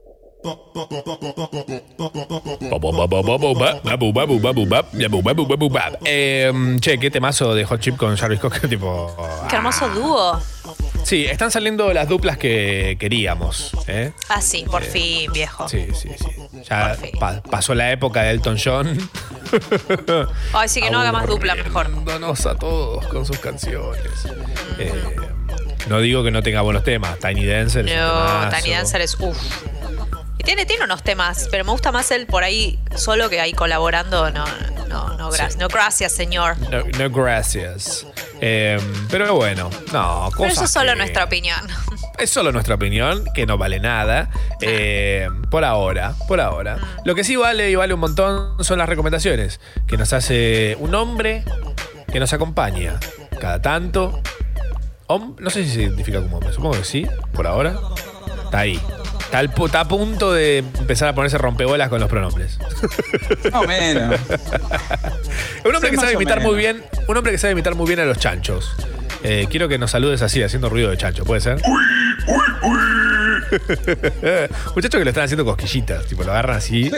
Eh, 6.04 6.52
che, 6.80 6.98
qué 6.98 7.10
temazo 7.10 7.54
de 7.54 7.64
Hot 7.64 7.80
Chip 7.80 7.96
con 7.96 8.16
Jarvis 8.16 8.40
Cocker, 8.40 8.68
tipo. 8.68 9.14
Qué 9.48 9.56
hermoso 9.56 9.88
dúo. 9.88 10.40
Sí, 11.04 11.26
están 11.26 11.50
saliendo 11.50 11.92
las 11.92 12.08
duplas 12.08 12.38
que 12.38 12.96
queríamos. 12.98 13.72
¿eh? 13.88 14.12
Ah, 14.30 14.40
sí, 14.40 14.64
por 14.70 14.82
fin, 14.82 15.30
viejo. 15.32 15.68
Sí, 15.68 15.86
sí, 15.92 16.08
sí. 16.18 16.26
Ya 16.68 16.96
pa- 17.20 17.42
pasó 17.42 17.74
la 17.74 17.92
época 17.92 18.22
de 18.22 18.30
Elton 18.30 18.56
John. 18.62 18.96
Ay, 20.54 20.68
sí, 20.68 20.80
que 20.80 20.90
no 20.90 21.00
haga 21.00 21.12
más 21.12 21.26
dupla, 21.26 21.54
mejor. 21.56 21.90
A 22.46 22.54
todos 22.54 23.06
con 23.08 23.26
sus 23.26 23.38
canciones. 23.38 24.00
Eh, 24.78 24.92
no 25.88 26.00
digo 26.00 26.24
que 26.24 26.30
no 26.30 26.42
tenga 26.42 26.62
buenos 26.62 26.84
temas. 26.84 27.18
Tiny 27.18 27.44
Dancer. 27.44 27.86
es 27.86 27.92
un 27.92 27.98
No. 27.98 28.48
Tiny 28.50 28.74
Dancer 28.74 29.00
es 29.02 29.14
uff. 29.20 29.36
Tiene, 30.44 30.66
tiene 30.66 30.84
unos 30.84 31.02
temas, 31.02 31.48
pero 31.50 31.64
me 31.64 31.70
gusta 31.72 31.90
más 31.92 32.10
él 32.10 32.26
por 32.26 32.44
ahí 32.44 32.78
solo 32.96 33.30
que 33.30 33.40
ahí 33.40 33.52
colaborando. 33.52 34.30
No, 34.30 34.44
no, 34.88 35.16
no, 35.16 35.30
gracias. 35.30 35.56
No, 35.56 35.68
gracias, 35.68 36.12
señor. 36.12 36.56
No, 36.70 36.82
no, 36.98 37.10
gracias. 37.10 38.06
Eh, 38.40 38.78
pero 39.10 39.34
bueno, 39.34 39.70
no, 39.92 40.28
Pero 40.36 40.46
eso 40.50 40.54
cosas 40.56 40.64
es 40.64 40.70
solo 40.72 40.92
que- 40.92 40.98
nuestra 40.98 41.24
opinión. 41.24 41.60
Es 42.16 42.30
solo 42.30 42.52
nuestra 42.52 42.76
opinión, 42.76 43.24
que 43.34 43.44
no 43.44 43.58
vale 43.58 43.80
nada. 43.80 44.30
eh, 44.60 45.28
por 45.50 45.64
ahora, 45.64 46.14
por 46.28 46.40
ahora. 46.40 46.78
Lo 47.04 47.16
que 47.16 47.24
sí 47.24 47.34
vale 47.34 47.70
y 47.70 47.74
vale 47.74 47.92
un 47.92 47.98
montón 47.98 48.62
son 48.62 48.78
las 48.78 48.88
recomendaciones 48.88 49.58
que 49.88 49.96
nos 49.96 50.12
hace 50.12 50.76
un 50.78 50.94
hombre 50.94 51.42
que 52.12 52.20
nos 52.20 52.32
acompaña 52.32 53.00
cada 53.40 53.60
tanto. 53.60 54.20
No 55.08 55.50
sé 55.50 55.64
si 55.64 55.70
se 55.70 55.82
identifica 55.82 56.20
como 56.22 56.36
hombre, 56.36 56.52
supongo 56.52 56.76
que 56.78 56.84
sí, 56.84 57.04
por 57.32 57.48
ahora. 57.48 57.74
Está 58.44 58.60
ahí. 58.60 58.80
Está, 59.34 59.40
al 59.40 59.50
pu- 59.52 59.66
está 59.66 59.80
a 59.80 59.88
punto 59.88 60.32
de 60.32 60.58
empezar 60.58 61.08
a 61.08 61.12
ponerse 61.12 61.38
rompebolas 61.38 61.88
con 61.88 61.98
los 61.98 62.08
pronombres. 62.08 62.56
No, 63.52 63.64
menos. 63.64 64.20
Un 65.64 65.74
hombre 65.74 65.90
Sí, 65.90 65.90
que 65.90 65.96
más 65.96 66.04
sabe 66.04 66.16
o 66.16 66.20
imitar 66.20 66.40
muy 66.40 66.54
menos. 66.54 66.74
bien, 66.76 66.84
un 67.08 67.16
hombre 67.16 67.32
que 67.32 67.38
sabe 67.38 67.52
imitar 67.52 67.74
muy 67.74 67.88
bien 67.88 67.98
a 67.98 68.04
los 68.04 68.18
chanchos. 68.18 68.72
Eh, 69.24 69.48
quiero 69.50 69.66
que 69.68 69.76
nos 69.76 69.90
saludes 69.90 70.22
así, 70.22 70.40
haciendo 70.40 70.68
ruido 70.68 70.88
de 70.90 70.98
chancho, 70.98 71.24
¿puede 71.24 71.40
ser? 71.40 71.60
Muchachos 74.74 74.98
que 74.98 75.04
lo 75.04 75.10
están 75.10 75.24
haciendo 75.24 75.44
cosquillitas, 75.44 76.06
tipo 76.06 76.22
lo 76.24 76.32
agarran 76.32 76.56
así, 76.58 76.90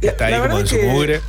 está 0.00 0.26
ahí 0.26 0.40
como 0.40 0.58
en 0.58 0.66
su 0.66 0.76
que- 0.76 0.82
mugre. 0.82 1.20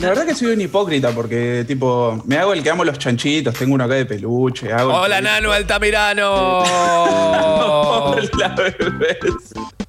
La 0.00 0.10
verdad 0.10 0.26
que 0.26 0.34
soy 0.36 0.52
un 0.52 0.60
hipócrita 0.60 1.10
porque, 1.10 1.64
tipo, 1.66 2.22
me 2.24 2.38
hago 2.38 2.52
el 2.52 2.62
que 2.62 2.70
amo 2.70 2.84
los 2.84 2.98
chanchitos, 2.98 3.52
tengo 3.54 3.74
uno 3.74 3.82
acá 3.82 3.94
de 3.94 4.06
peluche. 4.06 4.72
Hago 4.72 4.94
Hola, 4.94 5.20
Nano 5.20 5.50
Altamirano. 5.50 6.60
Hola, 6.62 8.54
bebés. 8.56 9.18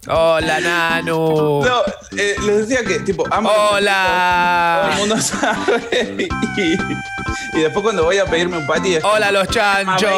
Hola, 0.07 0.59
Nano. 0.61 1.61
No, 1.63 1.81
eh, 2.17 2.35
les 2.43 2.67
decía 2.67 2.83
que, 2.83 3.01
tipo, 3.01 3.23
amo. 3.29 3.51
Hola. 3.71 4.81
Todo 4.81 4.91
el 4.93 4.99
mundo 4.99 5.21
sabe. 5.21 6.27
Y, 6.57 6.73
y 7.57 7.61
después 7.61 7.83
cuando 7.83 8.03
voy 8.03 8.17
a 8.17 8.25
pedirme 8.25 8.57
un 8.57 8.85
es 8.85 9.03
Hola, 9.03 9.31
los 9.31 9.47
chanchos. 9.49 10.11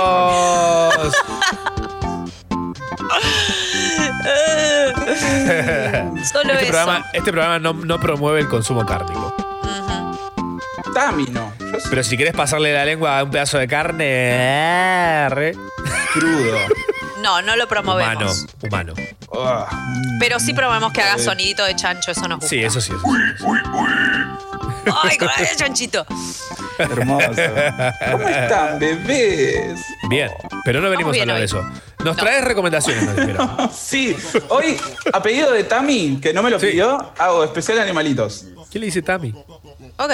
Solo 6.31 6.53
este 6.53 6.63
eso. 6.63 6.71
Programa, 6.71 7.05
este 7.13 7.31
programa 7.31 7.59
no, 7.59 7.73
no 7.73 7.99
promueve 7.99 8.39
el 8.41 8.47
consumo 8.47 8.85
cárnico. 8.85 9.35
Tami, 10.93 11.25
no. 11.25 11.51
Pero 11.89 12.03
si 12.03 12.17
querés 12.17 12.33
pasarle 12.33 12.73
la 12.73 12.85
lengua 12.85 13.19
a 13.19 13.23
un 13.23 13.31
pedazo 13.31 13.57
de 13.57 13.67
carne, 13.67 15.29
re- 15.29 15.55
Crudo. 16.13 16.57
No, 17.21 17.41
no 17.41 17.55
lo 17.55 17.67
promovemos. 17.67 18.45
humano. 18.61 18.93
Ah, 19.33 19.67
Pero 20.19 20.39
sí 20.39 20.53
promovemos 20.53 20.91
que 20.91 21.01
haga 21.01 21.15
Eh. 21.15 21.19
sonidito 21.23 21.63
de 21.63 21.75
chancho, 21.75 22.11
eso 22.11 22.27
nos 22.27 22.39
gusta. 22.39 22.49
Sí, 22.49 22.63
eso 22.63 22.81
sí. 22.81 22.91
Eso 22.91 23.01
sí. 23.37 23.45
Ay, 25.03 25.17
con 25.17 25.29
el 25.39 25.55
chanchito. 25.55 26.05
Hermoso. 26.77 27.31
¿Cómo 28.11 28.27
están, 28.27 28.79
bebés? 28.79 29.79
Bien, 30.09 30.29
pero 30.65 30.81
no 30.81 30.89
venimos 30.89 31.13
bien 31.13 31.29
a 31.29 31.33
hablar 31.33 31.47
de 31.49 31.55
hoy. 31.55 31.63
eso. 31.63 31.81
Nos 32.03 32.17
traes 32.17 32.43
recomendaciones, 32.43 33.03
nos 33.03 33.15
dijeron. 33.27 33.71
Sí, 33.73 34.15
hoy, 34.49 34.77
a 35.13 35.21
pedido 35.21 35.51
de 35.51 35.63
Tami, 35.63 36.19
que 36.21 36.33
no 36.33 36.41
me 36.41 36.49
lo 36.49 36.59
pidió, 36.59 37.13
hago 37.17 37.43
especial 37.43 37.79
animalitos. 37.79 38.45
¿Qué 38.71 38.79
le 38.79 38.87
dice 38.87 39.01
Tami? 39.01 39.33
Ok. 39.97 40.11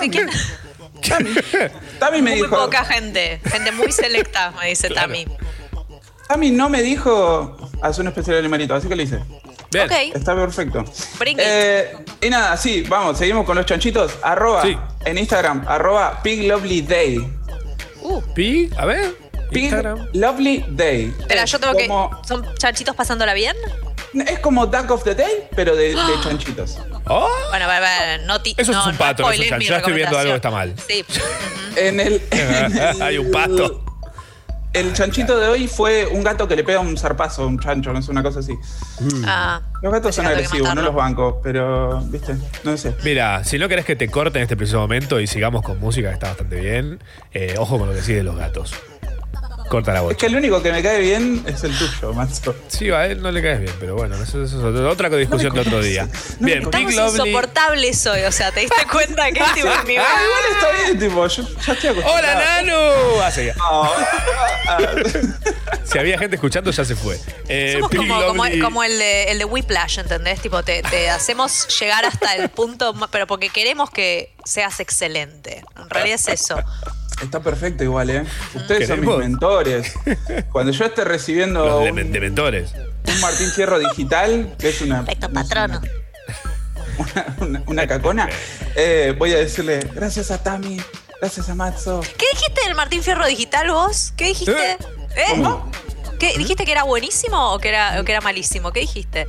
Sí, 0.00 0.10
¿quién? 0.10 0.28
Tami 1.98 2.22
me 2.22 2.30
Muy 2.32 2.42
dijo. 2.42 2.56
poca 2.56 2.84
gente. 2.84 3.40
Gente 3.44 3.72
muy 3.72 3.92
selecta, 3.92 4.52
me 4.60 4.68
dice 4.68 4.90
Tami. 4.90 5.26
Tami 6.28 6.50
no 6.50 6.68
me 6.68 6.82
dijo 6.82 7.56
hacer 7.82 8.02
un 8.02 8.08
especial 8.08 8.38
animalito, 8.38 8.74
así 8.74 8.88
que 8.88 8.96
lo 8.96 9.02
hice. 9.02 9.20
Bien. 9.74 10.12
Está 10.14 10.34
perfecto. 10.34 10.84
Eh, 11.36 11.96
y 12.20 12.30
nada, 12.30 12.56
sí, 12.56 12.82
vamos, 12.88 13.18
seguimos 13.18 13.44
con 13.44 13.56
los 13.56 13.66
chanchitos. 13.66 14.12
Arroba 14.22 14.62
Sí. 14.62 14.76
en 15.04 15.18
Instagram, 15.18 15.64
arroba 15.68 16.20
Pig 16.22 16.46
Lovely 16.48 16.82
Day. 16.82 17.28
¿Pi? 18.34 18.70
A 18.76 18.86
ver. 18.86 19.14
Pig 19.50 19.64
Instagram. 19.64 20.08
Lovely 20.14 20.64
Day. 20.68 21.14
Es 21.28 21.50
yo 21.50 21.58
tengo 21.58 21.74
que. 21.76 21.86
¿Son 22.26 22.46
chanchitos 22.56 22.94
pasándola 22.94 23.34
bien? 23.34 23.56
Es 24.28 24.38
como 24.38 24.66
Duck 24.66 24.90
of 24.92 25.02
the 25.04 25.14
Day, 25.14 25.48
pero 25.56 25.74
de, 25.74 25.88
de 25.88 26.20
chanchitos. 26.22 26.78
Oh, 27.06 27.28
Bueno, 27.50 27.66
va, 27.66 27.80
va, 27.80 28.18
no 28.26 28.40
ti- 28.40 28.54
Eso 28.56 28.72
no, 28.72 28.80
es 28.80 28.86
un 28.86 28.92
no 28.92 28.98
pato, 28.98 29.22
no 29.24 29.32
es 29.32 29.40
un 29.40 29.46
chancho. 29.48 29.68
Ya 29.68 29.76
estoy 29.78 29.92
viendo 29.92 30.16
algo 30.18 30.30
que 30.32 30.36
está 30.36 30.50
mal. 30.50 30.72
Sí. 30.88 31.04
En 31.76 31.98
el, 32.00 32.22
en 32.30 32.78
el- 32.78 33.02
Hay 33.02 33.18
un 33.18 33.30
pato. 33.32 33.83
El 34.74 34.92
chanchito 34.92 35.38
de 35.38 35.48
hoy 35.48 35.68
fue 35.68 36.04
un 36.06 36.24
gato 36.24 36.48
que 36.48 36.56
le 36.56 36.64
pega 36.64 36.80
un 36.80 36.98
zarpazo, 36.98 37.46
un 37.46 37.60
chancho, 37.60 37.92
no 37.92 38.02
sé, 38.02 38.10
una 38.10 38.24
cosa 38.24 38.40
así. 38.40 38.58
Ah, 39.24 39.62
Los 39.80 39.92
gatos 39.92 40.16
son 40.16 40.26
agresivos, 40.26 40.74
no 40.74 40.82
los 40.82 40.94
bancos, 40.94 41.36
pero, 41.44 42.00
viste, 42.06 42.34
no 42.64 42.76
sé. 42.76 42.92
Mira, 43.04 43.44
si 43.44 43.56
no 43.56 43.68
querés 43.68 43.84
que 43.84 43.94
te 43.94 44.08
corten 44.10 44.40
en 44.40 44.42
este 44.42 44.56
preciso 44.56 44.80
momento 44.80 45.20
y 45.20 45.28
sigamos 45.28 45.62
con 45.62 45.78
música, 45.78 46.08
que 46.08 46.14
está 46.14 46.26
bastante 46.28 46.60
bien, 46.60 47.00
eh, 47.32 47.54
ojo 47.56 47.78
con 47.78 47.88
lo 47.88 47.94
que 47.94 48.02
sigue 48.02 48.18
de 48.18 48.24
los 48.24 48.36
gatos. 48.36 48.74
Corta 49.68 49.92
la 49.92 49.98
Es 50.00 50.04
bocha. 50.04 50.16
que 50.18 50.26
el 50.26 50.36
único 50.36 50.62
que 50.62 50.70
me 50.72 50.82
cae 50.82 51.00
bien 51.00 51.42
es 51.46 51.64
el 51.64 51.76
tuyo, 51.76 52.12
macho. 52.12 52.54
Sí, 52.68 52.90
a 52.90 53.06
él 53.06 53.22
no 53.22 53.30
le 53.32 53.42
caes 53.42 53.60
bien, 53.60 53.72
pero 53.80 53.94
bueno, 53.96 54.14
eso, 54.22 54.42
eso 54.44 54.58
es 54.58 54.80
otra- 54.80 55.08
discusión 55.08 55.54
de 55.54 55.60
otro 55.60 55.80
día. 55.82 56.08
Bien, 56.38 56.62
Estamos 56.64 56.86
Big 56.88 56.96
Lovely. 56.96 57.20
insoportables 57.30 58.06
hoy, 58.06 58.22
o 58.24 58.32
sea, 58.32 58.52
¿te 58.52 58.60
diste 58.60 58.86
cuenta 58.92 59.26
que 59.32 59.40
tipo 59.54 59.66
en 59.68 59.86
mi 59.86 59.96
Ah, 59.96 60.22
igual 60.22 60.42
está 60.52 60.82
bien, 60.84 60.98
tipo, 60.98 61.26
yo 61.26 61.42
ya 61.42 61.72
estoy 61.72 61.90
acostumbrado. 61.90 62.14
¡Hola, 62.14 62.34
Nanu! 62.62 63.20
Ah, 63.22 63.30
seguía. 63.30 63.54
No, 63.54 63.82
ah, 64.68 64.88
Si 65.84 65.98
había 65.98 66.18
gente 66.18 66.36
escuchando, 66.36 66.70
ya 66.70 66.84
se 66.84 66.94
fue. 66.96 67.18
Eh, 67.48 67.74
Somos 67.74 67.90
como, 67.90 68.14
como, 68.26 68.44
Lovely- 68.46 68.60
como 68.62 68.84
el, 68.84 68.98
de, 68.98 69.24
el 69.30 69.38
de 69.38 69.44
Whiplash, 69.44 69.98
¿entendés? 69.98 70.40
Tipo, 70.40 70.62
te, 70.62 70.82
te 70.82 71.08
hacemos 71.10 71.66
llegar 71.80 72.04
hasta 72.04 72.34
el 72.36 72.48
punto, 72.50 72.94
pero 73.10 73.26
porque 73.26 73.48
queremos 73.48 73.90
que 73.90 74.33
seas 74.44 74.80
excelente. 74.80 75.64
En 75.76 75.90
realidad 75.90 76.16
es 76.16 76.28
eso. 76.28 76.56
Está 77.22 77.40
perfecto 77.40 77.84
igual, 77.84 78.10
¿eh? 78.10 78.24
Ustedes 78.54 78.88
son 78.88 79.00
mis 79.00 79.16
mentores. 79.16 79.92
Cuando 80.50 80.72
yo 80.72 80.84
esté 80.84 81.04
recibiendo 81.04 81.64
Los 81.64 81.84
de, 81.84 81.92
un, 81.92 82.12
de 82.12 82.20
mentores. 82.20 82.72
un 83.06 83.20
Martín 83.20 83.50
Fierro 83.52 83.78
digital, 83.78 84.54
que 84.58 84.70
es 84.70 84.80
una, 84.80 85.04
Perfecto, 85.04 85.32
patrono. 85.32 85.80
una, 87.38 87.62
una 87.66 87.86
cacona, 87.86 88.28
eh, 88.76 89.14
voy 89.16 89.32
a 89.32 89.36
decirle 89.38 89.78
gracias 89.94 90.30
a 90.32 90.42
Tami, 90.42 90.80
gracias 91.20 91.48
a 91.48 91.54
Matzo. 91.54 92.00
¿Qué 92.18 92.26
dijiste 92.32 92.60
del 92.66 92.74
Martín 92.74 93.02
Fierro 93.02 93.26
Digital 93.26 93.70
vos? 93.70 94.12
¿Qué 94.16 94.26
dijiste? 94.26 94.72
¿Eh? 94.72 94.78
¿Eh? 95.16 95.24
¿Cómo? 95.30 95.70
¿Qué, 96.18 96.36
¿Dijiste 96.36 96.64
que 96.64 96.72
era 96.72 96.82
buenísimo 96.82 97.52
o 97.52 97.58
que 97.60 97.68
era, 97.68 98.00
o 98.00 98.04
que 98.04 98.10
era 98.12 98.20
malísimo? 98.20 98.72
¿Qué 98.72 98.80
dijiste? 98.80 99.26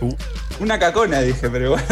Uh, 0.00 0.14
Una 0.60 0.78
cacona, 0.78 1.20
dije, 1.20 1.48
pero 1.50 1.66
igual. 1.66 1.84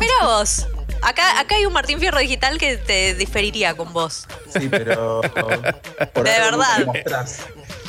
Mira 0.00 0.14
vos. 0.24 0.66
Acá, 1.02 1.38
acá 1.40 1.56
hay 1.56 1.66
un 1.66 1.72
Martín 1.72 1.98
Fierro 2.00 2.18
Digital 2.18 2.58
que 2.58 2.76
te 2.76 3.14
diferiría 3.14 3.74
con 3.76 3.92
vos. 3.92 4.26
Sí, 4.58 4.68
pero. 4.70 5.20
Por 6.12 6.24
De 6.24 6.30
verdad. 6.40 6.86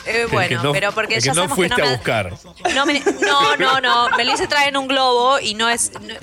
Eh, 0.06 0.28
bueno, 0.32 0.48
que 0.62 0.68
no, 0.68 0.72
pero 0.72 0.92
porque 0.92 1.16
el 1.16 1.22
que 1.22 1.26
ya 1.28 1.32
no 1.34 1.36
sabemos 1.48 1.56
fuiste 1.56 1.76
que 1.76 1.82
no 1.82 1.88
a 1.88 1.92
me- 1.92 1.98
buscar. 1.98 2.34
No, 2.74 2.86
me- 2.86 3.00
no, 3.22 3.56
no, 3.58 3.82
no. 3.82 4.10
Me 4.18 4.24
lo 4.24 4.34
hice 4.34 4.48
traer 4.48 4.70
en 4.70 4.78
un 4.78 4.88
globo 4.88 5.40
y 5.40 5.54
no 5.56 5.70
es. 5.70 5.92
no- 5.94 6.16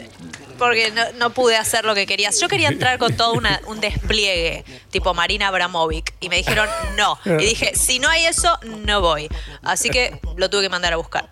porque 0.58 0.90
no, 0.90 1.02
no 1.18 1.30
pude 1.30 1.54
hacer 1.58 1.84
lo 1.84 1.94
que 1.94 2.06
querías. 2.06 2.40
Yo 2.40 2.48
quería 2.48 2.68
entrar 2.68 2.96
con 2.98 3.14
todo 3.14 3.34
una- 3.34 3.60
un 3.66 3.78
despliegue, 3.80 4.64
tipo 4.90 5.12
Marina 5.12 5.48
Abramovic. 5.48 6.14
Y 6.18 6.30
me 6.30 6.36
dijeron 6.36 6.66
no. 6.96 7.18
Y 7.26 7.44
dije, 7.44 7.72
si 7.76 7.98
no 7.98 8.08
hay 8.08 8.24
eso, 8.24 8.58
no 8.64 9.02
voy. 9.02 9.28
Así 9.62 9.90
que 9.90 10.18
lo 10.36 10.48
tuve 10.48 10.62
que 10.62 10.68
mandar 10.70 10.94
a 10.94 10.96
buscar. 10.96 11.28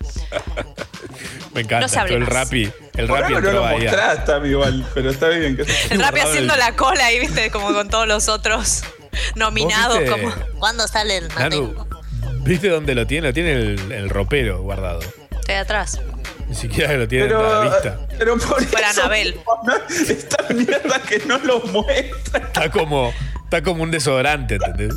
Me 1.53 1.61
encanta. 1.61 1.79
No 1.81 1.87
se 1.89 1.99
hable 1.99 2.09
todo 2.11 2.17
el 2.19 2.23
más. 2.25 2.33
rapi. 2.33 2.71
El 2.97 3.07
Por 3.07 3.23
algo 3.23 3.41
no 3.41 3.51
lo 3.51 3.63
mostrás, 3.65 4.25
Tami, 4.25 4.49
igual, 4.49 4.85
pero 4.93 5.09
está 5.09 5.27
bien. 5.29 5.55
Que 5.57 5.63
El 5.91 5.99
Rappi 6.01 6.19
haciendo 6.21 6.55
la 6.55 6.75
cola 6.75 7.05
ahí, 7.05 7.19
viste, 7.19 7.49
como 7.51 7.73
con 7.73 7.89
todos 7.89 8.07
los 8.07 8.27
otros 8.29 8.83
nominados. 9.35 9.99
viste? 9.99 10.11
Como... 10.21 10.33
¿Cuándo 10.59 10.87
sale 10.87 11.17
el? 11.17 11.27
Nanu, 11.29 11.75
¿viste 12.43 12.69
dónde 12.69 12.95
lo 12.95 13.05
tiene? 13.07 13.27
Lo 13.27 13.33
tiene 13.33 13.51
el, 13.53 13.91
el 13.91 14.09
ropero 14.09 14.61
guardado. 14.61 14.99
Estoy 15.31 15.55
atrás. 15.55 15.99
Ni 16.47 16.53
siquiera 16.55 16.93
lo 16.93 17.07
tiene 17.07 17.25
a 17.25 17.27
la 17.29 17.37
Pero, 17.39 17.61
vista. 17.63 17.99
pero 18.19 18.37
por 18.37 18.63
Fuera 18.63 18.91
eso, 18.91 19.01
Anabel. 19.01 19.39
Esta 20.09 20.45
mierda 20.53 20.99
que 21.01 21.19
no 21.25 21.37
lo 21.39 21.59
muestra. 21.61 22.39
Está 22.39 22.69
como, 22.69 23.11
está 23.45 23.63
como 23.63 23.81
un 23.83 23.89
desodorante, 23.91 24.55
¿entendés? 24.55 24.93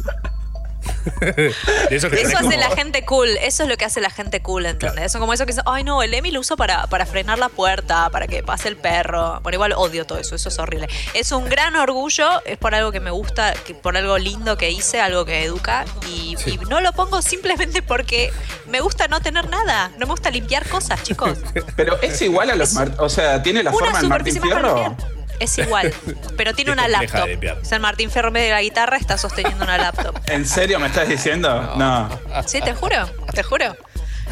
De 1.20 1.52
esos 1.90 2.10
que 2.10 2.20
Eso 2.20 2.36
hace 2.38 2.44
como- 2.44 2.56
la 2.56 2.70
gente 2.70 3.04
cool, 3.04 3.28
eso 3.42 3.62
es 3.64 3.68
lo 3.68 3.76
que 3.76 3.84
hace 3.84 4.00
la 4.00 4.10
gente 4.10 4.40
cool, 4.40 4.66
¿entendés? 4.66 5.04
Eso 5.06 5.18
como 5.18 5.32
eso 5.32 5.46
que 5.46 5.52
dice, 5.52 5.62
ay 5.66 5.84
no, 5.84 6.02
el 6.02 6.12
Emi 6.14 6.30
lo 6.30 6.40
uso 6.40 6.56
para, 6.56 6.86
para 6.86 7.06
frenar 7.06 7.38
la 7.38 7.48
puerta, 7.48 8.10
para 8.10 8.26
que 8.26 8.42
pase 8.42 8.68
el 8.68 8.76
perro. 8.76 9.40
Por 9.42 9.54
igual 9.54 9.72
odio 9.72 10.06
todo 10.06 10.18
eso, 10.18 10.34
eso 10.34 10.48
es 10.48 10.58
horrible. 10.58 10.88
Es 11.14 11.32
un 11.32 11.48
gran 11.48 11.76
orgullo, 11.76 12.42
es 12.44 12.58
por 12.58 12.74
algo 12.74 12.92
que 12.92 13.00
me 13.00 13.10
gusta, 13.10 13.54
que 13.54 13.74
por 13.74 13.96
algo 13.96 14.18
lindo 14.18 14.56
que 14.58 14.70
hice, 14.70 15.00
algo 15.00 15.24
que 15.24 15.44
educa, 15.44 15.84
y, 16.08 16.36
Sí. 16.38 16.58
y 16.60 16.64
no 16.66 16.80
lo 16.80 16.92
pongo 16.92 17.20
simplemente 17.22 17.82
porque 17.82 18.32
me 18.66 18.80
gusta 18.80 19.08
no 19.08 19.20
tener 19.20 19.48
nada, 19.48 19.90
no 19.98 20.06
me 20.06 20.12
gusta 20.12 20.30
limpiar 20.30 20.68
cosas, 20.68 21.02
chicos. 21.02 21.38
Pero 21.76 22.00
es 22.02 22.20
igual 22.22 22.50
a 22.50 22.54
los 22.54 22.74
O 22.98 23.08
sea, 23.08 23.42
¿tiene 23.42 23.62
la 23.62 23.72
forma 23.72 23.98
del 23.98 24.08
Martín 24.08 24.40
Fierro? 24.40 24.96
Es 25.40 25.56
igual, 25.58 25.92
pero 26.36 26.52
tiene 26.54 26.72
una 26.72 26.84
de 26.84 26.88
laptop. 26.90 27.26
limpiar. 27.28 27.58
El 27.70 27.80
Martín 27.80 28.10
Ferro 28.10 28.28
en 28.28 28.34
vez 28.34 28.42
de 28.44 28.50
la 28.50 28.62
guitarra 28.62 28.96
está 28.96 29.16
sosteniendo 29.18 29.64
una 29.64 29.78
laptop. 29.78 30.16
¿En 30.26 30.44
serio 30.46 30.78
me 30.80 30.88
estás 30.88 31.08
diciendo? 31.08 31.74
No. 31.76 32.08
Sí, 32.46 32.60
te 32.60 32.74
juro, 32.74 33.08
te 33.32 33.42
juro. 33.42 33.76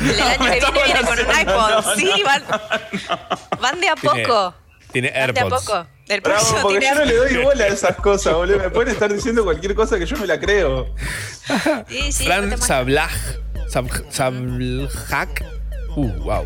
El 0.00 0.20
año 0.20 0.44
me 0.44 0.58
que 0.58 0.60
viene 0.60 0.84
viene 0.84 1.00
con 1.02 1.18
un 1.18 1.26
haciendo, 1.30 1.52
iPod. 1.52 1.70
no, 1.70 1.94
sí, 1.94 2.04
no, 2.18 2.24
van, 2.24 2.42
van 3.60 3.80
de 3.80 3.88
a 3.88 3.94
Tiene- 3.94 4.22
poco. 4.24 4.54
Tiene 4.92 5.08
Van 5.10 5.32
de 5.34 5.40
a 5.40 5.42
AirPods. 5.44 5.64
poco. 5.64 5.86
El 6.08 6.20
Bravo, 6.20 6.36
próximo 6.38 6.60
porque 6.62 6.78
tiene 6.78 6.94
yo 6.94 7.00
no 7.00 7.04
le 7.06 7.16
doy 7.16 7.36
bola 7.44 7.64
a 7.64 7.66
esas 7.68 7.96
cosas, 7.96 8.34
boludo. 8.34 8.58
Me 8.58 8.70
pueden 8.70 8.92
estar 8.92 9.12
diciendo 9.12 9.42
cualquier 9.44 9.74
cosa 9.74 9.98
que 9.98 10.06
yo 10.06 10.16
me 10.18 10.26
la 10.26 10.38
creo. 10.38 10.94
Sí, 11.88 12.12
sí, 12.12 12.24
no 12.28 12.34
Fran 12.34 12.50
te 12.50 12.56
Sablaj. 12.58 13.12
Sab- 13.72 14.10
Sablajak. 14.10 15.44
Uh, 15.96 16.08
wow. 16.22 16.44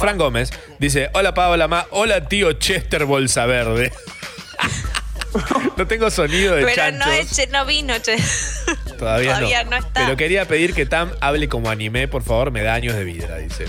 Fran 0.00 0.18
Gómez 0.18 0.50
dice: 0.78 1.10
Hola 1.14 1.34
Pa, 1.34 1.48
hola 1.48 1.68
Ma, 1.68 1.86
hola 1.90 2.26
tío 2.26 2.52
Chester 2.54 3.04
Bolsa 3.04 3.46
Verde. 3.46 3.92
no 5.76 5.86
tengo 5.86 6.10
sonido 6.10 6.54
de 6.54 6.62
Pero 6.64 6.74
chanchos. 6.74 7.06
no, 7.06 7.12
es- 7.12 7.48
no 7.50 7.64
vino. 7.66 7.94
che. 8.00 8.16
Todavía, 8.98 9.34
todavía 9.36 9.64
no. 9.64 9.70
no 9.70 9.76
está. 9.76 10.04
Pero 10.04 10.16
quería 10.16 10.44
pedir 10.46 10.74
que 10.74 10.86
Tam 10.86 11.10
hable 11.20 11.48
como 11.48 11.70
anime, 11.70 12.08
por 12.08 12.22
favor, 12.22 12.50
me 12.50 12.62
da 12.62 12.74
años 12.74 12.94
de 12.94 13.04
vida, 13.04 13.36
dice. 13.38 13.66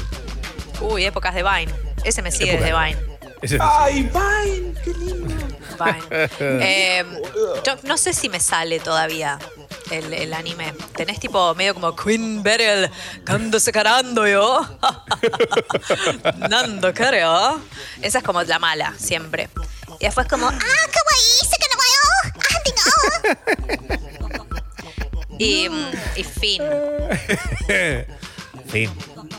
Uy, 0.80 1.06
épocas 1.06 1.36
de 1.36 1.44
Vine. 1.44 1.72
Ese 2.04 2.22
me 2.22 2.32
sigue 2.32 2.54
desde 2.54 2.66
de 2.66 2.74
Vine. 2.74 3.11
Ese 3.42 3.58
¡Ay, 3.60 4.04
Vine! 4.04 4.74
¡Qué 4.84 4.94
lindo! 4.94 5.36
Vine. 5.80 6.30
Eh, 6.40 7.04
yo 7.66 7.76
no 7.84 7.98
sé 7.98 8.14
si 8.14 8.30
me 8.30 8.40
sale 8.40 8.80
todavía 8.80 9.40
el, 9.90 10.14
el 10.14 10.34
anime. 10.34 10.74
Tenés 10.96 11.20
tipo 11.20 11.54
medio 11.56 11.74
como 11.74 11.96
Queen 11.96 12.44
Beryl, 12.44 12.90
Kando 13.24 13.58
carando 13.74 14.28
yo. 14.28 14.62
Nando 16.50 16.94
creo. 16.94 17.60
Esa 18.02 18.20
es 18.20 18.24
como 18.24 18.44
la 18.44 18.60
mala, 18.60 18.94
siempre. 18.98 19.50
Y 20.00 20.06
después 20.06 20.28
como, 20.28 20.48
¡Ah, 20.48 20.54
kawaii! 20.56 21.50
¡Se 21.50 21.62
y, 25.38 25.70
mm, 25.70 25.92
y 26.16 26.24
fin. 26.24 26.62
fin. 28.72 28.90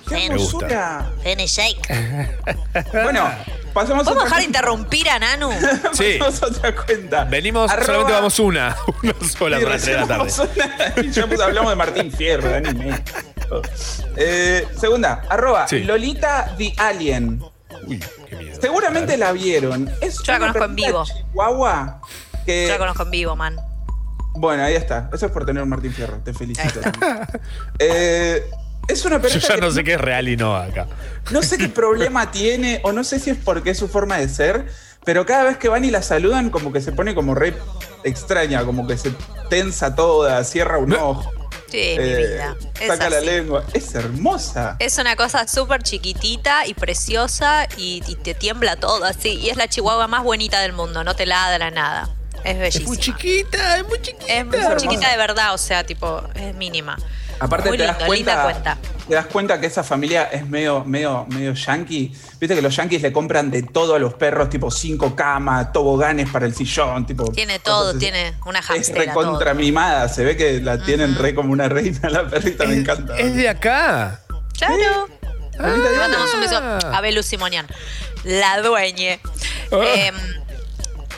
¡Qué 0.08 0.28
Me 0.28 0.36
gusta. 0.36 0.66
hermosura! 0.66 1.10
Penny 1.24 1.46
Shake. 1.46 1.88
Bueno, 2.92 3.30
pasamos 3.72 4.06
a 4.06 4.10
¿Podemos 4.10 4.10
otra 4.10 4.24
dejar 4.24 4.38
de 4.40 4.44
interrumpir 4.44 5.08
a 5.10 5.18
Nanu? 5.18 5.50
Sí. 5.92 6.16
Pasamos 6.18 6.42
a 6.42 6.46
otra 6.46 6.74
cuenta. 6.74 7.24
Venimos, 7.24 7.70
Arroba- 7.70 7.84
solamente 7.86 8.12
vamos 8.12 8.38
una. 8.38 8.76
Una 9.02 9.14
sola 9.28 9.58
Sí, 9.58 9.64
para 9.64 9.74
las 9.74 9.82
3 9.82 9.84
de 9.86 9.92
la 10.00 10.06
tarde. 10.06 10.32
una- 10.96 11.02
y 11.02 11.10
ya 11.10 11.26
pues 11.26 11.40
hablamos 11.40 11.70
de 11.70 11.76
Martín 11.76 12.12
Fierro, 12.12 12.48
de 12.48 12.56
anime. 12.56 13.02
Eh, 14.16 14.66
segunda, 14.78 15.22
arroba 15.28 15.68
Sí. 15.68 15.80
Lolita 15.80 16.54
the 16.58 16.72
Alien. 16.78 17.42
Uy, 17.86 18.00
qué 18.28 18.36
miedo. 18.36 18.60
Seguramente 18.60 19.16
la 19.16 19.32
vieron. 19.32 19.90
Es 20.00 20.22
Yo 20.22 20.32
la 20.32 20.38
conozco 20.38 20.64
en 20.64 20.74
vivo. 20.76 21.04
Chihuahua. 21.04 22.00
Que, 22.46 22.66
Yo 22.66 22.72
la 22.72 22.78
conozco 22.78 23.02
en 23.04 23.10
vivo, 23.10 23.36
man. 23.36 23.56
Bueno, 24.34 24.64
ahí 24.64 24.74
está. 24.74 25.10
Eso 25.12 25.26
es 25.26 25.32
por 25.32 25.44
tener 25.44 25.62
un 25.62 25.68
Martín 25.68 25.92
Fierro. 25.92 26.18
Te 26.24 26.32
felicito. 26.32 26.80
Eh, 27.78 28.48
es 28.88 29.04
una 29.04 29.20
Yo 29.20 29.28
ya 29.28 29.54
que 29.54 29.60
no 29.60 29.70
sé 29.70 29.84
qué 29.84 29.94
es 29.94 30.00
real 30.00 30.28
y 30.28 30.36
no 30.36 30.56
acá. 30.56 30.86
no 31.30 31.42
sé 31.42 31.58
qué 31.58 31.68
problema 31.68 32.30
tiene 32.32 32.80
o 32.84 32.92
no 32.92 33.04
sé 33.04 33.18
si 33.18 33.30
es 33.30 33.36
porque 33.36 33.70
es 33.70 33.78
su 33.78 33.88
forma 33.88 34.18
de 34.18 34.28
ser, 34.28 34.66
pero 35.04 35.26
cada 35.26 35.44
vez 35.44 35.56
que 35.56 35.68
van 35.68 35.84
y 35.84 35.90
la 35.90 36.02
saludan 36.02 36.50
como 36.50 36.72
que 36.72 36.80
se 36.80 36.92
pone 36.92 37.14
como 37.14 37.34
re 37.34 37.54
extraña, 38.04 38.64
como 38.64 38.86
que 38.86 38.96
se 38.96 39.12
tensa 39.48 39.94
toda, 39.94 40.42
cierra 40.44 40.78
un 40.78 40.92
ojo, 40.94 41.30
Sí, 41.72 41.78
eh, 41.78 41.96
mi 41.98 42.26
vida. 42.34 42.56
Es 42.78 42.86
saca 42.86 43.08
la 43.08 43.22
lengua. 43.22 43.64
Es 43.72 43.94
hermosa. 43.94 44.76
Es 44.78 44.98
una 44.98 45.16
cosa 45.16 45.48
súper 45.48 45.82
chiquitita 45.82 46.66
y 46.66 46.74
preciosa 46.74 47.66
y, 47.78 48.02
y 48.06 48.16
te 48.16 48.34
tiembla 48.34 48.76
todo 48.76 49.04
así. 49.06 49.30
Y 49.36 49.48
es 49.48 49.56
la 49.56 49.68
chihuahua 49.68 50.06
más 50.06 50.22
bonita 50.22 50.60
del 50.60 50.74
mundo, 50.74 51.02
no 51.02 51.16
te 51.16 51.24
ladra 51.24 51.70
nada. 51.70 52.10
Es 52.44 52.58
bellísima. 52.58 52.88
muy 52.88 52.98
chiquita, 52.98 53.78
es 53.78 53.88
muy 53.88 54.02
chiquita. 54.02 54.34
Es 54.34 54.44
muy 54.44 54.76
chiquita 54.76 55.10
de 55.10 55.16
verdad, 55.16 55.54
o 55.54 55.58
sea, 55.58 55.84
tipo, 55.84 56.22
es 56.34 56.54
mínima. 56.54 56.98
Aparte 57.42 57.68
Muy 57.70 57.78
te 57.78 57.84
das 57.84 57.96
lindo, 57.98 58.06
cuenta, 58.06 58.42
cuenta. 58.44 58.78
te 59.08 59.14
das 59.14 59.26
cuenta 59.26 59.60
que 59.60 59.66
esa 59.66 59.82
familia 59.82 60.24
es 60.30 60.46
medio, 60.48 60.84
medio, 60.84 61.26
medio 61.28 61.54
yankee. 61.54 62.12
Viste 62.38 62.54
que 62.54 62.62
los 62.62 62.76
yankees 62.76 63.02
le 63.02 63.12
compran 63.12 63.50
de 63.50 63.64
todo 63.64 63.96
a 63.96 63.98
los 63.98 64.14
perros, 64.14 64.48
tipo 64.48 64.70
cinco 64.70 65.16
camas, 65.16 65.72
toboganes 65.72 66.30
para 66.30 66.46
el 66.46 66.54
sillón, 66.54 67.04
tipo. 67.04 67.24
Tiene 67.32 67.58
todo, 67.58 67.86
cosas 67.86 67.98
tiene 67.98 68.34
una 68.46 68.60
Es 68.60 68.70
hamstera, 68.70 69.12
todo. 69.12 69.22
recontra 69.24 69.54
mimada, 69.54 70.08
se 70.08 70.24
ve 70.24 70.36
que 70.36 70.60
la 70.60 70.78
tienen 70.84 71.16
re 71.16 71.34
como 71.34 71.52
una 71.52 71.68
reina 71.68 72.08
la 72.10 72.26
perrita, 72.28 72.64
me 72.64 72.76
encanta. 72.76 73.18
Es 73.18 73.34
de 73.34 73.48
acá. 73.48 74.20
Claro. 74.56 75.08
Mamita 75.58 75.76
Le 75.82 75.90
Diana. 75.90 75.98
mandamos 75.98 76.34
un 76.34 76.40
beso 76.40 76.56
a 76.92 77.00
Belu 77.00 77.22
Simonian, 77.24 77.66
la 78.24 78.60
dueñe. 78.62 79.20
Em, 79.70 80.14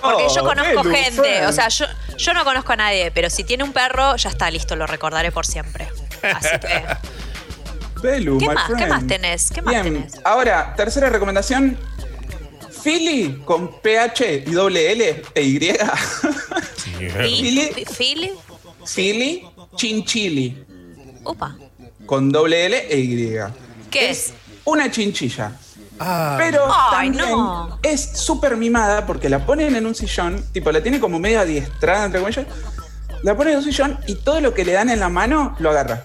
porque 0.01 0.24
Oh, 0.26 0.34
yo 0.34 0.42
conozco 0.44 0.82
Belu, 0.82 0.90
gente, 0.90 1.22
friend. 1.22 1.48
o 1.48 1.52
sea, 1.52 1.68
yo, 1.68 1.86
yo 2.18 2.34
no 2.34 2.44
conozco 2.44 2.72
a 2.72 2.76
nadie, 2.76 3.10
pero 3.10 3.30
si 3.30 3.44
tiene 3.44 3.64
un 3.64 3.72
perro, 3.72 4.16
ya 4.16 4.28
está 4.30 4.51
listo, 4.51 4.74
lo 4.76 4.86
recordaré 4.86 5.32
por 5.32 5.46
siempre. 5.46 5.88
Así 6.34 6.48
que, 6.60 6.84
Belu, 8.02 8.38
¿qué 8.38 8.48
my 8.48 8.55
más? 8.55 8.66
¿Qué 8.68 8.74
friend. 8.74 8.88
más 8.92 9.06
tenés? 9.06 9.51
¿Qué 9.51 9.62
más 9.62 9.72
Bien, 9.74 9.94
tenés? 9.94 10.20
ahora, 10.24 10.74
tercera 10.76 11.09
recomendación. 11.10 11.78
Philly 12.82 13.40
con 13.46 13.80
PH 13.80 14.44
y 14.46 14.51
doble 14.51 14.92
L 14.92 15.22
e 15.34 15.42
Y. 15.42 15.59
Philly, 16.98 17.70
¿Fi- 17.74 17.84
¿Philly? 17.86 18.32
Philly 18.94 19.46
Chinchili 19.76 20.64
Upa. 21.24 21.56
con 22.06 22.30
doble 22.30 22.66
L 22.66 22.86
e 22.90 22.98
Y. 22.98 23.36
¿Qué 23.90 24.10
es? 24.10 24.34
Una 24.64 24.90
chinchilla. 24.90 25.52
Ah, 25.98 26.34
Pero 26.38 26.64
Ay, 26.66 27.10
también 27.12 27.30
no. 27.30 27.78
es 27.82 28.01
súper 28.18 28.56
mimada 28.56 29.06
porque 29.06 29.28
la 29.28 29.46
ponen 29.46 29.76
en 29.76 29.86
un 29.86 29.94
sillón, 29.94 30.44
tipo 30.52 30.72
la 30.72 30.82
tiene 30.82 30.98
como 31.01 31.18
medio 31.18 31.40
adiestrada, 31.40 32.06
entre 32.06 32.20
comillas. 32.20 32.46
La 33.22 33.36
ponen 33.36 33.52
en 33.55 33.59
un 33.60 33.64
sillón 33.64 33.98
y 34.06 34.16
todo 34.16 34.40
lo 34.40 34.52
que 34.52 34.64
le 34.64 34.72
dan 34.72 34.90
en 34.90 35.01
la 35.01 35.09
mano 35.09 35.55
lo 35.59 35.70
agarra. 35.70 36.02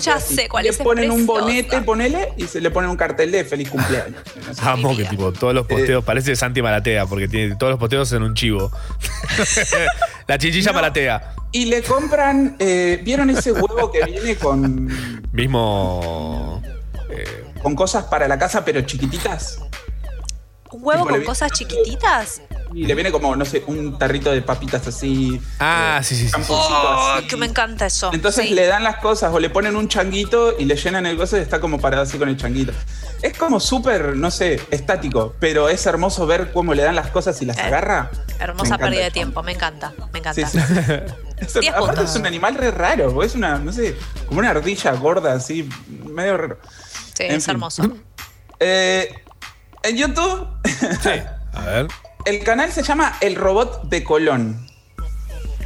Ya 0.00 0.16
Así. 0.16 0.34
sé 0.36 0.48
cuál 0.48 0.64
le 0.64 0.70
es. 0.70 0.78
es 0.78 0.82
ponen 0.82 1.10
un 1.10 1.24
bonete, 1.26 1.80
ponele, 1.80 2.32
y 2.36 2.46
se 2.46 2.60
le 2.60 2.70
ponen 2.70 2.90
un 2.90 2.96
cartel 2.96 3.32
de 3.32 3.44
feliz 3.44 3.70
cumpleaños. 3.70 4.20
Amo 4.62 4.94
que 4.96 5.04
tipo 5.06 5.32
todos 5.32 5.54
los 5.54 5.66
posteos, 5.66 6.04
parece 6.04 6.36
Santi 6.36 6.60
Maratea, 6.60 7.06
porque 7.06 7.26
tiene 7.28 7.56
todos 7.56 7.70
los 7.70 7.80
posteos 7.80 8.12
en 8.12 8.22
un 8.22 8.34
chivo. 8.34 8.70
la 10.26 10.38
chinchilla 10.38 10.72
No. 10.72 10.76
Maratea. 10.76 11.34
Y 11.52 11.64
le 11.66 11.82
compran, 11.82 12.56
eh, 12.58 13.00
¿vieron 13.04 13.30
ese 13.30 13.52
huevo 13.52 13.90
que 13.90 14.04
viene 14.04 14.36
con, 14.36 15.22
Mismo. 15.32 16.62
eh, 17.08 17.44
con 17.62 17.74
cosas 17.74 18.04
para 18.04 18.28
la 18.28 18.38
casa 18.38 18.64
pero 18.64 18.82
chiquititas? 18.82 19.60
¿Un 20.70 20.80
huevo 20.84 21.04
Tipo, 21.04 21.16
le 21.16 21.24
con 21.24 21.26
cosas 21.32 21.52
chiquititas? 21.52 22.42
Y 22.76 22.84
le 22.84 22.94
viene 22.94 23.10
como, 23.10 23.34
no 23.34 23.44
sé, 23.46 23.64
un 23.68 23.98
tarrito 23.98 24.30
de 24.30 24.42
papitas 24.42 24.86
así. 24.86 25.40
Ah, 25.58 26.00
sí, 26.04 26.14
sí, 26.14 26.26
sí. 26.26 26.30
camponcito 26.32 26.74
Oh, 26.78 27.12
así. 27.16 27.26
que 27.26 27.36
me 27.38 27.46
encanta 27.46 27.86
eso. 27.86 28.10
Entonces 28.12 28.48
Sí. 28.48 28.54
le 28.54 28.66
dan 28.66 28.84
las 28.84 28.96
cosas 28.96 29.32
o 29.32 29.38
le 29.40 29.48
ponen 29.48 29.76
un 29.76 29.88
changuito 29.88 30.54
y 30.58 30.66
le 30.66 30.76
llenan 30.76 31.06
el 31.06 31.16
gozo 31.16 31.38
y 31.38 31.40
está 31.40 31.58
como 31.58 31.80
parado 31.80 32.02
así 32.02 32.18
con 32.18 32.28
el 32.28 32.36
changuito. 32.36 32.72
Es 33.22 33.36
como 33.38 33.60
súper, 33.60 34.14
no 34.16 34.30
sé, 34.30 34.60
estático, 34.70 35.34
pero 35.40 35.70
es 35.70 35.86
hermoso 35.86 36.26
ver 36.26 36.52
cómo 36.52 36.74
le 36.74 36.82
dan 36.82 36.94
las 36.96 37.06
cosas 37.08 37.40
y 37.40 37.46
las 37.46 37.56
Eh, 37.56 37.62
agarra. 37.62 38.10
Hermosa 38.38 38.76
pérdida 38.76 39.04
de 39.04 39.10
tiempo, 39.10 39.42
me 39.42 39.52
encanta, 39.52 39.94
me 40.12 40.20
Sí, 40.34 40.42
encanta. 40.42 40.66
sí. 41.48 41.66
Aparte 41.68 41.86
puntos. 41.96 42.10
es 42.10 42.16
un 42.16 42.26
animal 42.26 42.56
re 42.56 42.70
raro, 42.72 43.22
es 43.22 43.34
una, 43.34 43.58
no 43.58 43.72
sé, 43.72 43.96
como 44.26 44.40
una 44.40 44.50
ardilla 44.50 44.92
gorda 44.92 45.32
así, 45.32 45.66
medio 46.04 46.36
raro. 46.36 46.58
Sí, 47.14 47.22
En 47.24 47.36
es 47.36 47.44
fin. 47.46 47.52
hermoso. 47.52 47.82
Eh, 48.60 49.14
en 49.82 49.96
YouTube, 49.96 50.46
sí. 51.02 51.10
A 51.54 51.60
ver. 51.64 51.86
El 52.26 52.42
canal 52.44 52.72
se 52.72 52.82
llama 52.82 53.16
El 53.20 53.36
Robot 53.36 53.84
de 53.84 54.02
Colón. 54.04 54.66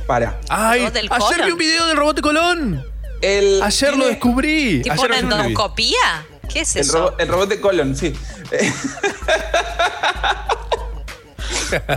Para. 0.07 0.39
Ay, 0.49 0.81
¿Robot 0.81 0.95
del 0.95 1.09
ayer 1.11 1.19
Colón? 1.21 1.47
vi 1.47 1.53
un 1.53 1.59
video 1.59 1.87
del 1.87 1.97
robot 1.97 2.17
de 2.17 2.23
Colón. 2.23 2.85
El, 3.23 3.63
Ayer 3.63 3.97
lo 3.97 4.07
descubrí. 4.07 4.83
¿Tipo 4.83 5.03
Ayer 5.05 5.19
endoscopía? 5.19 6.27
¿Qué 6.53 6.61
es 6.61 6.75
El, 6.77 6.83
eso? 6.83 7.11
robo- 7.11 7.15
el 7.19 7.29
robot 7.29 7.49
de 7.51 7.61
Colón, 7.61 7.97
sí. 7.97 8.15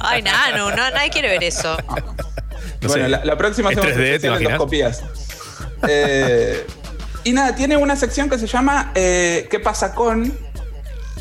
Ay, 0.01 0.21
nano, 0.21 0.69
no, 0.69 0.89
nadie 0.91 1.09
quiere 1.09 1.29
ver 1.29 1.43
eso. 1.43 1.75
No 2.81 2.89
bueno, 2.89 3.07
la, 3.07 3.23
la 3.25 3.37
próxima 3.37 3.71
¿Es 3.71 3.77
hacemos 3.77 3.97
3D, 3.97 3.99
te 3.99 4.13
especial 4.15 4.31
imaginas? 4.33 4.51
endoscopías. 4.53 5.01
Eh, 5.87 6.67
y 7.23 7.31
nada, 7.31 7.55
tiene 7.55 7.77
una 7.77 7.95
sección 7.95 8.29
que 8.29 8.37
se 8.37 8.45
llama 8.47 8.91
eh, 8.95 9.47
¿Qué 9.49 9.59
pasa 9.59 9.95
con? 9.95 10.37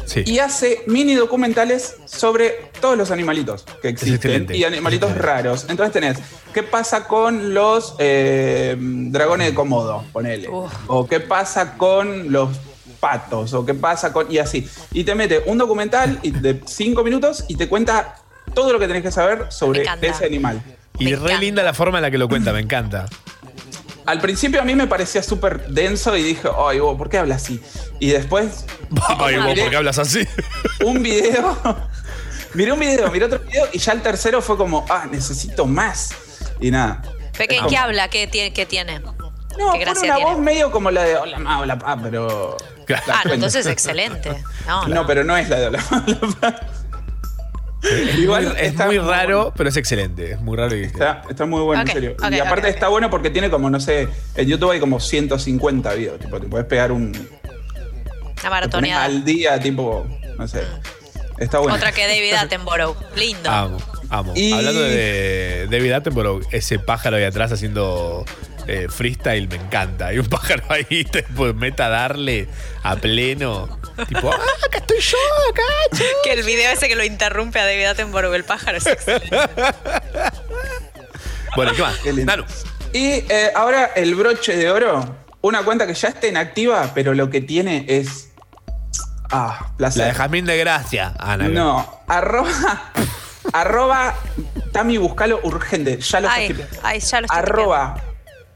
Sí. 0.07 0.23
Y 0.27 0.39
hace 0.39 0.83
mini 0.87 1.15
documentales 1.15 1.97
sobre 2.07 2.70
todos 2.81 2.97
los 2.99 3.11
animalitos 3.11 3.65
que 3.81 3.89
existen 3.89 4.47
y 4.53 4.65
animalitos 4.65 5.16
raros. 5.16 5.66
Entonces 5.69 5.93
tenés, 5.93 6.19
¿qué 6.53 6.62
pasa 6.62 7.07
con 7.07 7.55
los 7.55 7.95
eh, 7.99 8.77
dragones 8.79 9.49
de 9.49 9.55
Komodo? 9.55 10.05
Ponele. 10.12 10.49
Uf. 10.49 10.73
O 10.89 11.07
qué 11.07 11.20
pasa 11.20 11.77
con 11.77 12.33
los 12.33 12.51
patos, 13.01 13.53
o 13.55 13.65
qué 13.66 13.74
pasa 13.74 14.12
con. 14.12 14.31
y 14.31 14.39
así. 14.39 14.69
Y 14.93 15.05
te 15.05 15.15
mete 15.15 15.43
un 15.47 15.59
documental 15.59 16.20
de 16.23 16.61
cinco 16.66 17.03
minutos 17.05 17.45
y 17.49 17.57
te 17.57 17.69
cuenta 17.69 18.16
todo 18.55 18.73
lo 18.73 18.79
que 18.79 18.87
tenés 18.87 19.03
que 19.03 19.11
saber 19.12 19.47
sobre 19.51 19.85
ese 20.03 20.24
animal. 20.27 20.62
Y 20.99 21.05
Me 21.07 21.11
re 21.12 21.16
encanta. 21.16 21.39
linda 21.41 21.62
la 21.62 21.74
forma 21.74 21.99
en 21.99 22.03
la 22.03 22.11
que 22.11 22.19
lo 22.19 22.29
cuenta, 22.29 22.53
me 22.53 22.61
encanta. 22.61 23.07
Al 24.05 24.20
principio 24.20 24.61
a 24.61 24.65
mí 24.65 24.74
me 24.74 24.87
parecía 24.87 25.23
súper 25.23 25.66
denso 25.69 26.16
y 26.16 26.23
dije, 26.23 26.49
ay, 26.66 26.81
vos, 26.81 26.97
¿por 26.99 27.09
qué 27.09 27.19
habla 27.19 27.37
así? 27.37 27.61
Y 28.01 28.11
después, 28.11 28.65
Ay, 29.19 29.37
vos, 29.37 29.59
¿por 29.59 29.70
qué 29.70 29.77
hablas 29.77 29.99
así? 29.99 30.27
un 30.85 31.03
video, 31.03 31.57
miré 32.55 32.73
un 32.73 32.81
video, 32.81 33.11
miré 33.11 33.27
otro 33.27 33.39
video 33.41 33.69
y 33.73 33.79
ya 33.79 33.93
el 33.93 34.03
tercero 34.03 34.43
fue 34.43 34.57
como, 34.57 34.85
ah, 34.91 35.07
necesito 35.11 35.66
más. 35.66 36.11
Y 36.61 36.70
nada. 36.70 37.03
¿Pero 37.37 37.49
¿Qué, 37.49 37.61
qué 37.69 37.77
habla? 37.77 38.09
¿Qué 38.09 38.27
tiene? 38.27 38.53
¿Qué 38.53 38.66
tiene? 38.66 39.01
No, 39.01 39.73
¿Qué 39.74 39.85
pone 39.87 40.01
una 40.01 40.15
tiene? 40.16 40.24
voz 40.24 40.39
medio 40.39 40.70
como 40.70 40.91
la 40.91 41.03
de 41.05 41.16
hola 41.16 41.39
ma, 41.39 41.61
hola 41.61 41.79
pa, 41.79 41.97
pero. 42.03 42.57
Ah, 43.09 43.23
no, 43.24 43.33
entonces 43.35 43.66
excelente. 43.66 44.43
No, 44.66 44.87
No, 44.89 45.07
pero 45.07 45.23
no 45.24 45.37
es 45.37 45.49
la 45.49 45.59
de 45.61 45.66
hola 45.69 45.85
ma, 45.91 46.05
hola 46.07 46.20
pa. 46.41 46.61
Es 47.83 48.19
Igual 48.19 48.45
muy, 48.49 48.53
es 48.57 48.63
está 48.63 48.87
muy 48.87 48.99
muy 49.01 49.09
raro, 49.09 49.37
bueno. 49.39 49.55
pero 49.57 49.69
es 49.69 49.77
excelente. 49.77 50.33
Es 50.33 50.41
muy 50.41 50.57
raro. 50.57 50.77
y- 50.77 50.83
Está, 50.85 51.23
está 51.29 51.47
muy 51.47 51.61
bueno, 51.63 51.83
Ok, 51.83 51.89
en 51.89 51.95
serio. 51.95 52.17
y 52.31 52.39
aparte 52.39 52.69
está 52.69 52.89
bueno 52.89 53.11
porque 53.11 53.31
tiene 53.31 53.51
como, 53.51 53.69
no 53.71 53.81
sé, 53.81 54.09
en 54.37 54.47
YouTube 54.49 54.71
hay 54.71 54.81
como 54.81 55.01
150 55.01 55.93
videos. 55.95 56.19
Tipo, 56.21 56.41
te 56.41 56.47
puedes 56.47 56.67
pegar 56.67 56.93
un. 56.93 57.11
Una 58.41 58.51
maratoneada. 58.51 59.05
al 59.05 59.25
día, 59.25 59.59
tipo, 59.61 60.07
no 60.39 60.47
sé. 60.49 60.63
Está 61.39 61.59
bueno. 61.59 61.75
Otra 61.75 61.93
que 61.93 62.07
David 62.07 62.33
Attenborough. 62.39 62.97
Lindo. 63.17 63.51
Amo, 63.51 63.79
amo. 64.11 64.33
Y- 64.37 64.53
Hablando 64.53 64.81
de 64.83 65.67
David 65.71 65.93
Attenborough, 65.93 66.43
ese 66.53 66.79
pájaro 66.79 67.17
ahí 67.17 67.25
atrás 67.25 67.51
haciendo 67.53 68.25
eh, 68.67 68.87
freestyle 68.89 69.49
me 69.49 69.57
encanta. 69.57 70.07
Hay 70.09 70.19
un 70.19 70.27
pájaro 70.27 70.65
ahí, 70.69 71.05
te 71.11 71.23
pues, 71.25 71.55
meta 71.55 71.87
a 71.87 71.89
darle 71.91 72.49
a 72.83 72.97
pleno. 72.97 73.79
Tipo, 74.09 74.33
ah, 74.33 74.37
acá 74.67 74.79
estoy 74.79 75.01
yo, 75.01 75.17
acá, 75.51 75.97
che". 75.97 76.05
Que 76.25 76.33
el 76.33 76.43
video 76.45 76.71
ese 76.73 76.89
que 76.89 76.97
lo 76.97 77.05
interrumpe 77.05 77.61
a 77.61 77.65
David 77.67 77.85
Attenborough, 77.87 78.35
el 78.35 78.45
pájaro, 78.45 78.79
es 78.79 78.87
excelente. 78.87 79.37
Bueno, 81.55 81.73
¿qué 81.77 81.83
más? 81.83 81.99
Qué 81.99 82.13
lindo. 82.13 82.33
Nanu. 82.35 82.45
Y 82.95 83.07
eh, 83.29 83.51
ahora 83.55 83.91
el 83.95 84.15
broche 84.15 84.57
de 84.57 84.71
oro, 84.71 85.05
una 85.43 85.63
cuenta 85.63 85.87
que 85.87 85.93
ya 85.95 86.09
está 86.09 86.27
inactiva, 86.27 86.93
pero 86.95 87.13
lo 87.15 87.29
que 87.29 87.41
tiene 87.43 87.85
es. 87.89 88.31
Ah, 89.31 89.59
La 89.73 89.77
placer. 89.77 90.07
de 90.07 90.15
Jazmín 90.15 90.47
de 90.47 90.57
Gracia. 90.59 91.13
Ana. 91.19 91.49
No, 91.49 92.01
arroba. 92.09 92.93
arroba. 93.53 94.15
Tami, 94.73 94.97
buscalo 94.97 95.41
urgente. 95.43 95.99
Ya 96.01 96.21
lo 96.21 96.29
Ay, 96.31 96.47
estoy- 96.53 96.67
ay, 96.83 97.01
ya 97.01 97.21
lo 97.21 97.27
estoy 97.27 97.39
Arroba. 97.39 97.97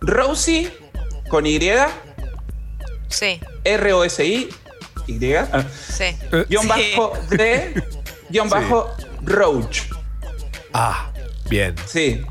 Rosie 0.00 0.72
con 1.28 1.46
Y. 1.46 1.58
Sí, 3.08 3.40
R-O-S-I. 3.64 4.48
Y. 5.06 5.34
ah, 5.34 5.64
sí. 5.88 6.04
Guión 6.48 6.62
Sí. 6.64 6.68
bajo 6.68 7.12
de. 7.30 7.82
Guión 8.28 8.48
bajo 8.48 8.90
Roach. 9.22 9.82
Ah, 10.72 11.10
bien. 11.48 11.74
Sí. 11.86 12.22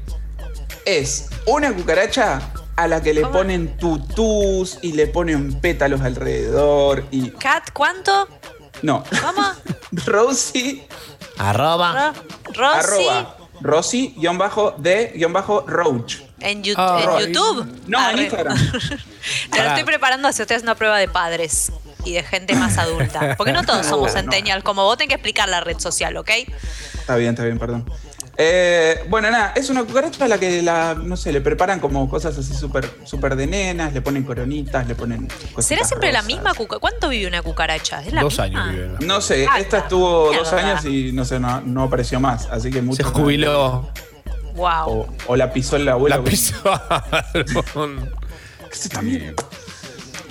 Es 0.85 1.29
una 1.45 1.73
cucaracha 1.73 2.51
a 2.75 2.87
la 2.87 3.01
que 3.01 3.13
le 3.13 3.21
¿Cómo? 3.21 3.33
ponen 3.33 3.77
tutús 3.77 4.77
y 4.81 4.91
le 4.91 5.07
ponen 5.07 5.59
pétalos 5.61 6.01
alrededor 6.01 7.05
y. 7.11 7.29
Cat, 7.31 7.69
¿cuánto? 7.73 8.27
No. 8.81 9.03
¿Cómo? 9.21 9.41
Rosie. 10.05 10.85
Arroba. 11.37 12.13
Ro- 12.53 12.53
Rosy. 12.53 13.07
Arroba. 13.07 13.37
Rosy, 13.61 14.13
guion 14.17 14.37
bajo 14.37 14.71
de, 14.77 15.13
guion 15.15 15.31
bajo 15.31 15.61
Roach. 15.65 16.17
En, 16.39 16.63
Ah, 16.77 17.17
en. 17.19 17.33
YouTube. 17.33 17.81
No, 17.87 18.09
en. 18.09 18.19
Instagram. 18.19 18.57
Te 19.51 19.61
lo 19.63 19.69
estoy 19.69 19.83
preparando 19.83 20.31
si 20.33 20.41
ustedes 20.41 20.63
una 20.63 20.75
prueba 20.75 20.97
de 20.97 21.07
padres 21.07 21.71
y 22.03 22.13
de 22.13 22.23
gente 22.23 22.55
más 22.55 22.77
adulta. 22.77 23.35
Porque 23.37 23.53
no 23.53 23.63
todos 23.63 23.85
somos 23.87 24.11
centennial 24.13 24.63
como 24.63 24.83
vos, 24.83 24.97
tenés 24.97 25.09
que 25.09 25.15
explicar 25.15 25.49
la 25.49 25.61
red 25.61 25.79
social, 25.79 26.15
¿ok? 26.17 26.29
Está 26.93 27.15
bien, 27.15 27.31
está 27.31 27.43
bien, 27.43 27.57
perdón. 27.57 27.89
Eh, 28.37 29.05
bueno, 29.07 29.31
nada, 29.31 29.53
es 29.55 29.69
una 29.69 29.85
cucaracha 29.85 30.25
a 30.25 30.27
la 30.27 30.37
que 30.37 30.61
la, 30.61 30.93
no 30.93 31.15
sé, 31.15 31.31
le 31.31 31.39
preparan 31.39 31.79
como 31.79 32.09
cosas 32.09 32.37
así 32.37 32.53
súper 32.53 32.89
súper 33.05 33.37
de 33.37 33.47
nenas, 33.47 33.93
le 33.93 34.01
ponen 34.01 34.23
coronitas, 34.23 34.85
le 34.87 34.93
ponen. 34.93 35.29
¿Será 35.59 35.85
siempre 35.85 36.11
la 36.11 36.21
misma 36.21 36.53
cucaracha? 36.53 36.81
¿Cuánto 36.81 37.07
vive 37.07 37.27
una 37.27 37.41
cucaracha? 37.41 38.03
¿Es 38.03 38.11
la 38.11 38.21
Dos 38.21 38.37
misma? 38.37 38.43
años 38.65 38.75
vive. 38.75 39.05
¿no? 39.07 39.21
Sé, 39.21 39.47
Ah, 39.49 39.61
esta 39.61 39.77
estuvo 39.77 40.33
dos 40.33 40.51
años 40.51 40.83
y 40.83 41.13
no 41.13 41.23
sé, 41.23 41.39
no, 41.39 41.61
no 41.61 41.83
apareció 41.83 42.19
más. 42.19 42.47
Así 42.51 42.69
que 42.71 42.81
mucho. 42.81 42.97
Se 42.97 43.03
jubiló. 43.09 43.89
Wow. 44.55 44.89
O, 44.89 45.07
o 45.27 45.35
la 45.35 45.51
pisó 45.51 45.75
el 45.75 45.87
abuelo. 45.87 46.17
La 46.17 46.23
pisaron. 46.23 48.09
¿Qué 48.91 49.01
mierda? 49.01 49.43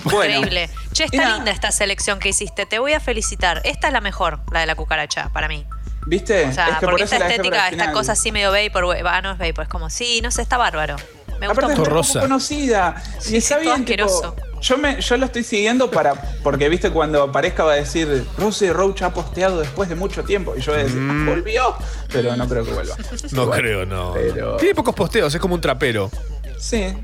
Bueno, 0.03 0.35
Increíble. 0.35 0.69
Che, 0.93 1.05
está 1.05 1.35
linda 1.35 1.51
esta 1.51 1.71
selección 1.71 2.19
que 2.19 2.29
hiciste. 2.29 2.65
Te 2.65 2.79
voy 2.79 2.93
a 2.93 2.99
felicitar. 2.99 3.61
Esta 3.63 3.87
es 3.87 3.93
la 3.93 4.01
mejor, 4.01 4.39
la 4.51 4.59
de 4.59 4.65
la 4.67 4.75
cucaracha, 4.75 5.29
para 5.33 5.47
mí. 5.47 5.65
¿Viste? 6.05 6.45
O 6.45 6.53
sea, 6.53 6.69
es 6.69 6.77
que 6.77 6.85
porque 6.85 7.03
esta 7.03 7.17
estética, 7.17 7.69
esta 7.69 7.91
cosa 7.91 8.11
así 8.11 8.31
medio 8.31 8.51
vapor, 8.51 8.85
va, 9.03 9.21
no 9.21 9.31
es 9.31 9.39
vapor, 9.39 9.63
es 9.63 9.69
como, 9.69 9.89
sí, 9.89 10.21
no 10.21 10.29
sé, 10.29 10.43
está 10.43 10.57
bárbaro. 10.57 10.95
Me 11.39 11.47
Aparte 11.47 11.73
es 11.73 11.79
rosa. 11.79 12.21
conocida. 12.21 13.01
Sí, 13.19 13.33
y 13.33 13.37
está 13.37 13.59
sí, 13.59 13.65
todo 13.65 13.75
bien, 13.75 13.85
tipo, 13.85 14.03
asqueroso. 14.03 14.35
Yo, 14.65 14.77
me, 14.77 14.99
yo 15.01 15.17
lo 15.17 15.25
estoy 15.25 15.43
siguiendo 15.43 15.91
para. 15.91 16.13
Porque 16.43 16.69
viste, 16.69 16.89
cuando 16.91 17.21
aparezca 17.23 17.63
va 17.63 17.73
a 17.73 17.75
decir 17.75 18.25
Rosy 18.37 18.71
Roach 18.71 19.01
ha 19.03 19.13
posteado 19.13 19.59
después 19.59 19.89
de 19.89 19.95
mucho 19.95 20.23
tiempo. 20.23 20.53
Y 20.57 20.61
yo 20.61 20.71
voy 20.71 20.81
a 20.81 20.83
decir, 20.85 20.99
"Ah, 21.01 21.23
volvió. 21.27 21.75
Pero 22.11 22.35
no 22.35 22.47
creo 22.47 22.65
que 22.65 22.71
vuelva. 22.73 22.95
No 23.31 23.43
Igual. 23.43 23.59
creo, 23.59 23.85
no. 23.85 24.13
Pero- 24.13 24.57
Tiene 24.57 24.75
pocos 24.75 24.95
posteos, 24.95 25.33
es 25.33 25.39
como 25.41 25.55
un 25.55 25.61
trapero. 25.61 26.09
Sí. 26.57 26.95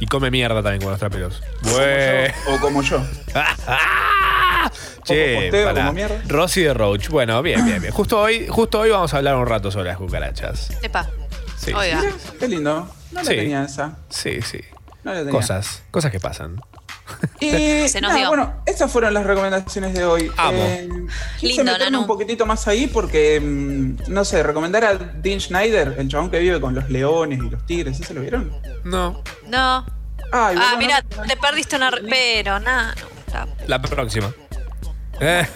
Y 0.00 0.06
come 0.06 0.30
mierda 0.30 0.62
también 0.62 0.82
con 0.82 0.90
los 0.90 0.98
traperos. 1.00 1.42
Como 1.62 1.76
o 2.56 2.60
como 2.60 2.82
yo. 2.82 3.00
Che, 5.04 5.34
posteo, 5.50 5.74
como 5.74 5.92
mierda. 5.92 6.20
Rosy 6.26 6.62
de 6.62 6.74
Roach. 6.74 7.08
Bueno, 7.08 7.40
bien, 7.40 7.64
bien, 7.64 7.80
bien. 7.80 7.92
Justo 7.94 8.20
hoy, 8.20 8.46
justo 8.48 8.80
hoy 8.80 8.90
vamos 8.90 9.14
a 9.14 9.18
hablar 9.18 9.36
un 9.36 9.46
rato 9.46 9.70
sobre 9.70 9.88
las 9.88 9.96
cucarachas. 9.98 10.70
Epa. 10.82 11.08
Sí. 11.56 11.72
Oiga. 11.72 12.00
Mira, 12.00 12.12
qué 12.40 12.48
lindo. 12.48 12.88
No 13.12 13.22
la 13.22 13.24
Sí. 13.24 13.36
tenía 13.36 13.62
esa. 13.64 13.96
Sí, 14.08 14.42
sí. 14.42 14.60
No 15.04 15.12
la 15.12 15.18
tenía. 15.20 15.32
Cosas, 15.32 15.82
cosas 15.92 16.10
que 16.10 16.18
pasan. 16.18 16.60
Y 17.40 17.88
Se 17.88 18.00
nos 18.00 18.10
nada, 18.10 18.16
dio. 18.16 18.28
bueno, 18.28 18.62
esas 18.66 18.90
fueron 18.90 19.14
las 19.14 19.24
recomendaciones 19.24 19.94
de 19.94 20.04
hoy. 20.04 20.30
Amo. 20.36 20.58
Eh, 20.58 20.88
quise 21.38 21.56
Lindo, 21.58 21.64
meterme 21.72 21.84
Nanu. 21.92 22.00
un 22.00 22.06
poquitito 22.06 22.46
más 22.46 22.66
ahí 22.66 22.86
porque, 22.86 23.40
mm, 23.40 24.10
no 24.12 24.24
sé, 24.24 24.42
recomendar 24.42 24.84
a 24.84 24.94
Dean 24.94 25.40
Schneider, 25.40 25.94
el 25.98 26.08
chabón 26.08 26.30
que 26.30 26.38
vive 26.38 26.60
con 26.60 26.74
los 26.74 26.88
leones 26.90 27.38
y 27.38 27.50
los 27.50 27.64
tigres, 27.66 28.00
¿ese 28.00 28.14
lo 28.14 28.20
vieron? 28.22 28.52
No. 28.84 29.22
No. 29.46 29.86
Ay, 30.32 30.56
Ah, 30.58 30.74
bueno, 30.74 30.78
mira, 30.78 31.04
no- 31.16 31.22
te 31.24 31.36
perdiste 31.36 31.76
una. 31.76 31.90
re- 31.90 32.02
Pero, 32.08 32.58
nada. 32.60 32.94
No, 33.32 33.46
La 33.68 33.80
próxima. 33.80 34.32
Eh, 35.20 35.46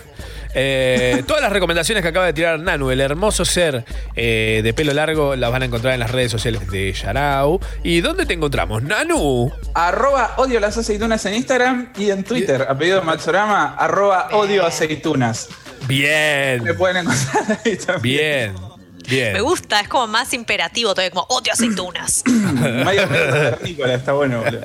eh, 0.55 1.23
todas 1.27 1.43
las 1.43 1.53
recomendaciones 1.53 2.03
que 2.03 2.09
acaba 2.09 2.27
de 2.27 2.33
tirar 2.33 2.59
Nanu, 2.61 2.91
el 2.91 3.01
hermoso 3.01 3.45
ser 3.45 3.85
eh, 4.17 4.61
de 4.63 4.75
pelo 4.75 4.93
largo, 4.93 5.37
las 5.37 5.51
van 5.51 5.63
a 5.63 5.65
encontrar 5.67 5.95
en 5.95 6.01
las 6.01 6.11
redes 6.11 6.31
sociales 6.31 6.69
de 6.71 6.93
Yarau. 6.93 7.61
¿Y 7.83 8.01
dónde 8.01 8.27
te 8.27 8.35
encontramos, 8.35 8.83
Nanu? 8.83 9.53
Arroba 9.75 10.35
odio 10.37 10.61
las 10.61 10.77
aceitunas 10.77 11.25
en 11.27 11.35
Instagram 11.35 11.93
y 11.97 12.11
en 12.11 12.25
Twitter, 12.25 12.67
a 12.69 12.77
pedido 12.77 13.01
de 13.01 13.07
Matsurama, 13.07 13.75
arroba 13.77 14.29
odio 14.33 14.65
aceitunas. 14.67 15.49
Bien, 15.87 16.63
Me 16.63 16.75
pueden 16.75 16.99
encontrar 16.99 17.59
ahí 17.65 17.77
también. 17.77 18.55
bien, 18.55 18.70
bien. 19.11 19.33
Me 19.33 19.41
gusta, 19.41 19.81
es 19.81 19.89
como 19.89 20.07
más 20.07 20.33
imperativo 20.33 20.95
todavía, 20.95 21.11
como 21.11 21.27
odio 21.29 21.53
aceitunas. 21.53 22.23
Medio 22.27 23.09
cavernícola, 23.09 23.95
está 23.95 24.13
bueno, 24.13 24.43
boludo. 24.43 24.61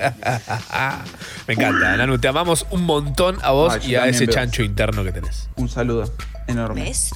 Me 1.47 1.53
encanta, 1.53 1.97
Nanu. 1.97 2.17
Te 2.19 2.27
amamos 2.27 2.65
un 2.69 2.83
montón 2.83 3.37
a 3.41 3.51
vos 3.51 3.73
Ay, 3.73 3.91
y 3.91 3.95
a 3.95 4.07
ese 4.07 4.25
veo. 4.25 4.35
chancho 4.35 4.63
interno 4.63 5.03
que 5.03 5.11
tenés. 5.11 5.49
Un 5.55 5.67
saludo 5.67 6.13
enorme. 6.47 6.83
Beso. 6.83 7.15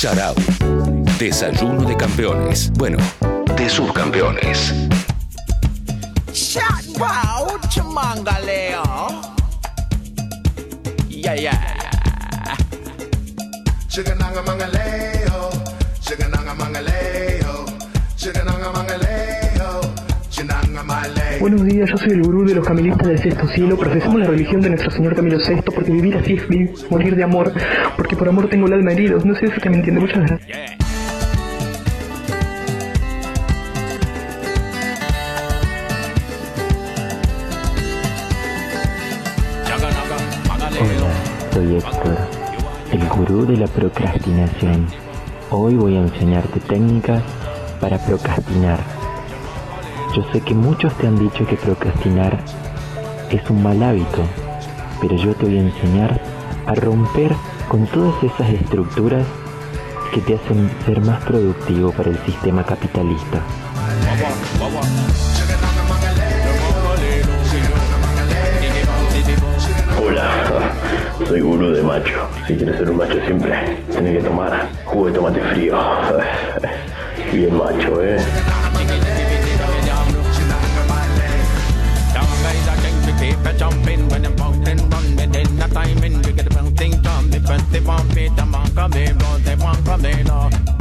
Sharau. 0.00 0.34
Desayuno 1.18 1.88
de 1.88 1.96
campeones. 1.96 2.72
Bueno, 2.72 2.98
de 3.56 3.68
subcampeones. 3.70 4.72
Wow, 6.98 7.58
chamangaleo. 7.68 8.82
Yeah, 11.08 11.36
yeah. 11.36 11.76
Chigananga 13.88 14.42
Buenos 21.40 21.64
días, 21.64 21.90
yo 21.90 21.96
soy 21.98 22.10
el 22.12 22.22
gurú 22.22 22.44
de 22.46 22.54
los 22.54 22.66
camilistas 22.66 23.06
del 23.08 23.18
sexto 23.18 23.46
cielo. 23.48 23.76
Profesamos 23.76 24.20
la 24.20 24.26
religión 24.26 24.60
de 24.60 24.70
nuestro 24.70 24.90
Señor 24.90 25.14
Camilo 25.14 25.38
VI 25.38 25.62
porque 25.74 25.90
vivir 25.90 26.16
así 26.16 26.34
es 26.34 26.48
vi- 26.48 26.70
morir 26.90 27.16
de 27.16 27.24
amor. 27.24 27.52
Porque 27.96 28.16
por 28.16 28.28
amor 28.28 28.48
tengo 28.48 28.66
el 28.66 28.72
alma 28.74 28.92
herido. 28.92 29.18
No 29.24 29.34
sé 29.34 29.40
si 29.48 29.54
usted 29.56 29.70
me 29.70 29.76
entiende. 29.76 30.00
Muchas 30.00 30.18
gracias. 30.18 30.72
Hola, 40.80 41.12
soy 41.52 41.76
Héctor, 41.76 42.16
el 42.92 43.08
gurú 43.08 43.46
de 43.46 43.56
la 43.56 43.66
procrastinación. 43.66 44.86
Hoy 45.54 45.76
voy 45.76 45.96
a 45.96 46.00
enseñarte 46.00 46.60
técnicas 46.60 47.22
para 47.78 47.98
procrastinar. 47.98 48.80
Yo 50.16 50.22
sé 50.32 50.40
que 50.40 50.54
muchos 50.54 50.94
te 50.94 51.06
han 51.06 51.18
dicho 51.18 51.46
que 51.46 51.56
procrastinar 51.56 52.42
es 53.30 53.50
un 53.50 53.62
mal 53.62 53.82
hábito, 53.82 54.22
pero 54.98 55.14
yo 55.14 55.34
te 55.34 55.44
voy 55.44 55.58
a 55.58 55.60
enseñar 55.60 56.18
a 56.66 56.74
romper 56.74 57.34
con 57.68 57.86
todas 57.88 58.14
esas 58.24 58.48
estructuras 58.48 59.26
que 60.14 60.22
te 60.22 60.36
hacen 60.36 60.70
ser 60.86 61.04
más 61.04 61.22
productivo 61.24 61.92
para 61.92 62.08
el 62.08 62.18
sistema 62.24 62.64
capitalista. 62.64 63.42
Soy 71.26 71.40
gurú 71.40 71.70
de 71.72 71.82
macho. 71.82 72.28
Si 72.46 72.54
quieres 72.56 72.76
ser 72.76 72.90
un 72.90 72.96
macho 72.96 73.18
siempre, 73.26 73.78
tienes 73.90 74.18
que 74.18 74.28
tomar 74.28 74.68
jugo 74.84 75.06
de 75.06 75.12
tomate 75.12 75.40
frío. 75.40 75.78
Bien 77.32 77.56
macho, 77.56 78.02
¿eh? 78.02 78.18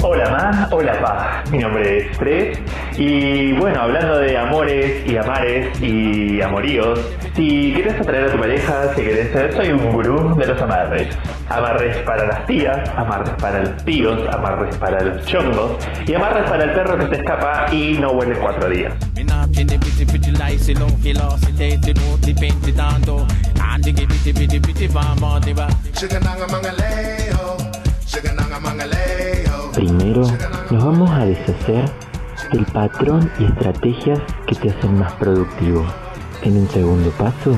Hola 0.04 0.30
ma, 0.30 0.68
hola 0.72 1.00
pa, 1.00 1.44
mi 1.52 1.60
nombre 1.60 2.00
es 2.00 2.18
Fred 2.18 2.58
y 2.98 3.54
bueno, 3.54 3.82
hablando 3.82 4.18
de 4.18 4.38
amores 4.38 5.10
y 5.10 5.16
amares 5.16 5.80
y 5.82 6.42
amoríos, 6.42 7.00
si 7.36 7.72
quieres 7.74 8.02
atraer 8.02 8.26
a 8.26 8.32
tu 8.34 8.40
pareja, 8.40 8.94
si 8.96 9.02
querés 9.04 9.32
ser, 9.32 9.54
soy 9.54 9.70
un 9.70 9.92
gurú 9.92 10.36
de 10.36 10.48
los 10.48 10.62
amarres. 10.62 11.16
Amarres 11.50 11.98
para 12.00 12.26
las 12.26 12.46
tías, 12.46 12.90
amarres 12.98 13.34
para 13.42 13.60
los 13.64 13.86
tíos, 13.86 14.20
amarres 14.34 14.76
para 14.78 15.02
los 15.02 15.26
chongos 15.26 15.78
y 16.06 16.14
amarres 16.14 16.50
para 16.50 16.64
el 16.66 16.72
perro 16.72 16.98
que 16.98 17.16
se 17.16 17.22
escapa 17.22 17.68
y 17.72 17.98
no 18.00 18.14
vuelve 18.14 18.36
cuatro 18.36 18.70
días. 18.70 18.94
Primero, 29.74 30.24
nos 30.70 30.84
vamos 30.84 31.10
a 31.12 31.26
deshacer 31.26 31.86
del 32.52 32.66
patrón 32.66 33.32
y 33.40 33.46
estrategias 33.46 34.20
que 34.46 34.56
te 34.56 34.70
hacen 34.70 35.00
más 35.00 35.14
productivo. 35.14 35.86
En 36.44 36.58
un 36.58 36.70
segundo 36.70 37.10
paso, 37.12 37.56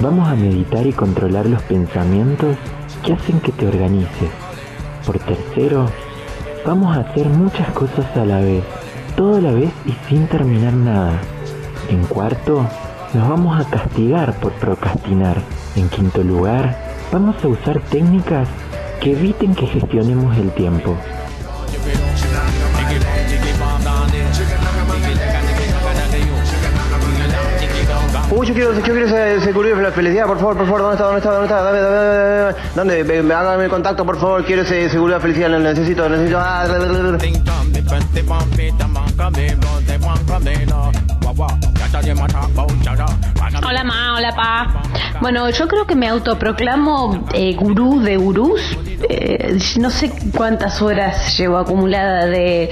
vamos 0.00 0.28
a 0.28 0.34
meditar 0.34 0.86
y 0.86 0.92
controlar 0.92 1.46
los 1.46 1.62
pensamientos 1.62 2.56
que 3.04 3.12
hacen 3.12 3.40
que 3.40 3.52
te 3.52 3.68
organices. 3.68 4.30
Por 5.06 5.18
tercero, 5.20 5.86
vamos 6.66 6.96
a 6.96 7.00
hacer 7.00 7.28
muchas 7.28 7.70
cosas 7.70 8.06
a 8.16 8.24
la 8.24 8.40
vez, 8.40 8.64
todo 9.16 9.36
a 9.36 9.40
la 9.40 9.52
vez 9.52 9.70
y 9.86 9.92
sin 10.08 10.26
terminar 10.26 10.72
nada. 10.72 11.20
En 11.88 12.04
cuarto, 12.04 12.66
nos 13.14 13.28
vamos 13.28 13.60
a 13.60 13.70
castigar 13.70 14.34
por 14.40 14.52
procrastinar. 14.52 15.36
En 15.76 15.88
quinto 15.88 16.22
lugar, 16.22 16.81
vamos 17.12 17.44
a 17.44 17.48
usar 17.48 17.78
técnicas 17.90 18.48
que 19.00 19.12
eviten 19.12 19.54
que 19.54 19.66
gestionemos 19.66 20.34
el 20.38 20.50
tiempo. 20.52 20.96
Yo 28.52 28.54
quiero, 28.54 28.74
yo 28.74 28.82
quiero 28.82 29.06
ese, 29.06 29.34
ese 29.36 29.52
gurú 29.52 29.68
de 29.68 29.82
la 29.82 29.92
felicidad, 29.92 30.26
por 30.26 30.38
favor, 30.38 30.56
por 30.56 30.66
favor, 30.66 30.80
¿dónde 30.82 30.94
está? 30.96 31.04
¿Dónde 31.06 31.18
está? 31.18 31.30
¿Dónde 31.32 31.46
está? 31.46 31.62
Dame, 31.62 31.80
dame, 31.80 31.96
dame, 31.96 32.40
dame. 32.40 32.54
¿Dónde? 32.74 33.02
Ve- 33.22 33.34
Hágame 33.34 33.64
el 33.64 33.70
contacto, 33.70 34.04
por 34.04 34.18
favor, 34.18 34.44
quiero 34.44 34.62
ese, 34.62 34.84
ese 34.84 34.98
gurú 34.98 35.10
de 35.12 35.16
la 35.16 35.22
felicidad, 35.22 35.48
lo 35.50 35.58
necesito, 35.58 36.02
lo 36.08 36.16
necesito. 36.16 36.38
Ah. 36.38 36.66
Hola 43.66 43.84
ma, 43.84 44.14
hola 44.16 44.34
pa. 44.34 44.82
Bueno, 45.20 45.48
yo 45.50 45.68
creo 45.68 45.86
que 45.86 45.94
me 45.94 46.08
autoproclamo 46.08 47.26
eh, 47.32 47.54
gurú 47.54 48.00
de 48.00 48.16
gurús. 48.16 48.60
Eh, 49.08 49.58
no 49.78 49.90
sé 49.90 50.12
cuántas 50.36 50.82
horas 50.82 51.36
llevo 51.38 51.58
acumulada 51.58 52.26
de 52.26 52.70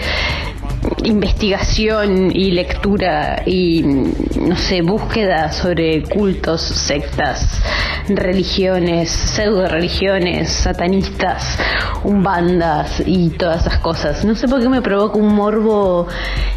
investigación 1.05 2.31
y 2.35 2.51
lectura 2.51 3.43
y 3.47 3.83
no 3.83 4.57
sé, 4.57 4.83
búsqueda 4.83 5.53
sobre 5.53 6.03
cultos, 6.03 6.61
sectas, 6.61 7.61
religiones, 8.09 9.11
pseudo 9.11 9.67
religiones, 9.69 10.51
satanistas, 10.51 11.59
umbandas 12.05 13.03
y 13.07 13.31
todas 13.31 13.67
esas 13.67 13.79
cosas. 13.79 14.25
No 14.25 14.35
sé 14.35 14.49
por 14.49 14.61
qué 14.61 14.69
me 14.69 14.83
provoca 14.83 15.19
un 15.19 15.35
morbo 15.35 16.09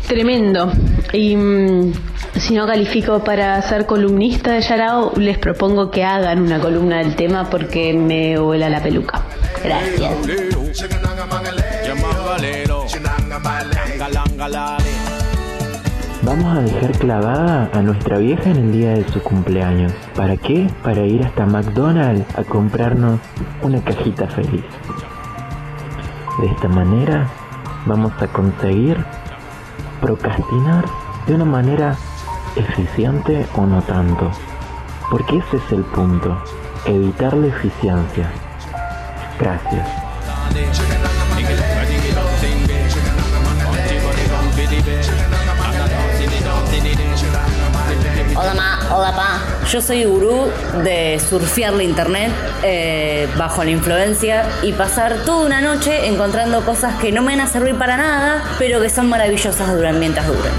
tremendo. 0.07 0.71
Y 1.11 1.35
mm, 1.35 1.93
si 2.37 2.53
no 2.53 2.65
califico 2.65 3.23
para 3.23 3.61
ser 3.61 3.85
columnista 3.85 4.53
de 4.53 4.61
Yarao, 4.61 5.13
les 5.17 5.37
propongo 5.37 5.91
que 5.91 6.03
hagan 6.03 6.41
una 6.41 6.59
columna 6.59 6.97
del 6.97 7.15
tema 7.15 7.49
porque 7.49 7.93
me 7.93 8.37
vuela 8.37 8.69
la 8.69 8.81
peluca. 8.81 9.21
Gracias. 9.63 10.11
Vamos 16.23 16.57
a 16.57 16.61
dejar 16.61 16.91
clavada 16.93 17.69
a 17.73 17.81
nuestra 17.81 18.17
vieja 18.17 18.49
en 18.49 18.55
el 18.55 18.71
día 18.71 18.93
de 18.93 19.07
su 19.09 19.21
cumpleaños. 19.21 19.91
¿Para 20.15 20.37
qué? 20.37 20.69
Para 20.81 21.01
ir 21.01 21.25
hasta 21.25 21.45
McDonald's 21.45 22.25
a 22.37 22.43
comprarnos 22.45 23.19
una 23.61 23.83
cajita 23.83 24.27
feliz. 24.27 24.63
De 26.39 26.47
esta 26.47 26.69
manera 26.69 27.27
vamos 27.85 28.13
a 28.21 28.27
conseguir 28.27 29.03
procrastinar 29.99 30.85
de 31.27 31.35
una 31.35 31.45
manera 31.45 31.97
eficiente 32.55 33.45
o 33.55 33.65
no 33.65 33.81
tanto. 33.81 34.31
Porque 35.11 35.37
ese 35.37 35.57
es 35.57 35.71
el 35.73 35.83
punto, 35.83 36.41
evitar 36.85 37.33
la 37.33 37.47
eficiencia. 37.47 38.31
Gracias. 39.37 40.82
Yo 49.73 49.81
soy 49.81 50.03
gurú 50.03 50.51
de 50.83 51.19
surfear 51.19 51.73
la 51.73 51.81
internet 51.81 52.31
eh, 52.61 53.27
bajo 53.39 53.63
la 53.63 53.71
influencia 53.71 54.45
y 54.61 54.71
pasar 54.71 55.25
toda 55.25 55.47
una 55.47 55.61
noche 55.61 56.05
encontrando 56.05 56.63
cosas 56.63 57.01
que 57.01 57.11
no 57.11 57.23
me 57.23 57.35
van 57.35 57.47
a 57.47 57.47
servir 57.47 57.75
para 57.75 57.97
nada, 57.97 58.43
pero 58.59 58.79
que 58.79 58.91
son 58.91 59.09
maravillosas 59.09 59.73
duran 59.73 59.99
mientras 59.99 60.27
duran. 60.27 60.51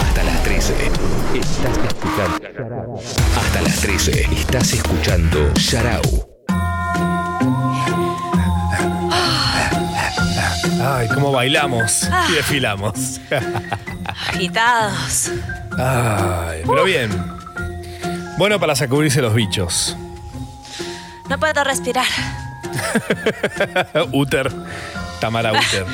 Hasta 0.00 0.22
las 0.22 0.42
13. 0.44 0.74
Estás 1.34 1.78
escuchando. 1.88 3.00
Hasta 3.36 3.62
las 3.62 3.80
13. 3.80 4.28
Estás 4.30 4.72
escuchando 4.74 5.50
Sharau. 5.56 6.35
Ay, 10.88 11.08
cómo 11.08 11.32
bailamos 11.32 12.08
y 12.28 12.32
desfilamos. 12.32 13.20
Agitados. 14.28 15.32
Ay, 15.76 16.62
pero 16.64 16.84
bien. 16.84 17.10
Bueno 18.38 18.60
para 18.60 18.76
sacudirse 18.76 19.20
los 19.20 19.34
bichos. 19.34 19.96
No 21.28 21.38
puedo 21.40 21.64
respirar. 21.64 22.06
Uter. 24.12 24.52
Tamara 25.18 25.50
Uter. 25.50 25.86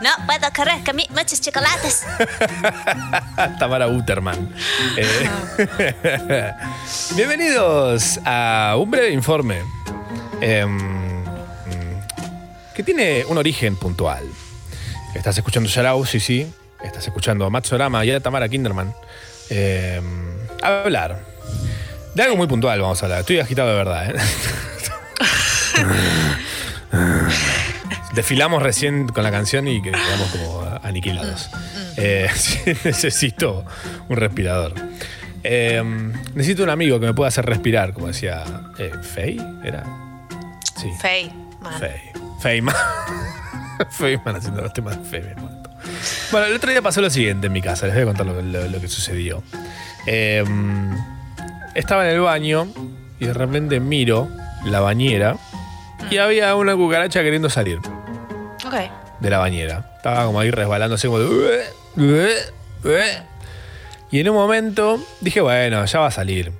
No 0.00 0.10
puedo 0.24 0.50
correr, 0.56 0.82
comí 0.84 1.06
muchos 1.10 1.40
chocolates. 1.42 2.06
Tamara 3.58 3.88
Uterman. 3.88 4.54
Eh, 4.96 5.28
bienvenidos 7.16 8.18
a 8.24 8.74
un 8.78 8.90
breve 8.90 9.10
informe. 9.12 9.62
em, 10.40 11.23
que 12.74 12.82
tiene 12.82 13.24
un 13.26 13.38
origen 13.38 13.76
puntual. 13.76 14.24
Estás 15.14 15.36
escuchando 15.38 15.68
Sharau, 15.68 16.04
sí, 16.04 16.20
sí. 16.20 16.46
Estás 16.82 17.06
escuchando 17.06 17.46
a 17.46 17.50
Matsorama 17.50 18.04
y 18.04 18.10
a 18.10 18.20
Tamara 18.20 18.48
Kinderman. 18.48 18.92
eh, 19.50 20.00
hablar. 20.62 21.20
De 22.14 22.22
algo 22.22 22.36
muy 22.36 22.46
puntual 22.46 22.80
vamos 22.80 23.02
a 23.02 23.06
hablar. 23.06 23.20
Estoy 23.20 23.40
agitado 23.40 23.68
de 23.70 23.74
verdad, 23.74 24.10
¿eh? 24.10 24.14
Desfilamos 28.14 28.62
recién 28.62 29.08
con 29.08 29.24
la 29.24 29.32
canción 29.32 29.66
y 29.66 29.82
que 29.82 29.90
quedamos 29.90 30.30
como 30.30 30.78
aniquilados. 30.82 31.50
Eh, 31.96 32.28
necesito 32.84 33.64
un 34.08 34.16
respirador. 34.16 34.74
Eh, 35.42 35.82
necesito 36.34 36.62
un 36.62 36.70
amigo 36.70 37.00
que 37.00 37.06
me 37.06 37.14
pueda 37.14 37.28
hacer 37.28 37.44
respirar, 37.44 37.92
como 37.92 38.06
decía 38.06 38.44
eh, 38.78 38.92
Faye, 39.02 39.42
¿era? 39.64 39.84
Sí. 40.80 40.90
Fey, 41.00 41.32
man. 41.60 41.80
Feynman. 42.44 42.74
Feynman 43.90 44.36
haciendo 44.36 44.60
los 44.60 44.72
temas 44.74 44.98
de 45.10 45.34
mato. 45.34 45.70
Bueno, 46.30 46.46
el 46.46 46.52
otro 46.56 46.70
día 46.70 46.82
pasó 46.82 47.00
lo 47.00 47.08
siguiente 47.08 47.46
en 47.46 47.52
mi 47.54 47.62
casa. 47.62 47.86
Les 47.86 47.94
voy 47.94 48.02
a 48.02 48.06
contar 48.06 48.26
lo, 48.26 48.42
lo- 48.42 48.68
lo 48.68 48.80
que 48.80 48.86
sucedió. 48.88 49.42
Eh, 50.06 50.44
estaba 51.74 52.06
en 52.06 52.14
el 52.14 52.20
baño 52.20 52.68
y 53.18 53.24
de 53.26 53.32
repente 53.32 53.80
miro 53.80 54.28
la 54.66 54.80
bañera 54.80 55.36
y 56.10 56.18
había 56.18 56.54
una 56.54 56.74
cucaracha 56.76 57.22
queriendo 57.22 57.48
salir 57.48 57.78
Ok. 58.66 58.74
de 59.20 59.30
la 59.30 59.38
bañera. 59.38 59.90
Estaba 59.96 60.26
como 60.26 60.38
ahí 60.40 60.50
resbalándose 60.50 61.06
como 61.08 61.20
de... 61.20 61.64
Y 64.10 64.20
en 64.20 64.28
un 64.28 64.34
momento 64.36 65.02
dije, 65.22 65.40
bueno, 65.40 65.82
ya 65.86 65.98
va 66.00 66.08
a 66.08 66.10
salir. 66.10 66.52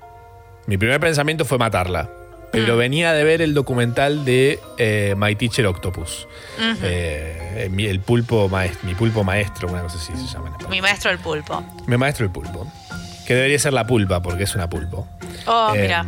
Mi 0.66 0.78
primer 0.78 0.98
pensamiento 0.98 1.44
fue 1.44 1.58
matarla. 1.58 2.08
Pero 2.54 2.76
venía 2.76 3.12
de 3.12 3.24
ver 3.24 3.42
el 3.42 3.54
documental 3.54 4.24
de 4.24 4.58
eh, 4.78 5.14
My 5.16 5.34
Teacher 5.34 5.66
Octopus. 5.66 6.26
Ujú. 6.58 6.78
Eh, 6.82 7.68
mi, 7.70 7.84
el 7.86 8.00
pulpo 8.00 8.48
maestro, 8.48 8.80
mi 8.88 8.94
pulpo 8.94 9.24
maestro, 9.24 9.68
una 9.68 9.82
cosa 9.82 9.98
así 9.98 10.12
se 10.16 10.32
llama. 10.32 10.56
en. 10.60 10.70
Mi 10.70 10.80
maestro 10.80 11.10
el 11.10 11.18
pulpo. 11.18 11.64
Mi 11.86 11.96
maestro 11.96 12.24
el 12.26 12.32
pulpo. 12.32 12.70
Que 13.26 13.34
debería 13.34 13.58
ser 13.58 13.72
la 13.72 13.86
pulpa, 13.86 14.20
porque 14.22 14.44
es 14.44 14.54
una 14.54 14.68
pulpo. 14.68 15.06
Oh, 15.46 15.72
Eh, 15.74 15.82
mira. 15.82 16.04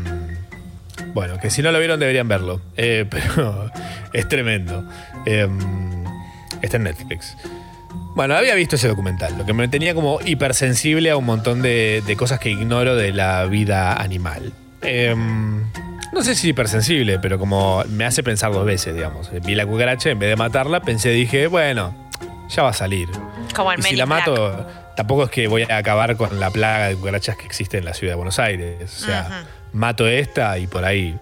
Bueno, 1.15 1.39
que 1.39 1.51
si 1.51 1.63
no 1.63 1.73
lo 1.73 1.79
vieron 1.79 1.99
deberían 2.01 2.29
verlo. 2.29 2.61
Eh, 2.77 3.07
pero 3.11 3.71
es 4.13 4.29
tremendo. 4.29 4.85
Eh, 5.25 5.49
está 6.63 6.77
en 6.77 6.85
Netflix. 6.85 7.37
Bueno, 8.15 8.35
había 8.35 8.55
visto 8.55 8.77
ese 8.77 8.89
documental, 8.89 9.37
lo 9.37 9.45
que 9.45 9.53
me 9.53 9.69
tenía 9.69 9.95
como 9.95 10.21
hipersensible 10.25 11.11
a 11.11 11.19
un 11.19 11.27
montón 11.27 11.61
de, 11.61 12.03
de 12.07 12.17
cosas 12.17 12.39
que 12.41 12.49
ignoro 12.49 12.97
de 12.97 13.13
la 13.13 13.45
vida 13.45 13.93
animal. 14.01 14.55
No 16.17 16.23
sé 16.23 16.35
si 16.35 16.49
hipersensible, 16.49 17.19
pero 17.19 17.39
como 17.39 17.85
me 17.89 18.07
hace 18.07 18.23
pensar 18.23 18.51
dos 18.51 18.65
veces, 18.65 18.95
digamos. 18.95 19.31
Vi 19.45 19.55
la 19.55 19.67
cucaracha, 19.67 20.09
en 20.11 20.19
vez 20.19 20.31
de 20.31 20.37
matarla, 20.37 20.81
pensé, 20.81 21.11
dije, 21.11 21.47
bueno, 21.47 21.95
ya 22.49 22.63
va 22.63 22.71
a 22.71 22.73
salir. 22.73 23.09
Como 23.55 23.71
el 23.73 23.81
Y 23.81 23.83
si 23.83 23.97
la 23.97 24.07
Black. 24.07 24.21
mato, 24.27 24.67
tampoco 24.97 25.25
es 25.25 25.31
que 25.31 25.47
voy 25.47 25.65
a 25.69 25.77
acabar 25.77 26.17
con 26.17 26.41
la 26.41 26.51
plaga 26.51 26.89
de 26.89 26.97
cucarachas 26.97 27.37
que 27.37 27.45
existe 27.45 27.77
en 27.79 27.85
la 27.85 27.93
ciudad 27.93 28.13
de 28.13 28.17
Buenos 28.17 28.39
Aires. 28.39 29.03
O 29.03 29.05
sea, 29.07 29.45
mato 29.75 30.07
esta 30.09 30.59
y 30.59 30.67
por 30.67 30.87
ahí 30.87 31.19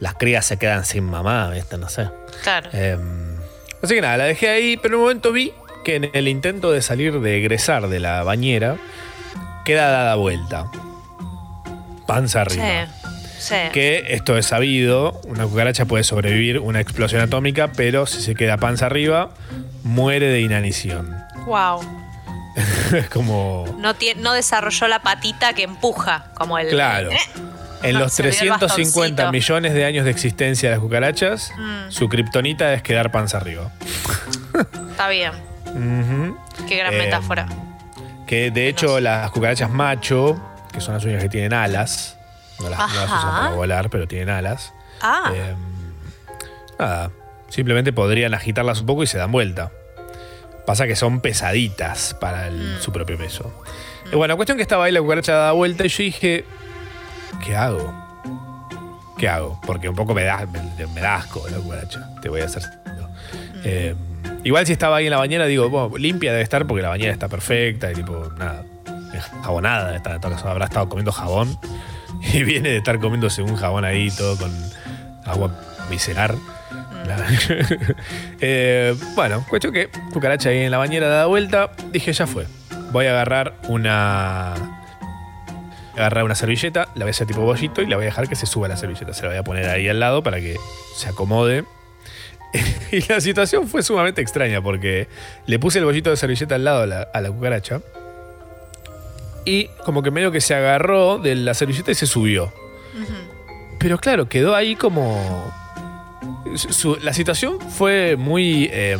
las 0.00 0.14
crías 0.14 0.46
se 0.46 0.56
quedan 0.56 0.86
sin 0.86 1.04
mamá, 1.04 1.50
¿viste? 1.50 1.76
No 1.76 1.90
sé. 1.90 2.08
Claro. 2.42 2.70
Eh, 2.72 2.96
así 3.82 3.94
que 3.94 4.00
nada, 4.00 4.16
la 4.16 4.24
dejé 4.24 4.48
ahí, 4.48 4.76
pero 4.78 4.94
en 4.94 4.98
un 5.00 5.00
momento 5.02 5.32
vi 5.32 5.52
que 5.84 5.96
en 5.96 6.10
el 6.14 6.28
intento 6.28 6.72
de 6.72 6.80
salir, 6.80 7.20
de 7.20 7.36
egresar 7.36 7.88
de 7.88 8.00
la 8.00 8.22
bañera, 8.22 8.78
queda 9.66 9.90
dada 9.90 10.14
vuelta. 10.14 10.70
Panza 12.06 12.40
arriba. 12.40 12.86
Sí. 12.86 13.08
Sí. 13.40 13.54
Que 13.72 14.04
esto 14.10 14.36
es 14.36 14.46
sabido, 14.46 15.20
una 15.24 15.44
cucaracha 15.44 15.86
puede 15.86 16.04
sobrevivir 16.04 16.58
una 16.58 16.78
explosión 16.80 17.22
atómica, 17.22 17.72
pero 17.74 18.04
si 18.06 18.20
se 18.20 18.34
queda 18.34 18.58
panza 18.58 18.86
arriba, 18.86 19.30
muere 19.82 20.26
de 20.26 20.40
inanición. 20.42 21.16
Wow. 21.46 21.80
es 22.94 23.08
como... 23.08 23.64
No, 23.78 23.94
no 24.18 24.32
desarrolló 24.34 24.88
la 24.88 25.00
patita 25.02 25.54
que 25.54 25.62
empuja, 25.62 26.26
como 26.34 26.58
el. 26.58 26.68
Claro. 26.68 27.10
Eh, 27.12 27.18
En 27.82 27.94
No, 27.94 28.00
los 28.00 28.12
se 28.12 28.24
le 28.24 28.30
dio 28.32 28.52
el 28.52 28.58
350 28.58 29.24
bastoncito. 29.24 29.32
millones 29.32 29.72
de 29.72 29.84
años 29.86 30.04
de 30.04 30.10
existencia 30.10 30.68
de 30.68 30.74
las 30.76 30.82
cucarachas, 30.82 31.50
Mm. 31.56 31.90
su 31.90 32.08
kriptonita 32.10 32.74
es 32.74 32.82
quedar 32.82 33.10
panza 33.10 33.38
arriba. 33.38 33.70
Está 34.90 35.08
bien. 35.08 35.32
Qué 36.68 36.76
gran 36.76 36.92
Eh, 36.94 36.98
metáfora. 36.98 37.46
Que 38.26 38.50
de 38.50 38.68
hecho 38.68 39.00
las 39.00 39.30
cucarachas 39.30 39.70
macho, 39.70 40.38
que 40.72 40.80
son 40.80 40.94
las 40.94 41.04
únicas 41.04 41.22
que 41.22 41.28
tienen 41.30 41.54
alas, 41.54 42.16
no 42.62 42.68
las, 42.70 42.78
no 42.78 42.86
las 42.94 43.04
usan 43.06 43.30
para 43.30 43.50
volar, 43.54 43.90
pero 43.90 44.06
tienen 44.08 44.30
alas, 44.30 44.72
Ah. 45.02 45.30
eh, 45.34 45.54
nada, 46.78 47.10
simplemente 47.48 47.92
podrían 47.92 48.34
agitarlas 48.34 48.80
un 48.80 48.86
poco 48.86 49.02
y 49.02 49.06
se 49.06 49.18
dan 49.18 49.32
vuelta. 49.32 49.70
Pasa 50.66 50.86
que 50.86 50.94
son 50.96 51.20
pesaditas 51.20 52.14
para 52.20 52.46
el- 52.48 52.76
Mm. 52.78 52.80
su 52.82 52.92
propio 52.92 53.16
peso. 53.18 53.52
Y 54.12 54.16
bueno, 54.16 54.36
cuestión 54.36 54.56
que 54.56 54.62
estaba 54.62 54.84
ahí 54.84 54.92
la 54.92 55.00
cucaracha 55.00 55.32
dada 55.32 55.52
vuelta 55.52 55.84
y 55.84 55.88
yo 55.88 56.02
dije, 56.04 56.44
¿qué 57.44 57.56
hago? 57.56 57.92
¿Qué 59.18 59.28
hago? 59.28 59.60
Porque 59.66 59.88
un 59.88 59.94
poco 59.96 60.14
me 60.14 60.24
da, 60.24 60.46
me, 60.46 60.86
me 60.86 61.00
da 61.00 61.16
asco 61.16 61.46
la 61.50 61.58
cucaracha, 61.58 62.08
te 62.22 62.28
voy 62.28 62.40
a 62.40 62.44
hacer. 62.46 62.62
sincero. 62.62 63.08
Eh, 63.64 63.94
igual 64.44 64.66
si 64.66 64.72
estaba 64.72 64.96
ahí 64.96 65.06
en 65.06 65.10
la 65.10 65.18
bañera, 65.18 65.46
digo, 65.46 65.68
bueno, 65.68 65.96
limpia 65.98 66.30
debe 66.32 66.42
estar 66.42 66.66
porque 66.66 66.82
la 66.82 66.88
bañera 66.88 67.12
está 67.12 67.28
perfecta 67.28 67.90
y 67.90 67.94
tipo, 67.94 68.30
nada, 68.38 68.64
jabonada, 69.42 69.94
está, 69.96 70.14
en 70.14 70.20
todo 70.20 70.32
caso, 70.32 70.48
habrá 70.48 70.64
estado 70.66 70.88
comiendo 70.88 71.12
jabón 71.12 71.58
y 72.32 72.42
viene 72.44 72.70
de 72.70 72.76
estar 72.78 72.98
comiéndose 72.98 73.42
un 73.42 73.56
jabón 73.56 73.84
ahí 73.84 74.10
todo 74.10 74.36
con 74.36 74.50
agua 75.24 75.50
micelar. 75.90 76.34
La- 77.06 77.26
Eh, 78.42 78.94
bueno, 79.14 79.44
cuestión 79.48 79.72
que 79.72 79.88
cucaracha 80.12 80.48
ahí 80.50 80.58
en 80.60 80.70
la 80.70 80.78
bañera 80.78 81.08
dada 81.08 81.26
vuelta, 81.26 81.72
dije 81.92 82.12
ya 82.12 82.26
fue. 82.26 82.46
Voy 82.92 83.06
a 83.06 83.10
agarrar 83.10 83.54
una. 83.68 84.54
Agarrar 85.94 86.24
una 86.24 86.34
servilleta, 86.34 86.88
la 86.94 87.04
voy 87.04 87.08
a 87.08 87.10
hacer 87.10 87.26
tipo 87.26 87.40
bollito 87.42 87.82
y 87.82 87.86
la 87.86 87.96
voy 87.96 88.04
a 88.04 88.06
dejar 88.06 88.28
que 88.28 88.36
se 88.36 88.46
suba 88.46 88.68
la 88.68 88.76
servilleta. 88.76 89.12
Se 89.12 89.22
la 89.22 89.28
voy 89.28 89.38
a 89.38 89.42
poner 89.44 89.68
ahí 89.68 89.88
al 89.88 90.00
lado 90.00 90.22
para 90.22 90.38
que 90.40 90.56
se 90.96 91.08
acomode. 91.08 91.64
y 92.92 93.00
la 93.08 93.20
situación 93.20 93.68
fue 93.68 93.82
sumamente 93.82 94.20
extraña 94.22 94.62
porque 94.62 95.08
le 95.46 95.58
puse 95.58 95.78
el 95.78 95.84
bollito 95.84 96.08
de 96.10 96.16
servilleta 96.16 96.54
al 96.54 96.64
lado 96.64 96.82
a 96.82 96.86
la, 96.86 97.02
a 97.12 97.20
la 97.20 97.30
cucaracha. 97.30 97.80
Y 99.50 99.68
como 99.84 100.02
que 100.02 100.10
medio 100.10 100.30
que 100.30 100.40
se 100.40 100.54
agarró 100.54 101.18
de 101.18 101.34
la 101.34 101.54
servilleta 101.54 101.90
y 101.90 101.94
se 101.94 102.06
subió. 102.06 102.52
Pero 103.78 103.98
claro, 103.98 104.28
quedó 104.28 104.54
ahí 104.54 104.76
como. 104.76 105.52
su- 106.54 106.96
la 107.02 107.12
situación 107.14 107.58
fue 107.60 108.16
muy. 108.16 108.68
eh, 108.72 108.96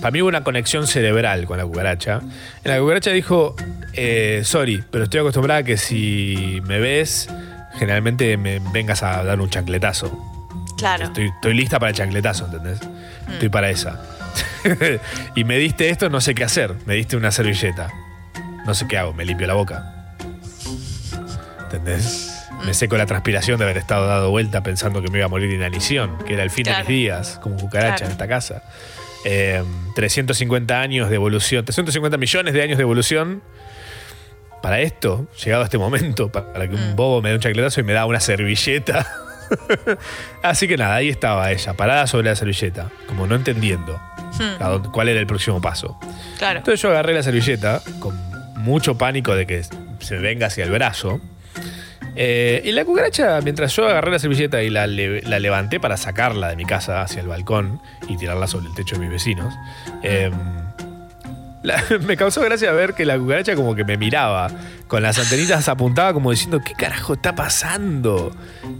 para 0.00 0.10
mí 0.10 0.22
hubo 0.22 0.28
una 0.28 0.42
conexión 0.44 0.86
cerebral 0.86 1.46
con 1.46 1.58
la 1.58 1.64
cucaracha. 1.64 2.20
La 2.64 2.78
cucaracha 2.80 3.10
dijo: 3.10 3.54
eh, 3.92 4.40
Sorry, 4.44 4.82
pero 4.90 5.04
estoy 5.04 5.20
acostumbrada 5.20 5.60
a 5.60 5.62
que 5.62 5.76
si 5.76 6.60
me 6.66 6.78
ves, 6.80 7.28
generalmente 7.78 8.36
me 8.36 8.60
vengas 8.72 9.02
a 9.02 9.22
dar 9.24 9.40
un 9.40 9.50
chancletazo. 9.50 10.10
Claro. 10.78 11.04
Estoy, 11.04 11.26
estoy 11.28 11.54
lista 11.54 11.78
para 11.78 11.90
el 11.90 11.96
chancletazo, 11.96 12.46
¿entendés? 12.46 12.80
Estoy 13.30 13.48
para 13.48 13.70
esa. 13.70 14.00
y 15.36 15.44
me 15.44 15.56
diste 15.58 15.90
esto, 15.90 16.08
no 16.10 16.20
sé 16.20 16.34
qué 16.34 16.44
hacer. 16.44 16.74
Me 16.86 16.94
diste 16.94 17.16
una 17.16 17.30
servilleta. 17.30 17.90
No 18.64 18.74
sé 18.74 18.86
qué 18.88 18.98
hago, 18.98 19.12
me 19.12 19.24
limpio 19.24 19.46
la 19.46 19.54
boca. 19.54 19.92
¿Entendés? 21.64 22.30
Me 22.64 22.72
seco 22.72 22.96
la 22.96 23.06
transpiración 23.06 23.58
de 23.58 23.64
haber 23.64 23.76
estado 23.78 24.06
dado 24.06 24.30
vuelta 24.30 24.62
pensando 24.62 25.02
que 25.02 25.10
me 25.10 25.18
iba 25.18 25.26
a 25.26 25.28
morir 25.28 25.48
de 25.50 25.56
inanición, 25.56 26.16
que 26.24 26.34
era 26.34 26.42
el 26.42 26.50
fin 26.50 26.64
de 26.64 26.76
mis 26.78 26.86
días, 26.86 27.38
como 27.42 27.56
cucaracha 27.56 27.96
Claro. 27.96 28.06
en 28.06 28.12
esta 28.12 28.28
casa. 28.28 28.62
Eh, 29.26 29.62
350 29.94 30.80
años 30.80 31.08
de 31.10 31.16
evolución, 31.16 31.64
350 31.64 32.16
millones 32.16 32.54
de 32.54 32.62
años 32.62 32.78
de 32.78 32.82
evolución 32.82 33.42
para 34.62 34.80
esto, 34.80 35.26
llegado 35.44 35.62
a 35.62 35.64
este 35.66 35.76
momento, 35.78 36.30
pa- 36.32 36.52
para 36.52 36.68
que 36.68 36.74
un 36.74 36.96
bobo 36.96 37.20
me 37.20 37.30
dé 37.30 37.34
un 37.34 37.40
chacletazo 37.40 37.80
y 37.80 37.84
me 37.84 37.92
da 37.92 38.06
una 38.06 38.20
servilleta. 38.20 39.06
Así 40.42 40.66
que 40.68 40.76
nada, 40.78 40.94
ahí 40.94 41.08
estaba 41.10 41.50
ella, 41.52 41.74
parada 41.74 42.06
sobre 42.06 42.30
la 42.30 42.36
servilleta, 42.36 42.90
como 43.08 43.26
no 43.26 43.34
entendiendo 43.34 44.00
Hmm. 44.38 44.58
dónde- 44.58 44.88
cuál 44.90 45.08
era 45.10 45.20
el 45.20 45.26
próximo 45.26 45.60
paso. 45.60 45.98
Claro. 46.38 46.58
Entonces 46.60 46.80
yo 46.80 46.90
agarré 46.90 47.12
la 47.14 47.22
servilleta 47.22 47.82
con 48.00 48.18
mucho 48.56 48.96
pánico 48.98 49.34
de 49.34 49.46
que 49.46 49.62
se 50.00 50.16
venga 50.18 50.46
hacia 50.48 50.64
el 50.64 50.70
brazo. 50.70 51.20
Eh, 52.16 52.62
y 52.64 52.70
la 52.72 52.84
cucaracha, 52.84 53.40
mientras 53.42 53.74
yo 53.74 53.88
agarré 53.88 54.12
la 54.12 54.18
servilleta 54.20 54.62
y 54.62 54.70
la, 54.70 54.86
le- 54.86 55.22
la 55.22 55.38
levanté 55.40 55.80
para 55.80 55.96
sacarla 55.96 56.48
de 56.48 56.56
mi 56.56 56.64
casa 56.64 57.02
hacia 57.02 57.20
el 57.20 57.26
balcón 57.26 57.80
y 58.08 58.16
tirarla 58.16 58.46
sobre 58.46 58.66
el 58.68 58.74
techo 58.74 58.94
de 58.94 59.00
mis 59.00 59.10
vecinos, 59.10 59.52
la- 61.62 61.82
me 62.06 62.16
causó 62.16 62.40
gracia 62.42 62.72
ver 62.72 62.94
que 62.94 63.04
la 63.04 63.18
cucaracha 63.18 63.54
como 63.56 63.74
que 63.74 63.84
me 63.84 63.96
miraba 63.96 64.48
con 64.86 65.02
las 65.02 65.18
antenitas 65.18 65.68
apuntada 65.68 66.12
como 66.12 66.30
diciendo, 66.30 66.60
¿qué 66.64 66.74
carajo 66.74 67.14
está 67.14 67.34
pasando? 67.34 68.34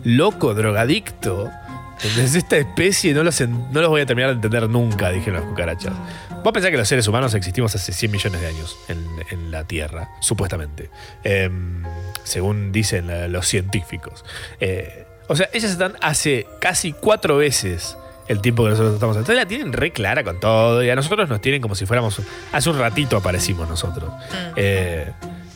Loco, 0.04 0.54
drogadicto. 0.54 1.50
Entonces 2.02 2.34
esta 2.34 2.56
especie 2.56 3.14
no 3.14 3.22
los, 3.22 3.40
no 3.40 3.80
los 3.80 3.88
voy 3.88 4.02
a 4.02 4.06
terminar 4.06 4.30
de 4.30 4.34
entender 4.36 4.68
nunca, 4.68 5.10
dijeron 5.10 5.40
las 5.40 5.48
cucarachas. 5.48 5.94
Vos 6.44 6.52
pensás 6.52 6.70
que 6.70 6.76
los 6.76 6.86
seres 6.86 7.08
humanos 7.08 7.32
existimos 7.34 7.74
hace 7.74 7.90
100 7.90 8.12
millones 8.12 8.40
de 8.42 8.46
años 8.46 8.76
en, 8.88 9.02
en 9.30 9.50
la 9.50 9.64
Tierra, 9.64 10.10
supuestamente. 10.20 10.90
Em, 11.24 11.82
según 12.22 12.70
dicen 12.70 13.32
los 13.32 13.48
científicos. 13.48 14.26
Eh, 14.60 15.06
o 15.26 15.36
sea, 15.36 15.48
ellas 15.54 15.70
están 15.70 15.94
hace 16.02 16.46
casi 16.60 16.92
cuatro 16.92 17.38
veces 17.38 17.96
el 18.28 18.42
tiempo 18.42 18.64
que 18.64 18.70
nosotros 18.70 18.92
estamos. 18.92 19.16
Entonces 19.16 19.36
la 19.36 19.48
tienen 19.48 19.72
re 19.72 19.90
clara 19.92 20.22
con 20.22 20.38
todo 20.38 20.84
y 20.84 20.90
a 20.90 20.94
nosotros 20.94 21.30
nos 21.30 21.40
tienen 21.40 21.62
como 21.62 21.74
si 21.74 21.86
fuéramos... 21.86 22.20
Hace 22.52 22.68
un 22.68 22.78
ratito 22.78 23.16
aparecimos 23.16 23.66
nosotros. 23.66 24.12
Eh, 24.54 25.10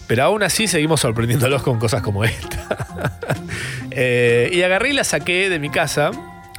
pero 0.07 0.25
aún 0.25 0.43
así 0.43 0.69
seguimos 0.69 1.01
sorprendiéndolos 1.01 1.63
con 1.63 1.79
cosas 1.79 2.03
como 2.03 2.25
esta. 2.25 2.67
Eh, 4.01 4.51
y 4.53 4.63
agarré 4.63 4.91
y 4.91 4.93
la 4.93 5.03
saqué 5.03 5.49
de 5.49 5.59
mi 5.59 5.71
casa 5.71 6.13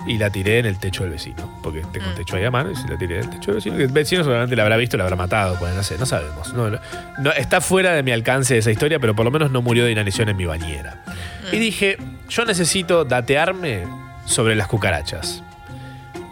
y 0.07 0.17
la 0.17 0.29
tiré 0.29 0.59
en 0.59 0.65
el 0.65 0.79
techo 0.79 1.03
del 1.03 1.11
vecino. 1.13 1.59
Porque 1.61 1.81
tengo 1.91 2.07
un 2.09 2.15
techo 2.15 2.35
ahí 2.35 2.45
a 2.45 2.51
mano 2.51 2.71
y 2.71 2.89
la 2.89 2.97
tiré 2.97 3.17
en 3.19 3.23
el 3.25 3.29
techo 3.29 3.51
del 3.51 3.55
vecino. 3.55 3.75
El 3.77 3.87
vecino 3.89 4.23
seguramente 4.23 4.55
la 4.55 4.63
habrá 4.63 4.77
visto, 4.77 4.97
la 4.97 5.03
habrá 5.03 5.15
matado. 5.15 5.57
Pues 5.59 5.73
no 5.75 5.83
sé, 5.83 5.97
no 5.97 6.05
sabemos. 6.05 6.53
No, 6.53 6.69
no- 6.69 6.79
no- 7.19 7.31
está 7.33 7.61
fuera 7.61 7.93
de 7.93 8.03
mi 8.03 8.11
alcance 8.11 8.57
esa 8.57 8.71
historia, 8.71 8.99
pero 8.99 9.15
por 9.15 9.25
lo 9.25 9.31
menos 9.31 9.51
no 9.51 9.61
murió 9.61 9.85
de 9.85 9.91
inanición 9.91 10.29
en 10.29 10.37
mi 10.37 10.45
bañera. 10.45 11.03
Y 11.51 11.57
dije, 11.59 11.97
yo 12.29 12.45
necesito 12.45 13.05
datearme 13.05 13.83
sobre 14.25 14.55
las 14.55 14.67
cucarachas. 14.67 15.43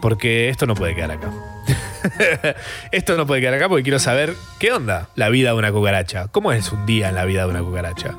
Porque 0.00 0.48
esto 0.48 0.66
no 0.66 0.74
puede 0.74 0.94
quedar 0.94 1.10
acá. 1.12 1.30
esto 2.92 3.16
no 3.16 3.26
puede 3.26 3.40
quedar 3.40 3.54
acá 3.54 3.68
porque 3.68 3.82
quiero 3.82 3.98
saber 3.98 4.32
qué 4.58 4.72
onda 4.72 5.08
la 5.16 5.28
vida 5.28 5.50
de 5.50 5.56
una 5.56 5.72
cucaracha. 5.72 6.28
¿Cómo 6.28 6.52
es 6.52 6.70
un 6.72 6.86
día 6.86 7.08
en 7.08 7.14
la 7.16 7.24
vida 7.24 7.42
de 7.44 7.50
una 7.50 7.60
cucaracha? 7.60 8.14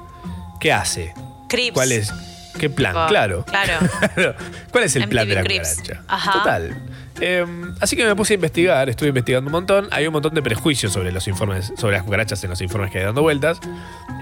¿Qué 0.60 0.74
hace? 0.74 1.14
Crips. 1.48 1.74
¿Cuál 1.74 1.92
es? 1.94 2.14
¿Qué 2.60 2.70
plan? 2.70 2.94
Tipo, 2.94 3.06
claro. 3.10 3.46
Claro. 3.46 4.36
¿Cuál 4.72 4.84
es 4.84 4.96
el 4.96 5.08
plan 5.08 5.28
de 5.28 5.36
la 5.36 5.42
cucaracha? 5.42 6.04
Ajá. 6.08 6.32
Total. 6.34 6.76
Eh, 7.22 7.46
así 7.80 7.96
que 7.96 8.06
me 8.06 8.16
puse 8.16 8.34
a 8.34 8.36
investigar, 8.36 8.90
estuve 8.90 9.10
investigando 9.10 9.48
un 9.48 9.52
montón. 9.52 9.88
Hay 9.92 10.08
un 10.08 10.14
montón 10.14 10.34
de 10.34 10.42
prejuicios 10.42 10.94
sobre 10.94 11.12
los 11.12 11.28
informes, 11.28 11.74
sobre 11.78 11.96
las 11.96 12.04
cucarachas 12.04 12.44
en 12.44 12.50
los 12.50 12.62
informes 12.62 12.92
que 12.92 13.00
hay 13.00 13.06
dando 13.06 13.22
vueltas. 13.22 13.60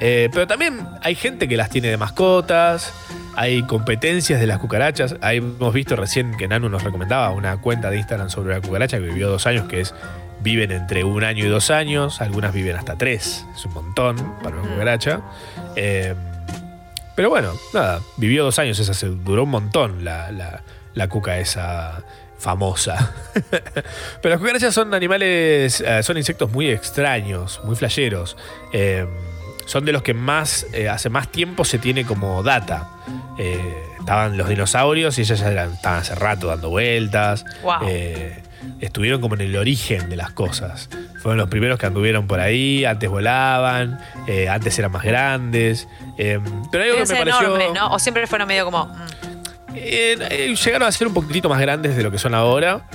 Eh, 0.02 0.30
pero 0.34 0.48
también 0.48 0.80
hay 1.02 1.16
gente 1.16 1.48
que 1.48 1.58
las 1.58 1.70
tiene 1.70 1.90
de 1.90 1.98
mascotas. 1.98 2.94
Hay 3.36 3.62
competencias 3.64 4.40
de 4.40 4.48
las 4.48 4.58
cucarachas. 4.58 5.16
Ahí 5.22 5.38
hemos 5.38 5.74
visto 5.74 5.96
recién 5.96 6.36
que 6.38 6.48
Nanu 6.48 6.70
nos 6.70 6.84
recomendaba 6.84 7.30
una 7.32 7.58
cuenta 7.58 7.92
de 7.92 7.98
Instagram 7.98 8.30
sobre 8.30 8.56
la 8.56 8.62
cucaracha 8.62 8.98
que 8.98 9.04
vivió 9.04 9.30
dos 9.30 9.46
años, 9.46 9.68
que 9.68 9.82
es 9.82 9.94
viven 10.40 10.72
entre 10.72 11.04
un 11.04 11.24
año 11.24 11.46
y 11.46 11.48
dos 11.48 11.70
años. 11.70 12.20
Algunas 12.22 12.54
viven 12.54 12.76
hasta 12.76 12.96
tres. 12.98 13.46
Es 13.56 13.66
un 13.66 13.74
montón 13.74 14.40
para 14.42 14.58
una 14.58 14.72
cucaracha. 14.72 15.22
Eh, 15.76 16.16
pero 17.18 17.30
bueno, 17.30 17.52
nada, 17.74 18.00
vivió 18.16 18.46
dos 18.46 18.58
años, 18.60 18.80
esa 18.80 18.94
se 18.94 19.08
duró 19.08 19.44
un 19.44 19.50
montón 19.50 20.06
la, 20.06 20.32
la, 20.32 20.64
la 20.94 21.10
cuca 21.10 21.38
esa 21.40 22.02
famosa. 22.40 23.14
Pero 24.22 24.30
las 24.36 24.40
cucarachas 24.40 24.72
son 24.74 24.94
animales, 24.94 25.82
eh, 25.82 26.04
son 26.04 26.18
insectos 26.18 26.52
muy 26.52 26.70
extraños, 26.70 27.60
muy 27.64 27.76
flasheros. 27.76 28.38
Eh, 28.72 29.08
son 29.66 29.84
de 29.86 29.92
los 29.92 30.04
que 30.04 30.14
más, 30.14 30.68
eh, 30.72 30.88
hace 30.88 31.10
más 31.10 31.30
tiempo 31.32 31.66
se 31.66 31.80
tiene 31.80 32.06
como 32.06 32.44
data. 32.44 32.92
Eh, 33.40 33.84
estaban 34.00 34.38
los 34.38 34.48
dinosaurios 34.48 35.18
y 35.18 35.22
ellas 35.22 35.40
ya 35.40 35.50
eran- 35.52 35.74
estaban 35.74 36.00
hace 36.02 36.14
rato 36.14 36.46
dando 36.48 36.70
vueltas. 36.70 37.44
Wow. 37.64 37.90
Estuvieron 38.80 39.20
como 39.22 39.34
en 39.36 39.42
el 39.42 39.56
origen 39.56 40.08
de 40.10 40.16
las 40.18 40.32
cosas. 40.32 40.90
Fueron 41.28 41.40
los 41.40 41.50
primeros 41.50 41.78
que 41.78 41.86
anduvieron 41.86 42.26
por 42.26 42.40
ahí, 42.40 42.86
antes 42.86 43.10
volaban, 43.10 44.00
eh, 44.28 44.48
antes 44.48 44.80
eran 44.80 44.94
más 44.94 45.04
grandes. 45.04 45.86
Eh, 46.18 46.40
pero 46.72 46.86
hay 46.86 46.92
algo 46.92 47.04
que 47.04 47.12
me 47.12 47.20
pareció... 47.20 47.48
enormes, 47.48 47.74
¿no? 47.74 47.92
O 47.92 48.00
siempre 48.00 48.26
fueron 48.28 48.48
medio 48.48 48.64
como. 48.64 48.86
mm, 48.86 48.96
Eh, 49.76 50.18
eh, 50.32 50.56
llegaron 50.56 50.88
a 50.88 50.92
ser 50.94 51.06
un 51.08 51.14
poquitito 51.14 51.50
más 51.50 51.60
grandes 51.60 51.98
de 51.98 52.04
lo 52.04 52.12
que 52.12 52.18
son 52.18 52.34
ahora. 52.34 52.88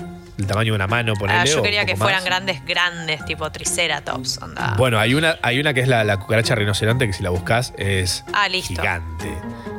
El 0.42 0.48
tamaño 0.48 0.72
de 0.72 0.76
una 0.76 0.86
mano, 0.88 1.14
por 1.14 1.30
ah, 1.30 1.44
yo 1.44 1.62
quería 1.62 1.84
que 1.86 1.96
fueran 1.96 2.24
grandes, 2.24 2.64
grandes, 2.64 3.24
tipo 3.24 3.50
Triceratops. 3.52 4.38
Onda. 4.42 4.74
Bueno, 4.76 4.98
hay 4.98 5.14
una, 5.14 5.38
hay 5.42 5.60
una 5.60 5.72
que 5.72 5.80
es 5.80 5.88
la, 5.88 6.02
la 6.04 6.18
cucaracha 6.18 6.54
rinoceronte 6.54 7.06
que 7.06 7.12
si 7.12 7.22
la 7.22 7.30
buscas 7.30 7.72
es 7.78 8.24
Ah, 8.32 8.48
listo. 8.48 8.68
gigante. 8.74 9.32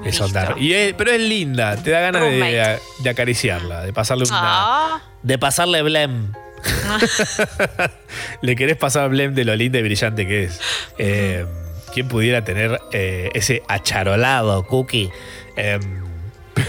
Es 0.05 0.19
onda- 0.21 0.55
y 0.57 0.73
es- 0.73 0.93
pero 0.93 1.11
es 1.11 1.19
linda, 1.21 1.75
te 1.77 1.91
da 1.91 1.99
ganas 1.99 2.21
de, 2.23 2.77
de 2.99 3.09
acariciarla, 3.09 3.83
de 3.85 3.93
pasarle 3.93 4.23
una. 4.25 4.39
Ah. 4.41 5.01
De 5.21 5.37
pasarle 5.37 5.81
blem. 5.83 6.31
Le 8.41 8.55
querés 8.55 8.77
pasar 8.77 9.09
blem 9.09 9.33
de 9.33 9.45
lo 9.45 9.55
linda 9.55 9.79
y 9.79 9.83
brillante 9.83 10.27
que 10.27 10.43
es. 10.45 10.59
Eh, 10.97 11.45
¿Quién 11.93 12.07
pudiera 12.07 12.43
tener 12.43 12.79
eh, 12.91 13.29
ese 13.33 13.61
acharolado 13.67 14.65
cookie? 14.65 15.09
Eh, 15.55 15.79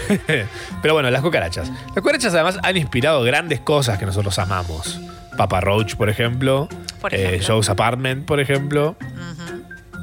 pero 0.81 0.93
bueno, 0.93 1.09
las 1.11 1.21
cucarachas. 1.21 1.69
Las 1.69 1.95
cucarachas 1.95 2.33
además 2.33 2.59
han 2.63 2.77
inspirado 2.77 3.23
grandes 3.23 3.59
cosas 3.59 3.97
que 3.97 4.05
nosotros 4.05 4.37
amamos. 4.39 4.99
Papa 5.37 5.61
Roach, 5.61 5.95
por 5.95 6.09
ejemplo. 6.09 6.67
Por 7.01 7.13
eh, 7.13 7.25
ejemplo. 7.27 7.47
Joe's 7.47 7.69
Apartment, 7.69 8.25
por 8.25 8.39
ejemplo. 8.39 8.95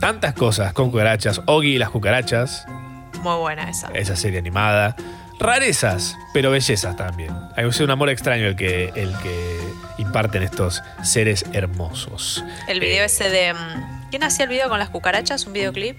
Tantas 0.01 0.35
cosas 0.35 0.73
con 0.73 0.91
cucarachas. 0.91 1.43
Oggy 1.47 1.75
y 1.75 1.79
las 1.79 1.91
cucarachas. 1.91 2.67
Muy 3.23 3.37
buena 3.37 3.71
esa. 3.71 3.89
Esa 3.95 4.17
serie 4.17 4.39
animada. 4.39 4.97
Rarezas, 5.39 6.17
pero 6.33 6.51
bellezas 6.51 6.97
también. 6.97 7.31
Hay 7.57 7.65
un 7.65 7.91
amor 7.91 8.11
extraño 8.11 8.47
el 8.47 8.57
que, 8.57 8.93
el 8.95 9.17
que 9.19 9.59
imparten 9.99 10.43
estos 10.43 10.83
seres 11.03 11.45
hermosos. 11.53 12.45
El 12.69 12.81
video 12.81 13.05
ese 13.05 13.29
de. 13.31 13.55
mm, 13.55 14.11
¿Quién 14.11 14.25
hacía 14.25 14.45
el 14.45 14.51
video 14.51 14.69
con 14.69 14.79
las 14.79 14.91
cucarachas? 14.91 15.47
¿Un 15.47 15.55
videoclip? 15.55 15.97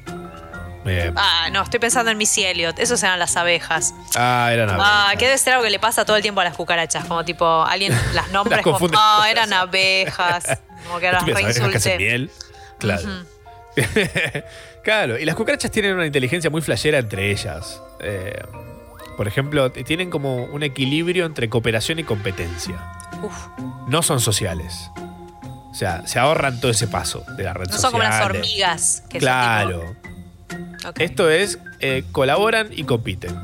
Eh, 0.85 1.11
Ah, 1.15 1.49
no, 1.51 1.61
estoy 1.63 1.79
pensando 1.79 2.11
en 2.11 2.17
Missy 2.17 2.43
Elliott. 2.43 2.77
Esos 2.79 3.01
eran 3.03 3.17
las 3.19 3.35
abejas. 3.37 3.93
ah, 4.15 4.49
eran 4.51 4.69
Ah, 4.71 5.13
que 5.17 5.25
debe 5.25 5.37
ser 5.37 5.53
algo 5.53 5.63
que 5.63 5.69
le 5.69 5.79
pasa 5.79 6.03
todo 6.05 6.15
el 6.17 6.21
tiempo 6.21 6.41
a 6.41 6.43
las 6.43 6.55
cucarachas. 6.55 7.05
Como 7.05 7.23
tipo, 7.25 7.63
alguien 7.63 7.93
las 8.13 8.29
nombra 8.31 8.57
Las 8.57 8.63
como, 8.63 8.89
ah, 8.97 9.25
eran 9.29 9.51
abejas. 9.53 10.43
Como 10.85 10.99
que 10.99 11.11
las 11.11 11.19
¿Tú 11.19 11.25
piensas 11.33 11.43
abejas 11.45 11.63
reinsulté. 11.85 11.97
miel? 11.97 12.31
Claro. 12.79 13.07
claro, 14.83 15.17
y 15.17 15.25
las 15.25 15.35
cucarachas 15.35 15.71
tienen 15.71 15.93
una 15.95 16.05
inteligencia 16.05 16.49
muy 16.49 16.61
flashera 16.61 16.99
entre 16.99 17.31
ellas. 17.31 17.81
Eh, 18.01 18.39
por 19.17 19.27
ejemplo, 19.27 19.71
tienen 19.71 20.09
como 20.09 20.43
un 20.45 20.63
equilibrio 20.63 21.25
entre 21.25 21.49
cooperación 21.49 21.99
y 21.99 22.03
competencia. 22.03 22.75
Uf. 23.21 23.33
No 23.87 24.01
son 24.01 24.19
sociales. 24.19 24.89
O 25.71 25.75
sea, 25.75 26.05
se 26.05 26.19
ahorran 26.19 26.59
todo 26.59 26.71
ese 26.71 26.87
paso 26.87 27.23
de 27.35 27.43
la 27.43 27.53
red 27.53 27.65
No 27.67 27.73
social. 27.73 27.81
son 27.81 27.91
como 27.91 28.03
las 28.03 28.23
hormigas. 28.25 29.03
Que 29.09 29.19
Claro. 29.19 29.95
Esto 30.97 31.29
es, 31.29 31.59
eh, 31.79 32.03
colaboran 32.11 32.67
y 32.71 32.83
compiten. 32.83 33.35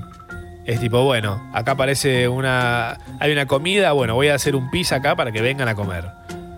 Es 0.65 0.79
tipo, 0.79 1.03
bueno, 1.03 1.49
acá 1.53 1.71
aparece 1.71 2.27
una. 2.27 2.97
Hay 3.19 3.31
una 3.31 3.47
comida, 3.47 3.91
bueno, 3.93 4.13
voy 4.15 4.27
a 4.27 4.35
hacer 4.35 4.55
un 4.55 4.69
pis 4.69 4.91
acá 4.91 5.15
para 5.15 5.31
que 5.31 5.41
vengan 5.41 5.67
a 5.67 5.75
comer. 5.75 6.05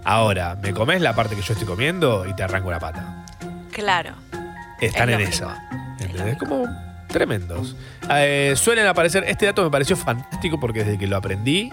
Ahora, 0.03 0.57
¿me 0.61 0.73
comes 0.73 0.99
la 1.01 1.15
parte 1.15 1.35
que 1.35 1.41
yo 1.41 1.53
estoy 1.53 1.67
comiendo 1.67 2.25
y 2.27 2.33
te 2.35 2.43
arranco 2.43 2.71
la 2.71 2.79
pata? 2.79 3.25
Claro. 3.71 4.11
Están 4.81 5.09
Es 5.09 5.15
en 5.15 5.21
lógico. 5.25 5.45
esa. 5.45 5.69
¿Entendés? 5.99 6.37
Como 6.39 6.65
tremendos. 7.07 7.75
Eh, 8.09 8.53
suelen 8.57 8.87
aparecer, 8.87 9.23
este 9.27 9.45
dato 9.45 9.63
me 9.63 9.69
pareció 9.69 9.95
fantástico 9.95 10.59
porque 10.59 10.79
desde 10.83 10.97
que 10.97 11.07
lo 11.07 11.17
aprendí, 11.17 11.69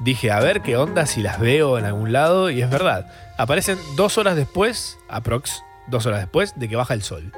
dije, 0.00 0.30
a 0.32 0.40
ver 0.40 0.60
qué 0.62 0.76
onda 0.76 1.06
si 1.06 1.22
las 1.22 1.38
veo 1.38 1.78
en 1.78 1.84
algún 1.84 2.12
lado, 2.12 2.50
y 2.50 2.60
es 2.60 2.68
verdad. 2.68 3.06
Aparecen 3.38 3.78
dos 3.96 4.18
horas 4.18 4.34
después, 4.34 4.98
aprox, 5.08 5.62
dos 5.86 6.04
horas 6.06 6.20
después 6.20 6.52
de 6.58 6.68
que 6.68 6.76
baja 6.76 6.94
el 6.94 7.02
sol. 7.02 7.32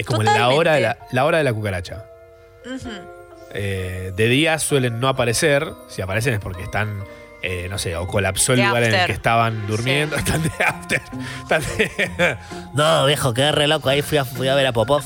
Es 0.00 0.06
como 0.06 0.22
la 0.22 0.48
hora, 0.48 0.74
de 0.74 0.80
la, 0.82 0.98
la 1.12 1.24
hora 1.24 1.38
de 1.38 1.44
la 1.44 1.52
cucaracha. 1.52 2.04
Eh, 3.52 4.12
de 4.16 4.26
día 4.28 4.58
suelen 4.58 5.00
no 5.00 5.08
aparecer. 5.08 5.66
Si 5.88 6.02
aparecen 6.02 6.34
es 6.34 6.40
porque 6.40 6.62
están, 6.62 7.02
eh, 7.42 7.66
no 7.68 7.78
sé, 7.78 7.96
o 7.96 8.06
colapsó 8.06 8.52
el 8.52 8.60
De 8.60 8.66
lugar 8.66 8.82
en 8.84 8.94
el 8.94 9.06
que 9.06 9.12
estaban 9.12 9.66
durmiendo. 9.66 10.16
Están 10.18 10.42
de 10.42 10.50
after. 10.64 11.02
Están 11.42 11.62
de- 11.76 12.36
No, 12.74 13.06
viejo, 13.06 13.34
quedé 13.34 13.52
re 13.52 13.66
loco. 13.66 13.88
Ahí 13.88 14.02
fui 14.02 14.18
a, 14.18 14.24
fui 14.24 14.48
a 14.48 14.54
ver 14.54 14.66
a 14.66 14.72
Popov. 14.72 15.02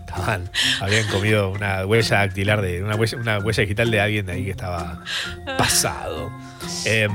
estaban- 0.00 0.50
habían 0.80 1.06
comido 1.08 1.50
una 1.50 1.86
huella 1.86 2.18
dactilar 2.18 2.62
de. 2.62 2.82
Una 2.82 2.96
huella, 2.96 3.18
una 3.18 3.38
huella 3.38 3.60
digital 3.62 3.90
de 3.90 4.00
alguien 4.00 4.26
de 4.26 4.32
ahí 4.32 4.44
que 4.44 4.50
estaba 4.50 5.00
pasado. 5.56 6.30
Em, 6.84 7.12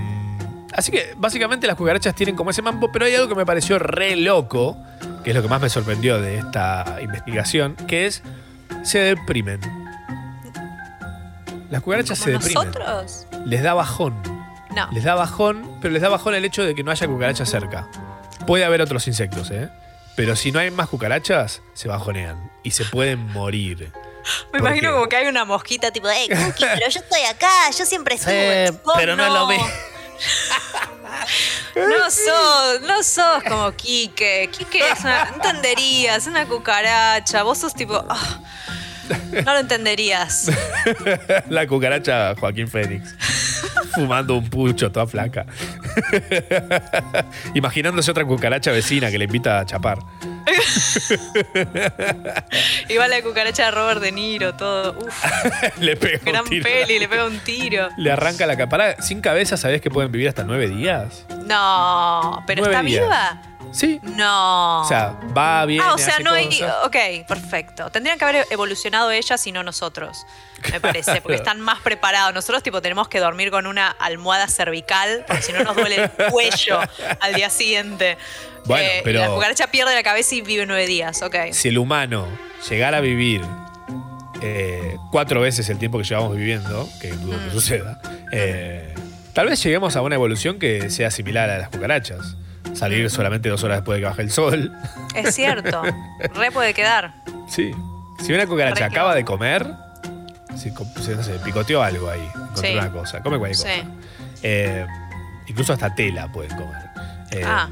así 0.74 0.92
que 0.94 1.14
básicamente 1.18 1.68
las 1.68 1.76
cucarachas 1.76 2.16
tienen 2.16 2.36
como 2.38 2.52
ese 2.52 2.62
mambo, 2.62 2.90
pero 2.92 3.04
hay 3.06 3.16
algo 3.16 3.28
que 3.28 3.36
me 3.36 3.46
pareció 3.46 3.80
re 3.80 4.16
loco, 4.16 4.78
que 5.24 5.32
es 5.32 5.36
lo 5.36 5.42
que 5.42 5.48
más 5.48 5.62
me 5.62 5.70
sorprendió 5.70 6.22
de 6.22 6.38
esta 6.38 6.98
investigación, 7.02 7.76
que 7.88 8.06
es 8.08 8.24
se 8.84 9.00
deprimen. 9.00 9.60
Las 11.70 11.82
cucarachas 11.82 12.18
se 12.20 12.32
deprimen. 12.32 12.54
¿Nosotros? 12.54 13.28
Les 13.46 13.64
da 13.64 13.74
bajón. 13.74 14.22
No. 14.76 14.90
Les 14.92 15.04
da 15.04 15.16
bajón, 15.16 15.78
pero 15.82 15.94
les 15.94 16.02
da 16.02 16.10
bajón 16.10 16.36
el 16.36 16.46
hecho 16.46 16.64
de 16.64 16.76
que 16.76 16.84
no 16.84 16.92
haya 16.92 17.08
cucarachas 17.08 17.50
cerca. 17.50 17.88
Puede 18.48 18.66
haber 18.66 18.82
otros 18.82 19.08
insectos, 19.08 19.52
¿eh? 19.52 19.70
Pero 20.16 20.36
si 20.36 20.52
no 20.52 20.60
hay 20.60 20.72
más 20.72 20.90
cucarachas, 20.90 21.62
se 21.74 21.88
bajonean 21.88 22.52
y 22.64 22.72
se 22.72 22.86
pueden 22.86 23.26
morir. 23.32 23.92
Me 24.52 24.60
¿Por 24.60 24.60
imagino 24.60 24.90
qué? 24.90 24.94
como 24.94 25.10
que 25.10 25.16
hay 25.16 25.28
una 25.28 25.46
mosquita 25.46 25.92
tipo, 25.92 26.10
eh, 26.10 26.28
Cookie, 26.30 26.66
pero 26.74 26.90
yo 26.90 27.00
estoy 27.00 27.22
acá, 27.22 27.50
yo 27.78 27.86
siempre 27.86 28.18
subo. 28.18 28.30
Eh, 28.32 28.72
pero 28.98 29.16
no 29.16 29.26
es 29.26 29.34
lo 29.34 29.48
mismo. 29.48 29.68
No 31.76 32.12
sos, 32.12 32.82
no 32.82 33.04
sos 33.04 33.44
como 33.44 33.72
Quique. 33.72 34.50
Quique 34.52 34.80
es 34.92 35.00
una, 35.02 35.30
entenderías, 35.34 36.28
una 36.28 36.46
cucaracha. 36.46 37.44
Vos 37.44 37.60
sos 37.60 37.74
tipo. 37.74 38.04
ah, 38.10 38.40
no 39.32 39.54
lo 39.54 39.60
entenderías. 39.60 40.52
La 41.50 41.68
cucaracha 41.68 42.36
Joaquín 42.40 42.68
Fénix. 42.68 43.16
Fumando 43.94 44.36
un 44.36 44.50
pucho, 44.50 44.92
toda 44.92 45.08
flaca. 45.08 45.46
Imaginándose 47.54 48.12
otra 48.12 48.26
cucaracha 48.26 48.72
vecina 48.72 49.10
que 49.10 49.18
le 49.18 49.26
invita 49.26 49.60
a 49.60 49.66
chapar. 49.66 50.00
Igual 52.90 53.10
la 53.10 53.22
cucaracha 53.22 53.66
de 53.66 53.72
Robert 53.72 54.02
De 54.02 54.12
Niro, 54.12 54.54
todo. 54.56 54.96
Uf, 55.00 55.24
le 55.80 55.96
pega 55.96 56.42
un 56.42 56.50
tiro. 56.50 56.64
peli, 56.64 57.00
le 57.00 57.08
pega 57.08 57.26
un 57.26 57.40
tiro. 57.40 57.90
Le 57.98 58.12
arranca 58.12 58.46
la 58.46 58.58
capara. 58.58 59.02
Sin 59.02 59.22
cabeza, 59.22 59.58
¿sabés 59.58 59.82
que 59.82 59.90
pueden 59.90 60.12
vivir 60.12 60.28
hasta 60.30 60.44
nueve 60.44 60.68
días? 60.68 61.26
No, 61.46 62.44
pero 62.48 62.62
Nueve 62.62 62.76
está 62.76 62.86
días. 62.86 63.04
viva. 63.04 63.42
Sí. 63.72 64.02
No. 64.04 64.82
O 64.82 64.86
sea, 64.86 65.18
va 65.36 65.66
bien. 65.66 65.82
ah, 65.82 65.94
o 65.94 65.98
sea, 65.98 66.20
no 66.20 66.34
hay. 66.34 66.48
Ok, 66.84 67.26
perfecto. 67.26 67.90
Tendrían 67.90 68.18
que 68.20 68.26
haber 68.26 68.46
evolucionado 68.50 69.12
ellas 69.12 69.48
y 69.48 69.54
no 69.54 69.64
nosotros, 69.64 70.26
me 70.72 70.82
parece, 70.82 71.22
porque 71.22 71.38
están 71.38 71.62
más 71.62 71.80
preparados. 71.80 72.34
Nosotros, 72.34 72.64
tipo, 72.64 72.82
tenemos 72.82 73.08
que 73.08 73.20
dormir 73.20 73.50
con 73.50 73.68
una 73.68 73.88
almohada 73.90 74.50
cervical, 74.50 75.24
porque 75.26 75.42
si 75.42 75.54
no 75.54 75.64
nos 75.64 75.76
duele 75.78 76.12
el 76.18 76.32
cuello 76.32 76.82
al 77.22 77.34
día 77.34 77.50
siguiente. 77.50 78.18
Bueno, 78.66 78.88
Eh, 78.88 79.02
pero- 79.04 79.20
La 79.22 79.30
cucaracha 79.30 79.68
pierde 79.68 79.94
la 79.96 80.04
cabeza 80.04 80.36
y 80.36 80.42
vive 80.42 80.66
nueve 80.66 80.86
días, 80.88 81.22
ok. 81.22 81.36
Si 81.52 81.70
el 81.70 81.78
humano 81.78 82.28
llegara 82.70 82.98
a 82.98 83.02
vivir 83.02 83.42
eh, 84.44 84.98
cuatro 85.12 85.42
veces 85.42 85.70
el 85.70 85.78
tiempo 85.78 85.98
que 86.00 86.04
llevamos 86.04 86.36
viviendo, 86.36 86.90
que 87.00 87.10
dudo 87.12 87.38
Mm. 87.38 87.46
que 87.46 87.52
suceda, 87.52 88.02
eh, 88.32 88.94
tal 89.34 89.48
vez 89.48 89.62
lleguemos 89.64 89.96
a 89.96 90.02
una 90.02 90.16
evolución 90.16 90.58
que 90.58 90.90
sea 90.90 91.12
similar 91.12 91.50
a 91.50 91.58
las 91.60 91.70
cucarachas. 91.70 92.36
Salir 92.74 93.10
solamente 93.12 93.50
dos 93.50 93.64
horas 93.64 93.78
después 93.80 93.98
de 93.98 94.02
que 94.02 94.06
baje 94.08 94.22
el 94.24 94.32
sol. 94.32 94.72
Es 95.14 95.36
cierto. 95.36 95.84
Re 96.34 96.52
puede 96.52 96.74
quedar. 96.74 97.14
Sí. 97.50 97.72
Si 98.24 98.34
una 98.34 98.48
cucaracha 98.48 98.76
Re 98.86 98.90
que 98.90 98.96
acaba 98.96 99.14
de 99.14 99.26
comer, 99.26 99.68
co- 100.74 100.88
si, 101.02 101.12
no 101.12 101.22
sé, 101.24 101.34
picoteó 101.44 101.84
algo 101.84 102.10
ahí, 102.10 102.26
encontró 102.34 102.62
Sí. 102.64 102.74
una 102.74 102.92
cosa, 102.92 103.22
come 103.22 103.38
cualquier 103.38 103.58
Sí. 103.76 103.82
cosa. 103.82 103.92
Eh, 104.44 104.86
incluso 105.48 105.74
hasta 105.74 105.94
tela 105.94 106.32
pueden 106.32 106.56
comer. 106.56 106.91
Eh, 107.32 107.44
Ah, 107.46 107.70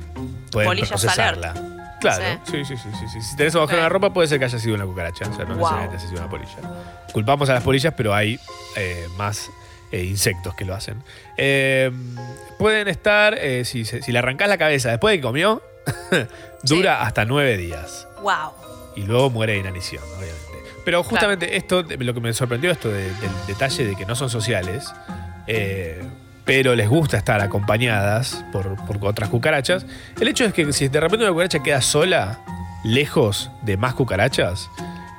pueden 0.51 0.69
polillas 0.69 0.89
procesarla. 0.89 1.53
Claro, 1.99 2.23
sí. 2.45 2.63
Sí, 2.65 2.77
sí, 2.77 2.77
sí, 2.97 3.07
sí. 3.11 3.21
Si 3.21 3.35
tenés 3.35 3.53
abajo 3.55 3.73
en 3.73 3.79
la 3.81 3.89
ropa, 3.89 4.13
puede 4.13 4.27
ser 4.29 4.39
que 4.39 4.45
haya 4.45 4.57
sido 4.57 4.75
una 4.75 4.85
cucaracha. 4.85 5.25
O 5.29 5.35
sea, 5.35 5.43
no 5.43 5.55
Wow. 5.55 5.57
necesariamente 5.57 5.97
haya 5.97 6.07
sido 6.07 6.21
una 6.21 6.29
polilla. 6.29 7.05
Culpamos 7.11 7.49
a 7.49 7.53
las 7.55 7.63
polillas, 7.63 7.93
pero 7.97 8.13
hay 8.15 8.39
eh, 8.77 9.05
más 9.17 9.49
eh, 9.91 10.03
insectos 10.03 10.55
que 10.55 10.63
lo 10.63 10.73
hacen. 10.75 11.03
Eh, 11.35 11.91
pueden 12.57 12.87
estar, 12.87 13.33
eh, 13.37 13.65
si, 13.65 13.83
se- 13.83 14.01
si 14.01 14.11
le 14.13 14.19
arrancás 14.19 14.47
la 14.47 14.57
cabeza 14.57 14.89
después 14.91 15.11
de 15.13 15.17
que 15.17 15.23
comió, 15.23 15.61
dura 16.63 17.01
hasta 17.01 17.25
nueve 17.25 17.57
días. 17.57 18.07
Wow. 18.21 18.53
Y 18.95 19.01
luego 19.03 19.29
muere 19.29 19.53
de 19.53 19.59
inanición, 19.59 20.03
obviamente. 20.17 20.39
Pero 20.85 21.03
justamente 21.03 21.57
esto, 21.57 21.83
de- 21.83 21.97
lo 21.97 22.13
que 22.13 22.21
me 22.21 22.31
sorprendió, 22.33 22.71
esto 22.71 22.89
de- 22.89 23.03
del 23.15 23.31
detalle 23.47 23.85
de 23.85 23.95
que 23.97 24.05
no 24.05 24.15
son 24.15 24.29
sociales, 24.29 24.93
eh, 25.47 26.01
pero 26.49 26.75
les 26.75 26.89
gusta 26.89 27.17
estar 27.17 27.41
acompañadas 27.41 28.43
por, 28.51 28.75
por 28.85 28.97
otras 29.01 29.29
cucarachas. 29.29 29.85
El 30.19 30.27
hecho 30.27 30.45
es 30.45 30.53
que 30.53 30.71
si 30.73 30.87
de 30.87 30.99
repente 30.99 31.23
una 31.25 31.31
cucaracha 31.31 31.59
queda 31.63 31.81
sola, 31.81 32.39
lejos 32.83 33.51
de 33.61 33.77
más 33.77 33.93
cucarachas, 33.93 34.69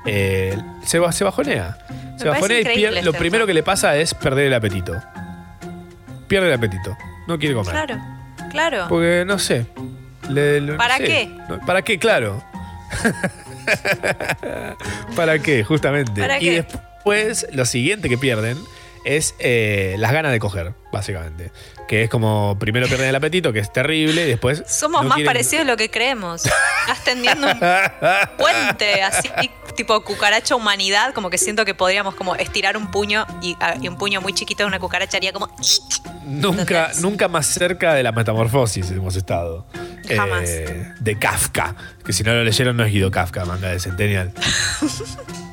eh, 0.06 0.56
se, 0.82 1.00
se 1.12 1.24
bajonea. 1.24 1.78
Se 2.16 2.28
bajonea 2.28 2.60
y 2.60 2.64
pierde- 2.64 3.02
lo 3.02 3.12
primero 3.12 3.46
que 3.46 3.54
le 3.54 3.62
pasa 3.62 3.96
es 3.96 4.14
perder 4.14 4.46
el 4.46 4.54
apetito. 4.54 5.00
Pierde 6.28 6.48
el 6.48 6.54
apetito. 6.54 6.96
No 7.26 7.38
quiere 7.38 7.54
comer. 7.54 7.72
Claro, 7.72 7.98
claro. 8.50 8.86
Porque 8.88 9.24
no 9.26 9.38
sé. 9.38 9.66
le- 10.28 10.60
le- 10.60 10.72
no 10.72 10.78
¿Para 10.78 10.96
sé. 10.98 11.04
qué? 11.04 11.38
¿Para 11.66 11.82
qué? 11.82 11.98
Claro. 11.98 12.42
¿Para 15.16 15.38
qué? 15.38 15.64
Justamente. 15.64 16.20
¿Para 16.20 16.38
y 16.38 16.40
qué? 16.40 16.50
después, 16.62 17.46
lo 17.52 17.64
siguiente 17.64 18.08
que 18.08 18.18
pierden 18.18 18.58
es 19.04 19.34
eh, 19.38 19.96
las 19.98 20.12
ganas 20.12 20.32
de 20.32 20.38
coger, 20.38 20.74
básicamente. 20.92 21.52
Que 21.88 22.04
es 22.04 22.10
como 22.10 22.56
primero 22.60 22.86
pierden 22.86 23.08
el 23.08 23.14
apetito, 23.16 23.52
que 23.52 23.58
es 23.58 23.72
terrible, 23.72 24.24
y 24.24 24.28
después. 24.28 24.62
Somos 24.66 25.02
no 25.02 25.08
más 25.08 25.16
quieren- 25.16 25.26
parecidos 25.26 25.66
de 25.66 25.72
lo 25.72 25.76
que 25.76 25.90
creemos. 25.90 26.44
Estás 26.82 27.02
tendiendo 27.04 27.48
un 27.48 27.58
puente 28.38 29.02
así, 29.02 29.28
tipo 29.74 30.00
cucaracha 30.04 30.54
humanidad, 30.54 31.12
como 31.14 31.30
que 31.30 31.38
siento 31.38 31.64
que 31.64 31.74
podríamos 31.74 32.14
como 32.14 32.36
estirar 32.36 32.76
un 32.76 32.90
puño 32.90 33.26
y, 33.42 33.56
y 33.80 33.88
un 33.88 33.96
puño 33.98 34.20
muy 34.20 34.32
chiquito 34.34 34.62
de 34.62 34.68
una 34.68 34.78
cucaracha 34.78 35.16
haría 35.16 35.32
como... 35.32 35.48
Nunca, 36.24 36.92
nunca 37.00 37.26
más 37.28 37.46
cerca 37.46 37.94
de 37.94 38.02
la 38.04 38.12
metamorfosis 38.12 38.88
hemos 38.92 39.16
estado. 39.16 39.66
Jamás. 40.08 40.48
Eh, 40.48 40.92
de 41.00 41.18
Kafka. 41.18 41.74
Que 42.04 42.12
si 42.12 42.22
no 42.22 42.32
lo 42.34 42.44
leyeron, 42.44 42.76
no 42.76 42.84
es 42.84 42.92
Guido 42.92 43.10
Kafka, 43.10 43.44
manga 43.44 43.68
de 43.68 43.80
Centennial. 43.80 44.32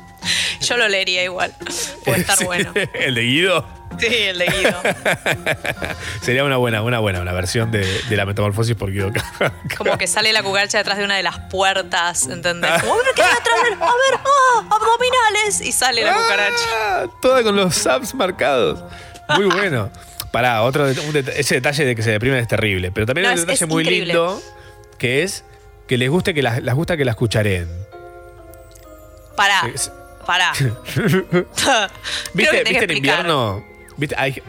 Yo 0.68 0.76
lo 0.76 0.88
leería 0.88 1.24
igual. 1.24 1.52
Puede 2.04 2.20
estar 2.20 2.44
bueno. 2.44 2.72
el 2.94 3.14
de 3.14 3.22
Guido. 3.22 3.66
Sí, 3.98 4.06
el 4.06 4.38
de 4.38 4.46
Guido. 4.46 4.80
Sería 6.22 6.44
una 6.44 6.56
buena, 6.58 6.82
una 6.82 6.98
buena, 6.98 7.20
una 7.20 7.32
versión 7.32 7.70
de, 7.70 7.86
de 8.08 8.16
la 8.16 8.26
metamorfosis 8.26 8.74
por 8.76 8.90
Guido. 8.92 9.10
Como 9.78 9.96
que 9.96 10.06
sale 10.06 10.32
la 10.32 10.42
cucaracha 10.42 10.78
detrás 10.78 10.98
de 10.98 11.04
una 11.04 11.16
de 11.16 11.22
las 11.22 11.38
puertas, 11.50 12.26
¿entendés? 12.28 12.70
Como, 12.82 12.94
a 12.94 12.96
ver, 12.96 13.06
¿qué 13.14 13.22
hay 13.22 13.34
detrás 13.34 13.62
de- 13.62 13.84
A 13.84 13.92
ver, 13.92 14.20
¡ah! 14.24 14.68
abdominales. 14.70 15.60
Y 15.62 15.72
sale 15.72 16.02
la 16.04 16.14
cucaracha. 16.14 16.64
Ah, 16.74 17.06
Toda 17.22 17.42
con 17.42 17.56
los 17.56 17.74
subs 17.74 18.14
marcados. 18.14 18.84
Muy 19.36 19.46
bueno. 19.46 19.90
Pará, 20.30 20.62
otro 20.62 20.86
det- 20.86 20.98
un 21.00 21.12
deta- 21.14 21.32
ese 21.32 21.54
detalle 21.54 21.84
de 21.86 21.96
que 21.96 22.02
se 22.02 22.10
deprimen 22.10 22.38
es 22.40 22.48
terrible. 22.48 22.90
Pero 22.92 23.06
también 23.06 23.24
No, 23.24 23.28
hay 23.30 23.34
un 23.36 23.40
es- 23.40 23.46
detalle 23.46 23.64
es 23.64 23.68
muy 23.68 23.82
increíble. 23.84 24.12
lindo 24.12 24.42
que 24.98 25.22
es 25.22 25.44
que 25.86 25.96
les 25.96 26.10
guste 26.10 26.34
que 26.34 26.42
las, 26.42 26.60
gusta 26.74 26.96
que 26.98 27.04
las 27.06 27.16
cuchareen. 27.16 27.68
Pará, 29.36 29.62
Es- 29.74 29.90
pará. 30.28 30.52
¿Viste, 32.34 32.84
en 32.84 32.90
invierno? 32.90 33.64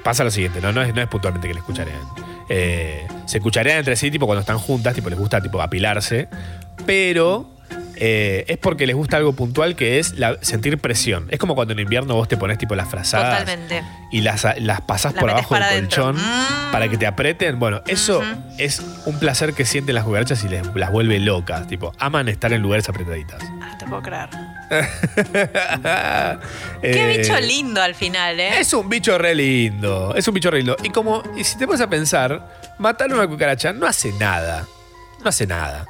Pasa 0.04 0.24
lo 0.26 0.32
siguiente, 0.32 0.60
¿no? 0.62 0.72
No 0.74 0.82
es, 0.84 0.94
no 0.94 1.02
es 1.02 1.08
puntualmente 1.08 1.48
que 1.48 1.54
les 1.54 1.64
cucharean. 1.64 2.02
Eh, 2.50 3.08
se 3.26 3.40
cucharean 3.40 3.78
entre 3.80 3.96
sí, 3.96 4.12
tipo 4.12 4.26
cuando 4.26 4.42
están 4.42 4.58
juntas, 4.60 4.94
tipo 4.94 5.10
les 5.10 5.18
gusta 5.18 5.42
tipo 5.42 5.62
apilarse. 5.62 6.28
Pero 6.86 7.50
eh, 7.96 8.46
es 8.48 8.58
porque 8.58 8.86
les 8.86 8.96
gusta 8.96 9.18
algo 9.18 9.34
puntual 9.34 9.76
que 9.76 10.00
es 10.00 10.14
la- 10.20 10.38
sentir 10.42 10.78
presión. 10.80 11.28
Es 11.32 11.40
como 11.40 11.56
cuando 11.56 11.74
en 11.74 11.80
invierno 11.80 12.14
vos 12.16 12.28
te 12.28 12.38
pones 12.38 12.58
tipo 12.58 12.76
las 12.76 12.90
frazadas 12.90 13.40
Totalmente. 13.40 13.84
y 14.12 14.22
las, 14.22 14.46
las 14.60 14.82
pasás 14.82 15.14
por 15.14 15.30
abajo 15.30 15.56
del 15.56 15.82
colchón 15.88 16.18
para 16.72 16.88
que 16.90 16.98
te 16.98 17.08
aprieten. 17.08 17.58
Bueno, 17.60 17.82
eso 17.88 18.22
es 18.58 18.82
un 19.06 19.18
placer 19.20 19.54
que 19.54 19.66
sienten 19.66 19.96
las 19.96 20.04
cucarachas 20.04 20.44
y 20.44 20.50
les, 20.50 20.66
las 20.76 20.92
vuelve 20.92 21.20
locas. 21.20 21.66
Tipo, 21.68 21.94
aman 22.00 22.28
estar 22.30 22.52
en 22.54 22.62
lugares 22.62 22.88
apretaditas. 22.90 23.42
Ah, 23.64 23.76
te 23.80 23.86
puedo 23.88 24.02
creer. 24.04 24.30
Qué 26.82 26.92
Qué 26.92 27.18
bicho 27.18 27.40
lindo 27.40 27.82
al 27.82 27.96
final, 27.96 28.40
¿eh? 28.40 28.60
Es 28.60 28.72
un 28.74 28.88
bicho 28.88 29.18
re 29.18 29.34
lindo. 29.34 30.14
Es 30.16 30.28
un 30.28 30.34
bicho 30.34 30.52
re 30.52 30.60
lindo. 30.60 30.78
Y 30.84 30.90
como, 30.90 31.24
y 31.36 31.44
si 31.44 31.58
te 31.58 31.66
pones 31.66 31.82
a 31.82 31.90
pensar, 31.90 32.76
matar 32.78 33.12
a 33.12 33.16
una 33.16 33.28
cucaracha 33.28 33.74
no 33.74 33.88
hace 33.88 34.12
nada. 34.14 34.68
No 35.24 35.30
hace 35.30 35.48
nada. 35.48 35.86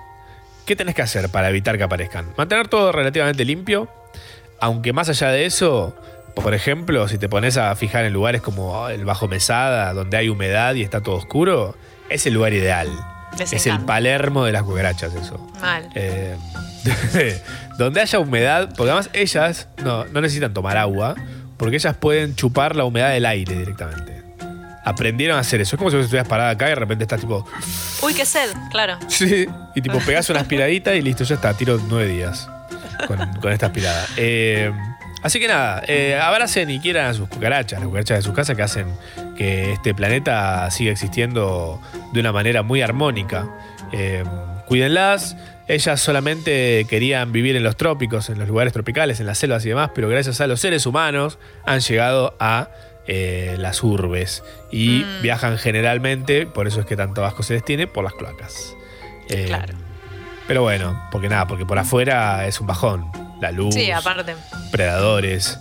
¿Qué 0.65 0.75
tenés 0.75 0.95
que 0.95 1.01
hacer 1.01 1.29
para 1.29 1.49
evitar 1.49 1.77
que 1.77 1.83
aparezcan? 1.83 2.33
Mantener 2.37 2.67
todo 2.67 2.91
relativamente 2.91 3.43
limpio. 3.45 3.89
aunque 4.61 4.93
más 4.93 5.09
allá 5.09 5.29
de 5.29 5.45
eso, 5.45 5.95
por 6.35 6.53
ejemplo, 6.53 7.07
si 7.07 7.17
te 7.17 7.27
pones 7.29 7.57
a 7.57 7.75
fijar 7.75 8.05
en 8.05 8.13
lugares 8.13 8.41
como 8.41 8.87
el 8.89 9.05
Bajo 9.05 9.27
Mesada, 9.27 9.93
donde 9.93 10.17
hay 10.17 10.29
humedad 10.29 10.75
y 10.75 10.83
está 10.83 11.01
todo 11.01 11.15
oscuro, 11.15 11.75
es 12.09 12.25
el 12.25 12.33
lugar 12.33 12.53
ideal. 12.53 12.89
Les 13.37 13.53
es 13.53 13.67
el. 13.67 13.79
Palermo 13.81 14.45
de 14.45 14.51
las 14.51 14.63
cucarachas, 14.63 15.13
eso. 15.13 15.37
Mal. 15.61 15.89
Eh, 15.95 16.35
donde 17.79 18.01
haya 18.01 18.19
humedad, 18.19 18.67
porque 18.75 18.91
además 18.91 19.09
ellas 19.13 19.69
no, 19.83 20.05
no 20.05 20.21
necesitan 20.21 20.53
tomar 20.53 20.77
agua, 20.77 21.15
porque 21.57 21.77
ellas 21.77 21.95
pueden 21.95 22.35
chupar 22.35 22.75
la 22.75 22.83
humedad 22.83 23.11
del 23.11 23.25
aire 23.25 23.55
directamente. 23.55 24.21
Aprendieron 24.83 25.37
a 25.37 25.41
hacer 25.41 25.61
eso. 25.61 25.75
Es 25.75 25.77
como 25.77 25.89
si 25.89 25.95
vos 25.95 26.05
estuvieras 26.05 26.27
parada 26.27 26.51
acá 26.51 26.67
y 26.67 26.69
de 26.69 26.75
repente 26.75 27.03
estás 27.05 27.21
tipo. 27.21 27.47
Uy, 28.01 28.13
qué 28.13 28.25
sed, 28.25 28.49
claro. 28.69 28.97
Sí. 29.07 29.47
Y 29.75 29.81
tipo 29.81 29.99
pegás 29.99 30.29
una 30.29 30.41
aspiradita 30.41 30.93
y 30.93 31.01
listo, 31.01 31.23
ya 31.23 31.35
está, 31.35 31.53
tiro 31.53 31.79
nueve 31.89 32.11
días 32.11 32.49
con, 33.07 33.17
con 33.35 33.51
esta 33.51 33.67
aspirada. 33.67 34.05
Eh, 34.17 34.71
así 35.21 35.39
que 35.39 35.47
nada, 35.47 35.81
eh, 35.87 36.19
abracen 36.21 36.69
y 36.69 36.79
quieran 36.79 37.07
a 37.07 37.13
sus 37.13 37.29
cucarachas, 37.29 37.79
las 37.79 37.87
cucarachas 37.87 38.17
de 38.17 38.21
sus 38.23 38.33
casas 38.33 38.57
que 38.57 38.63
hacen 38.63 38.87
que 39.37 39.71
este 39.73 39.93
planeta 39.93 40.69
siga 40.69 40.91
existiendo 40.91 41.81
de 42.11 42.19
una 42.19 42.33
manera 42.33 42.61
muy 42.61 42.81
armónica. 42.81 43.47
Eh, 43.93 44.23
cuídenlas. 44.67 45.37
Ellas 45.69 46.01
solamente 46.01 46.85
querían 46.89 47.31
vivir 47.31 47.55
en 47.55 47.63
los 47.63 47.77
trópicos, 47.77 48.29
en 48.29 48.39
los 48.39 48.47
lugares 48.47 48.73
tropicales, 48.73 49.19
en 49.19 49.27
las 49.27 49.37
selvas 49.37 49.63
y 49.65 49.69
demás, 49.69 49.91
pero 49.95 50.09
gracias 50.09 50.41
a 50.41 50.47
los 50.47 50.59
seres 50.59 50.85
humanos 50.85 51.37
han 51.65 51.79
llegado 51.79 52.35
a 52.39 52.69
eh, 53.11 53.55
las 53.57 53.81
urbes 53.83 54.43
y 54.71 55.03
Mm. 55.03 55.21
viajan 55.23 55.57
generalmente, 55.57 56.45
por 56.45 56.67
eso 56.67 56.79
es 56.81 56.85
que 56.85 56.95
tanto 56.95 57.23
asco 57.25 57.41
se 57.43 57.53
les 57.53 57.63
tiene, 57.65 57.87
por 57.87 58.03
las 58.03 58.13
cloacas. 58.13 58.75
Eh, 59.29 59.45
Claro. 59.47 59.73
Pero 60.47 60.61
bueno, 60.63 61.07
porque 61.11 61.29
nada, 61.29 61.47
porque 61.47 61.65
por 61.65 61.77
afuera 61.79 62.45
es 62.47 62.59
un 62.59 62.67
bajón. 62.67 63.11
La 63.41 63.51
luz, 63.51 63.73
Sí, 63.75 63.89
aparte. 63.91 64.35
predadores, 64.71 65.57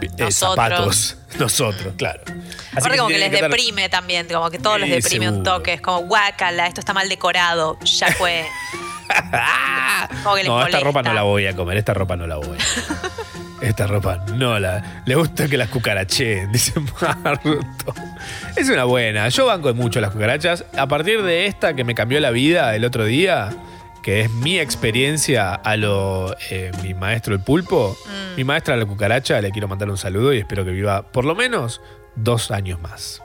eh, 0.00 0.08
Nosotros. 0.18 0.34
zapatos, 0.34 1.18
nosotros, 1.38 1.94
claro. 1.96 2.22
Así 2.26 2.78
Aparte 2.78 2.96
como 2.98 3.08
que 3.10 3.18
les 3.18 3.30
tratar- 3.30 3.50
deprime 3.50 3.88
también, 3.88 4.26
como 4.26 4.50
que 4.50 4.58
todos 4.58 4.78
les 4.80 4.90
deprime 4.90 5.28
un 5.30 5.42
toque. 5.42 5.74
Es 5.74 5.80
como, 5.80 6.00
guácala, 6.06 6.66
esto 6.66 6.80
está 6.80 6.92
mal 6.94 7.08
decorado, 7.08 7.78
ya 7.84 8.10
fue. 8.12 8.44
No, 10.46 10.64
esta 10.66 10.80
ropa 10.80 11.02
no 11.02 11.12
la 11.12 11.22
voy 11.22 11.46
a 11.46 11.54
comer, 11.56 11.76
esta 11.78 11.94
ropa 11.94 12.16
no 12.16 12.26
la 12.26 12.36
voy. 12.36 12.58
Esta 13.60 13.86
ropa 13.86 14.24
no 14.34 14.58
la. 14.58 15.02
Le 15.04 15.14
gusta 15.16 15.48
que 15.48 15.56
las 15.56 15.68
cucaracheen, 15.68 16.52
dice 16.52 16.74
Marto. 17.22 17.58
Es 18.56 18.68
una 18.68 18.84
buena. 18.84 19.28
Yo 19.28 19.46
banco 19.46 19.72
mucho 19.74 20.00
las 20.00 20.10
cucarachas. 20.12 20.64
A 20.76 20.86
partir 20.86 21.22
de 21.22 21.46
esta 21.46 21.74
que 21.74 21.84
me 21.84 21.94
cambió 21.94 22.20
la 22.20 22.30
vida 22.30 22.74
el 22.76 22.84
otro 22.84 23.04
día, 23.04 23.50
que 24.02 24.20
es 24.22 24.30
mi 24.30 24.58
experiencia 24.58 25.54
a 25.54 25.76
lo 25.76 26.36
eh, 26.50 26.70
mi 26.82 26.94
maestro 26.94 27.34
el 27.34 27.40
pulpo, 27.40 27.96
Mm. 28.06 28.36
mi 28.36 28.44
maestra 28.44 28.76
la 28.76 28.86
cucaracha, 28.86 29.40
le 29.40 29.50
quiero 29.50 29.66
mandar 29.68 29.90
un 29.90 29.98
saludo 29.98 30.32
y 30.32 30.38
espero 30.38 30.64
que 30.64 30.70
viva 30.70 31.02
por 31.02 31.24
lo 31.24 31.34
menos 31.34 31.80
dos 32.16 32.50
años 32.50 32.80
más. 32.80 33.22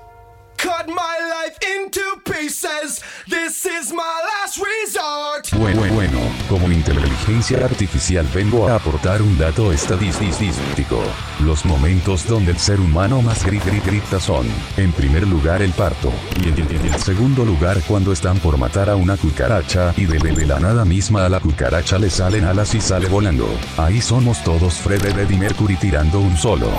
Cut 0.63 0.87
my 0.87 1.17
life 1.27 1.57
into 1.77 1.99
pieces. 2.23 3.01
This 3.27 3.65
is 3.65 3.91
my 3.91 4.01
last 4.31 4.57
resort. 4.57 5.49
Bueno, 5.59 5.81
bueno, 5.93 6.19
como 6.47 6.71
inteligencia 6.71 7.65
artificial 7.65 8.25
vengo 8.33 8.69
a 8.69 8.75
aportar 8.75 9.21
un 9.21 9.37
dato 9.37 9.73
estadístico. 9.73 11.01
Los 11.41 11.65
momentos 11.65 12.25
donde 12.25 12.51
el 12.51 12.59
ser 12.59 12.79
humano 12.79 13.21
más 13.21 13.45
gri- 13.45 13.59
gri- 13.61 13.83
grita 13.85 14.19
son, 14.21 14.47
en 14.77 14.93
primer 14.93 15.27
lugar 15.27 15.61
el 15.61 15.71
parto, 15.71 16.13
y 16.41 16.47
en, 16.49 16.59
en- 16.59 16.99
segundo 16.99 17.43
lugar 17.43 17.81
cuando 17.85 18.13
están 18.13 18.37
por 18.39 18.57
matar 18.57 18.89
a 18.89 18.95
una 18.95 19.17
cucaracha 19.17 19.93
y 19.97 20.05
de, 20.05 20.17
de- 20.19 20.45
la 20.45 20.59
nada 20.61 20.85
misma 20.85 21.25
a 21.25 21.29
la 21.29 21.41
cucaracha 21.41 21.99
le 21.99 22.09
salen 22.09 22.45
alas 22.45 22.73
y 22.73 22.79
sale 22.79 23.07
volando. 23.09 23.49
Ahí 23.77 24.01
somos 24.01 24.41
todos 24.43 24.75
Fred 24.75 25.01
Freddie 25.01 25.37
Mercury 25.37 25.75
tirando 25.75 26.19
un 26.21 26.37
solo. 26.37 26.69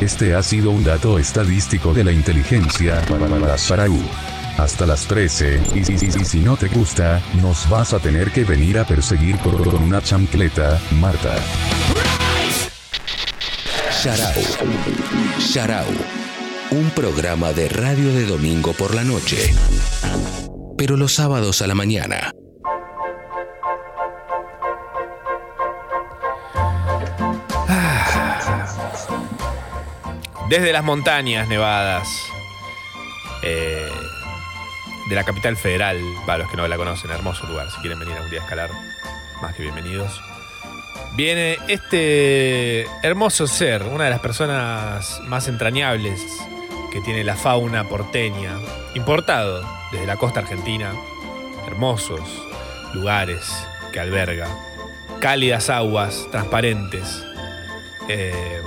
Este 0.00 0.34
ha 0.34 0.42
sido 0.42 0.70
un 0.70 0.82
dato 0.84 1.18
estadístico 1.18 1.92
de 1.92 2.04
la 2.04 2.12
inteligencia 2.12 3.01
para, 3.06 3.88
U. 3.90 4.02
Hasta 4.58 4.86
las 4.86 5.06
13, 5.06 5.60
y 5.74 5.84
si, 5.84 5.98
si, 5.98 6.12
si, 6.12 6.24
si 6.24 6.40
no 6.40 6.56
te 6.56 6.68
gusta, 6.68 7.22
nos 7.40 7.68
vas 7.68 7.94
a 7.94 7.98
tener 7.98 8.30
que 8.32 8.44
venir 8.44 8.78
a 8.78 8.84
perseguir 8.84 9.38
con, 9.38 9.56
con 9.64 9.82
una 9.82 10.02
chancleta, 10.02 10.80
Marta. 11.00 11.34
Sharau. 14.02 14.42
Sharau. 15.38 15.86
Un 16.70 16.90
programa 16.90 17.52
de 17.52 17.68
radio 17.68 18.12
de 18.12 18.26
domingo 18.26 18.72
por 18.72 18.94
la 18.94 19.04
noche. 19.04 19.54
Pero 20.76 20.96
los 20.96 21.14
sábados 21.14 21.62
a 21.62 21.66
la 21.66 21.74
mañana. 21.74 22.32
Desde 30.48 30.72
las 30.72 30.84
montañas 30.84 31.48
nevadas 31.48 32.31
eh, 33.42 33.90
de 35.08 35.14
la 35.14 35.24
capital 35.24 35.56
federal, 35.56 36.00
para 36.26 36.38
los 36.38 36.50
que 36.50 36.56
no 36.56 36.66
la 36.66 36.76
conocen, 36.76 37.10
hermoso 37.10 37.46
lugar, 37.46 37.70
si 37.70 37.80
quieren 37.80 37.98
venir 37.98 38.14
algún 38.14 38.30
día 38.30 38.40
a 38.40 38.44
escalar, 38.44 38.70
más 39.40 39.54
que 39.54 39.62
bienvenidos. 39.62 40.20
Viene 41.14 41.58
este 41.68 42.86
hermoso 43.02 43.46
ser, 43.46 43.82
una 43.82 44.04
de 44.04 44.10
las 44.10 44.20
personas 44.20 45.20
más 45.26 45.48
entrañables 45.48 46.24
que 46.90 47.00
tiene 47.00 47.24
la 47.24 47.36
fauna 47.36 47.88
porteña, 47.88 48.56
importado 48.94 49.62
desde 49.90 50.06
la 50.06 50.16
costa 50.16 50.40
argentina, 50.40 50.92
hermosos 51.66 52.20
lugares 52.94 53.50
que 53.92 54.00
alberga, 54.00 54.48
cálidas 55.20 55.68
aguas 55.68 56.28
transparentes, 56.30 57.24
eh, 58.08 58.60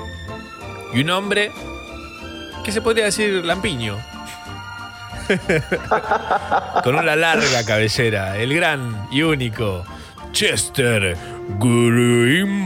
y 0.94 1.02
un 1.02 1.10
hombre 1.10 1.52
que 2.64 2.72
se 2.72 2.82
podría 2.82 3.06
decir 3.06 3.44
lampiño. 3.46 4.15
Con 6.84 6.96
una 6.96 7.16
larga 7.16 7.64
cabellera, 7.66 8.38
el 8.38 8.54
gran 8.54 9.08
y 9.12 9.22
único 9.24 9.84
Chester 10.32 11.16
Greenball. 11.60 12.66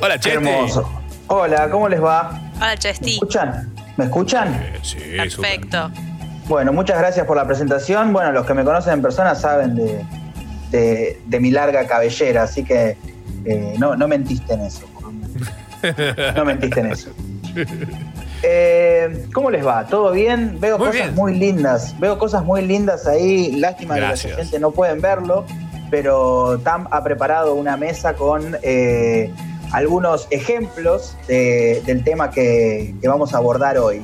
Hola, 0.00 0.14
Chester. 0.18 0.34
hermoso. 0.34 0.90
Hola, 1.28 1.68
¿cómo 1.70 1.88
les 1.88 2.02
va? 2.02 2.40
Hola, 2.56 2.76
Chesti. 2.76 3.14
¿Escuchan? 3.14 3.72
¿Me 3.96 4.04
escuchan? 4.04 4.62
Sí, 4.82 4.98
Perfecto. 5.16 5.90
Bueno, 6.46 6.72
muchas 6.72 6.98
gracias 6.98 7.26
por 7.26 7.36
la 7.36 7.46
presentación. 7.46 8.12
Bueno, 8.12 8.32
los 8.32 8.46
que 8.46 8.54
me 8.54 8.64
conocen 8.64 8.94
en 8.94 9.02
persona 9.02 9.34
saben 9.34 9.74
de, 9.74 10.04
de- 10.70 11.20
de 11.26 11.40
mi 11.40 11.50
larga 11.50 11.86
cabellera, 11.86 12.44
así 12.44 12.62
que 12.62 12.96
eh, 13.44 13.74
no, 13.78 13.96
no 13.96 14.06
mentiste 14.08 14.54
en 14.54 14.60
eso. 14.62 14.86
No 16.34 16.44
mentiste 16.44 16.80
en 16.80 16.86
eso. 16.92 17.10
Eh, 18.42 19.26
¿Cómo 19.32 19.50
les 19.50 19.66
va? 19.66 19.86
¿Todo 19.86 20.12
bien? 20.12 20.58
Veo 20.60 20.78
Muy 20.78 20.88
cosas 20.88 21.02
bien. 21.02 21.14
muy 21.14 21.34
lindas. 21.34 21.98
Veo 21.98 22.18
cosas 22.18 22.44
muy 22.44 22.62
lindas 22.62 23.06
ahí. 23.06 23.52
Lástima 23.52 23.94
que 23.96 24.00
los 24.02 24.24
oyentes 24.24 24.60
no 24.60 24.70
pueden 24.70 25.00
verlo, 25.00 25.44
pero 25.90 26.58
Tam 26.62 26.86
ha 26.90 27.02
preparado 27.02 27.54
una 27.54 27.76
mesa 27.76 28.14
con 28.14 28.56
eh, 28.62 29.32
algunos 29.72 30.26
ejemplos 30.30 31.16
de- 31.26 31.82
del 31.86 32.04
tema 32.04 32.30
que, 32.30 32.94
que 33.00 33.08
vamos 33.08 33.34
a 33.34 33.38
abordar 33.38 33.78
hoy. 33.78 34.02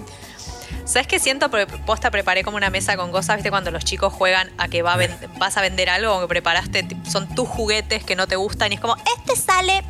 ¿Sabes 0.84 1.06
qué 1.06 1.20
siento? 1.20 1.48
Posta 1.86 2.10
preparé 2.10 2.42
como 2.42 2.56
una 2.56 2.68
mesa 2.68 2.96
con 2.96 3.12
cosas, 3.12 3.36
¿viste? 3.36 3.50
Cuando 3.50 3.70
los 3.70 3.84
chicos 3.84 4.12
juegan 4.12 4.50
a 4.59 4.66
que 4.68 4.82
va 4.82 4.94
a 4.94 4.96
ven- 4.96 5.14
vas 5.38 5.56
a 5.56 5.60
vender 5.62 5.88
algo, 5.88 6.16
o 6.16 6.20
que 6.22 6.26
preparaste, 6.26 6.86
son 7.09 7.32
tus 7.34 7.48
juguetes 7.48 8.02
que 8.02 8.16
no 8.16 8.26
te 8.26 8.34
gustan 8.36 8.72
y 8.72 8.74
es 8.74 8.80
como, 8.80 8.96
este 8.96 9.36
sale 9.40 9.82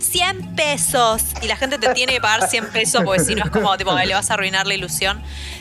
100 0.00 0.54
pesos 0.56 1.22
y 1.42 1.46
la 1.46 1.56
gente 1.56 1.78
te 1.78 1.88
tiene 1.94 2.12
que 2.14 2.20
pagar 2.20 2.48
100 2.48 2.66
pesos 2.70 3.02
porque 3.04 3.20
si 3.22 3.34
no 3.34 3.44
es 3.44 3.50
como, 3.50 3.76
tipo, 3.76 3.92
le 3.96 4.14
vas 4.14 4.30
a 4.30 4.34
arruinar 4.34 4.66
la 4.66 4.74
ilusión. 4.74 5.20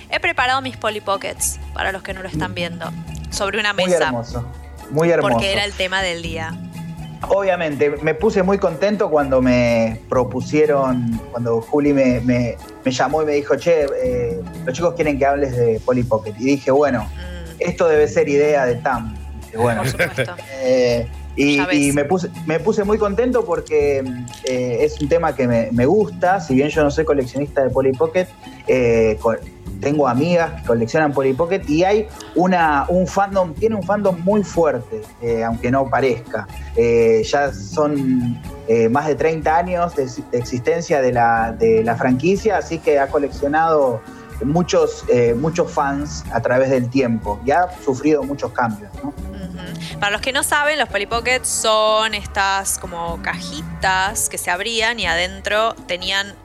He 0.09 0.19
preparado 0.19 0.61
mis 0.61 0.77
Polly 0.77 1.01
Pockets 1.01 1.59
para 1.73 1.91
los 1.91 2.01
que 2.03 2.13
no 2.13 2.21
lo 2.23 2.29
están 2.29 2.55
viendo, 2.55 2.89
sobre 3.29 3.59
una 3.59 3.73
Muy 3.73 3.85
mesa, 3.85 4.05
hermoso. 4.05 4.45
Muy 4.91 5.09
hermoso. 5.11 5.33
porque 5.33 5.51
era 5.53 5.65
el 5.65 5.73
tema 5.73 6.01
del 6.01 6.21
día. 6.21 6.57
Obviamente, 7.27 7.91
me 8.01 8.13
puse 8.15 8.41
muy 8.43 8.57
contento 8.57 9.09
cuando 9.09 9.41
me 9.41 9.99
propusieron, 10.07 11.19
cuando 11.31 11.61
Juli 11.61 11.91
me, 11.91 12.21
me- 12.21 12.55
me 12.85 12.91
llamó 12.91 13.21
y 13.21 13.25
me 13.25 13.33
dijo, 13.33 13.55
che, 13.57 13.85
eh, 14.01 14.39
los 14.65 14.73
chicos 14.73 14.93
quieren 14.95 15.19
que 15.19 15.25
hables 15.25 15.55
de 15.55 15.81
Polly 15.85 16.03
Pocket. 16.03 16.33
Y 16.39 16.45
dije, 16.45 16.71
bueno, 16.71 17.07
esto 17.59 17.87
debe 17.89 18.07
ser 18.07 18.29
idea 18.29 18.65
de 18.65 18.75
Tam. 18.75 19.13
Dije, 19.45 19.57
bueno, 19.57 19.83
eh, 20.61 21.07
y, 21.39 21.91
me, 21.93 22.03
puse, 22.05 22.29
me 22.45 22.59
puse 22.59 22.83
muy 22.83 22.97
contento 22.97 23.45
porque 23.45 24.03
eh, 24.43 24.77
es 24.81 24.99
un 25.01 25.07
tema 25.07 25.33
que 25.33 25.47
me, 25.47 25.69
me 25.71 25.85
gusta. 25.85 26.41
Si 26.41 26.53
bien 26.53 26.69
yo 26.69 26.83
no 26.83 26.91
soy 26.91 27.05
coleccionista 27.05 27.63
de 27.63 27.69
Polly 27.69 27.93
Pocket, 27.93 28.27
eh, 28.67 29.17
tengo 29.79 30.07
amigas 30.07 30.61
que 30.61 30.67
coleccionan 30.67 31.13
Polly 31.13 31.33
Pocket 31.33 31.61
y 31.67 31.83
hay 31.83 32.07
una, 32.35 32.85
un 32.89 33.07
fandom, 33.07 33.53
tiene 33.53 33.75
un 33.75 33.83
fandom 33.83 34.19
muy 34.23 34.43
fuerte, 34.43 35.01
eh, 35.21 35.43
aunque 35.43 35.71
no 35.71 35.89
parezca. 35.89 36.47
Eh, 36.75 37.23
ya 37.23 37.53
son 37.53 38.39
eh, 38.67 38.89
más 38.89 39.07
de 39.07 39.15
30 39.15 39.55
años 39.57 39.95
de, 39.95 40.05
de 40.31 40.37
existencia 40.37 41.01
de 41.01 41.13
la, 41.13 41.53
de 41.53 41.83
la 41.83 41.95
franquicia, 41.95 42.57
así 42.57 42.79
que 42.79 42.99
ha 42.99 43.07
coleccionado 43.07 44.01
muchos, 44.45 45.05
eh, 45.09 45.33
muchos 45.33 45.71
fans 45.71 46.23
a 46.31 46.41
través 46.41 46.69
del 46.69 46.89
tiempo 46.89 47.39
y 47.45 47.51
ha 47.51 47.67
sufrido 47.83 48.23
muchos 48.23 48.51
cambios. 48.51 48.91
¿no? 49.03 49.13
Para 49.99 50.11
los 50.11 50.21
que 50.21 50.31
no 50.31 50.43
saben, 50.43 50.79
los 50.79 50.89
Polly 50.89 51.05
Pockets 51.05 51.47
son 51.47 52.13
estas 52.13 52.79
como 52.79 53.21
cajitas 53.21 54.29
que 54.29 54.37
se 54.37 54.51
abrían 54.51 54.99
y 54.99 55.07
adentro 55.07 55.75
tenían 55.87 56.35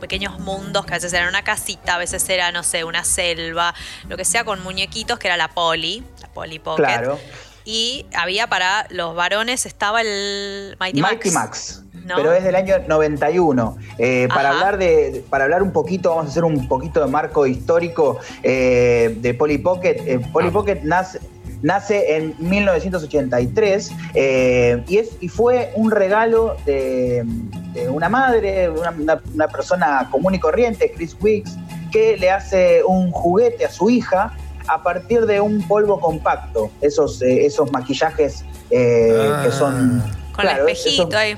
pequeños 0.00 0.38
mundos 0.38 0.84
que 0.84 0.92
a 0.92 0.96
veces 0.96 1.12
eran 1.12 1.28
una 1.28 1.42
casita, 1.42 1.94
a 1.94 1.98
veces 1.98 2.28
era, 2.28 2.52
no 2.52 2.62
sé, 2.62 2.84
una 2.84 3.04
selva, 3.04 3.74
lo 4.08 4.16
que 4.16 4.24
sea, 4.24 4.44
con 4.44 4.62
muñequitos, 4.62 5.18
que 5.18 5.28
era 5.28 5.36
la 5.36 5.48
Polly, 5.48 6.04
la 6.20 6.28
Polly 6.28 6.58
Pocket. 6.58 6.82
Claro. 6.82 7.18
Y 7.64 8.04
había 8.14 8.46
para 8.46 8.86
los 8.90 9.14
varones, 9.14 9.64
estaba 9.64 10.02
el 10.02 10.76
Mighty, 10.78 11.00
Mighty 11.00 11.30
Max. 11.30 11.82
Max. 11.82 11.82
¿No? 12.04 12.16
Pero 12.16 12.32
es 12.32 12.44
del 12.44 12.54
año 12.54 12.76
91. 12.86 13.76
Eh, 13.98 14.28
para, 14.28 14.50
hablar 14.50 14.78
de, 14.78 15.24
para 15.30 15.44
hablar 15.44 15.62
un 15.62 15.72
poquito, 15.72 16.10
vamos 16.10 16.26
a 16.26 16.28
hacer 16.28 16.44
un 16.44 16.68
poquito 16.68 17.00
de 17.04 17.10
marco 17.10 17.46
histórico 17.46 18.18
eh, 18.42 19.16
de 19.20 19.34
Polly 19.34 19.58
Pocket. 19.58 19.96
Eh, 20.06 20.20
Polly 20.32 20.50
Pocket 20.50 20.80
nace, 20.82 21.20
nace 21.64 22.16
en 22.16 22.34
1983 22.38 23.90
eh, 24.14 24.84
y, 24.86 24.98
es, 24.98 25.16
y 25.20 25.28
fue 25.28 25.72
un 25.74 25.90
regalo 25.90 26.56
de, 26.66 27.24
de 27.72 27.88
una 27.88 28.08
madre, 28.08 28.68
una, 28.68 29.48
persona 29.48 30.08
común 30.10 30.34
y 30.34 30.38
corriente, 30.38 30.92
Chris 30.94 31.16
Wicks, 31.20 31.56
que 31.90 32.16
le 32.18 32.30
hace 32.30 32.82
un 32.84 33.10
juguete 33.10 33.64
a 33.64 33.70
su 33.70 33.88
hija 33.88 34.36
a 34.66 34.82
partir 34.82 35.24
de 35.26 35.40
un 35.40 35.66
polvo 35.66 36.00
compacto, 36.00 36.70
esos, 36.80 37.20
eh, 37.22 37.46
esos 37.46 37.72
maquillajes 37.72 38.44
eh, 38.70 39.32
que 39.42 39.50
son... 39.50 40.02
Con 40.34 40.42
claro, 40.42 40.64
el 40.64 40.70
espejito 40.70 41.16
ahí. 41.16 41.36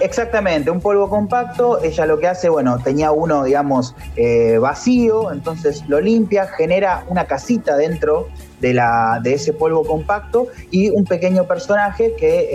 Exactamente, 0.00 0.70
un 0.70 0.80
polvo 0.80 1.10
compacto. 1.10 1.82
Ella 1.82 2.06
lo 2.06 2.18
que 2.18 2.28
hace, 2.28 2.48
bueno, 2.48 2.78
tenía 2.82 3.12
uno, 3.12 3.44
digamos, 3.44 3.94
eh, 4.16 4.56
vacío, 4.58 5.30
entonces 5.32 5.84
lo 5.86 6.00
limpia, 6.00 6.46
genera 6.46 7.04
una 7.08 7.26
casita 7.26 7.76
dentro 7.76 8.28
de, 8.60 8.72
la, 8.72 9.20
de 9.22 9.34
ese 9.34 9.52
polvo 9.52 9.84
compacto 9.84 10.46
y 10.70 10.88
un 10.88 11.04
pequeño 11.04 11.44
personaje 11.44 12.14
que, 12.18 12.48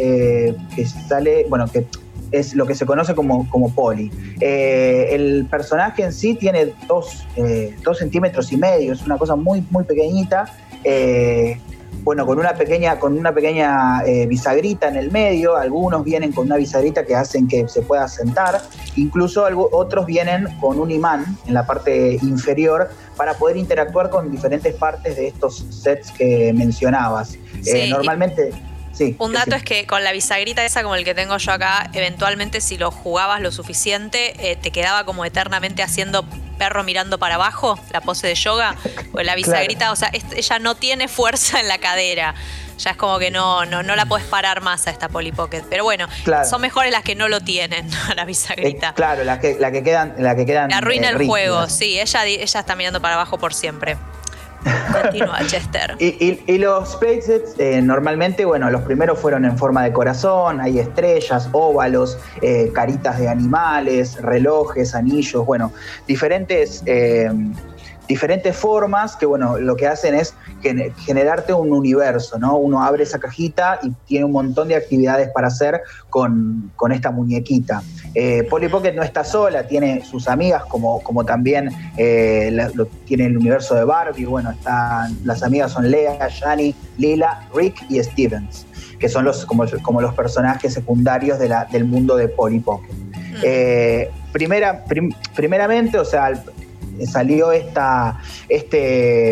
eh, 0.47 0.55
que 0.75 0.85
sale, 0.87 1.45
bueno, 1.47 1.67
que 1.71 1.85
es 2.31 2.55
lo 2.55 2.65
que 2.65 2.73
se 2.73 2.87
conoce 2.87 3.13
como, 3.13 3.47
como 3.51 3.71
poli. 3.71 4.11
Eh, 4.41 5.09
el 5.11 5.45
personaje 5.45 6.01
en 6.01 6.11
sí 6.11 6.33
tiene 6.33 6.73
dos, 6.87 7.23
eh, 7.35 7.75
dos 7.83 7.99
centímetros 7.99 8.51
y 8.51 8.57
medio, 8.57 8.93
es 8.93 9.03
una 9.03 9.17
cosa 9.19 9.35
muy, 9.35 9.63
muy 9.69 9.83
pequeñita. 9.83 10.45
eh, 10.83 11.59
bueno, 12.03 12.25
con 12.25 12.37
una 12.37 12.53
pequeña, 12.53 12.99
con 12.99 13.17
una 13.17 13.33
pequeña 13.33 14.03
eh, 14.05 14.25
bisagrita 14.27 14.89
en 14.89 14.97
el 14.97 15.09
medio, 15.09 15.55
algunos 15.55 16.03
vienen 16.03 16.31
con 16.33 16.47
una 16.47 16.57
bisagrita 16.57 17.05
que 17.05 17.15
hacen 17.15 17.47
que 17.47 17.67
se 17.69 17.81
pueda 17.81 18.07
sentar, 18.07 18.61
incluso 18.97 19.45
algo- 19.45 19.69
otros 19.71 20.05
vienen 20.05 20.47
con 20.59 20.79
un 20.79 20.91
imán 20.91 21.25
en 21.47 21.53
la 21.53 21.65
parte 21.65 22.17
inferior 22.21 22.89
para 23.15 23.35
poder 23.35 23.55
interactuar 23.57 24.09
con 24.09 24.29
diferentes 24.29 24.75
partes 24.75 25.15
de 25.15 25.27
estos 25.27 25.65
sets 25.69 26.11
que 26.11 26.51
mencionabas. 26.53 27.29
Sí, 27.61 27.71
Eh, 27.71 27.89
normalmente, 27.89 28.51
sí. 28.93 29.15
Un 29.19 29.33
dato 29.33 29.51
sí. 29.51 29.57
es 29.57 29.63
que 29.63 29.85
con 29.87 30.03
la 30.03 30.11
bisagrita 30.11 30.63
esa 30.63 30.81
como 30.83 30.95
el 30.95 31.03
que 31.03 31.13
tengo 31.13 31.37
yo 31.37 31.51
acá, 31.51 31.89
eventualmente 31.93 32.61
si 32.61 32.77
lo 32.77 32.91
jugabas 32.91 33.41
lo 33.41 33.51
suficiente, 33.51 34.33
eh, 34.51 34.55
te 34.55 34.71
quedaba 34.71 35.03
como 35.05 35.25
eternamente 35.25 35.83
haciendo 35.83 36.25
perro 36.57 36.83
mirando 36.83 37.17
para 37.19 37.35
abajo, 37.35 37.77
la 37.91 38.01
pose 38.01 38.27
de 38.27 38.35
yoga. 38.35 38.75
Pues 39.11 39.25
la 39.25 39.35
bisagrita, 39.35 39.91
o 39.91 39.95
sea, 39.95 40.07
es- 40.09 40.23
ella 40.35 40.59
no 40.59 40.75
tiene 40.75 41.07
fuerza 41.07 41.59
en 41.59 41.67
la 41.67 41.77
cadera. 41.77 42.33
Ya 42.79 42.91
es 42.91 42.97
como 42.97 43.19
que 43.19 43.29
no, 43.29 43.65
no, 43.65 43.83
no 43.83 43.95
la 43.95 44.07
puedes 44.07 44.25
parar 44.25 44.61
más 44.61 44.87
a 44.87 44.89
esta 44.89 45.07
Polly 45.07 45.31
Pocket. 45.31 45.61
Pero 45.69 45.83
bueno, 45.83 46.07
Claro. 46.23 46.49
son 46.49 46.61
mejores 46.61 46.91
las 46.91 47.03
que 47.03 47.13
no 47.13 47.27
lo 47.27 47.39
tienen, 47.41 47.87
la 48.15 48.23
Eh, 48.23 48.25
bisagrita. 48.25 48.93
claro, 48.93 49.23
la 49.23 49.39
que, 49.39 49.55
la 49.59 49.71
que 49.71 49.83
quedan, 49.83 50.15
la 50.17 50.35
que 50.35 50.45
quedan. 50.47 50.69
Le 50.69 50.75
arruina 50.75 51.09
eh, 51.09 51.15
el 51.19 51.27
juego, 51.27 51.69
sí, 51.69 51.99
ella 51.99 52.23
está 52.25 52.75
mirando 52.75 52.99
para 53.01 53.13
abajo 53.15 53.37
por 53.37 53.53
siempre. 53.53 53.97
Continúa, 55.01 55.39
Chester. 55.47 55.95
Y, 55.99 56.57
los 56.57 56.95
playsets, 56.95 57.55
eh, 57.57 57.81
normalmente, 57.81 58.45
bueno, 58.45 58.69
los 58.69 58.81
primeros 58.83 59.19
fueron 59.19 59.45
en 59.45 59.57
forma 59.57 59.83
de 59.83 59.91
corazón, 59.91 60.61
hay 60.61 60.79
estrellas, 60.79 61.49
óvalos, 61.51 62.17
eh, 62.41 62.71
caritas 62.73 63.19
de 63.19 63.27
animales, 63.27 64.21
relojes, 64.21 64.95
anillos, 64.95 65.45
bueno, 65.45 65.71
diferentes, 66.07 66.83
eh, 66.85 67.29
diferentes 68.07 68.55
formas 68.55 69.15
que, 69.15 69.25
bueno, 69.25 69.57
lo 69.57 69.75
que 69.75 69.87
hacen 69.87 70.13
es 70.15 70.35
gen- 70.61 70.93
generarte 70.97 71.53
un 71.53 71.71
universo, 71.71 72.37
¿no? 72.37 72.57
Uno 72.57 72.83
abre 72.83 73.03
esa 73.03 73.19
cajita 73.19 73.79
y 73.81 73.91
tiene 74.05 74.25
un 74.25 74.33
montón 74.33 74.67
de 74.67 74.75
actividades 74.75 75.29
para 75.29 75.47
hacer 75.47 75.81
con, 76.09 76.71
con 76.75 76.91
esta 76.91 77.11
muñequita. 77.11 77.81
Eh, 78.15 78.43
Polly 78.49 78.67
Pocket 78.67 78.93
no 78.93 79.01
está 79.03 79.23
sola, 79.23 79.65
tiene 79.65 80.03
sus 80.05 80.27
amigas, 80.27 80.63
como, 80.65 81.01
como 81.01 81.25
también 81.25 81.69
eh, 81.97 82.49
la- 82.51 82.69
lo- 82.73 82.85
tiene 82.85 83.25
el 83.25 83.37
universo 83.37 83.73
de 83.75 83.83
Barbie. 83.85 84.25
Bueno, 84.25 84.51
están, 84.51 85.17
las 85.23 85.41
amigas 85.43 85.71
son 85.71 85.89
Lea, 85.89 86.27
Shani, 86.29 86.75
Lila, 86.97 87.47
Rick 87.55 87.85
y 87.89 88.01
Stevens, 88.03 88.65
que 88.99 89.09
son 89.09 89.25
los, 89.25 89.45
como, 89.45 89.65
como 89.81 89.99
los 90.01 90.13
personajes 90.13 90.73
secundarios 90.73 91.39
de 91.39 91.49
la- 91.49 91.65
del 91.65 91.85
mundo 91.85 92.15
de 92.15 92.27
Polly 92.27 92.59
Pocket. 92.59 92.93
Eh, 93.41 94.11
primera, 94.31 94.83
prim- 94.85 95.13
primeramente, 95.35 95.97
o 95.97 96.05
sea, 96.05 96.25
al- 96.25 96.43
salió 97.11 97.51
esta, 97.51 98.19
este, 98.49 99.31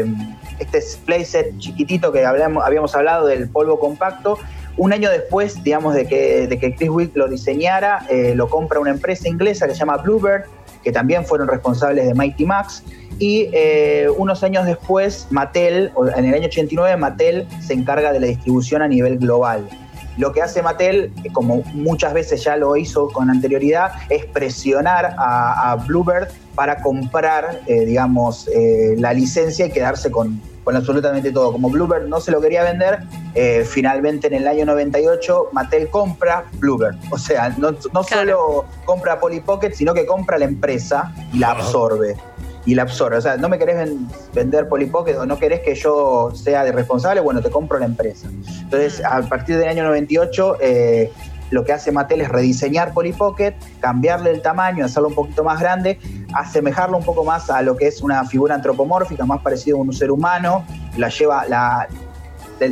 este 0.57 0.79
playset 1.05 1.55
chiquitito 1.59 2.11
que 2.11 2.25
hablamos, 2.25 2.63
habíamos 2.65 2.95
hablado 2.95 3.27
del 3.27 3.47
polvo 3.49 3.79
compacto. 3.79 4.39
Un 4.77 4.93
año 4.93 5.09
después, 5.09 5.61
digamos, 5.63 5.93
de 5.93 6.05
que, 6.05 6.47
de 6.47 6.57
que 6.57 6.73
Chris 6.75 6.89
Wick 6.89 7.15
lo 7.15 7.27
diseñara, 7.27 8.05
eh, 8.09 8.33
lo 8.35 8.49
compra 8.49 8.79
una 8.79 8.91
empresa 8.91 9.27
inglesa 9.27 9.67
que 9.67 9.73
se 9.73 9.79
llama 9.79 9.97
Bluebird, 9.97 10.45
que 10.83 10.91
también 10.91 11.25
fueron 11.25 11.47
responsables 11.47 12.07
de 12.07 12.13
Mighty 12.13 12.45
Max. 12.45 12.83
Y 13.19 13.49
eh, 13.53 14.07
unos 14.17 14.43
años 14.43 14.65
después, 14.65 15.27
Mattel, 15.29 15.91
en 16.15 16.25
el 16.25 16.33
año 16.33 16.47
89, 16.47 16.97
Mattel 16.97 17.47
se 17.59 17.73
encarga 17.73 18.13
de 18.13 18.19
la 18.19 18.27
distribución 18.27 18.81
a 18.81 18.87
nivel 18.87 19.19
global. 19.19 19.67
Lo 20.17 20.31
que 20.33 20.41
hace 20.41 20.61
Mattel, 20.61 21.13
como 21.31 21.63
muchas 21.73 22.13
veces 22.13 22.43
ya 22.43 22.55
lo 22.55 22.75
hizo 22.75 23.09
con 23.09 23.29
anterioridad, 23.29 23.91
es 24.09 24.25
presionar 24.25 25.15
a, 25.17 25.75
Bluebird 25.87 26.29
para 26.55 26.81
comprar, 26.81 27.61
eh, 27.67 27.85
digamos, 27.85 28.49
la 28.97 29.13
licencia 29.13 29.67
y 29.67 29.71
quedarse 29.71 30.11
con, 30.11 30.41
con 30.63 30.75
absolutamente 30.75 31.31
todo. 31.31 31.51
Como 31.51 31.69
Bluebird 31.69 32.07
no 32.07 32.19
se 32.19 32.31
lo 32.31 32.39
quería 32.41 32.63
vender, 32.63 32.99
eh, 33.35 33.65
finalmente 33.67 34.27
en 34.27 34.33
el 34.35 34.47
año 34.47 34.65
98 34.65 35.49
Mattel 35.53 35.89
compra 35.89 36.45
Bluebird. 36.53 36.95
O 37.11 37.17
sea, 37.17 37.49
no, 37.57 37.71
no 37.93 38.03
solo 38.03 38.65
compra 38.85 39.19
Polly 39.19 39.39
Pocket, 39.39 39.71
sino 39.73 39.93
que 39.93 40.05
compra 40.05 40.37
la 40.37 40.45
empresa 40.45 41.13
y 41.33 41.39
la 41.39 41.51
absorbe. 41.51 42.15
Y 42.63 42.75
la 42.75 42.83
absorbe. 42.83 43.17
O 43.17 43.21
sea, 43.21 43.37
no 43.37 43.49
me 43.49 43.57
querés 43.57 43.75
ven- 43.77 44.07
vender 44.35 44.69
Polly 44.69 44.85
Pocket 44.85 45.15
o 45.17 45.25
no 45.25 45.39
querés 45.39 45.61
que 45.61 45.73
yo 45.73 46.29
sea 46.35 46.63
de 46.63 46.71
responsable, 46.71 47.19
bueno, 47.19 47.41
te 47.41 47.49
compro 47.49 47.79
la 47.79 47.85
empresa. 47.85 48.27
Entonces, 48.61 49.03
a 49.03 49.19
partir 49.23 49.57
del 49.57 49.67
año 49.67 49.83
98, 49.83 50.57
eh, 50.61 51.11
lo 51.51 51.63
que 51.63 51.73
hace 51.73 51.91
Mattel 51.91 52.21
es 52.21 52.29
rediseñar 52.29 52.93
Polly 52.93 53.13
Pocket, 53.13 53.53
cambiarle 53.79 54.31
el 54.31 54.41
tamaño, 54.41 54.85
hacerlo 54.85 55.09
un 55.09 55.15
poquito 55.15 55.43
más 55.43 55.59
grande, 55.59 55.99
asemejarlo 56.33 56.97
un 56.97 57.03
poco 57.03 57.23
más 57.23 57.49
a 57.49 57.61
lo 57.61 57.77
que 57.77 57.87
es 57.87 58.01
una 58.01 58.25
figura 58.25 58.55
antropomórfica, 58.55 59.25
más 59.25 59.41
parecido 59.41 59.77
a 59.77 59.81
un 59.81 59.93
ser 59.93 60.11
humano, 60.11 60.65
la 60.97 61.09
lleva 61.09 61.45
la, 61.47 61.87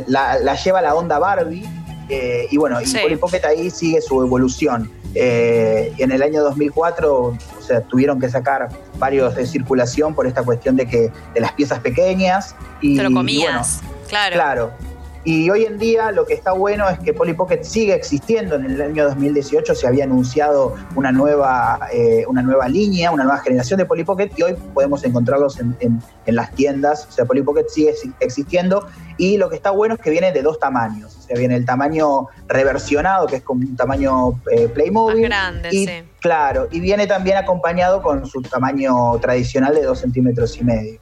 la, 0.06 0.38
la 0.38 0.54
lleva 0.54 0.82
la 0.82 0.94
onda 0.94 1.18
Barbie, 1.18 1.68
eh, 2.10 2.48
y 2.50 2.56
bueno, 2.56 2.80
y 2.80 2.92
Polly 2.92 3.16
Pocket 3.16 3.44
ahí 3.44 3.70
sigue 3.70 4.00
su 4.00 4.20
evolución. 4.20 4.90
Eh, 5.14 5.92
y 5.96 6.02
en 6.02 6.12
el 6.12 6.22
año 6.22 6.42
2004, 6.42 7.14
o 7.14 7.36
sea, 7.60 7.80
tuvieron 7.82 8.20
que 8.20 8.28
sacar 8.28 8.68
varios 8.98 9.34
de 9.34 9.46
circulación 9.46 10.14
por 10.14 10.26
esta 10.26 10.42
cuestión 10.42 10.76
de 10.76 10.86
que 10.86 11.12
de 11.34 11.40
las 11.40 11.52
piezas 11.52 11.80
pequeñas. 11.80 12.54
Y, 12.80 12.96
Te 12.96 13.04
lo 13.04 13.10
y 13.10 13.14
comías, 13.14 13.80
bueno, 13.82 13.98
claro. 14.08 14.34
Claro. 14.34 14.89
Y 15.22 15.50
hoy 15.50 15.64
en 15.64 15.76
día 15.78 16.12
lo 16.12 16.24
que 16.24 16.32
está 16.32 16.52
bueno 16.52 16.88
es 16.88 16.98
que 16.98 17.12
Polly 17.12 17.34
Pocket 17.34 17.62
sigue 17.62 17.92
existiendo. 17.94 18.54
En 18.56 18.64
el 18.64 18.80
año 18.80 19.04
2018 19.04 19.74
se 19.74 19.86
había 19.86 20.04
anunciado 20.04 20.74
una 20.96 21.12
nueva, 21.12 21.78
eh, 21.92 22.24
una 22.26 22.40
nueva 22.40 22.68
línea, 22.68 23.10
una 23.10 23.24
nueva 23.24 23.40
generación 23.40 23.76
de 23.78 23.84
Polly 23.84 24.04
Pocket 24.04 24.30
y 24.36 24.42
hoy 24.42 24.54
podemos 24.72 25.04
encontrarlos 25.04 25.60
en, 25.60 25.76
en- 25.80 26.00
en 26.24 26.34
las 26.36 26.52
tiendas. 26.54 27.06
O 27.06 27.12
sea, 27.12 27.26
Polly 27.26 27.42
Pocket 27.42 27.64
sigue 27.68 27.92
exi- 27.92 28.14
existiendo 28.20 28.86
y 29.18 29.36
lo 29.36 29.50
que 29.50 29.56
está 29.56 29.70
bueno 29.70 29.96
es 29.96 30.00
que 30.00 30.08
viene 30.08 30.32
de 30.32 30.40
dos 30.40 30.58
tamaños. 30.58 31.14
O 31.18 31.20
sea, 31.22 31.36
viene 31.36 31.54
el 31.54 31.66
tamaño 31.66 32.28
reversionado, 32.48 33.26
que 33.26 33.36
es 33.36 33.42
como 33.42 33.60
un 33.60 33.76
tamaño 33.76 34.40
eh, 34.50 34.68
Playmobil. 34.68 35.22
grande, 35.22 35.68
y, 35.70 35.86
sí. 35.86 35.92
Claro, 36.20 36.66
y 36.70 36.80
viene 36.80 37.06
también 37.06 37.36
acompañado 37.36 38.00
con 38.02 38.24
su 38.26 38.40
tamaño 38.42 39.18
tradicional 39.20 39.74
de 39.74 39.82
dos 39.82 39.98
centímetros 40.00 40.56
y 40.58 40.64
medio. 40.64 40.98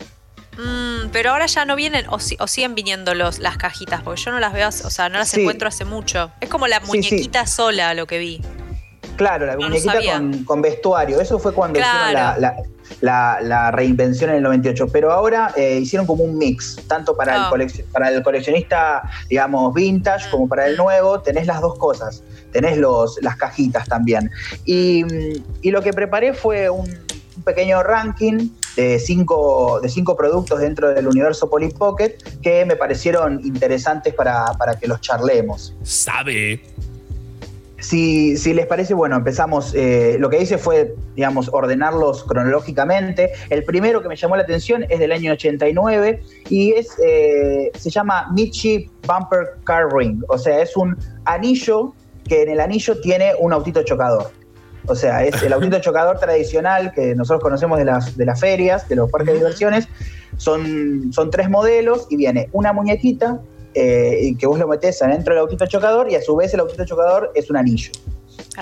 Mm, 0.58 1.08
pero 1.12 1.30
ahora 1.30 1.46
ya 1.46 1.64
no 1.64 1.76
vienen, 1.76 2.04
o, 2.10 2.18
si- 2.18 2.36
o 2.40 2.46
siguen 2.46 2.74
viniendo 2.74 3.14
los, 3.14 3.38
las 3.38 3.56
cajitas, 3.56 4.02
porque 4.02 4.20
yo 4.20 4.32
no 4.32 4.40
las 4.40 4.52
veo, 4.52 4.68
o 4.68 4.72
sea, 4.72 5.08
no 5.08 5.18
las 5.18 5.28
Sí. 5.28 5.40
encuentro 5.40 5.68
hace 5.68 5.84
mucho. 5.84 6.32
Es 6.40 6.48
como 6.48 6.66
la 6.66 6.80
Sí, 6.80 6.86
muñequita 6.86 7.46
sola 7.46 7.94
lo 7.94 8.06
que 8.06 8.18
vi. 8.18 8.42
Claro, 9.16 9.46
la 9.46 9.54
No 9.56 9.62
muñequita 9.68 9.98
con, 10.12 10.44
con 10.44 10.62
vestuario. 10.62 11.20
Eso 11.20 11.38
fue 11.38 11.52
cuando 11.52 11.78
Claro. 11.78 11.98
hicieron 12.10 12.14
la, 12.22 12.38
la- 12.38 12.56
la- 13.00 13.38
la 13.42 13.70
reinvención 13.72 14.30
en 14.30 14.36
el 14.36 14.42
98. 14.42 14.86
Pero 14.92 15.12
ahora 15.12 15.52
eh, 15.56 15.78
hicieron 15.80 16.06
como 16.06 16.22
un 16.24 16.38
mix, 16.38 16.76
tanto 16.86 17.16
para, 17.16 17.34
el 17.36 17.42
Ah. 17.42 17.50
colecci- 17.52 17.84
para 17.92 18.10
el 18.10 18.22
coleccionista, 18.22 19.02
digamos, 19.28 19.74
vintage, 19.74 20.30
como 20.30 20.48
para 20.48 20.66
el 20.66 20.76
nuevo. 20.76 21.20
Tenés 21.20 21.46
las 21.46 21.60
dos 21.60 21.76
cosas. 21.78 22.22
Tenés 22.52 22.78
los, 22.78 23.18
las 23.22 23.36
cajitas 23.36 23.86
también. 23.88 24.30
Y, 24.64 25.04
mm, 25.04 25.42
y 25.62 25.70
lo 25.72 25.82
que 25.82 25.92
preparé 25.92 26.32
fue 26.32 26.70
un, 26.70 26.88
un 26.88 27.42
pequeño 27.44 27.82
ranking 27.82 28.50
de 28.78 29.00
cinco, 29.00 29.80
de 29.80 29.88
cinco 29.88 30.16
productos 30.16 30.60
dentro 30.60 30.94
del 30.94 31.08
universo 31.08 31.50
Polly 31.50 31.70
Pocket 31.70 32.16
que 32.40 32.64
me 32.64 32.76
parecieron 32.76 33.40
interesantes 33.44 34.14
para, 34.14 34.52
para 34.56 34.78
que 34.78 34.86
los 34.86 35.00
charlemos. 35.00 35.74
Sabe. 35.82 36.62
Si, 37.80 38.36
si 38.36 38.54
les 38.54 38.66
parece, 38.66 38.94
bueno, 38.94 39.16
empezamos. 39.16 39.74
eh, 39.74 40.16
lo 40.20 40.30
que 40.30 40.40
hice 40.40 40.58
fue, 40.58 40.94
digamos, 41.16 41.50
ordenarlos 41.52 42.22
cronológicamente. 42.22 43.32
El 43.50 43.64
primero 43.64 44.00
que 44.00 44.08
me 44.08 44.14
llamó 44.14 44.36
la 44.36 44.42
atención 44.44 44.84
es 44.88 45.00
del 45.00 45.10
año 45.10 45.32
89 45.32 46.22
y 46.48 46.72
es, 46.72 46.96
eh, 47.04 47.72
se 47.76 47.90
llama 47.90 48.30
Michi 48.32 48.88
Bumper 49.08 49.56
Car 49.64 49.92
Ring. 49.92 50.22
O 50.28 50.38
sea, 50.38 50.62
es 50.62 50.76
un 50.76 50.96
anillo 51.24 51.94
que 52.28 52.42
en 52.42 52.50
el 52.50 52.60
anillo 52.60 53.00
tiene 53.00 53.32
un 53.40 53.52
autito 53.52 53.82
chocador. 53.82 54.30
O 54.88 54.94
sea, 54.94 55.24
es 55.24 55.42
el 55.42 55.52
autito 55.52 55.78
chocador 55.80 56.18
tradicional 56.18 56.92
que 56.92 57.14
nosotros 57.14 57.42
conocemos 57.42 57.78
de 57.78 57.84
las, 57.84 58.16
de 58.16 58.24
las 58.24 58.40
ferias, 58.40 58.88
de 58.88 58.96
los 58.96 59.10
parques 59.10 59.34
de 59.34 59.38
diversiones. 59.38 59.88
Son, 60.36 61.12
son 61.12 61.30
tres 61.30 61.50
modelos 61.50 62.06
y 62.10 62.16
viene 62.16 62.48
una 62.52 62.72
muñequita 62.72 63.40
eh, 63.74 64.18
y 64.22 64.36
que 64.36 64.46
vos 64.46 64.58
lo 64.58 64.66
metés 64.66 65.00
adentro 65.02 65.34
del 65.34 65.42
autito 65.42 65.66
chocador 65.66 66.10
y 66.10 66.14
a 66.14 66.22
su 66.22 66.34
vez 66.36 66.54
el 66.54 66.60
autito 66.60 66.84
chocador 66.84 67.30
es 67.34 67.50
un 67.50 67.56
anillo. 67.56 67.92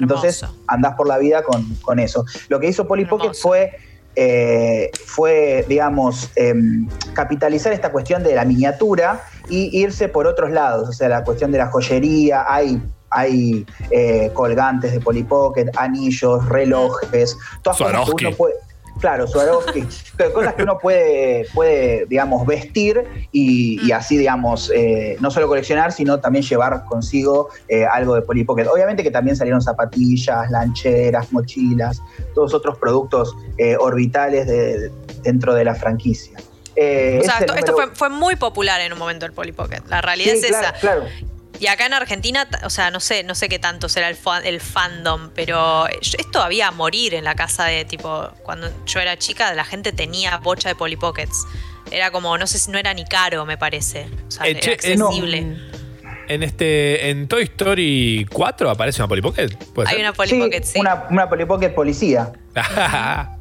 Entonces 0.00 0.44
andás 0.66 0.94
por 0.94 1.08
la 1.08 1.18
vida 1.18 1.42
con, 1.42 1.64
con 1.82 1.98
eso. 1.98 2.24
Lo 2.48 2.60
que 2.60 2.68
hizo 2.68 2.86
Polly 2.86 3.04
Pocket 3.04 3.32
fue, 3.34 3.72
eh, 4.14 4.90
fue, 5.04 5.64
digamos, 5.68 6.30
em, 6.36 6.88
capitalizar 7.14 7.72
esta 7.72 7.92
cuestión 7.92 8.22
de 8.22 8.34
la 8.34 8.44
miniatura 8.44 9.22
y 9.48 9.78
irse 9.78 10.08
por 10.08 10.26
otros 10.26 10.50
lados. 10.50 10.88
O 10.88 10.92
sea, 10.92 11.08
la 11.08 11.24
cuestión 11.24 11.52
de 11.52 11.58
la 11.58 11.68
joyería, 11.68 12.44
hay, 12.46 12.80
hay 13.16 13.66
eh, 13.90 14.30
colgantes 14.34 14.92
de 14.92 15.00
Polly 15.00 15.22
Pocket, 15.24 15.66
anillos, 15.76 16.46
relojes, 16.48 17.36
todas 17.62 17.78
cosas 17.78 18.14
que 18.16 18.26
uno 18.26 18.36
puede. 18.36 18.54
Claro, 18.98 19.26
Swarovski, 19.26 19.82
cosas 20.34 20.54
que 20.54 20.62
uno 20.62 20.78
puede, 20.78 21.46
puede 21.52 22.06
digamos, 22.06 22.46
vestir 22.46 23.04
y, 23.30 23.78
y 23.86 23.92
así, 23.92 24.16
digamos, 24.16 24.72
eh, 24.74 25.18
no 25.20 25.30
solo 25.30 25.48
coleccionar, 25.48 25.92
sino 25.92 26.18
también 26.18 26.42
llevar 26.46 26.84
consigo 26.86 27.50
eh, 27.68 27.84
algo 27.84 28.14
de 28.14 28.22
Polly 28.22 28.44
Pocket. 28.44 28.66
Obviamente 28.66 29.02
que 29.02 29.10
también 29.10 29.36
salieron 29.36 29.60
zapatillas, 29.60 30.50
lancheras, 30.50 31.30
mochilas, 31.30 32.00
todos 32.34 32.54
otros 32.54 32.78
productos 32.78 33.36
eh, 33.58 33.76
orbitales 33.78 34.46
de- 34.46 34.90
dentro 35.22 35.52
de 35.54 35.64
la 35.64 35.74
franquicia. 35.74 36.38
Eh, 36.74 37.18
O 37.20 37.24
sea, 37.24 37.34
ese 37.34 37.44
esto, 37.44 37.54
número- 37.72 37.76
fue, 37.88 37.96
fue 37.96 38.08
muy 38.08 38.36
popular 38.36 38.80
en 38.80 38.94
un 38.94 38.98
momento 38.98 39.26
el 39.26 39.32
Polly 39.32 39.52
Pocket. 39.52 39.82
La 39.88 40.00
realidad 40.00 40.32
Sí, 40.36 40.40
es 40.42 40.46
claro, 40.46 40.66
esa. 40.68 40.80
claro. 40.80 41.02
Y 41.58 41.68
acá 41.68 41.86
en 41.86 41.94
Argentina, 41.94 42.46
o 42.64 42.70
sea, 42.70 42.90
no 42.90 43.00
sé, 43.00 43.22
no 43.24 43.34
sé 43.34 43.48
qué 43.48 43.58
tanto 43.58 43.88
será 43.88 44.08
el, 44.08 44.16
fa- 44.16 44.40
el 44.40 44.60
fandom, 44.60 45.30
pero 45.34 45.86
esto 45.88 46.42
había 46.42 46.68
a 46.68 46.70
morir 46.70 47.14
en 47.14 47.24
la 47.24 47.34
casa 47.34 47.64
de 47.64 47.84
tipo, 47.84 48.28
cuando 48.42 48.68
yo 48.84 49.00
era 49.00 49.16
chica, 49.18 49.54
la 49.54 49.64
gente 49.64 49.92
tenía 49.92 50.36
bocha 50.38 50.68
de 50.68 50.74
Polly 50.74 50.96
Pockets. 50.96 51.46
Era 51.90 52.10
como, 52.10 52.36
no 52.36 52.46
sé 52.46 52.58
si 52.58 52.70
no 52.70 52.78
era 52.78 52.92
ni 52.92 53.04
caro, 53.04 53.46
me 53.46 53.56
parece. 53.56 54.06
O 54.28 54.30
sea, 54.30 54.46
Eh, 54.46 54.58
era 54.62 54.72
accesible. 54.72 55.56
En 56.28 56.42
este. 56.42 57.08
En 57.10 57.28
Toy 57.28 57.44
Story 57.44 58.26
4 58.32 58.68
aparece 58.68 59.00
una 59.00 59.06
Polly 59.08 59.22
Pocket. 59.22 59.48
¿Puede 59.72 59.88
Hay 59.88 59.94
ser? 59.94 60.00
una 60.04 60.12
Polly 60.12 60.30
Sí, 60.30 60.38
Pocket, 60.40 60.62
sí. 60.64 60.80
Una, 60.80 61.06
una 61.08 61.28
Polly 61.28 61.44
Pocket 61.44 61.70
policía. 61.70 62.32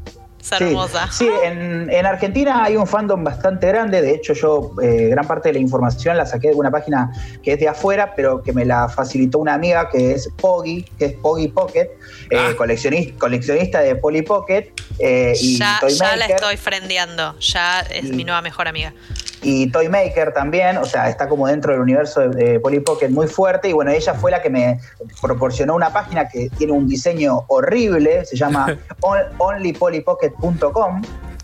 Es 0.46 0.62
hermosa. 0.62 1.08
Sí, 1.12 1.26
sí, 1.26 1.30
en, 1.44 1.90
en 1.92 2.06
Argentina 2.06 2.64
hay 2.64 2.78
un 2.78 2.86
fandom 2.88 3.24
bastante 3.24 3.68
grande. 3.68 4.02
De 4.02 4.12
hecho, 4.12 4.34
yo 4.34 4.72
eh, 4.82 5.08
gran 5.10 5.26
parte 5.26 5.50
de 5.50 5.54
la 5.54 5.60
información 5.60 6.18
la 6.18 6.26
saqué 6.26 6.50
de 6.50 6.56
una 6.56 6.72
página 6.72 7.12
que 7.44 7.54
es 7.54 7.60
de 7.60 7.68
afuera, 7.68 8.14
pero 8.16 8.42
que 8.42 8.54
me 8.54 8.66
la 8.66 8.88
facilitó 8.90 9.40
una 9.40 9.54
amiga 9.56 9.90
que 9.90 10.12
es 10.14 10.30
Poggy, 10.40 10.84
que 10.98 11.06
es 11.06 11.14
Poggy 11.14 11.48
Pocket, 11.48 11.90
eh, 12.30 12.56
coleccionista, 12.58 13.18
coleccionista 13.20 13.80
de 13.82 13.96
Polly 13.96 14.22
Pocket 14.22 14.72
eh, 15.00 15.34
y 15.40 15.58
ya, 15.58 15.78
Toy 15.80 15.92
ya 15.92 16.16
la 16.16 16.24
Maker. 16.26 16.36
estoy 16.36 16.58
frendeando. 16.58 17.40
Ya 17.40 17.80
es 17.82 18.06
mi 18.06 18.24
nueva 18.24 18.42
mejor 18.42 18.68
amiga. 18.68 18.94
y 19.42 19.70
Toy 19.72 19.90
Maker 19.90 20.34
también, 20.34 20.78
o 20.78 20.86
sea, 20.86 21.10
está 21.10 21.28
como 21.28 21.48
dentro 21.48 21.72
del 21.72 21.82
universo 21.82 22.22
de, 22.22 22.30
de 22.54 22.60
Polly 22.60 22.80
Pocket 22.80 23.10
muy 23.10 23.28
fuerte. 23.28 23.70
Y 23.70 23.74
bueno, 23.74 23.92
ella 23.92 24.14
fue 24.14 24.32
la 24.32 24.42
que 24.42 24.50
me 24.50 24.80
proporcionó 25.22 25.76
una 25.76 25.92
página 25.92 26.28
que 26.30 26.50
tiene 26.58 26.74
un 26.74 26.88
diseño 26.88 27.46
horrible, 27.48 28.26
se 28.26 28.36
llama 28.38 28.78
on- 29.02 29.20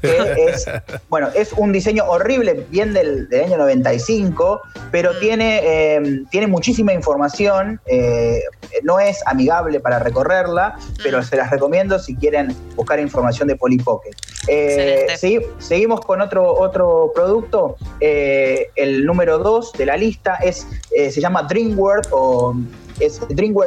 Que 0.01 0.45
es, 0.47 0.65
bueno, 1.09 1.29
es 1.35 1.53
un 1.53 1.71
diseño 1.71 2.05
horrible, 2.05 2.65
bien 2.71 2.91
del, 2.91 3.29
del 3.29 3.43
año 3.45 3.57
95, 3.57 4.61
pero 4.89 5.17
tiene, 5.19 5.61
eh, 5.63 6.23
tiene 6.31 6.47
muchísima 6.47 6.91
información. 6.91 7.79
eh, 7.85 8.41
no 8.83 8.99
es 8.99 9.19
amigable 9.27 9.79
para 9.79 9.99
recorrerla, 9.99 10.77
pero 11.03 11.21
se 11.23 11.35
las 11.35 11.51
recomiendo 11.51 11.99
si 11.99 12.15
quieren 12.15 12.55
buscar 12.75 12.99
información 12.99 13.47
de 13.47 13.55
Polly 13.55 13.77
Pocket. 13.77 14.11
Eh, 14.47 15.07
sí, 15.17 15.39
seguimos 15.59 16.01
con 16.01 16.21
otro, 16.21 16.51
otro 16.53 17.11
producto. 17.13 17.75
eh, 17.99 18.69
el 18.75 19.05
número 19.05 19.37
2 19.39 19.73
de 19.73 19.85
la 19.85 19.97
lista 19.97 20.35
es, 20.35 20.65
eh, 20.95 21.11
se 21.11 21.21
llama 21.21 21.43
DreamWorld 21.43 22.07
o 22.11 22.55
es, 23.01 23.19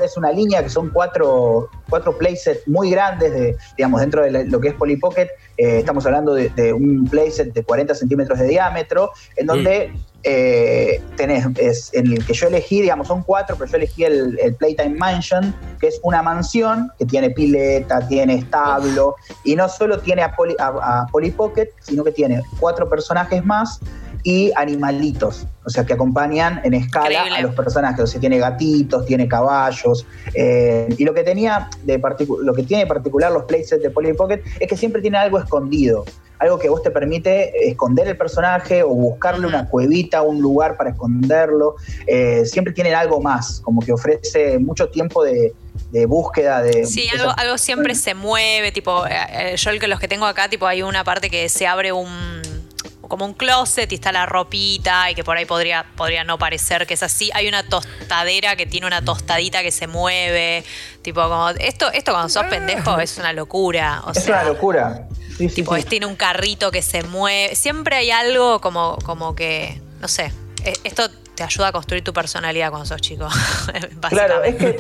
es 0.03 0.17
una 0.17 0.33
línea 0.33 0.63
que 0.63 0.69
son 0.71 0.91
cuatro, 0.91 1.69
cuatro 1.89 2.17
playsets 2.17 2.67
muy 2.67 2.91
grandes 2.91 3.33
de, 3.33 3.57
digamos, 3.77 4.01
dentro 4.01 4.23
de 4.23 4.45
lo 4.47 4.61
que 4.61 4.69
es 4.69 4.75
Polly 4.75 4.97
Pocket. 4.97 5.29
eh, 5.57 5.79
estamos 5.79 6.05
hablando 6.07 6.35
de, 6.35 6.49
de 6.51 6.73
un 6.73 7.05
playset 7.11 7.53
de 7.53 7.63
40 7.63 7.95
centímetros 7.95 8.39
de 8.39 8.47
diámetro, 8.47 9.11
en 9.37 9.47
donde 9.47 9.93
eh, 10.27 11.03
tenés, 11.17 11.47
es, 11.59 11.91
en 11.93 12.07
el 12.13 12.25
que 12.25 12.33
yo 12.33 12.47
elegí, 12.49 12.81
digamos, 12.81 13.09
son 13.09 13.23
cuatro, 13.23 13.57
pero 13.59 13.71
yo 13.71 13.77
elegí 13.77 14.05
el, 14.05 14.39
el 14.43 14.55
Playtime 14.55 14.97
Mansion, 14.97 15.55
que 15.79 15.89
es 15.89 16.01
una 16.03 16.23
mansión 16.23 16.91
que 16.99 17.05
tiene 17.05 17.29
pileta, 17.31 18.07
tiene 18.09 18.37
establo, 18.37 19.17
y 19.45 19.55
no 19.55 19.69
solo 19.69 19.99
tiene 19.99 20.23
a 20.23 20.35
Polly, 20.35 20.57
a- 20.59 21.03
a 21.03 21.07
Polly 21.13 21.31
Pocket, 21.31 21.69
sino 21.83 22.03
que 22.05 22.13
tiene 22.13 22.41
cuatro 22.59 22.89
personajes 22.89 23.45
más 23.45 23.81
y 24.25 24.51
animalitos, 24.57 25.47
o 25.65 25.71
sea, 25.71 25.85
que 25.85 25.93
acompañan 25.93 26.63
en 26.65 26.73
escala 26.73 27.11
Increíble. 27.11 27.39
a 27.39 27.43
los 27.43 27.55
personajes. 27.55 28.01
O 28.01 28.07
sea, 28.07 28.19
tiene 28.19 28.39
gatitos, 28.39 29.05
tiene 29.05 29.29
caballos. 29.29 30.07
eh, 30.35 30.89
y 30.97 31.05
lo 31.05 31.13
que 31.13 31.23
tenía 31.23 31.69
de 31.83 32.03
lo 32.43 32.55
que 32.55 32.63
tiene 32.63 32.85
de 32.85 32.89
particular 32.89 33.31
los 33.31 33.45
playsets 33.45 33.83
de 33.83 33.91
Polly 33.91 34.15
Pocket 34.15 34.41
es 34.59 34.67
que 34.67 34.77
siempre 34.77 35.03
tiene 35.03 35.19
algo 35.19 35.39
escondido. 35.39 36.05
Algo 36.39 36.59
que 36.59 36.69
vos 36.69 36.83
te 36.83 36.91
permite 36.91 37.69
esconder 37.69 38.09
el 38.09 38.17
personaje 38.17 38.83
o 38.83 38.89
buscarle 38.89 39.47
una 39.47 39.69
cuevita, 39.69 40.23
un 40.23 40.41
lugar 40.41 40.77
para 40.77 40.91
esconderlo. 40.91 41.77
Eh, 42.07 42.45
siempre 42.47 42.73
tienen 42.73 42.95
algo 42.95 43.21
más, 43.21 43.61
como 43.61 43.81
que 43.81 43.93
ofrece 43.93 44.59
mucho 44.59 44.89
tiempo 44.89 45.23
de, 45.23 45.53
de 45.93 46.07
búsqueda 46.07 46.63
de. 46.63 46.87
Sí, 46.87 47.09
algo, 47.17 47.33
algo 47.37 47.59
siempre 47.59 47.95
se 47.95 48.15
mueve, 48.15 48.73
tipo, 48.73 49.07
eh, 49.07 49.13
eh, 49.31 49.57
yo 49.57 49.71
el 49.71 49.79
que 49.79 49.87
los 49.87 50.01
que 50.01 50.09
tengo 50.09 50.27
acá, 50.27 50.49
tipo, 50.49 50.67
hay 50.67 50.83
una 50.83 51.05
parte 51.05 51.31
que 51.31 51.49
se 51.49 51.67
abre 51.67 51.93
un 51.93 52.43
como 53.09 53.25
un 53.25 53.35
closet 53.35 53.91
y 53.93 53.95
está 53.97 54.13
la 54.13 54.27
ropita 54.27 55.11
y 55.11 55.15
que 55.15 55.25
por 55.25 55.37
ahí 55.37 55.45
podría, 55.45 55.85
podría 55.97 56.25
no 56.25 56.39
parecer 56.39 56.87
que 56.87 56.95
es 56.95 57.03
así. 57.03 57.31
Hay 57.35 57.49
una 57.49 57.63
tostadera 57.69 58.57
que 58.57 58.67
tiene 58.67 58.87
una 58.87 59.05
tostadita 59.05 59.63
que 59.63 59.71
se 59.71 59.87
mueve. 59.87 60.65
Tipo, 61.03 61.23
como, 61.23 61.51
esto, 61.51 61.91
esto 61.93 62.13
cuando 62.13 62.29
sos 62.29 62.45
pendejo 62.47 62.99
es 63.01 63.19
una 63.19 63.33
locura. 63.33 64.03
O 64.07 64.13
es 64.13 64.23
sea, 64.25 64.41
una 64.43 64.45
locura. 64.45 65.07
Sí, 65.37 65.49
sí, 65.49 65.55
tipo, 65.57 65.77
sí. 65.77 65.83
tiene 65.85 66.07
un 66.07 66.17
carrito 66.17 66.71
que 66.71 66.83
se 66.83 67.03
mueve. 67.03 67.55
Siempre 67.57 67.97
hay 67.97 68.11
algo 68.11 68.61
como, 68.61 68.97
como 69.05 69.35
que, 69.35 69.81
no 70.01 70.09
sé, 70.09 70.33
eh, 70.65 70.73
esto 70.85 71.11
te 71.35 71.43
ayuda 71.43 71.69
a 71.69 71.73
construir 71.73 72.05
tu 72.05 72.13
personalidad 72.13 72.71
cuando 72.71 72.87
sos 72.87 73.01
chico. 73.01 73.29
Claro, 74.09 74.45
es 74.45 74.55
que 74.55 74.77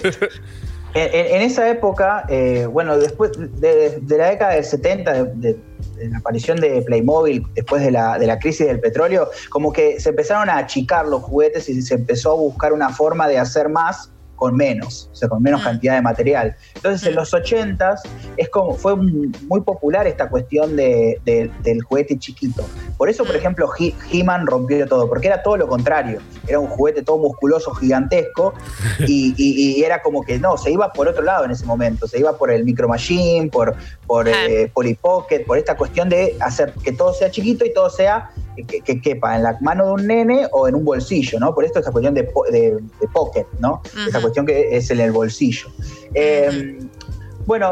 en, 0.94 1.42
esa 1.42 1.68
época, 1.68 2.24
eh, 2.28 2.66
bueno, 2.70 2.96
después 2.96 3.32
de, 3.36 3.98
de 4.00 4.18
la 4.18 4.30
década 4.30 4.52
del 4.52 4.64
70, 4.64 5.12
de, 5.12 5.24
de- 5.34 5.58
de 5.73 5.73
la 5.96 6.18
aparición 6.18 6.60
de 6.60 6.82
Playmobil, 6.82 7.46
después 7.54 7.82
de 7.82 7.90
la, 7.90 8.18
de 8.18 8.26
la 8.26 8.38
crisis 8.38 8.66
del 8.66 8.80
petróleo, 8.80 9.30
como 9.50 9.72
que 9.72 10.00
se 10.00 10.10
empezaron 10.10 10.48
a 10.48 10.58
achicar 10.58 11.06
los 11.06 11.22
juguetes 11.22 11.68
y 11.68 11.82
se 11.82 11.94
empezó 11.94 12.32
a 12.32 12.34
buscar 12.34 12.72
una 12.72 12.90
forma 12.90 13.28
de 13.28 13.38
hacer 13.38 13.68
más 13.68 14.10
con 14.36 14.56
menos, 14.56 15.08
o 15.12 15.14
sea, 15.14 15.28
con 15.28 15.42
menos 15.42 15.62
cantidad 15.62 15.94
de 15.94 16.02
material. 16.02 16.56
Entonces, 16.74 17.06
en 17.08 17.14
los 17.14 17.32
80s 17.32 18.00
es 18.36 18.48
como, 18.48 18.74
fue 18.74 18.96
muy 18.96 19.60
popular 19.64 20.06
esta 20.06 20.28
cuestión 20.28 20.76
de- 20.76 21.20
de- 21.24 21.50
del 21.62 21.82
juguete 21.82 22.18
chiquito. 22.18 22.64
Por 22.98 23.08
eso, 23.08 23.24
por 23.24 23.36
ejemplo, 23.36 23.68
He- 23.78 23.94
He-Man 24.12 24.46
rompió 24.46 24.86
todo, 24.86 25.08
porque 25.08 25.28
era 25.28 25.42
todo 25.42 25.56
lo 25.56 25.66
contrario. 25.68 26.20
Era 26.46 26.58
un 26.58 26.66
juguete 26.66 27.02
todo 27.02 27.18
musculoso, 27.18 27.72
gigantesco, 27.74 28.54
y, 29.06 29.34
y- 29.36 29.78
y 29.78 29.84
era 29.84 30.02
como 30.02 30.22
que 30.22 30.38
no, 30.38 30.56
se 30.56 30.70
iba 30.70 30.92
por 30.92 31.08
otro 31.08 31.22
lado 31.22 31.44
en 31.44 31.50
ese 31.52 31.64
momento. 31.64 32.06
Se 32.08 32.18
iba 32.18 32.36
por 32.36 32.50
el 32.50 32.64
Micro 32.64 32.88
Machine, 32.88 33.48
por, 33.50 33.74
por 34.06 34.28
eh, 34.28 34.70
Polly 34.72 34.94
Pocket, 34.94 35.44
por 35.46 35.58
esta 35.58 35.76
cuestión 35.76 36.08
de 36.08 36.36
hacer 36.40 36.72
que 36.82 36.92
todo 36.92 37.12
sea 37.14 37.30
chiquito 37.30 37.64
y 37.64 37.72
todo 37.72 37.88
sea 37.90 38.30
que, 38.68 38.80
que 38.82 39.00
quepa 39.00 39.34
en 39.34 39.42
la 39.42 39.58
mano 39.60 39.86
de 39.86 39.92
un 39.92 40.06
nene 40.06 40.46
o 40.52 40.68
en 40.68 40.76
un 40.76 40.84
bolsillo, 40.84 41.40
¿no? 41.40 41.52
Por 41.54 41.64
esto 41.64 41.80
esta 41.80 41.90
cuestión 41.90 42.14
de, 42.14 42.22
de- 42.52 42.78
de 43.00 43.08
pocket, 43.12 43.46
¿no? 43.58 43.82
Esta 44.06 44.20
cuestión 44.24 44.46
que 44.46 44.76
es 44.76 44.90
en 44.90 45.00
el 45.00 45.12
bolsillo. 45.12 45.68
Eh, 46.14 46.78
bueno, 47.46 47.70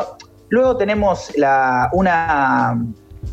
luego 0.50 0.76
tenemos 0.76 1.30
la, 1.36 1.88
una, 1.92 2.78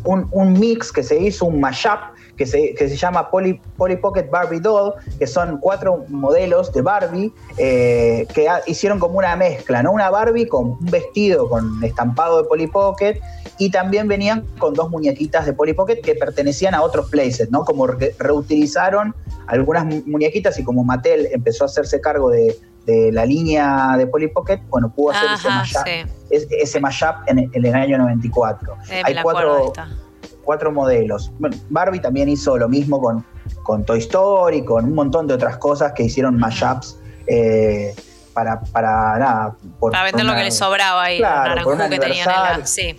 un, 0.04 0.26
un 0.32 0.52
mix 0.54 0.90
que 0.92 1.02
se 1.02 1.16
hizo, 1.20 1.44
un 1.46 1.60
mashup 1.60 2.00
que 2.36 2.46
se, 2.46 2.74
que 2.74 2.88
se 2.88 2.96
llama 2.96 3.30
Polly, 3.30 3.60
Polly 3.76 3.96
Pocket 3.96 4.30
Barbie 4.30 4.60
Doll, 4.60 4.94
que 5.18 5.26
son 5.26 5.58
cuatro 5.60 6.04
modelos 6.08 6.72
de 6.72 6.80
Barbie 6.80 7.30
eh, 7.58 8.26
que 8.34 8.48
ha- 8.48 8.62
hicieron 8.66 8.98
como 8.98 9.18
una 9.18 9.36
mezcla, 9.36 9.82
¿no? 9.82 9.92
Una 9.92 10.08
Barbie 10.08 10.46
con 10.48 10.70
un 10.80 10.86
vestido 10.86 11.50
con 11.50 11.84
estampado 11.84 12.40
de 12.42 12.48
Polly 12.48 12.66
Pocket 12.68 13.20
y 13.58 13.70
también 13.70 14.08
venían 14.08 14.46
con 14.58 14.72
dos 14.72 14.88
muñequitas 14.88 15.44
de 15.44 15.52
Polly 15.52 15.74
Pocket 15.74 16.00
que 16.00 16.14
pertenecían 16.14 16.74
a 16.74 16.80
otros 16.80 17.10
places, 17.10 17.50
¿no? 17.50 17.62
Como 17.66 17.86
re- 17.86 18.14
reutilizaron 18.18 19.14
algunas 19.46 19.84
mu- 19.84 20.02
muñequitas 20.06 20.58
y 20.58 20.64
como 20.64 20.82
Mattel 20.82 21.28
empezó 21.32 21.64
a 21.64 21.66
hacerse 21.66 22.00
cargo 22.00 22.30
de, 22.30 22.56
de 22.86 23.12
la 23.12 23.24
línea 23.26 23.94
de 23.96 24.06
Polly 24.06 24.28
Pocket, 24.28 24.58
bueno, 24.68 24.92
pudo 24.94 25.10
hacer 25.10 25.30
ese 25.34 25.48
mashup, 25.48 25.82
sí. 25.86 26.46
ese 26.50 26.80
mashup 26.80 27.16
en, 27.26 27.38
en 27.52 27.64
el 27.66 27.74
año 27.74 27.98
94. 27.98 28.74
Eh, 28.90 29.02
Hay 29.04 29.16
cuatro, 29.22 29.72
cuatro 30.42 30.72
modelos. 30.72 31.30
Bueno, 31.38 31.56
Barbie 31.68 32.00
también 32.00 32.28
hizo 32.28 32.56
lo 32.56 32.68
mismo 32.68 33.00
con, 33.00 33.24
con 33.62 33.84
Toy 33.84 33.98
Story, 33.98 34.64
con 34.64 34.84
un 34.86 34.94
montón 34.94 35.26
de 35.26 35.34
otras 35.34 35.56
cosas 35.58 35.92
que 35.92 36.04
hicieron 36.04 36.36
mashups 36.38 36.98
eh, 37.26 37.94
para, 38.32 38.60
para 38.60 39.18
nada. 39.18 39.56
por- 39.78 39.92
Para 39.92 40.04
vender 40.04 40.24
por 40.26 40.32
lo 40.34 40.38
que 40.38 40.44
le 40.44 40.50
sobraba 40.50 41.02
ahí, 41.04 41.18
Claro, 41.18 41.54
el 41.58 41.62
por 41.64 41.74
un 41.74 41.90
que 41.90 41.98
tenían 41.98 42.28
en 42.28 42.60
la. 42.60 42.66
Sí. 42.66 42.98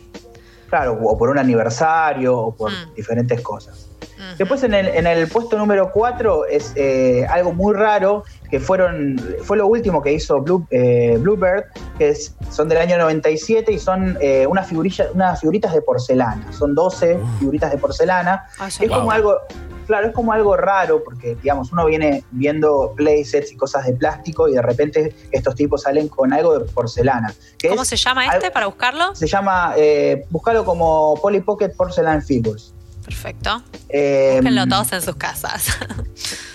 Claro, 0.69 0.97
o 1.03 1.17
por 1.17 1.29
un 1.29 1.37
aniversario 1.37 2.37
o 2.37 2.55
por 2.55 2.71
Mm. 2.71 2.93
diferentes 2.95 3.41
cosas. 3.41 3.89
Después 4.37 4.63
en 4.63 4.73
el, 4.73 4.87
en 4.87 5.07
el 5.07 5.27
puesto 5.27 5.57
número 5.57 5.91
4 5.91 6.45
es 6.45 6.73
eh, 6.75 7.25
algo 7.29 7.53
muy 7.53 7.73
raro, 7.73 8.23
que 8.49 8.59
fueron 8.59 9.19
fue 9.43 9.57
lo 9.57 9.67
último 9.67 10.01
que 10.01 10.11
hizo 10.13 10.41
Blue, 10.41 10.65
eh, 10.71 11.17
Bluebird, 11.19 11.65
que 11.97 12.09
es- 12.09 12.35
son 12.49 12.67
del 12.69 12.77
año 12.79 12.97
97 12.97 13.71
y 13.71 13.79
son 13.79 14.17
eh, 14.21 14.45
unas, 14.47 14.67
figurillas, 14.67 15.07
unas 15.13 15.39
figuritas 15.39 15.73
de 15.73 15.81
porcelana. 15.81 16.45
Son 16.51 16.73
12 16.75 17.19
figuritas 17.39 17.71
de 17.71 17.77
porcelana. 17.77 18.45
Ah, 18.59 18.67
es 18.67 18.79
wow. 18.79 18.89
como 18.99 19.11
algo, 19.11 19.37
claro, 19.87 20.07
es 20.07 20.13
como 20.13 20.33
algo 20.33 20.55
raro, 20.57 21.03
porque 21.03 21.35
digamos, 21.41 21.71
uno 21.71 21.85
viene 21.85 22.23
viendo 22.31 22.93
playsets 22.95 23.51
y 23.51 23.57
cosas 23.57 23.85
de 23.85 23.93
plástico 23.93 24.47
y 24.47 24.53
de 24.53 24.61
repente 24.61 25.15
estos 25.31 25.55
tipos 25.55 25.81
salen 25.83 26.07
con 26.07 26.31
algo 26.33 26.59
de 26.59 26.65
porcelana. 26.71 27.33
que 27.57 27.69
¿Cómo 27.69 27.81
es 27.83 27.87
se 27.89 27.95
llama 27.97 28.25
este 28.27 28.51
para 28.51 28.65
buscarlo? 28.67 29.15
se 29.15 29.27
llama, 29.27 29.73
eh, 29.77 30.25
buscalo 30.29 30.63
como 30.65 31.15
Polly 31.21 31.41
Pocket 31.41 31.69
Porcelain 31.75 32.21
Figures. 32.21 32.73
Perfecto. 33.03 33.61
Eh, 33.89 34.33
Búsquenlo 34.37 34.67
todos 34.67 34.93
en 34.93 35.01
sus 35.01 35.15
casas. 35.15 35.67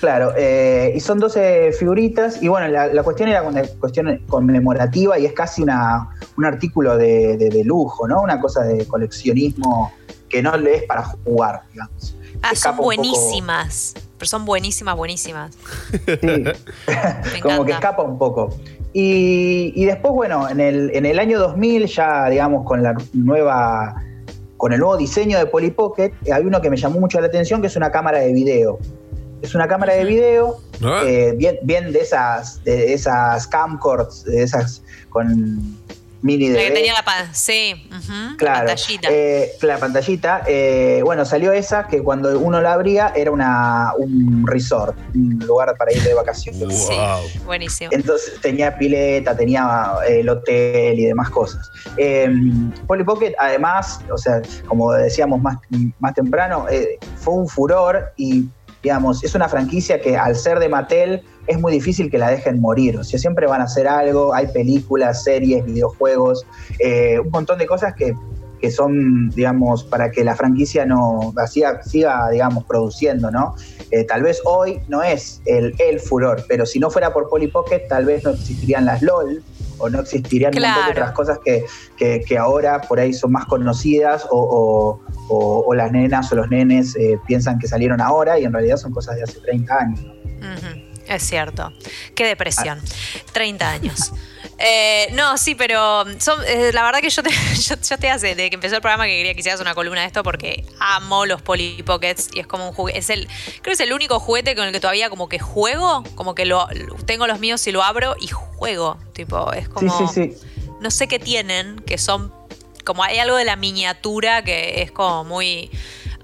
Claro, 0.00 0.32
eh, 0.36 0.92
y 0.94 1.00
son 1.00 1.18
12 1.18 1.72
figuritas, 1.72 2.40
y 2.42 2.48
bueno, 2.48 2.68
la, 2.68 2.86
la 2.88 3.02
cuestión 3.02 3.30
era 3.30 3.42
una 3.42 3.62
cuestión 3.80 4.22
conmemorativa 4.28 5.18
y 5.18 5.24
es 5.24 5.32
casi 5.32 5.62
una, 5.62 6.10
un 6.36 6.44
artículo 6.44 6.96
de, 6.98 7.36
de- 7.38 7.48
de 7.48 7.64
lujo, 7.64 8.06
¿no? 8.06 8.20
Una 8.20 8.38
cosa 8.38 8.62
de 8.62 8.86
coleccionismo 8.86 9.92
que 10.28 10.42
no 10.42 10.54
es 10.54 10.82
para 10.84 11.02
jugar, 11.02 11.62
digamos. 11.72 12.14
Ah, 12.42 12.50
Escapa 12.52 12.56
son 12.56 12.76
poco- 12.76 12.84
buenísimas. 12.84 13.94
Pero 14.18 14.28
son 14.28 14.44
buenísimas, 14.44 14.96
buenísimas. 14.96 15.56
como 17.42 17.64
que 17.64 17.72
escapa 17.72 18.02
un 18.02 18.18
poco. 18.18 18.54
Y, 18.92 19.72
y 19.74 19.84
después, 19.86 20.12
bueno, 20.12 20.48
en 20.48 20.60
el, 20.60 20.90
en 20.94 21.06
el 21.06 21.18
año 21.18 21.38
2000, 21.38 21.86
ya 21.86 22.28
digamos 22.28 22.64
con 22.66 22.82
la 22.82 22.94
nueva, 23.12 24.02
con 24.56 24.72
el 24.72 24.80
nuevo 24.80 24.96
diseño 24.96 25.38
de 25.38 25.46
Polly 25.46 25.70
Pocket, 25.70 26.12
eh, 26.24 26.32
hay 26.32 26.44
uno 26.44 26.60
que 26.60 26.70
me 26.70 26.76
llamó 26.76 27.00
mucho 27.00 27.20
la 27.20 27.26
atención, 27.26 27.60
que 27.60 27.66
es 27.66 27.76
una 27.76 27.90
cámara 27.90 28.18
de 28.18 28.32
video. 28.32 28.78
Es 29.42 29.54
una 29.54 29.68
cámara 29.68 29.92
de 29.92 30.04
video, 30.04 30.56
eh, 31.04 31.34
bien, 31.36 31.58
bien 31.62 31.92
de 31.92 32.00
esas, 32.00 32.64
de 32.64 32.94
esas 32.94 33.46
camcords, 33.46 34.24
de 34.24 34.42
esas 34.42 34.82
con 35.10 35.76
mini 36.26 36.48
La 36.50 36.60
que 36.60 36.70
tenía 36.72 36.92
la 36.92 37.02
pan. 37.02 37.28
Sí. 37.32 37.88
Claro, 38.36 38.66
pantallita. 38.66 39.08
eh, 39.10 39.52
la 39.62 39.78
pantallita. 39.78 40.42
eh, 40.46 41.00
bueno, 41.04 41.24
salió 41.24 41.52
esa 41.52 41.86
que 41.86 42.02
cuando 42.02 42.38
uno 42.38 42.60
la 42.60 42.72
abría 42.74 43.12
era 43.16 43.30
una, 43.30 43.92
un 43.96 44.46
resort, 44.46 44.96
un 45.14 45.38
lugar 45.46 45.74
para 45.78 45.92
ir 45.92 46.02
de 46.02 46.12
vacaciones. 46.14 46.88
Buenísimo. 47.44 47.90
Entonces 47.92 48.40
tenía 48.40 48.76
pileta, 48.76 49.36
tenía 49.36 49.94
eh, 50.08 50.20
el 50.20 50.28
hotel 50.28 50.98
y 50.98 51.04
demás 51.06 51.30
cosas. 51.30 51.70
Eh, 51.96 52.28
Polly 52.86 53.04
Pocket, 53.04 53.32
además, 53.38 54.00
o 54.12 54.18
sea, 54.18 54.42
como 54.66 54.92
decíamos 54.92 55.40
más, 55.40 55.56
más 56.00 56.14
temprano, 56.14 56.66
eh, 56.68 56.98
fue 57.16 57.34
un 57.34 57.48
furor 57.48 58.12
y, 58.16 58.46
digamos, 58.82 59.24
es 59.24 59.34
una 59.34 59.48
franquicia 59.48 60.00
que 60.00 60.16
al 60.16 60.36
ser 60.36 60.58
de 60.58 60.68
Mattel 60.68 61.22
es 61.46 61.60
muy 61.60 61.72
difícil 61.72 62.10
que 62.10 62.18
la 62.18 62.30
dejen 62.30 62.60
morir. 62.60 62.98
O 62.98 63.04
sea, 63.04 63.18
siempre 63.18 63.46
van 63.46 63.60
a 63.60 63.64
hacer 63.64 63.88
algo, 63.88 64.34
hay 64.34 64.46
películas, 64.48 65.24
series, 65.24 65.64
videojuegos, 65.64 66.46
eh, 66.78 67.18
un 67.18 67.30
montón 67.30 67.58
de 67.58 67.66
cosas 67.66 67.94
que, 67.94 68.14
que 68.60 68.70
son, 68.70 69.30
digamos, 69.30 69.84
para 69.84 70.10
que 70.10 70.24
la 70.24 70.34
franquicia 70.34 70.86
no 70.86 71.34
siga, 71.48 71.82
siga 71.82 72.30
digamos, 72.30 72.64
produciendo, 72.64 73.30
¿no? 73.30 73.54
Eh, 73.90 74.04
tal 74.04 74.22
vez 74.22 74.40
hoy 74.44 74.80
no 74.88 75.02
es 75.02 75.40
el, 75.46 75.74
el 75.78 76.00
furor, 76.00 76.44
pero 76.48 76.66
si 76.66 76.78
no 76.78 76.90
fuera 76.90 77.12
por 77.12 77.28
Polly 77.28 77.48
Pocket, 77.48 77.86
tal 77.88 78.04
vez 78.04 78.24
no 78.24 78.30
existirían 78.30 78.84
las 78.84 79.02
LOL 79.02 79.42
o 79.78 79.88
no 79.88 80.00
existirían 80.00 80.54
un 80.56 80.62
montón 80.62 80.74
de 80.74 80.92
Claro. 80.92 80.92
otras 80.92 81.12
cosas 81.12 81.38
que, 81.44 81.64
que- 81.96 82.22
que 82.26 82.38
ahora 82.38 82.80
por 82.82 82.98
ahí 83.00 83.12
son 83.12 83.32
más 83.32 83.46
conocidas 83.46 84.26
o, 84.30 84.38
o- 84.38 85.00
o- 85.28 85.64
o 85.66 85.74
las 85.74 85.90
nenas 85.92 86.30
o 86.32 86.36
los 86.36 86.48
nenes 86.48 86.94
eh, 86.96 87.18
piensan 87.26 87.58
que 87.58 87.68
salieron 87.68 88.00
ahora 88.00 88.38
y 88.38 88.44
en 88.44 88.52
realidad 88.52 88.76
son 88.76 88.92
cosas 88.92 89.16
de 89.16 89.22
hace 89.24 89.40
30 89.40 89.74
años. 89.78 90.00
Es 91.08 91.22
cierto. 91.22 91.72
Qué 92.14 92.26
depresión. 92.26 92.78
30 93.32 93.70
años. 93.70 94.12
Eh, 94.58 95.08
no, 95.12 95.36
sí, 95.36 95.54
pero 95.54 96.04
son, 96.18 96.40
eh, 96.46 96.70
la 96.72 96.82
verdad 96.82 97.00
que 97.00 97.10
yo 97.10 97.22
te, 97.22 97.30
yo, 97.60 97.76
yo 97.76 97.98
te 97.98 98.08
hace, 98.10 98.28
desde 98.28 98.48
que 98.48 98.54
empezó 98.54 98.76
el 98.76 98.80
programa 98.80 99.04
que 99.04 99.10
quería 99.10 99.34
que 99.34 99.40
hicieras 99.40 99.60
una 99.60 99.74
columna 99.74 100.00
de 100.00 100.06
esto 100.06 100.22
porque 100.22 100.64
amo 100.80 101.26
los 101.26 101.42
Polly 101.42 101.82
Pockets 101.82 102.30
y 102.32 102.40
es 102.40 102.46
como 102.46 102.68
un 102.68 102.74
juguete, 102.74 102.98
es 102.98 103.10
el, 103.10 103.26
creo 103.26 103.62
que 103.62 103.72
es 103.72 103.80
el 103.80 103.92
único 103.92 104.18
juguete 104.18 104.56
con 104.56 104.64
el 104.66 104.72
que 104.72 104.80
todavía 104.80 105.10
como 105.10 105.28
que 105.28 105.38
juego, 105.38 106.02
como 106.14 106.34
que 106.34 106.46
lo 106.46 106.66
tengo 107.04 107.26
los 107.26 107.38
míos 107.38 107.66
y 107.66 107.72
lo 107.72 107.82
abro 107.82 108.16
y 108.18 108.28
juego, 108.28 108.98
tipo, 109.12 109.52
es 109.52 109.68
como, 109.68 109.96
Sí, 109.98 110.04
sí, 110.08 110.34
sí. 110.34 110.46
no 110.80 110.90
sé 110.90 111.06
qué 111.06 111.18
tienen, 111.18 111.76
que 111.80 111.98
son, 111.98 112.32
como 112.84 113.02
hay 113.04 113.18
algo 113.18 113.36
de 113.36 113.44
la 113.44 113.56
miniatura 113.56 114.42
que 114.42 114.80
es 114.80 114.90
como 114.90 115.24
muy 115.24 115.70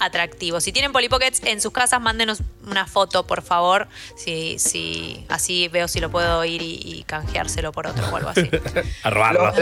atractivo. 0.04 0.60
Si 0.60 0.72
tienen 0.72 0.92
Polly 0.92 1.08
Pockets 1.08 1.42
en 1.44 1.60
sus 1.60 1.72
casas, 1.72 2.00
mándenos 2.00 2.42
una 2.66 2.86
foto, 2.86 3.26
por 3.26 3.42
favor. 3.42 3.88
Si, 4.16 4.58
si, 4.58 5.24
así 5.28 5.68
veo 5.68 5.88
si 5.88 6.00
lo 6.00 6.10
puedo 6.10 6.44
ir 6.44 6.62
y, 6.62 6.80
y 6.82 7.04
canjeárselo 7.04 7.72
por 7.72 7.86
otro 7.86 8.04
o 8.10 8.16
algo 8.16 8.30
así. 8.30 8.48
A 9.02 9.10
robarlo. 9.10 9.52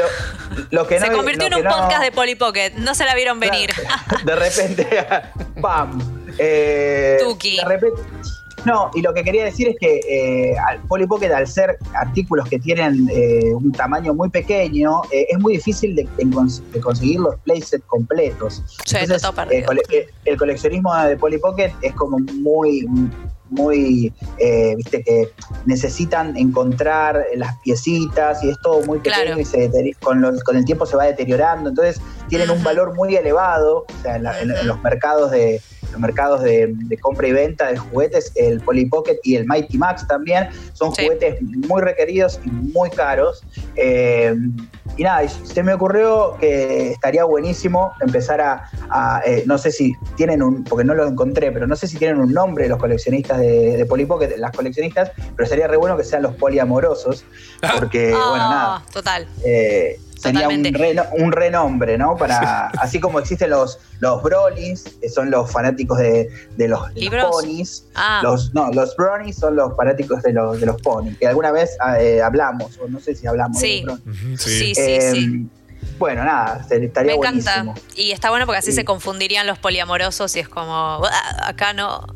Lo 0.70 0.86
que 0.86 0.98
Se 1.00 1.10
convirtió 1.12 1.48
lo 1.48 1.56
en 1.58 1.62
un 1.66 1.68
que 1.70 1.76
no- 1.76 1.82
podcast 1.82 2.02
de 2.02 2.12
Polly 2.12 2.34
Pocket. 2.34 2.72
No 2.76 2.94
se 2.94 3.04
la 3.04 3.14
vieron 3.14 3.38
venir. 3.40 3.70
De 4.24 4.34
repente, 4.36 5.06
¡pam! 5.60 6.00
Eh, 6.38 7.18
Tuki. 7.22 7.56
de 7.56 7.64
repente- 7.64 8.02
no, 8.65 8.91
y 8.95 9.03
lo 9.03 9.12
que 9.15 9.23
quería 9.24 9.45
decir 9.45 9.69
es 9.69 9.77
que 9.81 10.01
eh, 10.09 10.57
al 10.59 10.78
Polly 10.81 11.07
Pocket, 11.07 11.32
al 11.32 11.47
ser 11.47 11.78
artículos 11.95 12.49
que 12.49 12.59
tienen 12.59 13.09
eh, 13.12 13.53
un 13.55 13.73
tamaño 13.73 14.15
muy 14.15 14.28
pequeño, 14.28 15.03
eh, 15.11 15.27
es 15.31 15.39
muy 15.39 15.55
difícil 15.55 15.95
de, 15.95 16.03
de 16.16 16.24
cons- 16.27 16.62
de 16.73 16.81
conseguir 16.81 17.20
los 17.20 17.37
playsets 17.41 17.85
completos. 17.87 18.62
Sí, 18.85 18.97
todo 19.07 19.45
el, 19.51 19.65
cole- 19.65 19.82
el 20.24 20.37
coleccionismo 20.37 20.95
de 20.97 21.16
Polly 21.16 21.39
Pocket 21.39 21.73
es 21.82 21.95
como 21.95 22.19
muy, 22.19 22.87
muy, 23.51 24.12
eh, 24.39 24.74
viste, 24.77 25.03
que 25.03 25.28
necesitan 25.66 26.37
encontrar 26.37 27.24
las 27.37 27.57
piecitas 27.61 28.43
y 28.45 28.51
es 28.51 28.57
todo 28.62 28.81
muy 28.87 28.99
pequeño 28.99 29.23
Claro. 29.24 29.41
y 29.41 29.45
se 29.45 29.70
con, 30.01 30.20
los- 30.20 30.43
con 30.45 30.57
el 30.57 30.65
tiempo 30.65 30.87
se 30.87 30.97
va 30.97 31.05
deteriorando. 31.05 31.70
Entonces 31.70 32.01
tienen 32.28 32.51
un 32.51 32.62
valor 32.62 32.95
muy 32.95 33.16
elevado 33.16 33.87
o 33.89 34.03
sea, 34.03 34.16
en, 34.16 34.23
la- 34.24 34.41
en- 34.41 34.51
en 34.51 34.66
los 34.66 34.81
mercados 34.82 35.31
de 35.31 35.61
los 35.90 36.00
mercados 36.00 36.42
de, 36.42 36.72
de 36.72 36.98
compra 36.98 37.28
y 37.28 37.32
venta 37.32 37.68
de 37.68 37.76
juguetes, 37.76 38.32
el 38.34 38.60
Polly 38.60 38.86
Pocket 38.86 39.18
y 39.22 39.36
el 39.36 39.46
Mighty 39.46 39.78
Max 39.78 40.06
también, 40.06 40.48
son 40.72 40.90
juguetes 40.90 41.40
muy 41.42 41.82
requeridos 41.82 42.40
y 42.44 42.50
muy 42.50 42.90
caros. 42.90 43.42
Eh, 43.76 44.34
y 44.96 45.02
nada, 45.02 45.26
se 45.28 45.62
me 45.62 45.72
ocurrió 45.72 46.36
que 46.38 46.90
estaría 46.90 47.24
buenísimo 47.24 47.92
empezar 48.00 48.40
a, 48.40 48.70
a, 48.90 49.22
eh, 49.24 49.44
no 49.46 49.56
sé 49.56 49.70
si 49.72 49.94
tienen 50.16 50.42
un, 50.42 50.64
porque 50.64 50.84
no 50.84 50.94
lo 50.94 51.06
encontré, 51.06 51.52
pero 51.52 51.66
no 51.66 51.76
sé 51.76 51.86
si 51.86 51.96
tienen 51.96 52.18
un 52.18 52.32
nombre 52.32 52.68
los 52.68 52.78
coleccionistas 52.78 53.38
de, 53.38 53.76
de 53.76 53.86
Polly 53.86 54.04
Pocket, 54.04 54.36
las 54.36 54.52
coleccionistas, 54.52 55.12
pero 55.16 55.44
estaría 55.44 55.68
re 55.68 55.76
bueno 55.76 55.96
que 55.96 56.04
sean 56.04 56.22
los 56.22 56.34
poliamorosos, 56.34 57.24
porque, 57.78 58.10
bueno, 58.10 58.36
nada. 58.36 58.76
Ah, 58.76 58.82
total. 58.92 59.26
Eh, 59.44 60.00
sería 60.20 60.48
un, 60.48 60.62
reno- 60.64 61.06
un 61.12 61.32
renombre, 61.32 61.97
¿no? 61.98 62.16
Para, 62.16 62.66
así 62.78 63.01
como 63.01 63.18
existen 63.18 63.51
los, 63.51 63.78
los 64.01 64.22
Bronies, 64.22 64.84
que 65.01 65.09
son 65.09 65.30
los 65.30 65.51
fanáticos 65.51 65.98
de, 65.98 66.28
de 66.56 66.68
los, 66.68 66.82
de 66.88 66.94
los 66.94 66.94
¿Libros? 66.94 67.30
ponis. 67.30 67.84
Ah. 67.94 68.20
Los, 68.22 68.52
no, 68.55 68.70
los 68.72 68.94
Bronies 68.97 69.36
son 69.36 69.56
los 69.56 69.74
fanáticos 69.76 70.22
de 70.22 70.32
los, 70.32 70.60
de 70.60 70.66
los 70.66 70.80
ponis, 70.82 71.16
que 71.18 71.26
alguna 71.26 71.51
vez 71.52 71.76
eh, 71.98 72.20
hablamos, 72.22 72.78
o 72.78 72.88
no 72.88 73.01
sé 73.01 73.14
si 73.14 73.26
hablamos 73.26 73.59
Sí. 73.59 73.80
de 73.80 73.86
los 73.86 74.05
Bronies. 74.05 74.40
Sí, 74.42 74.74
sí, 74.74 74.80
Eh, 74.80 75.10
sí. 75.12 75.47
Bueno, 75.98 76.24
nada, 76.24 76.62
se- 76.64 76.84
estaría 76.84 77.12
Me 77.12 77.18
encanta. 77.18 77.62
buenísimo. 77.62 77.74
Y 77.97 78.12
está 78.12 78.30
bueno 78.30 78.47
porque 78.47 78.59
así 78.59 78.70
Sí. 78.70 78.76
se 78.76 78.84
confundirían 78.84 79.47
los 79.47 79.59
poliamorosos 79.59 80.34
y 80.36 80.40
es 80.40 80.48
como, 80.48 81.02
"Ah, 81.05 81.48
acá 81.48 81.72
no. 81.72 82.06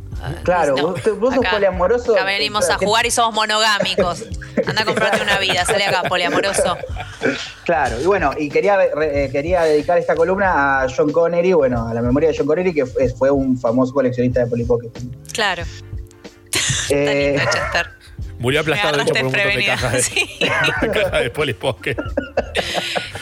Claro, 0.43 0.74
No, 0.76 0.82
vos, 0.93 1.01
vos 1.18 1.35
sos 1.35 1.44
poliamoroso. 1.47 2.14
Acá 2.14 2.24
venimos 2.24 2.70
a 2.70 2.78
¿qué- 2.78 2.86
jugar 2.86 3.05
y 3.05 3.10
somos 3.10 3.35
monogámicos. 3.35 4.24
Anda 4.66 4.82
a 4.82 4.85
comprarte 4.85 5.22
una 5.22 5.39
vida, 5.39 5.64
sale 5.64 5.85
acá, 5.85 6.02
poliamoroso. 6.09 6.76
Claro, 7.64 8.01
y 8.01 8.05
bueno, 8.06 8.32
y 8.39 8.48
quería, 8.48 8.76
re- 8.76 9.24
eh, 9.24 9.31
quería 9.31 9.62
dedicar 9.62 9.98
esta 9.98 10.14
columna 10.14 10.82
a 10.82 10.86
John 10.94 11.10
Connery, 11.12 11.52
bueno, 11.52 11.89
a 11.89 11.94
la 11.94 12.02
memoria 12.02 12.28
de 12.31 12.36
John 12.36 12.47
Connery, 12.47 12.72
que 12.74 12.86
fue, 12.86 13.09
fue 13.09 13.31
un 13.31 13.59
famoso 13.59 13.93
coleccionista 13.93 14.40
de 14.40 14.47
Polly 14.47 14.64
Pocket. 14.64 14.90
Claro. 15.32 15.64
Eh, 16.90 17.39
Murió 18.39 18.60
aplastado 18.60 18.97
de 18.97 19.02
hecho, 19.05 19.12
por 19.14 19.24
un 19.26 19.32
montón 19.32 19.55
de 19.55 19.64
cajas 19.66 19.93
de, 19.93 20.02
sí. 20.02 20.39
cajas 20.93 21.20
de 21.22 21.31
Polly 21.31 21.55
Pocket. 21.55 21.97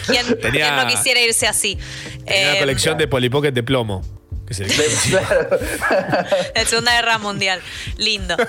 ¿Quién, 0.07 0.27
Tenía- 0.41 0.65
quién 0.65 0.77
no 0.77 0.87
quisiera 0.89 1.21
irse 1.21 1.47
así? 1.47 1.79
Tenía 2.27 2.43
una 2.51 2.55
Eh, 2.57 2.59
colección 2.61 2.99
de 2.99 3.07
polipocket 3.09 3.55
de 3.55 3.63
plomo. 3.63 4.03
Que 4.47 4.55
se 4.55 4.67
La 6.55 6.65
Segunda 6.67 6.93
Guerra 6.97 7.19
Mundial. 7.19 7.61
Lindo. 7.97 8.37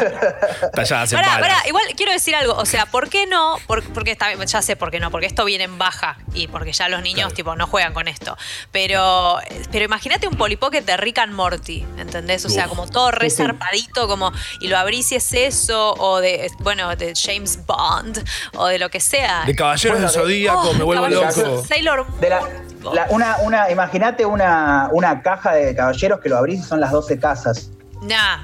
talladas 0.74 1.12
en 1.12 1.18
Pará, 1.20 1.38
pará, 1.40 1.56
igual 1.66 1.84
quiero 1.96 2.12
decir 2.12 2.34
algo, 2.34 2.54
o 2.54 2.66
sea, 2.66 2.86
¿por 2.86 3.08
qué 3.08 3.26
no? 3.26 3.56
Por- 3.66 3.82
porque 3.92 4.12
está, 4.12 4.32
ya 4.44 4.62
sé 4.62 4.76
por 4.76 4.90
qué 4.90 5.00
no, 5.00 5.10
porque 5.10 5.26
esto 5.26 5.44
viene 5.44 5.64
en 5.64 5.78
baja 5.78 6.16
y 6.34 6.48
porque 6.48 6.72
ya 6.72 6.88
los 6.88 7.02
niños 7.02 7.34
tipo 7.34 7.54
no 7.56 7.66
juegan 7.66 7.92
con 7.94 8.08
esto. 8.08 8.36
Pero, 8.72 9.38
pero 9.70 9.84
imagínate 9.84 10.28
un 10.28 10.36
polipocket 10.36 10.84
de 10.84 10.96
Rick 10.96 11.18
and 11.18 11.32
Morty, 11.34 11.84
¿entendés? 11.98 12.44
O 12.44 12.48
sea, 12.48 12.64
Uf. 12.64 12.70
como 12.70 12.86
todo 12.88 13.10
re 13.10 13.30
Sí, 13.30 13.36
sí. 13.36 13.42
zarpadito, 13.42 14.08
como, 14.08 14.32
y 14.60 14.68
lo 14.68 14.78
abrís 14.78 15.12
y 15.12 15.16
es 15.16 15.32
eso, 15.32 15.94
o 15.98 16.20
de, 16.20 16.50
bueno, 16.60 16.94
de 16.96 17.14
James 17.14 17.64
Bond, 17.66 18.24
o 18.54 18.66
de 18.66 18.78
lo 18.78 18.88
que 18.90 19.00
sea. 19.00 19.44
De 19.46 19.54
Caballeros 19.54 20.00
del 20.00 20.10
Zodíaco, 20.10 20.72
me 20.74 20.84
vuelvo 20.84 21.08
loco. 21.08 21.64
Sailor 21.64 22.06
De 22.20 22.30
la- 22.30 22.42
la- 22.92 23.06
una, 23.10 23.36
una, 23.42 23.70
imagínate 23.70 24.24
una, 24.24 24.88
una 24.92 25.20
caja 25.22 25.52
de 25.52 25.74
caballeros 25.76 26.20
que 26.20 26.28
lo 26.30 26.38
abrís 26.38 26.60
y 26.60 26.62
son 26.62 26.80
las 26.80 26.90
12 26.92 27.18
casas. 27.18 27.70
Nah, 28.02 28.38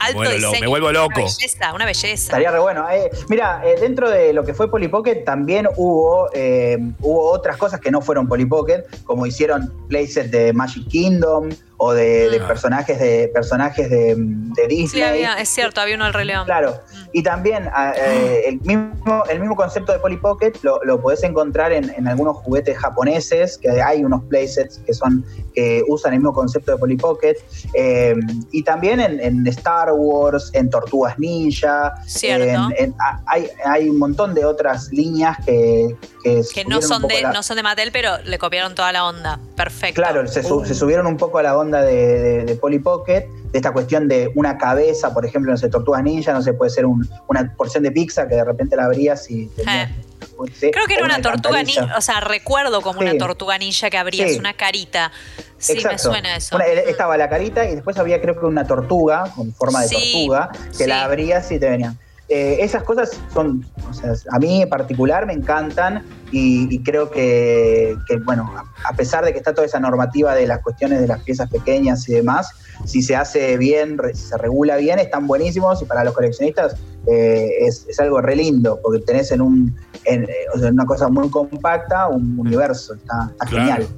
alto 0.00 0.20
diseño. 0.20 0.60
me 0.60 0.66
vuelvo 0.66 0.92
loco. 0.92 1.20
Una 1.20 1.24
belleza, 1.24 1.74
una 1.74 1.84
belleza. 1.86 2.12
Estaría 2.12 2.50
re 2.50 2.58
bueno. 2.58 2.88
Eh, 2.90 3.10
mira, 3.28 3.62
eh, 3.64 3.76
dentro 3.80 4.10
de 4.10 4.32
lo 4.32 4.44
que 4.44 4.54
fue 4.54 4.70
Polly 4.70 4.88
Pocket 4.88 5.24
también 5.24 5.68
hubo, 5.76 6.28
eh, 6.32 6.78
hubo 7.00 7.30
otras 7.30 7.56
cosas 7.56 7.80
que 7.80 7.90
no 7.90 8.00
fueron 8.00 8.28
Polly 8.28 8.46
Pocket, 8.46 8.84
como 9.04 9.26
hicieron 9.26 9.72
playsets 9.88 10.30
de 10.30 10.52
Magic 10.52 10.86
Kingdom 10.88 11.50
o 11.86 11.92
de, 11.92 12.30
de 12.30 12.40
personajes 12.40 12.98
de 12.98 13.28
personajes 13.34 13.90
de, 13.90 14.14
de 14.16 14.66
Disney. 14.68 14.88
Sí, 14.88 15.02
había, 15.02 15.34
es 15.40 15.48
cierto, 15.48 15.80
había 15.80 15.96
uno 15.96 16.04
del 16.04 16.14
Rey 16.14 16.26
León. 16.26 16.44
Claro, 16.46 16.80
y 17.12 17.22
también 17.22 17.68
ah, 17.74 17.92
eh, 17.96 18.44
el, 18.46 18.60
mismo, 18.62 19.22
el 19.28 19.38
mismo 19.40 19.54
concepto 19.56 19.92
de 19.92 19.98
Polly 19.98 20.16
Pocket 20.16 20.52
lo, 20.62 20.82
lo 20.84 21.00
podés 21.00 21.22
encontrar 21.24 21.72
en, 21.72 21.90
en 21.90 22.08
algunos 22.08 22.36
juguetes 22.38 22.78
japoneses, 22.78 23.58
que 23.58 23.70
hay 23.82 24.02
unos 24.04 24.22
playsets 24.24 24.78
que 24.86 24.94
son 24.94 25.24
que 25.54 25.82
usan 25.88 26.12
el 26.14 26.18
mismo 26.20 26.32
concepto 26.32 26.72
de 26.72 26.78
Polly 26.78 26.96
Pocket, 26.96 27.36
eh, 27.74 28.14
y 28.50 28.62
también 28.64 28.98
en, 28.98 29.20
en 29.20 29.46
Star 29.46 29.88
Wars, 29.92 30.50
en 30.52 30.68
Tortugas 30.68 31.16
Ninja, 31.18 31.94
Cierto. 32.06 32.70
en- 32.76 32.94
ah, 33.00 33.20
hay, 33.26 33.48
hay 33.64 33.88
un 33.88 33.98
montón 33.98 34.34
de 34.34 34.44
otras 34.44 34.88
líneas 34.90 35.36
que, 35.46 35.94
que, 36.24 36.42
Que 36.52 36.64
no 36.64 36.82
son, 36.82 37.06
de, 37.06 37.22
la- 37.22 37.32
no 37.32 37.42
son 37.44 37.56
de 37.56 37.62
Mattel, 37.62 37.90
pero 37.92 38.18
le 38.24 38.36
copiaron 38.38 38.74
toda 38.74 38.90
la 38.90 39.06
onda. 39.06 39.38
Perfecto. 39.56 40.00
Claro, 40.02 40.26
se, 40.26 40.40
Uh. 40.52 40.64
se 40.64 40.74
subieron 40.74 41.06
un 41.06 41.16
poco 41.16 41.38
a 41.38 41.42
la 41.44 41.56
onda 41.56 41.73
de, 41.82 42.20
de, 42.20 42.44
de 42.44 42.54
Polly 42.56 42.78
Pocket, 42.78 43.26
de 43.52 43.58
esta 43.58 43.72
cuestión 43.72 44.08
de 44.08 44.30
una 44.34 44.58
cabeza, 44.58 45.12
por 45.14 45.24
ejemplo, 45.24 45.50
no 45.52 45.56
sé, 45.58 45.68
Tortugas 45.68 46.02
Ninja, 46.02 46.32
no 46.32 46.42
sé, 46.42 46.52
puede 46.54 46.70
ser 46.70 46.86
un- 46.86 47.08
una 47.28 47.54
porción 47.56 47.82
de 47.84 47.92
pizza 47.92 48.26
que 48.28 48.34
de 48.36 48.44
repente 48.44 48.76
la 48.76 48.84
abrías 48.86 49.30
y 49.30 49.46
tenías, 49.46 49.88
sí, 49.90 50.66
Eh. 50.66 50.70
Creo 50.72 50.86
que 50.86 50.94
era 50.94 51.04
una 51.04 51.20
tortuga 51.20 51.62
ninja, 51.62 51.94
o 51.96 52.00
sea, 52.00 52.18
recuerdo 52.20 52.80
como 52.82 53.00
Sí. 53.00 53.06
una 53.06 53.18
tortuga 53.18 53.56
ninja 53.58 53.90
que 53.90 53.98
abrías 53.98 54.32
Sí. 54.32 54.38
una 54.38 54.54
carita. 54.54 55.12
Sí, 55.58 55.74
me 55.74 55.78
Exacto. 55.80 56.02
suena 56.10 56.36
eso. 56.36 56.56
Una- 56.56 56.66
eh, 56.66 56.84
estaba 56.88 57.16
la 57.16 57.28
carita 57.28 57.68
y 57.68 57.74
después 57.74 57.96
había 57.98 58.20
creo 58.20 58.38
que 58.40 58.46
una 58.46 58.66
tortuga 58.66 59.30
con 59.36 59.52
forma 59.52 59.82
de 59.82 59.88
Sí, 59.88 60.12
tortuga 60.26 60.50
que 60.76 60.84
sí. 60.84 60.86
la 60.86 61.04
abrías 61.04 61.50
y 61.52 61.58
te 61.60 61.68
venían. 61.70 61.98
Eh, 62.28 62.56
esas 62.60 62.82
cosas 62.84 63.10
son, 63.34 63.66
o 63.88 63.92
sea, 63.92 64.12
a 64.32 64.38
mí 64.38 64.62
en 64.62 64.68
particular 64.68 65.26
me 65.26 65.34
encantan 65.34 66.04
y, 66.32 66.74
y 66.74 66.82
creo 66.82 67.10
que, 67.10 67.96
que, 68.08 68.16
bueno, 68.16 68.50
a, 68.82 68.92
pesar 68.94 69.24
de 69.26 69.32
que 69.32 69.38
está 69.38 69.52
toda 69.52 69.66
esa 69.66 69.78
normativa 69.78 70.34
de 70.34 70.46
las 70.46 70.60
cuestiones 70.60 71.00
de 71.00 71.06
las 71.06 71.20
piezas 71.22 71.50
pequeñas 71.50 72.08
y 72.08 72.14
demás, 72.14 72.48
si 72.86 73.02
se 73.02 73.14
hace 73.14 73.58
bien, 73.58 73.98
re- 73.98 74.14
si 74.14 74.22
se 74.26 74.38
regula 74.38 74.76
bien, 74.76 74.98
están 74.98 75.26
buenísimos 75.26 75.82
y 75.82 75.84
para 75.84 76.02
los 76.02 76.14
coleccionistas 76.14 76.76
eh, 77.06 77.50
es, 77.60 77.84
es 77.88 78.00
algo 78.00 78.22
re 78.22 78.36
lindo 78.36 78.80
porque 78.82 79.00
tenés 79.00 79.30
en 79.30 79.42
un, 79.42 79.78
en, 80.04 80.24
eh, 80.24 80.28
una 80.54 80.86
cosa 80.86 81.08
muy 81.08 81.28
compacta 81.30 82.08
un 82.08 82.38
universo, 82.38 82.94
está, 82.94 83.28
está 83.32 83.46
Claro. 83.46 83.64
genial. 83.84 83.88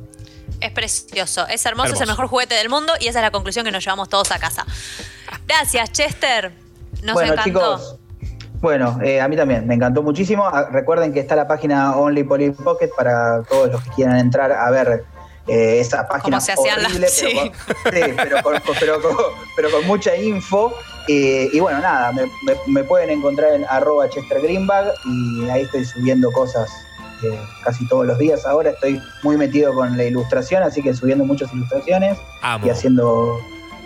Es 0.60 0.72
precioso, 0.72 1.46
es 1.46 1.64
hermoso, 1.64 1.94
es 1.94 2.00
el 2.00 2.08
mejor 2.08 2.26
juguete 2.26 2.56
del 2.56 2.70
mundo 2.70 2.92
y 2.98 3.06
esa 3.06 3.20
es 3.20 3.24
la 3.24 3.30
conclusión 3.30 3.64
que 3.64 3.70
nos 3.70 3.84
llevamos 3.84 4.08
todos 4.08 4.32
a 4.32 4.38
casa. 4.40 4.64
Gracias, 5.46 5.92
Chester. 5.92 6.52
Nos 7.04 7.14
bueno, 7.14 7.34
encantó. 7.34 7.76
chicos. 7.76 7.98
Bueno, 8.66 8.98
eh, 9.00 9.20
a 9.20 9.28
mí 9.28 9.36
también, 9.36 9.64
me 9.64 9.76
encantó 9.76 10.02
muchísimo. 10.02 10.44
Ah, 10.44 10.66
Recuerden 10.72 11.12
que 11.12 11.20
está 11.20 11.36
la 11.36 11.46
página 11.46 11.94
Only 11.96 12.24
Pocket 12.24 12.90
para 12.96 13.44
todos 13.44 13.70
los 13.70 13.80
que 13.84 13.90
quieran 13.90 14.16
entrar 14.18 14.50
a 14.50 14.68
ver 14.72 15.04
eh, 15.46 15.78
esa 15.78 16.08
página 16.08 16.38
Cómo 16.38 16.40
se 16.40 16.50
hacían 16.50 16.82
las- 16.82 16.86
horrible, 16.90 17.06
sí. 17.06 17.52
pero, 17.84 17.92
con, 17.92 17.94
sí, 17.94 18.12
pero 18.18 18.42
con- 18.42 18.60
con- 18.60 18.74
pero 18.80 19.00
con- 19.00 19.16
pero 19.54 19.70
con 19.70 19.86
mucha 19.86 20.16
info. 20.16 20.74
Eh, 21.06 21.48
y 21.52 21.60
bueno, 21.60 21.78
nada, 21.78 22.10
me, 22.10 22.22
me- 22.24 22.58
me 22.66 22.82
pueden 22.82 23.10
encontrar 23.10 23.52
en 23.54 23.64
arroba 23.66 24.08
Chester 24.10 24.40
Greenbag 24.42 24.86
y 25.04 25.48
ahí 25.48 25.62
estoy 25.62 25.84
subiendo 25.84 26.32
cosas 26.32 26.68
eh, 27.22 27.38
casi 27.62 27.86
todos 27.86 28.04
los 28.04 28.18
días 28.18 28.44
ahora. 28.46 28.70
Estoy 28.70 29.00
muy 29.22 29.36
metido 29.36 29.72
con 29.74 29.96
la 29.96 30.02
ilustración, 30.02 30.64
así 30.64 30.82
que 30.82 30.92
subiendo 30.92 31.24
muchas 31.24 31.52
ilustraciones 31.52 32.18
Amo. 32.42 32.66
y 32.66 32.70
haciendo, 32.70 33.38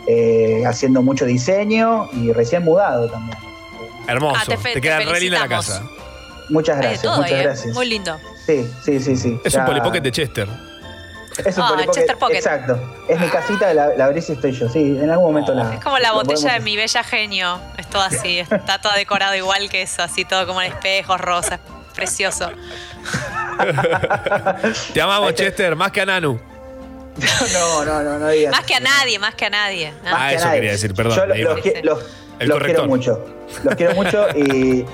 eh, 0.07 0.63
haciendo 0.67 1.03
mucho 1.03 1.27
diseño 1.27 2.09
y 2.15 2.33
recién 2.33 2.65
mudado 2.65 3.11
también. 3.11 3.37
Hermoso. 4.11 4.41
Ah, 4.41 4.45
te 4.47 4.57
te 4.57 4.81
queda 4.81 4.99
re 5.01 5.21
linda 5.21 5.39
la 5.41 5.49
casa. 5.49 5.83
Muchas 6.49 6.79
gracias, 6.79 7.03
todo 7.03 7.17
muchas 7.19 7.33
¿eh? 7.33 7.43
gracias. 7.43 7.75
Muy 7.75 7.87
lindo. 7.89 8.19
Sí, 8.47 8.69
sí, 8.85 9.01
sí, 9.01 9.17
sí. 9.17 9.41
Es 9.45 9.53
Ya- 9.53 9.61
un 9.61 9.67
polipocket 9.67 10.03
de 10.03 10.11
Chester. 10.13 10.49
Es 11.45 11.57
un 11.57 11.63
Ah, 11.63 11.77
Chester 11.93 12.19
Pocket. 12.19 12.35
Exacto. 12.37 12.79
Es 13.09 13.19
mi 13.21 13.29
casita, 13.29 13.73
la, 13.73 13.95
la 13.97 14.05
abrís 14.07 14.29
y 14.29 14.33
estoy 14.33 14.51
yo. 14.53 14.69
Sí, 14.69 14.99
en 15.01 15.09
algún 15.11 15.27
momento 15.27 15.55
la. 15.55 15.73
Es 15.75 15.81
como 15.81 15.99
la 15.99 16.13
botella 16.13 16.35
podemos 16.35 16.53
de 16.55 16.61
mi 16.61 16.77
bella 16.77 17.05
genio. 17.05 17.61
Es 17.79 17.89
todo 17.89 18.03
así, 18.03 18.41
está 18.41 18.81
todo 18.81 18.93
decorado 18.95 19.35
igual 19.37 19.71
que 19.71 19.83
eso, 19.83 20.03
así 20.03 20.25
todo 20.25 20.47
como 20.47 20.61
en 20.61 20.73
espejos, 20.73 21.21
rosas. 21.21 21.61
Precioso. 21.95 22.51
Te 24.93 25.01
amamos, 25.01 25.35
Chester, 25.35 25.77
más 25.77 25.93
que 25.93 26.01
a 26.01 26.07
Nanu. 26.07 26.41
No, 27.53 27.85
no, 27.85 28.03
no, 28.03 28.19
no 28.19 28.29
digas. 28.29 28.53
Más 28.53 28.65
que 28.65 28.75
a 28.75 28.81
nadie, 28.81 29.19
más 29.19 29.35
que 29.35 29.45
a 29.47 29.51
nadie. 29.51 29.93
¿no? 30.05 30.11
Ah, 30.15 30.33
eso 30.33 30.51
quería 30.51 30.71
decir, 30.73 30.95
perdón. 30.95 31.19
Yo 31.37 31.53
los- 31.83 32.05
El 32.41 32.49
los 32.49 32.59
corrector. 32.59 32.87
quiero 32.87 32.89
mucho. 32.89 33.27
Los 33.63 33.75
quiero 33.77 33.95
mucho 33.95 34.27
y, 34.37 34.85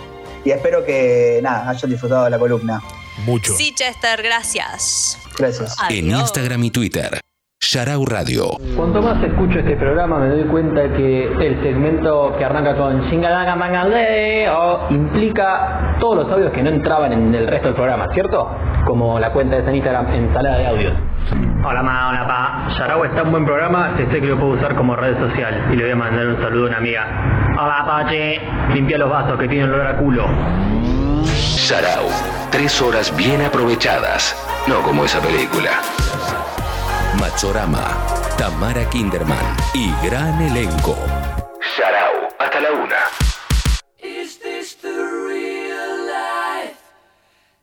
y 0.44 0.50
espero 0.50 0.84
que 0.84 1.40
nada, 1.42 1.70
hayan 1.70 1.90
disfrutado 1.90 2.24
de 2.24 2.30
la 2.30 2.38
columna. 2.38 2.82
Mucho. 3.24 3.56
Sí, 3.56 3.72
Chester, 3.74 4.22
gracias. 4.22 5.18
Gracias. 5.38 5.74
En 5.88 6.10
Instagram 6.10 6.62
y 6.64 6.70
Twitter, 6.70 7.20
Sharau 7.60 8.04
Radio. 8.04 8.50
Cuanto 8.76 9.00
más 9.00 9.20
escucho 9.22 9.58
este 9.58 9.76
programa 9.76 10.18
me 10.18 10.28
doy 10.28 10.44
cuenta 10.44 10.82
que 10.94 11.24
el 11.24 11.62
segmento 11.62 12.34
que 12.38 12.44
arranca 12.44 12.76
con 12.76 13.08
Shingalanga 13.08 13.56
Mangale 13.56 14.48
o 14.50 14.86
implica 14.90 15.96
todos 15.98 16.24
los 16.24 16.32
audios 16.32 16.52
que 16.52 16.62
no 16.62 16.68
entraban 16.68 17.12
en 17.12 17.34
el 17.34 17.46
resto 17.48 17.68
del 17.68 17.74
programa, 17.74 18.06
¿cierto? 18.12 18.48
Como 18.86 19.18
la 19.18 19.32
cuenta 19.32 19.56
de 19.56 19.64
San 19.64 19.74
Instagram 19.74 20.06
ensalada 20.14 20.58
de 20.58 20.66
audios. 20.66 20.92
Hola 21.64 21.82
ma, 21.82 22.10
hola 22.10 22.26
pa. 22.26 22.68
Yarau 22.78 23.04
está 23.04 23.22
un 23.22 23.32
buen 23.32 23.44
programa, 23.46 23.96
sé 23.96 24.06
que 24.06 24.26
lo 24.26 24.38
puedo 24.38 24.52
usar 24.52 24.76
como 24.76 24.94
red 24.94 25.18
social 25.18 25.68
y 25.72 25.76
le 25.76 25.82
voy 25.84 25.92
a 25.92 25.96
mandar 25.96 26.26
un 26.26 26.36
saludo 26.42 26.66
a 26.66 26.68
una 26.68 26.78
amiga. 26.78 27.06
Hola 27.58 27.84
Pache, 27.86 28.40
limpia 28.74 28.98
los 28.98 29.10
vasos 29.10 29.38
que 29.38 29.48
tienen 29.48 29.70
olor 29.72 29.86
a 29.86 29.96
culo. 29.96 30.26
Sharau. 31.24 32.06
Tres 32.50 32.80
horas 32.80 33.14
bien 33.16 33.42
aprovechadas. 33.42 34.36
No 34.68 34.82
como 34.82 35.04
esa 35.04 35.20
película. 35.20 35.70
Machorama. 37.18 37.84
Tamara 38.36 38.84
Kinderman. 38.90 39.56
Y 39.74 39.92
gran 40.02 40.40
elenco. 40.42 40.96
Sharau. 41.60 42.28
Hasta 42.38 42.60
la 42.60 42.70
una. 42.72 43.02
Is 43.98 44.38
this 44.38 44.74
the 44.76 44.92
real 45.28 46.06
life? 46.06 46.80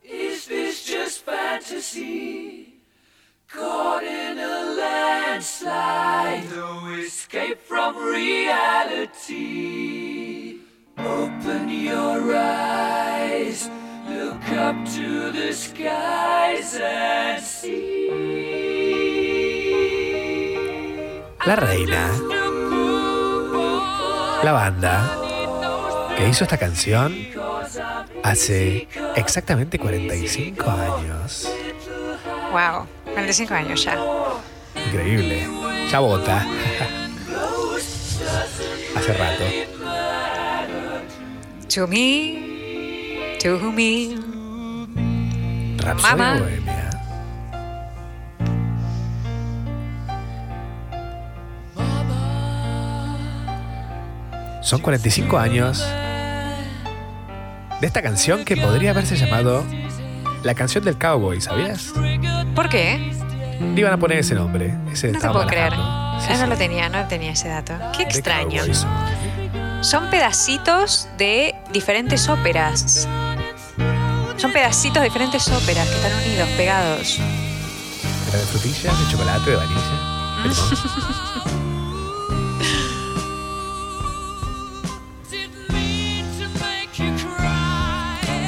Is 0.03 0.47
this 0.47 0.83
just 0.85 1.23
fantasy? 1.25 2.73
Caught 3.47 4.03
in 4.03 4.39
a 4.39 4.75
landslide, 4.79 6.49
no 6.49 6.87
escape 6.99 7.61
from 7.61 7.95
reality. 7.97 9.33
Open 10.97 11.69
your 11.69 12.35
eyes, 12.35 13.69
look 14.09 14.49
up 14.57 14.75
to 14.95 15.31
the 15.31 15.53
skies 15.53 16.75
and 16.81 17.43
see. 17.43 18.62
La 21.45 21.57
reina. 21.57 22.09
La 24.43 24.51
banda 24.53 25.17
que 26.15 26.29
hizo 26.29 26.45
esta 26.45 26.57
canción 26.57 27.13
hace 28.23 28.87
exactamente 29.15 29.77
45 29.77 30.71
años. 30.71 31.49
Wow, 32.51 32.87
45 33.13 33.53
años 33.53 33.83
ya. 33.83 33.97
Increíble. 34.87 35.47
Ya 35.91 35.99
vota. 35.99 36.45
Hace 38.95 39.13
rato. 39.13 39.43
To 41.75 41.87
me, 41.87 43.37
to 43.41 43.59
me. 43.71 44.15
Rhapsody 45.83 46.11
Mamá. 46.11 46.39
Bohemia. 46.39 46.82
Son 54.63 54.79
45 54.81 55.37
años 55.37 55.85
de 57.81 57.87
esta 57.87 58.01
canción 58.01 58.45
que 58.45 58.55
podría 58.55 58.91
haberse 58.91 59.15
llamado 59.17 59.63
la 60.43 60.55
canción 60.55 60.83
del 60.85 60.97
cowboy, 60.97 61.41
¿sabías? 61.41 61.91
¿Por 62.55 62.69
qué? 62.69 63.11
Le 63.59 63.79
iban 63.79 63.93
a 63.93 63.97
poner 63.97 64.19
ese 64.19 64.35
nombre. 64.35 64.73
Ese 64.91 65.11
No 65.11 65.19
te 65.19 65.29
puedo 65.29 65.47
creer. 65.47 65.73
Sí, 65.73 65.79
Ah, 66.29 66.37
no 66.39 66.47
lo 66.47 66.55
tenía, 66.57 66.89
no 66.89 67.05
tenía 67.07 67.31
ese 67.31 67.49
dato. 67.49 67.73
Qué 67.95 68.03
extraño. 68.03 68.61
Son 69.81 70.09
pedacitos 70.09 71.09
de 71.17 71.53
diferentes 71.71 72.29
óperas. 72.29 73.07
Son 74.37 74.51
pedacitos 74.51 75.01
de 75.01 75.03
diferentes 75.09 75.47
óperas 75.49 75.87
que 75.89 75.95
están 75.95 76.13
unidos, 76.23 76.49
pegados. 76.55 77.19
Era 78.29 78.37
de 78.39 78.45
frutillas, 78.45 78.99
de 79.05 79.11
chocolate, 79.11 79.49
de 79.51 79.55
vainilla. 79.57 81.29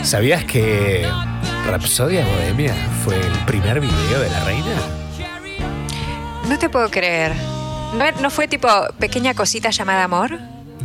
¿Sabías 0.06 0.44
que 0.46 1.08
Rapsodia 1.66 2.26
Bohemia 2.26 2.74
fue 3.04 3.16
el 3.20 3.32
primer 3.46 3.80
video 3.80 4.20
de 4.20 4.30
la 4.30 4.44
reina? 4.44 4.76
No 6.48 6.60
te 6.60 6.70
puedo 6.70 6.90
creer. 6.92 7.34
¿No, 7.98 8.12
no 8.22 8.30
fue 8.30 8.48
tipo 8.48 8.68
pequeña 9.00 9.34
cosita 9.34 9.72
llamada 9.72 10.04
amor? 10.04 10.32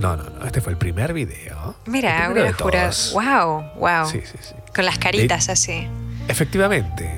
No, 0.00 0.16
no, 0.16 0.24
no. 0.24 0.46
Este 0.46 0.60
fue 0.62 0.72
el 0.72 0.78
primer 0.78 1.12
video. 1.12 1.76
Mira, 1.86 2.26
El 2.26 2.32
hubiera 2.32 2.52
jurado. 2.54 2.92
Wow, 3.12 3.64
wow. 3.78 4.06
Sí, 4.06 4.20
sí, 4.24 4.38
sí. 4.40 4.54
Con 4.74 4.86
las 4.86 4.98
caritas 4.98 5.48
así. 5.50 5.86
Efectivamente. 6.28 7.10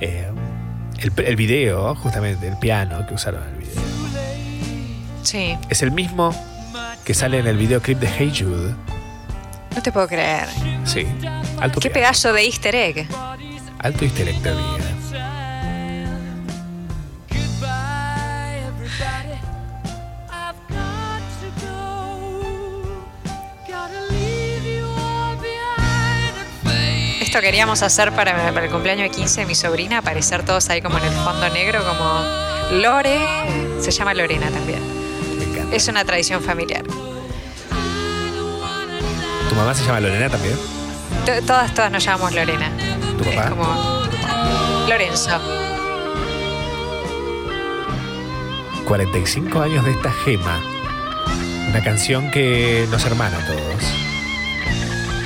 eh, 0.00 0.30
el, 1.00 1.12
el 1.24 1.36
video, 1.36 1.94
justamente, 1.96 2.48
el 2.48 2.56
piano 2.58 3.06
que 3.06 3.14
usaron 3.14 3.42
en 3.42 3.48
el 3.50 3.56
video, 3.56 3.82
Sí, 5.22 5.56
es 5.68 5.82
el 5.82 5.92
mismo 5.92 6.34
que 7.04 7.12
sale 7.14 7.38
en 7.38 7.46
el 7.46 7.56
videoclip 7.58 7.98
de 7.98 8.08
Hey 8.08 8.32
Jude. 8.38 8.74
No 9.74 9.82
te 9.82 9.92
puedo 9.92 10.08
creer. 10.08 10.48
Sí. 10.84 11.06
Alto, 11.60 11.80
Qué 11.80 11.90
pedazo 11.90 12.32
de 12.32 12.42
easter 12.44 12.74
egg. 12.74 13.08
alto 13.78 14.04
easter 14.04 14.28
egg 14.28 14.42
te 14.42 14.50
diría. 14.50 14.90
Esto 27.20 27.40
queríamos 27.40 27.82
hacer 27.82 28.12
para, 28.12 28.52
para 28.52 28.64
el 28.66 28.72
cumpleaños 28.72 29.08
de 29.08 29.10
15 29.16 29.42
de 29.42 29.46
mi 29.46 29.54
sobrina, 29.54 29.98
aparecer 29.98 30.44
todos 30.44 30.68
ahí 30.68 30.82
como 30.82 30.98
en 30.98 31.04
el 31.04 31.12
fondo 31.12 31.48
negro, 31.50 31.80
como 31.84 32.80
Lore. 32.80 33.18
Se 33.80 33.92
llama 33.92 34.14
Lorena 34.14 34.50
también. 34.50 34.80
Es 35.72 35.86
una 35.86 36.04
tradición 36.04 36.42
familiar. 36.42 36.82
¿Tu 39.50 39.54
mamá 39.56 39.74
se 39.74 39.84
llama 39.84 40.00
Lorena 40.00 40.28
también? 40.30 40.56
To- 41.26 41.42
Todas, 41.46 41.74
todas 41.74 41.90
nos 41.92 42.02
llamamos 42.04 42.32
Lorena. 42.34 42.70
¿Tu 43.18 43.24
papá? 43.24 43.42
Es 43.44 43.50
como 43.50 43.66
Lorenzo. 44.88 45.40
45 48.86 49.60
años 49.62 49.84
de 49.84 49.90
esta 49.92 50.12
gema. 50.24 50.60
Una 51.68 51.82
canción 51.82 52.30
que 52.30 52.86
nos 52.90 53.04
hermana 53.04 53.36
a 53.38 53.46
todos. 53.46 53.84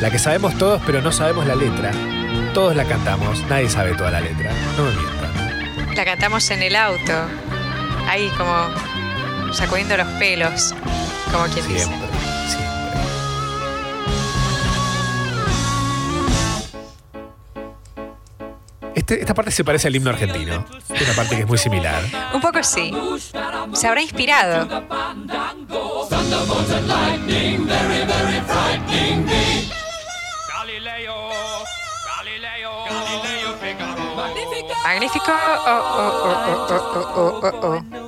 La 0.01 0.11
que 0.11 0.19
sabemos 0.19 0.57
todos, 0.59 0.83
pero 0.85 1.01
no 1.01 1.13
sabemos 1.13 1.47
la 1.47 1.55
letra. 1.55 1.91
Todos 2.53 2.75
la 2.77 2.85
cantamos, 2.85 3.41
nadie 3.49 3.69
sabe 3.71 3.95
toda 3.95 4.11
la 4.11 4.21
letra. 4.21 4.51
No 4.77 4.85
me 4.85 4.91
mientan. 4.91 5.95
La 5.97 6.05
cantamos 6.05 6.51
en 6.51 6.63
el 6.63 6.77
auto. 6.77 7.13
Ahí 8.09 8.29
como 8.37 8.69
sacudiendo 9.55 9.97
los 9.97 10.09
pelos. 10.19 10.75
Como 11.33 11.45
quien 11.47 11.67
dice. 11.69 11.85
Siempre. 11.85 12.14
Este- 19.05 19.21
esta 19.21 19.35
parte 19.35 19.51
se 19.51 19.63
parece 19.65 19.89
al 19.89 19.97
himno 19.97 20.09
argentino. 20.09 20.65
Es 20.89 21.03
una 21.03 21.13
parte 21.13 21.37
que 21.37 21.43
es 21.43 21.47
muy 21.47 21.59
similar. 21.59 22.03
Un 22.33 22.41
poco 22.41 22.63
sí. 22.63 22.91
Se 23.75 23.87
habrá 23.87 24.01
inspirado. 24.01 24.67
Magnífico. 34.85 35.33
Oh, 35.33 35.83
oh, 35.97 36.63
oh, 37.15 37.59
oh, 37.63 38.05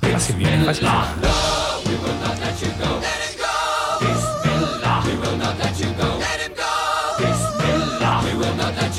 Fácil 0.00 0.36
bien, 0.36 0.64
fácil. 0.64 0.88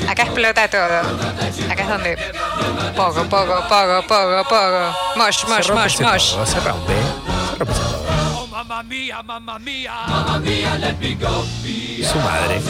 Acá 0.08 0.22
explota 0.22 0.68
todo. 0.68 1.00
Acá 1.70 1.82
es 1.82 1.88
donde. 1.88 2.16
Poco, 2.96 3.24
poco, 3.24 3.64
poco, 3.68 4.02
poco, 4.06 4.44
poco. 4.48 4.94
Mosh, 5.16 5.44
mosh, 5.48 5.64
se 5.64 5.72
rompe 5.72 5.82
mosh, 5.82 6.00
mosh. 6.00 6.36
se 6.46 6.60
rompe. 6.60 6.94
Se 7.58 7.64
rompe 7.64 7.80
ese 7.80 7.80
todo. 7.80 8.06
Su 12.12 12.18
madre. 12.20 12.60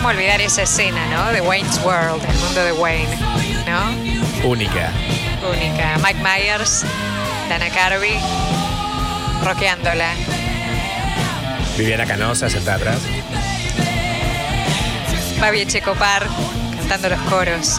¿Cómo 0.00 0.08
olvidar 0.08 0.40
esa 0.40 0.62
escena, 0.62 1.06
no? 1.08 1.30
De 1.30 1.42
Wayne's 1.42 1.78
World, 1.84 2.24
el 2.26 2.38
mundo 2.38 2.64
de 2.64 2.72
Wayne, 2.72 3.18
¿no? 3.66 4.48
Única. 4.48 4.90
Única. 5.46 5.98
Mike 5.98 6.22
Myers, 6.22 6.86
Dana 7.50 7.68
Carvey, 7.68 8.18
rockeándola. 9.44 10.14
Viviana 11.76 12.06
Canosa 12.06 12.48
sentada 12.48 12.78
atrás. 12.78 13.02
Babi 15.38 15.60
Echecopar 15.60 16.26
cantando 16.78 17.10
los 17.10 17.20
coros. 17.28 17.78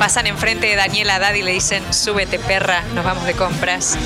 Pasan 0.00 0.26
enfrente 0.26 0.66
de 0.66 0.74
Daniela 0.74 1.14
Haddad 1.14 1.34
y 1.34 1.42
le 1.42 1.52
dicen, 1.52 1.84
súbete 1.94 2.40
perra, 2.40 2.82
nos 2.92 3.04
vamos 3.04 3.24
de 3.24 3.34
compras. 3.34 3.96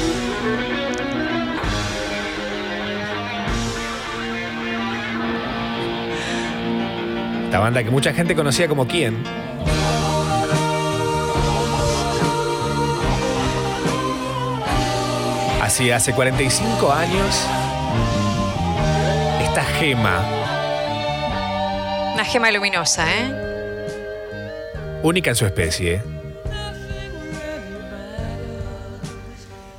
Esta 7.51 7.59
banda 7.59 7.83
que 7.83 7.91
mucha 7.91 8.13
gente 8.13 8.37
conocía 8.37 8.69
como 8.69 8.87
quién. 8.87 9.25
Así, 15.61 15.91
hace 15.91 16.13
45 16.13 16.93
años, 16.93 17.49
esta 19.43 19.65
gema, 19.65 20.25
Una 22.15 22.25
gema 22.25 22.53
luminosa, 22.53 23.05
¿eh? 23.13 23.35
única 25.03 25.31
en 25.31 25.37
su 25.37 25.45
especie, 25.45 26.05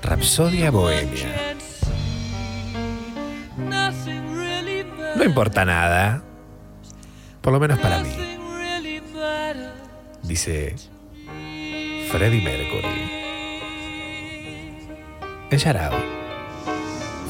Rapsodia 0.02 0.72
Bohemia. 0.72 1.56
No 5.16 5.24
importa 5.24 5.64
nada, 5.64 6.22
por 7.42 7.54
lo 7.54 7.60
menos 7.60 7.80
para 7.80 8.00
mí, 8.00 8.10
dice 10.24 10.76
Freddie 12.12 12.42
Mercury. 12.44 13.22
En 15.50 15.58
Yarao. 15.58 15.98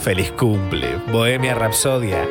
Feliz 0.01 0.31
cumple, 0.31 0.95
Bohemia 1.11 1.55
Rapsodia. 1.55 2.27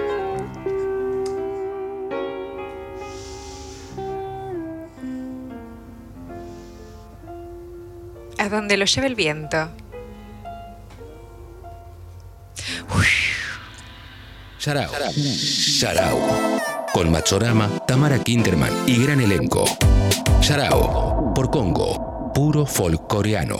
A 8.38 8.48
donde 8.48 8.76
lo 8.76 8.84
lleve 8.84 9.06
el 9.06 9.14
viento. 9.14 9.70
Yarao. 14.60 14.92
Yarao. 15.80 16.59
Con 16.92 17.10
Machorama, 17.10 17.68
Tamara 17.86 18.18
Kinderman 18.18 18.70
y 18.86 19.02
gran 19.02 19.20
elenco. 19.20 19.64
Yarao. 20.40 21.32
Por 21.34 21.50
Congo. 21.50 22.30
Puro 22.34 22.66
folk 22.66 23.06
coreano. 23.06 23.58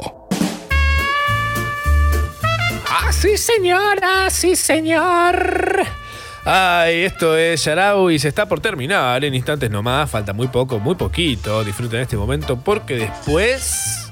Ah, 2.89 3.13
sí, 3.13 3.37
señora, 3.37 4.29
sí, 4.31 4.57
señor. 4.57 5.85
Ay, 6.45 7.03
esto 7.05 7.37
es 7.37 7.63
Yarau 7.65 8.11
y 8.11 8.19
se 8.19 8.29
está 8.29 8.47
por 8.47 8.61
terminar 8.61 9.25
en 9.25 9.35
instantes 9.35 9.71
nomás. 9.71 10.11
Falta 10.11 10.33
muy 10.33 10.49
poco, 10.49 10.79
muy 10.81 10.95
poquito. 10.97 11.63
Disfruten 11.63 12.01
este 12.01 12.17
momento 12.17 12.59
porque 12.59 12.97
después. 12.97 14.09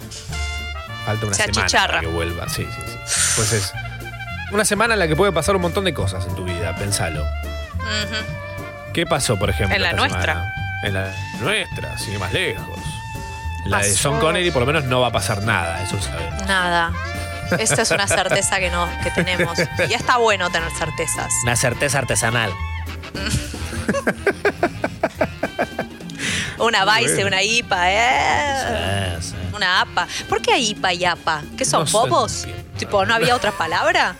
Falta 1.04 1.26
una 1.26 1.34
Se 1.34 1.42
semana 1.44 1.62
achicharra. 1.62 1.86
para 1.94 2.00
que 2.02 2.06
vuelva. 2.08 2.48
Sí, 2.48 2.64
sí, 2.64 2.82
sí. 2.86 3.32
Pues 3.36 3.52
es 3.52 3.72
una 4.52 4.64
semana 4.64 4.94
en 4.94 5.00
la 5.00 5.08
que 5.08 5.16
puede 5.16 5.32
pasar 5.32 5.56
un 5.56 5.62
montón 5.62 5.84
de 5.84 5.94
cosas 5.94 6.24
en 6.26 6.34
tu 6.34 6.44
vida, 6.44 6.74
pensalo. 6.76 7.22
Ujú. 7.22 8.47
¿Qué 8.98 9.06
pasó, 9.06 9.38
por 9.38 9.48
ejemplo? 9.48 9.76
En 9.76 9.82
la 9.82 9.92
nuestra. 9.92 10.34
semana? 10.34 10.52
En 10.82 10.94
la 10.94 11.14
nuestra, 11.38 11.96
sin 11.98 12.14
ir 12.14 12.18
más 12.18 12.32
lejos. 12.32 12.80
La 13.66 13.78
de 13.78 13.90
Pasó- 13.90 13.96
Sean 14.10 14.18
Connery 14.18 14.50
por 14.50 14.62
lo 14.62 14.66
menos 14.66 14.86
no 14.86 15.00
va 15.00 15.06
a 15.06 15.12
pasar 15.12 15.40
nada, 15.44 15.80
eso 15.84 16.02
sabemos. 16.02 16.42
Nada. 16.48 16.90
Esta 17.60 17.82
es 17.82 17.90
una 17.92 18.08
certeza 18.08 18.58
que, 18.58 18.70
no, 18.70 18.88
que 19.04 19.12
tenemos. 19.12 19.56
Y 19.60 19.86
ya 19.86 19.96
está 19.98 20.16
bueno 20.16 20.50
tener 20.50 20.68
certezas. 20.72 21.32
Una 21.44 21.54
certeza 21.54 21.98
artesanal. 21.98 22.50
Una 26.58 26.84
Vice, 26.84 27.12
bueno. 27.14 27.28
una 27.28 27.42
IPA, 27.44 27.92
¿eh? 27.92 29.18
Una 29.54 29.82
APA. 29.82 30.08
¿Por 30.28 30.42
qué 30.42 30.54
hay 30.54 30.70
IPA 30.70 30.92
y 30.94 31.04
APA? 31.04 31.42
¿Qué 31.56 31.64
son, 31.64 31.84
No 31.84 31.90
bobos? 31.92 32.48
Tipo, 32.76 33.06
¿no 33.06 33.14
había 33.14 33.36
otra 33.36 33.52
palabra? 33.52 34.16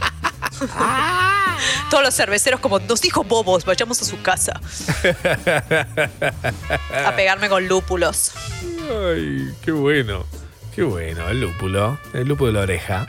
Todos 1.90 2.04
los 2.04 2.14
cerveceros 2.14 2.60
como, 2.60 2.78
nos 2.78 3.00
dijo 3.00 3.24
bobos, 3.24 3.64
vayamos 3.64 4.00
a 4.02 4.04
su 4.04 4.22
casa 4.22 4.60
a 7.06 7.16
pegarme 7.16 7.48
con 7.48 7.66
lúpulos. 7.66 8.32
Ay, 8.62 9.54
qué 9.62 9.72
bueno. 9.72 10.26
Qué 10.74 10.82
bueno, 10.82 11.30
el 11.30 11.40
lúpulo. 11.40 11.98
El 12.12 12.28
lúpulo 12.28 12.48
de 12.48 12.52
la 12.52 12.60
oreja. 12.60 13.06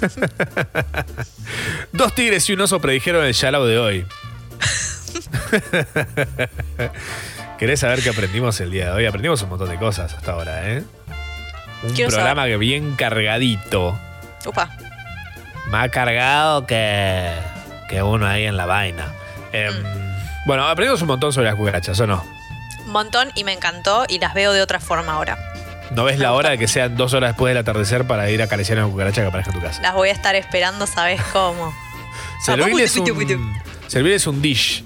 Dos 1.92 2.14
tigres 2.14 2.48
y 2.48 2.52
un 2.52 2.60
oso 2.60 2.80
predijeron 2.80 3.24
el 3.24 3.32
Yarao 3.32 3.66
de 3.66 3.78
hoy. 3.78 4.06
¿Querés 7.58 7.80
saber 7.80 8.02
qué 8.02 8.10
aprendimos 8.10 8.60
el 8.60 8.70
día 8.70 8.86
de 8.86 8.92
hoy? 8.92 9.06
Aprendimos 9.06 9.42
un 9.42 9.48
montón 9.48 9.68
de 9.68 9.76
cosas 9.76 10.14
hasta 10.14 10.32
ahora, 10.32 10.70
¿eh? 10.70 10.84
Un 11.82 11.94
Quiero 11.94 12.10
programa 12.10 12.46
que 12.46 12.56
bien 12.56 12.94
cargadito. 12.94 13.98
Upa. 14.46 14.70
Más 15.70 15.90
cargado 15.90 16.66
que, 16.66 17.30
que 17.88 18.02
uno 18.02 18.26
ahí 18.26 18.44
en 18.44 18.56
la 18.56 18.66
vaina. 18.66 19.12
Em, 19.52 19.74
Bueno, 20.46 20.66
aprendimos 20.68 21.00
un 21.00 21.08
montón 21.08 21.32
sobre 21.32 21.46
las 21.46 21.56
cucarachas, 21.56 21.98
¿o 22.00 22.06
no? 22.06 22.22
Un 22.84 22.92
montón 22.92 23.30
y 23.34 23.44
me 23.44 23.52
encantó 23.52 24.04
y 24.08 24.18
las 24.18 24.34
veo 24.34 24.52
de 24.52 24.60
otra 24.60 24.78
forma 24.78 25.14
ahora. 25.14 25.38
¿No 25.92 26.04
ves 26.04 26.18
la 26.18 26.32
hora 26.32 26.50
de 26.50 26.58
que 26.58 26.68
sean 26.68 26.96
dos 26.96 27.14
horas 27.14 27.30
después 27.30 27.50
del 27.50 27.58
atardecer 27.58 28.06
para 28.06 28.28
ir 28.30 28.42
a 28.42 28.44
acariciar 28.44 28.78
a 28.78 28.84
una 28.84 28.92
cucaracha 28.92 29.22
que 29.22 29.28
aparezca 29.28 29.52
en 29.52 29.58
tu 29.58 29.62
casa? 29.64 29.80
Las 29.80 29.94
voy 29.94 30.10
a 30.10 30.12
estar 30.12 30.34
esperando, 30.34 30.86
¿sabes 30.86 31.20
cómo? 31.32 31.74
Servirles 32.44 32.92
tucu, 32.92 33.20
tucu, 33.20 33.32
un, 33.32 33.56
servirles 33.86 34.26
un 34.26 34.42
dish. 34.42 34.84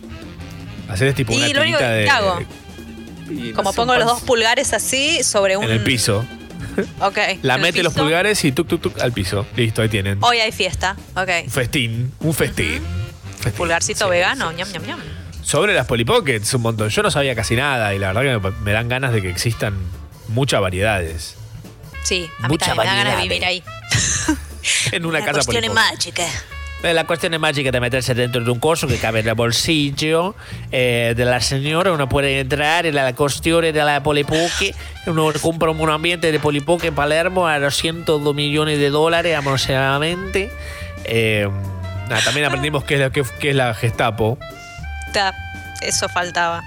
Hacer 0.89 1.13
tipo 1.13 1.35
una 1.35 1.49
Y 1.49 1.53
lo 1.53 1.63
único 1.63 1.79
que 1.79 1.85
de, 1.85 2.09
hago, 2.09 2.39
como 3.55 3.73
pongo 3.73 3.97
los 3.97 4.07
dos 4.07 4.21
pulgares 4.23 4.73
así 4.73 5.23
sobre 5.25 5.57
un... 5.57 5.65
en 5.65 5.71
el 5.71 5.83
piso. 5.83 6.25
Ok. 7.01 7.19
La 7.43 7.59
mete 7.59 7.83
los 7.83 7.95
pulgares 7.95 8.45
y 8.45 8.53
tuk 8.53 8.69
tuk 8.69 8.81
tuk 8.83 9.01
al 9.01 9.13
piso. 9.13 9.47
Listo, 9.57 9.83
ahí 9.83 9.89
tienen. 9.89 10.19
Hoy 10.23 10.39
hay 10.39 10.53
fiesta. 10.53 10.97
Ok. 11.15 11.29
Un 11.45 11.51
festín. 11.51 12.13
Un 12.21 12.35
festín. 12.35 12.81
Festín. 13.39 13.53
Pulgarcito 13.53 14.09
vegano. 14.09 14.53
ñam, 14.53 14.69
ñam, 14.73 14.83
ñam. 14.87 15.01
Sobre 15.43 15.73
las 15.75 15.87
Polly 15.87 16.05
Pockets, 16.05 16.53
un 16.55 16.63
montón. 16.63 16.89
Yo 16.91 17.03
no 17.03 17.11
sabía 17.11 17.35
casi 17.35 17.57
nada 17.57 17.95
y 17.95 17.99
la 17.99 18.13
verdad 18.13 18.41
que 18.41 18.51
me, 18.51 18.57
me 18.65 18.73
dan 18.73 18.89
ganas 18.89 19.13
de 19.13 19.23
que 19.23 19.31
existan 19.31 19.75
muchas 20.29 20.61
variedades. 20.61 21.37
Sí, 22.03 22.29
a 22.39 22.43
mí 22.49 22.55
Mucha 22.55 22.67
también 22.75 22.89
me 22.89 22.95
da 22.95 23.05
ganas 23.05 23.17
de 23.17 23.23
vivir 23.29 23.45
ahí. 23.45 23.63
En 24.93 25.07
una 25.07 25.19
La 25.21 25.25
casa 25.27 25.37
cuestión 25.45 25.65
Polly 25.65 25.67
es 25.67 25.73
Pocket. 25.73 25.93
mágica. 25.93 26.23
Eh, 26.25 26.31
La 26.83 27.05
cuestión 27.05 27.35
es 27.35 27.41
mágica 27.41 27.73
de 27.73 27.81
meterse 27.81 28.15
dentro 28.15 28.43
de 28.43 28.51
un 28.53 28.61
coso 28.61 28.87
que 28.87 28.99
cabe 28.99 29.19
en 29.21 29.29
el 29.29 29.35
bolsillo 29.35 30.37
eh, 30.71 31.13
de 31.17 31.25
la 31.25 31.41
señora. 31.41 31.91
Uno 31.93 32.09
puede 32.09 32.39
entrar 32.39 32.87
en 32.87 32.95
la 32.95 33.13
cuestión 33.15 33.63
de 33.63 33.73
la 33.73 34.01
Polipoque. 34.03 34.75
Uno 35.07 35.33
compra 35.43 35.71
un 35.71 35.91
ambiente 35.91 36.31
de 36.31 36.39
Polipoque 36.39 36.87
en 36.89 36.95
Palermo 36.95 37.49
a 37.49 37.59
202 37.59 38.33
millones 38.33 38.79
de 38.79 38.91
dólares 38.91 39.37
aproximadamente. 39.37 40.53
Eh, 41.05 41.49
nada, 42.09 42.21
también 42.23 42.47
aprendimos 42.47 42.85
qué 42.85 42.95
es, 42.95 43.01
la, 43.01 43.11
qué, 43.11 43.25
qué 43.41 43.51
es 43.51 43.57
la 43.57 43.75
Gestapo. 43.75 44.39
Ta, 45.13 45.35
Eso 45.81 46.09
faltaba. 46.09 46.63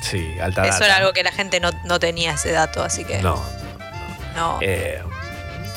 Sí, 0.00 0.38
alta 0.40 0.62
Eso 0.62 0.72
data. 0.72 0.86
era 0.86 0.96
algo 0.96 1.12
que 1.12 1.22
la 1.22 1.32
gente 1.32 1.60
no, 1.60 1.70
no 1.84 2.00
tenía 2.00 2.32
ese 2.32 2.50
dato, 2.52 2.82
así 2.82 3.04
que. 3.04 3.20
No. 3.20 3.38
No. 4.34 4.58
Eh, 4.62 5.02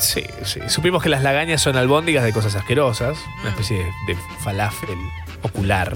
sí, 0.03 0.23
sí. 0.43 0.59
Supimos 0.67 1.01
que 1.01 1.09
las 1.09 1.23
lagañas 1.23 1.61
son 1.61 1.75
albóndigas 1.77 2.23
de 2.23 2.33
cosas 2.33 2.55
asquerosas, 2.55 3.17
una 3.41 3.49
especie 3.49 3.77
de, 3.77 4.13
de 4.13 4.17
falafel 4.43 4.97
ocular. 5.41 5.95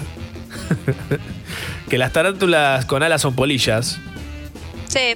que 1.89 1.97
las 1.97 2.11
tarántulas 2.13 2.85
con 2.85 3.03
alas 3.03 3.21
son 3.21 3.35
polillas. 3.35 3.99
Sí. 4.88 5.15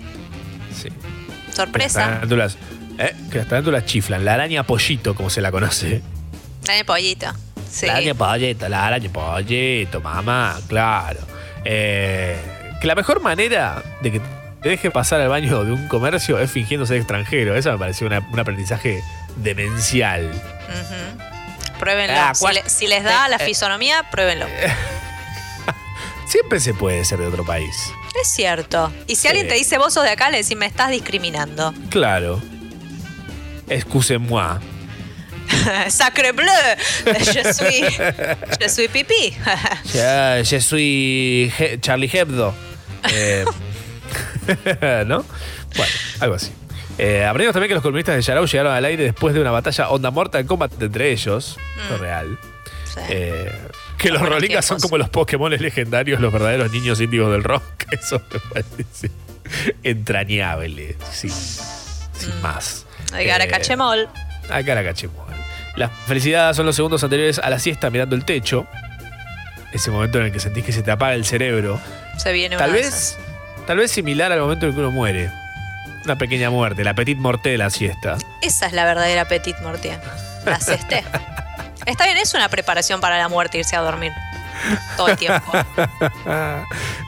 Sí. 0.74 0.90
Que 0.90 1.48
las 1.48 1.56
Sorpresa. 1.56 2.00
tarántulas, 2.00 2.58
¿eh? 2.98 3.16
que 3.32 3.38
las 3.40 3.48
tarántulas 3.48 3.86
chiflan. 3.86 4.24
La 4.26 4.34
araña 4.36 4.64
pollito, 4.64 5.16
como 5.16 5.30
se 5.30 5.42
la 5.42 5.52
conoce. 5.52 6.02
Dale 6.66 6.86
pollito. 6.86 7.28
Sí. 7.70 7.86
La 7.88 7.94
araña 7.94 8.14
pollito, 8.14 8.70
la 8.70 8.88
araña 8.88 9.10
pollito, 9.12 10.02
mamá, 10.02 10.60
claro. 10.68 11.20
Eh, 11.66 12.38
que 12.80 12.88
la 12.88 12.96
mejor 12.96 13.22
manera 13.22 13.84
de 14.02 14.12
que 14.14 14.22
te 14.62 14.70
deje 14.70 14.92
pasar 14.92 15.22
al 15.22 15.30
baño 15.30 15.64
de 15.66 15.72
un 15.72 15.88
comercio 15.88 16.38
es 16.40 16.52
fingiendo 16.52 16.86
ser 16.86 16.98
extranjero. 16.98 17.56
Eso 17.56 17.72
me 17.72 17.78
pareció 17.80 18.08
una- 18.08 18.20
un 18.20 18.40
aprendizaje 18.40 19.02
demencial. 19.38 20.30
Pruébenlo. 21.80 22.14
Ah, 22.20 22.34
si, 22.36 22.42
¿cuál? 22.42 22.56
le- 22.56 22.70
si 22.70 22.88
les 22.88 23.04
da 23.04 23.28
la 23.28 23.38
Eh, 23.38 23.40
eh. 23.42 23.46
fisonomía, 23.46 24.06
pruébenlo. 24.12 24.46
Siempre 26.28 26.60
se 26.60 26.74
puede 26.74 27.04
ser 27.06 27.20
de 27.20 27.26
otro 27.28 27.44
país. 27.46 27.76
Es 28.22 28.28
cierto. 28.30 28.92
Y 29.08 29.16
si 29.16 29.28
alguien 29.28 29.48
te 29.48 29.56
dice 29.56 29.78
vos 29.78 29.94
sos 29.94 30.04
de 30.04 30.12
acá, 30.12 30.30
le 30.30 30.38
decís 30.44 30.56
me 30.56 30.66
estás 30.68 30.92
discriminando. 30.92 31.74
Claro. 31.90 32.40
Excusez-moi. 33.68 34.60
Sacre 35.90 36.32
bleu. 36.34 36.54
Je 37.06 37.54
suis. 37.54 37.98
Je 38.60 38.70
suis 38.70 38.90
pipí. 38.90 39.36
Ya, 39.94 40.40
yo 40.42 40.62
soy 40.62 41.52
He- 41.58 41.80
Charlie 41.82 42.10
Hebdo. 42.12 42.54
Eh, 43.12 43.44
¿No? 45.06 45.26
Bueno, 45.76 45.94
algo 46.20 46.36
así. 46.36 46.52
Eh, 46.98 47.26
aprendimos 47.26 47.54
también 47.54 47.70
que 47.70 47.74
los 47.76 47.84
columnistas 47.84 48.16
de 48.16 48.22
Yarao 48.22 48.46
llegaron 48.46 48.74
al 48.74 48.86
aire 48.86 49.04
después 49.04 49.34
de 49.34 49.42
una 49.42 49.52
batalla 49.52 49.90
onda 49.90 50.12
Mortal 50.12 50.46
Kombat 50.46 50.82
entre 50.82 51.12
ellos. 51.12 51.58
Es 51.92 52.00
real. 52.00 52.38
Eh, 53.10 53.52
que 53.98 54.10
los 54.10 54.20
Buenos 54.20 54.36
Rolingas 54.40 54.66
son 54.66 54.80
como 54.80 54.98
los 54.98 55.10
Pokémon 55.10 55.52
legendarios, 55.52 56.20
los 56.20 56.34
verdaderos 56.34 56.72
niños 56.72 57.00
índigos 57.00 57.32
del 57.32 57.44
rock. 57.44 57.64
Eso 57.92 58.22
me 58.32 58.40
parece 58.54 59.12
entrañable. 59.84 60.98
Sí. 61.12 61.30
Sin 61.30 62.42
más. 62.42 62.86
Ay, 63.14 63.26
Garacachemol. 63.26 64.10
A 64.50 64.64
Caracachemol. 64.64 65.26
Las 65.76 65.92
felicidades 66.06 66.58
son 66.58 66.66
los 66.66 66.76
segundos 66.76 67.04
anteriores 67.04 67.40
a 67.40 67.50
la 67.50 67.60
siesta 67.60 67.90
mirando 67.90 68.16
el 68.16 68.26
techo. 68.26 68.68
Ese 69.72 69.90
momento 69.90 70.20
en 70.20 70.26
el 70.26 70.32
que 70.32 70.40
sentís 70.40 70.66
que 70.66 70.74
se 70.74 70.84
te 70.84 70.92
apaga 70.92 71.14
el 71.16 71.26
cerebro. 71.26 71.80
Se 72.18 72.34
viene 72.34 72.58
Tal 72.58 72.74
vez, 72.74 73.18
tal 73.72 73.78
vez 73.78 73.92
similar 73.92 74.34
al 74.34 74.42
momento 74.42 74.66
en 74.66 74.74
que 74.74 74.80
uno 74.80 74.92
muere. 74.92 75.32
Una 76.04 76.18
pequeña 76.18 76.50
muerte, 76.50 76.84
la 76.84 76.94
petit 76.94 77.18
morte 77.18 77.48
de 77.48 77.58
la 77.58 77.70
siesta. 77.70 78.18
Esa 78.42 78.66
es 78.66 78.74
la 78.74 78.84
verdadera 78.84 79.30
petit 79.30 79.56
mortier. 79.62 79.98
La 80.46 80.60
cesté. 80.60 81.06
Está 81.86 82.04
bien, 82.04 82.18
es 82.18 82.34
una 82.34 82.50
preparación 82.50 83.00
para 83.00 83.18
la 83.18 83.30
muerte 83.30 83.60
irse 83.60 83.78
a 83.78 83.80
dormir. 83.80 84.12
Todo 84.98 85.08
el 85.08 85.16
tiempo. 85.16 85.54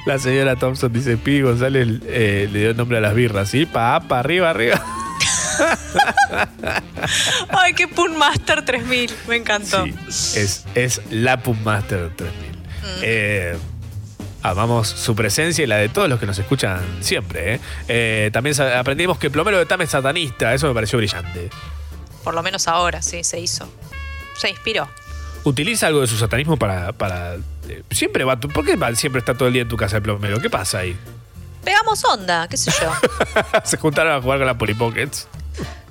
la 0.05 0.19
señora 0.19 0.55
Thompson 0.55 0.93
dice, 0.93 1.17
Pi 1.17 1.41
González 1.41 1.99
eh, 2.05 2.47
le 2.49 2.59
dio 2.59 2.69
el 2.69 2.77
nombre 2.77 2.99
a 2.99 3.01
las 3.01 3.13
birras, 3.13 3.49
¿sí? 3.49 3.65
Pa, 3.65 3.99
pa, 3.99 4.19
arriba, 4.19 4.49
arriba. 4.49 4.81
Ay, 7.49 7.73
qué 7.73 7.89
Pun 7.89 8.17
Master 8.17 8.63
3000. 8.63 9.13
Me 9.27 9.35
encantó. 9.35 9.83
Es, 10.07 10.63
es 10.75 11.01
la 11.11 11.43
Pub 11.43 11.57
Master 11.57 12.09
3000. 12.15 12.63
Eh, 13.01 13.57
amamos 14.43 14.87
su 14.89 15.15
presencia 15.15 15.63
y 15.63 15.67
la 15.67 15.77
de 15.77 15.89
todos 15.89 16.07
los 16.09 16.19
que 16.19 16.25
nos 16.25 16.37
escuchan 16.37 16.81
siempre. 17.01 17.55
¿eh? 17.55 17.59
Eh, 17.87 18.29
también 18.33 18.59
aprendimos 18.61 19.17
que 19.17 19.29
Plomero 19.31 19.57
de 19.57 19.65
Tam 19.65 19.81
es 19.81 19.89
satanista. 19.89 20.53
Eso 20.53 20.67
me 20.67 20.73
pareció 20.73 20.97
brillante. 20.97 21.49
Por 22.23 22.33
lo 22.35 22.43
menos 22.43 22.67
ahora, 22.67 23.01
sí, 23.01 23.23
se 23.23 23.39
hizo. 23.39 23.67
Se 24.37 24.49
inspiró. 24.49 24.87
¿Utiliza 25.43 25.87
algo 25.87 26.01
de 26.01 26.07
su 26.07 26.17
satanismo 26.17 26.57
para... 26.57 26.91
para 26.93 27.35
eh, 27.67 27.83
siempre 27.91 28.23
va... 28.23 28.39
¿Por 28.39 28.65
qué 28.65 28.75
va- 28.75 28.93
siempre 28.95 29.19
está 29.19 29.33
todo 29.33 29.47
el 29.47 29.53
día 29.53 29.63
en 29.63 29.67
tu 29.69 29.77
casa 29.77 29.97
el 29.97 30.03
plomero? 30.03 30.39
¿Qué 30.39 30.49
pasa 30.49 30.79
ahí? 30.79 30.95
Pegamos 31.63 32.03
onda, 32.05 32.47
qué 32.49 32.57
sé 32.57 32.71
yo. 32.81 32.91
Se 33.63 33.77
juntaron 33.77 34.13
a 34.13 34.21
jugar 34.21 34.37
con 34.39 34.47
las 34.47 34.57
Polly 34.57 34.73
Pockets. 34.73 35.27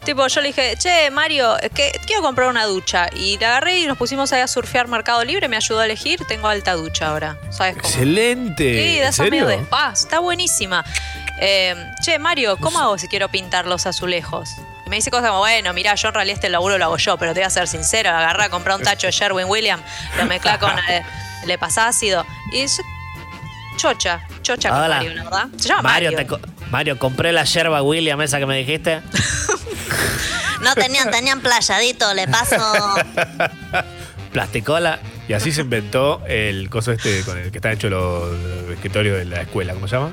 Tipo, 0.05 0.27
yo 0.27 0.41
le 0.41 0.49
dije, 0.49 0.77
che, 0.79 1.11
Mario, 1.11 1.57
que 1.75 1.93
quiero 2.07 2.23
comprar 2.23 2.49
una 2.49 2.65
ducha. 2.65 3.09
Y 3.15 3.39
la 3.39 3.49
agarré 3.49 3.81
y 3.81 3.87
nos 3.87 3.97
pusimos 3.99 4.33
ahí 4.33 4.41
a 4.41 4.47
surfear 4.49 4.89
Mercado 4.89 5.25
Libre. 5.25 5.49
Me 5.49 5.57
ayudó 5.57 5.81
a 5.81 5.85
elegir. 5.85 6.21
Tengo 6.27 6.49
alta 6.49 6.75
ducha 6.75 7.09
ahora. 7.09 7.37
¿Sabes 7.51 7.77
cómo? 7.77 7.89
Excelente. 7.89 8.65
Sí, 8.65 8.75
de 8.75 9.03
¿En 9.03 9.09
esas 9.09 9.31
medio 9.31 9.47
de 9.47 9.57
spa. 9.57 9.93
Está 9.93 10.19
buenísima. 10.19 10.85
Eh, 11.41 11.75
che, 12.05 12.19
Mario, 12.19 12.57
¿cómo 12.59 12.79
hago 12.79 12.99
si 12.99 13.09
quiero 13.09 13.29
pintar 13.29 13.67
los 13.67 13.87
azulejos? 13.87 14.51
Y 14.87 14.91
Me 14.91 14.97
dice 14.97 15.11
cosas 15.11 15.29
como, 15.31 15.41
bueno, 15.41 15.73
mira, 15.73 15.95
yo 15.95 16.09
en 16.09 16.15
realidad 16.15 16.35
este 16.35 16.49
laburo 16.49 16.79
lo 16.79 16.85
hago 16.85 16.97
yo, 16.99 17.17
pero 17.17 17.33
te 17.33 17.41
voy 17.41 17.47
a 17.47 17.51
ser 17.51 17.67
sincero, 17.67 18.11
agarrá, 18.11 18.49
comprá 18.49 18.77
un 18.77 18.83
tacho 18.83 19.07
de 19.09 19.13
Sherwin 19.13 19.47
Williams, 19.49 19.83
lo 20.19 20.27
mezclá 20.27 20.59
con, 20.59 20.71
eh, 20.89 21.03
le 21.47 21.59
pasás 21.59 21.97
ácido. 21.97 22.25
Y 22.53 22.61
es 22.61 22.81
chocha, 23.77 24.21
chocha 24.43 24.71
con. 24.71 24.79
Mario, 24.89 25.15
la 25.15 25.25
verdad. 25.25 25.49
Se 25.57 25.69
llama 25.69 25.83
Mario. 25.83 26.13
Mario, 26.13 26.39
te 26.39 26.62
Mario, 26.73 26.99
compré 26.99 27.33
la 27.33 27.45
yerba 27.45 27.83
William 27.83 28.21
esa 28.23 28.39
que 28.41 28.47
me 28.47 28.57
dijiste. 28.57 29.01
No 30.63 30.77
tenían, 30.77 31.11
tenían 31.11 31.41
playadito, 31.41 32.15
le 32.15 32.29
paso. 32.29 32.55
Plasticola. 34.31 35.01
Y 35.27 35.33
así 35.33 35.51
se 35.51 35.63
inventó 35.63 36.23
el 36.29 36.71
coso 36.71 36.93
este 36.93 37.23
con 37.25 37.37
el 37.37 37.51
que 37.51 37.59
están 37.59 37.73
hechos 37.73 37.91
los, 37.91 38.31
los 38.31 38.71
escritorios 38.71 39.19
de 39.19 39.25
la 39.25 39.41
escuela. 39.43 39.75
¿Cómo 39.75 39.89
se 39.89 39.97
llama? 39.97 40.13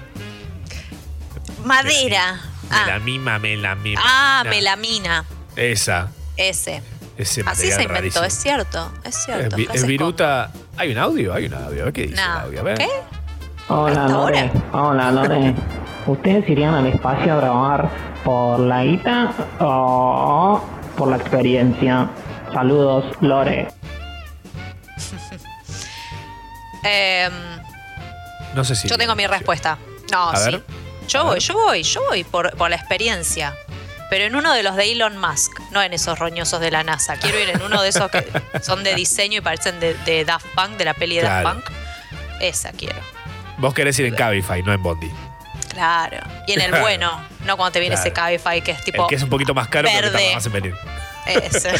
Madera. 1.64 2.42
Ah, 2.72 2.84
Melamima, 2.86 3.38
melamima. 3.38 4.02
ah, 4.04 4.44
melamina. 4.50 5.24
Esa. 5.56 6.10
Ese. 6.36 6.82
Ese 7.16 7.44
Así 7.46 7.68
se 7.68 7.84
inventó, 7.84 7.94
rarísimo. 7.94 8.26
es 8.26 8.34
cierto, 8.34 8.92
es 9.04 9.16
Es, 9.16 9.24
cierto. 9.26 9.56
es 9.72 9.86
viruta. 9.86 10.52
¿Hay 10.78 10.92
un 10.92 10.98
audio? 10.98 11.32
Hay 11.34 11.46
un 11.46 11.54
audio. 11.54 11.82
A 11.82 11.86
ver 11.86 11.94
qué 11.94 12.08
dice 12.08 12.16
No. 12.16 12.24
el 12.24 12.46
audio. 12.46 12.60
A 12.62 12.64
ver. 12.64 12.78
¿Qué? 12.80 12.90
Hola 13.68 14.08
Lore, 14.08 14.52
hola 14.74 15.12
Lore. 15.12 15.54
¿Ustedes 16.10 16.50
irían 16.50 16.74
al 16.74 16.88
espacio 16.88 17.34
a 17.34 17.36
grabar 17.38 17.90
por 18.24 18.60
la 18.60 18.84
guita 18.84 19.32
o 19.60 20.60
por 20.98 21.08
la 21.10 21.18
experiencia? 21.18 22.10
Saludos, 22.54 23.06
Lore. 23.22 23.68
Em, 26.84 27.32
No 28.56 28.64
sé 28.64 28.76
si. 28.76 28.88
yo 28.88 28.98
tengo 28.98 29.16
mi 29.16 29.28
respuesta. 29.28 29.78
No, 30.12 30.30
A 30.30 30.36
sí. 30.38 30.52
ver. 30.52 30.64
Yo 31.08 31.26
voy, 31.26 31.40
yo 31.40 31.54
voy, 31.54 31.84
yo 31.84 32.02
voy 32.08 32.24
por, 32.24 32.56
por 32.58 32.70
la 32.70 32.76
experiencia. 32.76 33.54
Pero 34.10 34.26
en 34.26 34.36
uno 34.36 34.54
de 34.54 34.64
los 34.64 34.76
de 34.76 34.92
Elon 34.92 35.18
Musk, 35.18 35.60
no 35.72 35.82
en 35.84 35.94
esos 35.94 36.18
roñosos 36.18 36.60
de 36.60 36.72
la 36.72 36.84
NASA. 36.84 37.18
Quiero 37.18 37.40
ir 37.40 37.50
en 37.52 37.62
uno 37.62 37.82
de 37.84 37.90
esos 37.90 38.10
que 38.10 38.26
son 38.62 38.84
de 38.84 38.96
diseño 38.96 39.38
y 39.38 39.42
parecen 39.42 39.80
de, 39.80 39.94
de 40.06 40.26
Daft 40.26 40.48
Punk, 40.56 40.78
de 40.78 40.86
la 40.86 40.94
peli 40.96 41.16
de 41.18 41.22
Claro. 41.22 41.50
Daft 41.50 41.66
Punk. 41.68 41.78
Esa 42.42 42.72
quiero. 42.72 43.00
Vos 43.58 43.74
querés 43.74 44.00
ir 44.00 44.06
en 44.08 44.16
Cabify, 44.16 44.64
no 44.64 44.72
en 44.74 44.82
Bondi. 44.82 45.12
Claro. 45.80 46.18
Y 46.46 46.52
en 46.54 46.62
el 46.62 46.72
bueno, 46.82 47.22
no 47.46 47.56
cuando 47.56 47.72
te 47.72 47.80
viene 47.80 47.96
Claro. 47.96 48.08
ese 48.10 48.14
Cabify 48.14 48.62
que 48.62 48.72
es 48.72 48.84
tipo. 48.84 49.04
el 49.04 49.10
que 49.10 49.16
es 49.16 49.24
un 49.24 49.30
poquito 49.30 49.54
más 49.54 49.70
caro, 49.70 49.88
pero 49.90 50.12
que 50.12 50.18
verde. 50.18 50.36
más 50.36 50.46
en 50.46 50.52
venir. 50.52 50.76
Ese. 51.26 51.72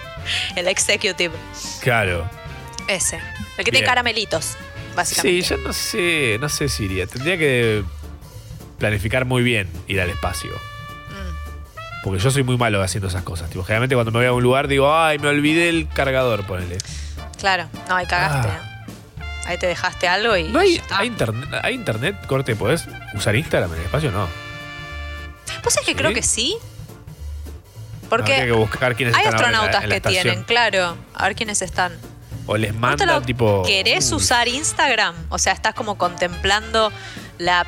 el 0.56 0.68
executive. 0.68 1.34
Claro. 1.80 2.28
Ese. 2.86 3.16
El 3.16 3.64
que 3.64 3.70
Bien. 3.70 3.72
tiene 3.72 3.86
caramelitos, 3.86 4.56
básicamente. 4.94 5.42
Sí, 5.42 5.48
yo 5.48 5.56
no 5.58 5.72
sé, 5.72 6.36
no 6.38 6.48
sé 6.50 6.68
si 6.68 6.84
iría. 6.84 7.06
Tendría 7.06 7.38
que 7.38 7.82
planificar 8.78 9.24
muy 9.24 9.42
bien 9.42 9.70
ir 9.88 10.02
al 10.02 10.10
espacio. 10.10 10.50
Mm. 10.50 12.04
Porque 12.04 12.20
yo 12.22 12.30
soy 12.30 12.42
muy 12.42 12.58
malo 12.58 12.82
haciendo 12.82 13.08
esas 13.08 13.22
cosas. 13.22 13.48
Tipo, 13.48 13.64
generalmente 13.64 13.94
cuando 13.94 14.12
me 14.12 14.18
voy 14.18 14.26
a 14.26 14.32
un 14.34 14.42
lugar 14.42 14.68
digo, 14.68 14.94
ay, 14.94 15.18
me 15.18 15.28
olvidé 15.28 15.70
el 15.70 15.88
cargador, 15.88 16.46
ponele. 16.46 16.76
Claro. 17.40 17.68
No, 17.88 17.96
ahí 17.96 18.06
cagaste. 18.06 18.50
Ahí 19.46 19.58
te 19.58 19.66
dejaste 19.66 20.08
algo 20.08 20.36
y. 20.36 20.44
¿No 20.44 20.58
hay, 20.60 20.80
hay 20.90 21.06
internet, 21.06 21.48
hay 21.62 21.74
internet, 21.74 22.16
corte? 22.26 22.56
¿Podés 22.56 22.86
usar 23.14 23.36
Instagram 23.36 23.72
en 23.74 23.78
el 23.78 23.84
espacio? 23.86 24.10
No. 24.10 24.28
¿Vos 25.62 25.72
sabés 25.72 25.86
que 25.86 25.92
¿Sí? 25.92 25.98
creo 25.98 26.12
que 26.12 26.22
sí? 26.22 26.56
Porque 28.08 28.36
que 28.36 28.52
buscar 28.52 28.94
quiénes 28.94 29.14
hay 29.14 29.24
están 29.24 29.34
ahora 29.34 29.46
en 29.46 29.52
la- 29.52 29.58
astronautas 29.58 29.82
en 29.84 29.88
la 29.90 29.94
que 29.96 30.00
tienen, 30.08 30.44
claro. 30.44 30.96
A 31.14 31.24
ver 31.24 31.34
quiénes 31.36 31.62
están. 31.62 31.96
O 32.46 32.56
les 32.56 32.72
¿No 32.72 32.74
te 32.74 32.80
manda 32.80 33.06
lo 33.06 33.22
tipo. 33.22 33.62
¿Querés 33.66 34.12
uh, 34.12 34.16
usar 34.16 34.46
Instagram? 34.46 35.16
O 35.30 35.38
sea, 35.38 35.52
estás 35.52 35.74
como 35.74 35.98
contemplando 35.98 36.92
la, 37.38 37.66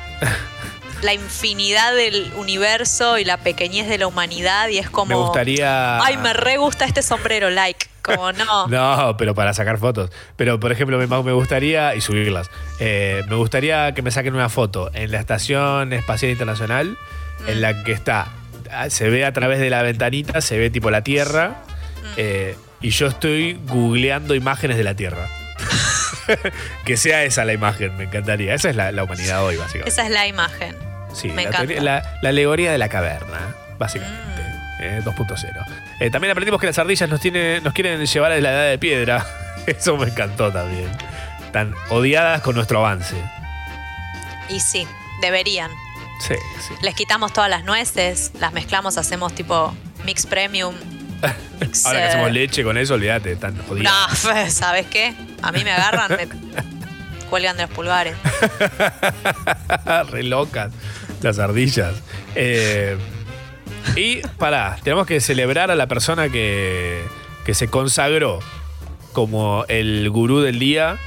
la 1.01 1.13
infinidad 1.13 1.93
del 1.93 2.31
universo 2.37 3.17
y 3.17 3.25
la 3.25 3.35
pequeñez 3.37 3.89
de 3.89 3.97
la 3.97 4.07
humanidad 4.07 4.69
y 4.69 4.77
es 4.77 4.89
como. 4.89 5.07
Me 5.09 5.15
gustaría. 5.15 6.01
Ay, 6.01 6.15
me 6.17 6.31
re 6.33 6.55
gusta 6.57 6.85
este 6.85 7.01
sombrero, 7.03 7.49
like. 7.49 7.87
Como 8.01 8.31
no. 8.31 8.67
No, 8.69 9.17
pero 9.17 9.35
para 9.35 9.53
sacar 9.53 9.77
fotos. 9.77 10.09
Pero, 10.35 10.59
por 10.59 10.71
ejemplo, 10.71 10.97
me, 10.97 11.07
me 11.07 11.31
gustaría, 11.33 11.95
y 11.95 12.01
subirlas, 12.01 12.49
eh, 12.79 13.23
me 13.27 13.35
gustaría 13.35 13.93
que 13.93 14.01
me 14.01 14.11
saquen 14.11 14.33
una 14.35 14.49
foto 14.49 14.89
en 14.93 15.11
la 15.11 15.19
Estación 15.19 15.93
Espacial 15.93 16.31
Internacional, 16.31 16.97
Mm. 17.41 17.47
en 17.49 17.61
la 17.61 17.83
que 17.85 17.91
está, 17.93 18.27
ah, 18.71 18.89
se 18.89 19.09
ve 19.09 19.23
a 19.25 19.31
través 19.31 19.59
de 19.59 19.69
la 19.69 19.81
ventanita, 19.81 20.41
se 20.41 20.57
ve 20.57 20.69
tipo 20.69 20.91
la 20.91 21.03
Tierra, 21.03 21.61
Mm. 22.01 22.05
eh, 22.17 22.55
y 22.81 22.89
yo 22.89 23.07
estoy 23.07 23.59
googleando 23.67 24.35
imágenes 24.35 24.75
de 24.77 24.83
la 24.83 24.93
Tierra. 24.95 25.27
que 26.85 26.97
sea 26.97 27.23
esa 27.23 27.45
la 27.45 27.53
imagen, 27.53 27.95
me 27.97 28.05
encantaría. 28.05 28.53
Esa 28.53 28.69
es 28.69 28.75
la, 28.75 28.91
la 28.91 29.03
humanidad 29.03 29.43
hoy, 29.43 29.55
básicamente. 29.57 29.89
Esa 29.89 30.03
es 30.05 30.11
la 30.11 30.27
imagen. 30.27 30.75
Sí, 31.13 31.27
me 31.29 31.35
la, 31.35 31.41
encanta. 31.43 31.57
teoría- 31.59 31.81
la- 31.81 32.17
la 32.21 32.29
alegoría 32.29 32.71
de 32.71 32.77
la 32.77 32.89
caverna, 32.89 33.55
básicamente. 33.77 34.41
eh, 34.81 35.01
2.0. 35.03 35.65
Eh, 35.99 36.09
también 36.09 36.31
aprendimos 36.31 36.59
que 36.61 36.67
las 36.67 36.77
ardillas 36.79 37.09
nos, 37.09 37.19
tiene, 37.19 37.61
nos 37.61 37.73
quieren 37.73 38.05
llevar 38.05 38.31
a 38.31 38.39
la 38.39 38.51
edad 38.51 38.69
de 38.69 38.77
piedra. 38.77 39.25
Eso 39.67 39.97
me 39.97 40.07
encantó 40.07 40.51
también. 40.51 40.89
Tan 41.51 41.73
odiadas 41.89 42.41
con 42.41 42.55
nuestro 42.55 42.79
avance. 42.79 43.15
Y 44.49 44.59
sí, 44.59 44.87
deberían. 45.21 45.71
Sí, 46.19 46.35
sí. 46.67 46.73
Les 46.81 46.95
quitamos 46.95 47.33
todas 47.33 47.49
las 47.49 47.63
nueces, 47.63 48.31
las 48.39 48.53
mezclamos, 48.53 48.97
hacemos 48.97 49.33
tipo 49.35 49.73
mix 50.05 50.25
premium. 50.25 50.75
Mix, 51.59 51.85
Ahora 51.85 51.99
que 51.99 52.05
eh, 52.05 52.07
hacemos 52.07 52.31
leche 52.31 52.63
con 52.63 52.77
eso, 52.77 52.93
olvídate, 52.93 53.35
tan 53.35 53.57
No, 53.57 53.63
jodidas. 53.63 54.19
¿sabes 54.53 54.85
qué? 54.87 55.13
A 55.41 55.51
mí 55.51 55.63
me 55.65 55.71
agarran, 55.71 56.09
me 56.15 56.29
cuelgan 57.29 57.57
de 57.57 57.63
los 57.63 57.71
pulgares. 57.71 58.15
Re 60.09 60.23
locas 60.23 60.71
las 61.21 61.39
ardillas. 61.39 61.95
Eh, 62.35 62.97
y 63.95 64.21
pará, 64.37 64.77
tenemos 64.83 65.05
que 65.07 65.19
celebrar 65.21 65.71
a 65.71 65.75
la 65.75 65.87
persona 65.87 66.29
que, 66.29 67.01
que 67.45 67.53
se 67.53 67.67
consagró 67.67 68.39
como 69.13 69.65
el 69.67 70.09
gurú 70.09 70.39
del 70.41 70.59
día, 70.59 70.97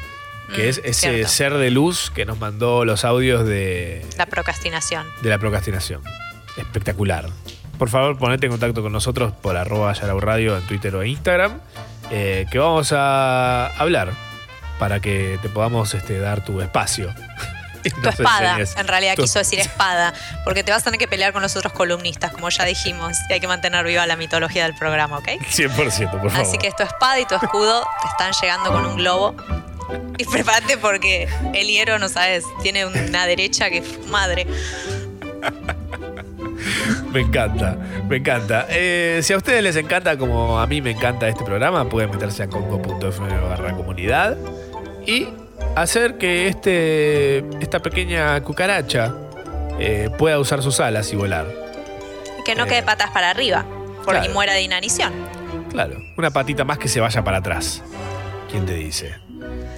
que 0.54 0.64
Mm, 0.66 0.68
es 0.68 0.78
ese 0.84 0.92
cierto. 0.92 1.28
ser 1.28 1.54
de 1.54 1.70
luz 1.70 2.10
que 2.14 2.24
nos 2.26 2.38
mandó 2.38 2.84
los 2.84 3.04
audios 3.04 3.46
de, 3.46 4.04
La 4.18 4.26
procrastinación. 4.26 5.06
de 5.22 5.30
la 5.30 5.38
procrastinación. 5.38 6.02
Espectacular. 6.56 7.26
Por 7.78 7.88
favor, 7.88 8.18
ponete 8.18 8.46
en 8.46 8.52
contacto 8.52 8.82
con 8.82 8.92
nosotros 8.92 9.32
por 9.32 9.56
arroba 9.56 9.92
Yarau 9.94 10.20
Radio 10.20 10.56
en 10.56 10.62
Twitter 10.66 10.94
o 10.94 11.04
Instagram, 11.04 11.60
eh, 12.10 12.46
que 12.50 12.58
vamos 12.58 12.92
a 12.92 13.68
hablar 13.78 14.10
para 14.78 15.00
que 15.00 15.38
te 15.40 15.48
podamos 15.48 15.94
este, 15.94 16.18
dar 16.18 16.44
tu 16.44 16.60
espacio. 16.60 17.12
Tu 18.02 18.08
espada, 18.08 18.50
enseñes 18.58 18.76
en 18.76 18.88
realidad 18.88 19.14
tu- 19.16 19.22
quiso 19.22 19.38
decir 19.38 19.58
espada, 19.60 20.12
porque 20.44 20.62
te 20.64 20.70
vas 20.70 20.82
a 20.82 20.84
tener 20.84 20.98
que 20.98 21.08
pelear 21.08 21.32
con 21.32 21.42
los 21.42 21.54
otros 21.56 21.72
columnistas, 21.72 22.32
como 22.32 22.48
ya 22.48 22.64
dijimos, 22.64 23.16
y 23.28 23.32
hay 23.34 23.40
que 23.40 23.48
mantener 23.48 23.84
viva 23.84 24.06
la 24.06 24.16
mitología 24.16 24.64
del 24.64 24.74
programa, 24.74 25.18
¿ok? 25.18 25.28
100%, 25.50 26.10
por 26.10 26.30
favor. 26.30 26.32
Así 26.46 26.58
que 26.58 26.70
tu 26.72 26.82
espada 26.82 27.18
y 27.20 27.26
tu 27.26 27.34
escudo 27.34 27.86
te 28.02 28.08
están 28.08 28.32
llegando 28.40 28.70
con 28.72 28.86
un 28.86 28.96
globo. 28.96 29.34
Y 30.16 30.24
prepárate 30.24 30.78
porque 30.78 31.28
el 31.54 31.66
hierro, 31.66 31.98
no 31.98 32.08
sabes, 32.08 32.44
tiene 32.62 32.86
una 32.86 33.26
derecha 33.26 33.68
que 33.68 33.82
madre. 34.08 34.46
Me 37.12 37.20
encanta, 37.20 37.76
me 38.08 38.16
encanta. 38.18 38.66
Eh, 38.70 39.20
si 39.22 39.32
a 39.32 39.36
ustedes 39.36 39.62
les 39.62 39.76
encanta 39.76 40.16
como 40.16 40.58
a 40.60 40.66
mí 40.66 40.80
me 40.80 40.92
encanta 40.92 41.28
este 41.28 41.44
programa, 41.44 41.86
pueden 41.88 42.10
meterse 42.10 42.44
a 42.44 42.46
congo.fm 42.48 43.38
barra 43.40 43.74
comunidad 43.76 44.36
y 45.06 45.28
hacer 45.76 46.18
que 46.18 46.48
este, 46.48 47.38
esta 47.60 47.80
pequeña 47.80 48.40
cucaracha 48.42 49.14
eh, 49.78 50.10
pueda 50.18 50.38
usar 50.38 50.62
sus 50.62 50.80
alas 50.80 51.12
y 51.12 51.16
volar. 51.16 51.46
Y 52.38 52.42
que 52.44 52.54
no 52.54 52.66
quede 52.66 52.82
patas 52.82 53.10
para 53.10 53.30
arriba 53.30 53.64
por, 54.04 54.14
claro. 54.14 54.30
y 54.30 54.32
muera 54.32 54.52
de 54.52 54.62
inanición. 54.62 55.12
Claro, 55.70 56.02
una 56.16 56.30
patita 56.30 56.64
más 56.64 56.78
que 56.78 56.88
se 56.88 57.00
vaya 57.00 57.24
para 57.24 57.38
atrás. 57.38 57.82
¿Quién 58.50 58.66
te 58.66 58.74
dice? 58.74 59.14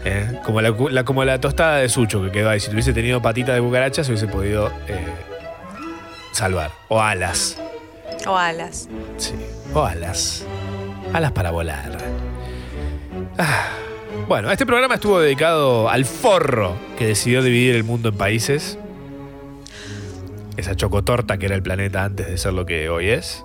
¿Eh? 0.05 0.41
Como, 0.45 0.61
la, 0.61 1.05
como 1.05 1.25
la 1.25 1.41
tostada 1.41 1.79
de 1.79 1.89
Sucho 1.89 2.23
que 2.23 2.31
quedó 2.31 2.51
ahí. 2.51 2.61
Si 2.61 2.69
tuviese 2.69 2.93
tenido 2.93 3.23
patita 3.23 3.55
de 3.55 3.61
cucaracha, 3.61 4.05
se 4.05 4.11
hubiese 4.11 4.27
podido 4.27 4.71
eh, 4.89 5.07
salvar. 6.33 6.73
O 6.89 7.01
alas. 7.01 7.59
O 8.27 8.37
alas. 8.37 8.89
Sí, 9.17 9.35
o 9.73 9.83
alas. 9.85 10.45
Alas 11.13 11.33
para 11.33 11.51
volar. 11.53 11.97
Ah, 13.39 13.69
Bueno, 14.27 14.51
este 14.51 14.65
programa 14.65 14.95
estuvo 14.95 15.21
dedicado 15.21 15.91
al 15.91 16.07
forro 16.07 16.77
que 16.97 17.07
decidió 17.07 17.43
dividir 17.43 17.75
el 17.75 17.85
mundo 17.85 18.09
en 18.09 18.17
países. 18.17 18.79
Esa 20.57 20.75
chocotorta 20.77 21.37
que 21.37 21.47
era 21.47 21.55
el 21.55 21.63
planeta 21.63 22.05
antes 22.05 22.29
de 22.29 22.39
ser 22.39 22.55
lo 22.55 22.65
que 22.65 22.89
hoy 22.89 23.11
es. 23.11 23.45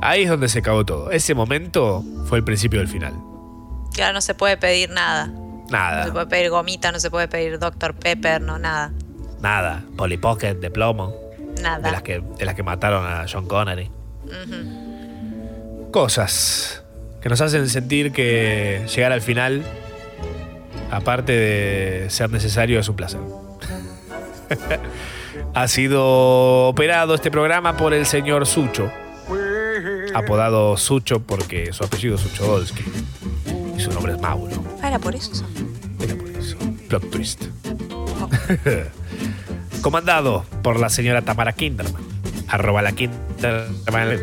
Ahí 0.00 0.22
es 0.22 0.30
donde 0.30 0.48
se 0.48 0.60
acabó 0.60 0.86
todo. 0.86 1.10
Ese 1.10 1.34
momento 1.34 2.02
fue 2.26 2.38
el 2.38 2.44
principio 2.44 2.80
del 2.80 2.88
final. 2.88 3.12
Ahora 3.98 4.12
no 4.14 4.20
se 4.22 4.34
puede 4.34 4.56
pedir 4.56 4.88
nada. 4.90 5.26
No 5.26 5.66
se 5.66 5.72
Nada, 5.72 6.12
puede 6.12 6.26
pedir 6.26 6.50
gomita, 6.50 6.90
no 6.90 6.98
se 6.98 7.10
puede 7.10 7.28
pedir 7.28 7.58
Dr. 7.58 7.94
Pepper, 7.94 8.40
no, 8.40 8.58
nada. 8.58 8.92
nada. 9.40 9.84
Polly 9.96 10.16
Pocket 10.16 10.54
de 10.54 10.70
plomo. 10.70 11.14
Nada. 11.60 11.78
De 11.78 11.92
las, 11.92 12.02
que, 12.02 12.20
de 12.38 12.44
las 12.44 12.54
que 12.54 12.62
mataron 12.62 13.06
a 13.06 13.26
John 13.30 13.46
Connery. 13.46 13.90
Cosas 15.90 16.81
que 17.22 17.28
nos 17.28 17.40
hacen 17.40 17.68
sentir 17.68 18.12
que 18.12 18.84
llegar 18.94 19.12
al 19.12 19.22
final, 19.22 19.62
aparte 20.90 21.32
de 21.32 22.10
ser 22.10 22.30
necesario, 22.30 22.80
es 22.80 22.88
un 22.88 22.96
placer. 22.96 23.20
ha 25.54 25.68
sido 25.68 26.68
operado 26.68 27.14
este 27.14 27.30
programa 27.30 27.76
por 27.76 27.94
el 27.94 28.06
señor 28.06 28.46
Sucho. 28.46 28.90
apodado 30.14 30.76
Sucho 30.76 31.20
porque 31.20 31.72
su 31.72 31.84
apellido 31.84 32.16
es 32.16 32.22
Suchodolski 32.22 32.84
y 33.76 33.80
su 33.80 33.92
nombre 33.92 34.14
es 34.14 34.20
Mauro. 34.20 34.62
Ah, 34.82 34.88
era 34.88 34.98
por 34.98 35.14
eso. 35.14 35.44
Plot 36.88 37.10
twist. 37.10 37.44
Comandado 39.80 40.44
por 40.62 40.78
la 40.78 40.90
señora 40.90 41.22
Tamara 41.22 41.52
Kinderman, 41.52 42.02
arroba 42.48 42.82
la 42.82 42.92
Kinderman 42.92 44.18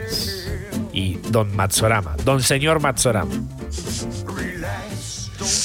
y 0.99 1.19
Don 1.29 1.55
Matsorama, 1.55 2.15
Don 2.25 2.43
Señor 2.43 2.81
Matsorama. 2.81 3.31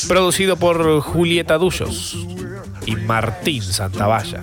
Producido 0.08 0.56
por 0.56 1.00
Julieta 1.00 1.58
Dullos 1.58 2.16
y 2.86 2.94
Martín 2.96 3.62
Santavalla. 3.62 4.40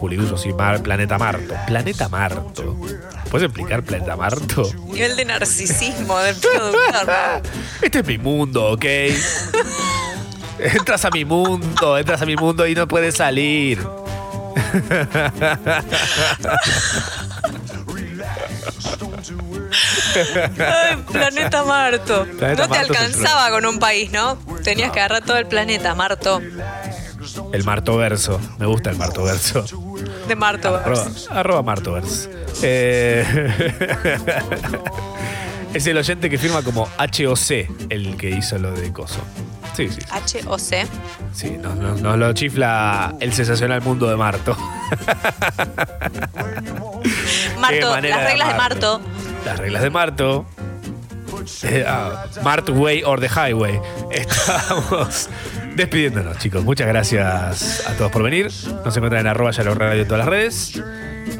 Juli 0.00 0.16
Dullos 0.16 0.44
y 0.44 0.52
Mar- 0.52 0.82
Planeta 0.82 1.16
Marto. 1.18 1.54
Planeta 1.66 2.08
Marto. 2.08 2.76
¿Puedes 3.30 3.46
explicar 3.46 3.82
Planeta 3.84 4.16
Marto? 4.16 4.68
Nivel 4.86 5.16
de 5.16 5.24
narcisismo 5.24 6.18
del 6.18 6.34
productor. 6.36 7.42
Este 7.80 8.00
es 8.00 8.06
mi 8.06 8.18
mundo, 8.18 8.72
¿ok? 8.72 8.84
Entras 10.58 11.04
a 11.04 11.10
mi 11.10 11.24
mundo, 11.24 11.96
entras 11.98 12.20
a 12.22 12.26
mi 12.26 12.36
mundo 12.36 12.66
y 12.66 12.74
no 12.74 12.86
puedes 12.88 13.14
salir. 13.16 13.78
Ay, 20.58 20.96
planeta 21.10 21.64
Marto. 21.64 22.24
Planeta 22.24 22.66
no 22.66 22.72
te 22.72 22.78
Marto 22.78 22.92
alcanzaba 22.92 23.50
con 23.50 23.66
un 23.66 23.78
país, 23.78 24.10
¿no? 24.12 24.38
Tenías 24.62 24.92
que 24.92 25.00
agarrar 25.00 25.24
todo 25.24 25.36
el 25.36 25.46
planeta, 25.46 25.94
Marto. 25.94 26.40
El 27.52 27.64
Martoverso. 27.64 28.40
Me 28.58 28.66
gusta 28.66 28.90
el 28.90 28.96
Martoverso. 28.96 29.64
De 30.28 30.36
Marto. 30.36 30.76
Arroba, 30.76 31.06
arroba 31.30 31.62
Martoverso. 31.62 32.28
Eh, 32.62 33.24
es 35.74 35.86
el 35.86 35.96
oyente 35.98 36.30
que 36.30 36.38
firma 36.38 36.62
como 36.62 36.88
HOC 36.98 37.50
el 37.90 38.16
que 38.16 38.30
hizo 38.30 38.58
lo 38.58 38.72
de 38.72 38.92
Coso. 38.92 39.20
Sí, 39.76 39.88
sí. 39.90 40.00
H 40.10 40.40
o 40.46 40.58
C. 40.58 40.86
Sí, 41.32 41.50
nos, 41.60 41.76
nos- 41.76 42.00
nos 42.00 42.16
lo 42.16 42.32
chifla 42.32 43.14
el 43.20 43.32
sensacional 43.32 43.82
mundo 43.82 44.08
de 44.08 44.16
Marto. 44.16 44.56
Marto, 47.58 47.90
las 47.90 48.02
de 48.02 48.10
reglas 48.10 48.48
de. 48.48 48.54
Marto. 48.54 49.00
Las 49.44 49.58
reglas 49.58 49.82
de 49.82 49.90
Marto. 49.90 50.46
Eh, 51.64 51.84
ah, 51.86 52.24
Mart 52.42 52.68
Way 52.70 53.02
or 53.04 53.20
the 53.20 53.28
Highway. 53.28 53.78
Estamos 54.10 55.28
despidiéndonos, 55.76 56.38
chicos. 56.38 56.64
Muchas 56.64 56.86
gracias 56.86 57.86
a 57.86 57.94
todos 57.96 58.10
por 58.10 58.22
venir. 58.22 58.50
Nos 58.84 58.96
encuentran 58.96 59.20
en 59.22 59.26
arroba 59.26 59.50
Yalo 59.50 59.74
Radio 59.74 60.02
en 60.02 60.08
todas 60.08 60.24
las 60.24 60.28
redes. 60.28 60.82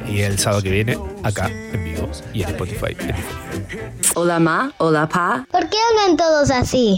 Y 0.08 0.20
el 0.20 0.38
sábado 0.38 0.62
que 0.62 0.70
viene, 0.70 0.98
acá 1.22 1.50
en 1.50 1.84
vivo 1.84 2.10
y 2.32 2.42
en 2.42 2.48
Spotify. 2.50 2.96
Hola 4.14 4.38
ma, 4.38 4.72
hola 4.78 5.08
pa. 5.08 5.46
¿Por 5.50 5.68
qué 5.68 5.76
hablan 5.90 6.16
todos 6.16 6.50
así? 6.50 6.96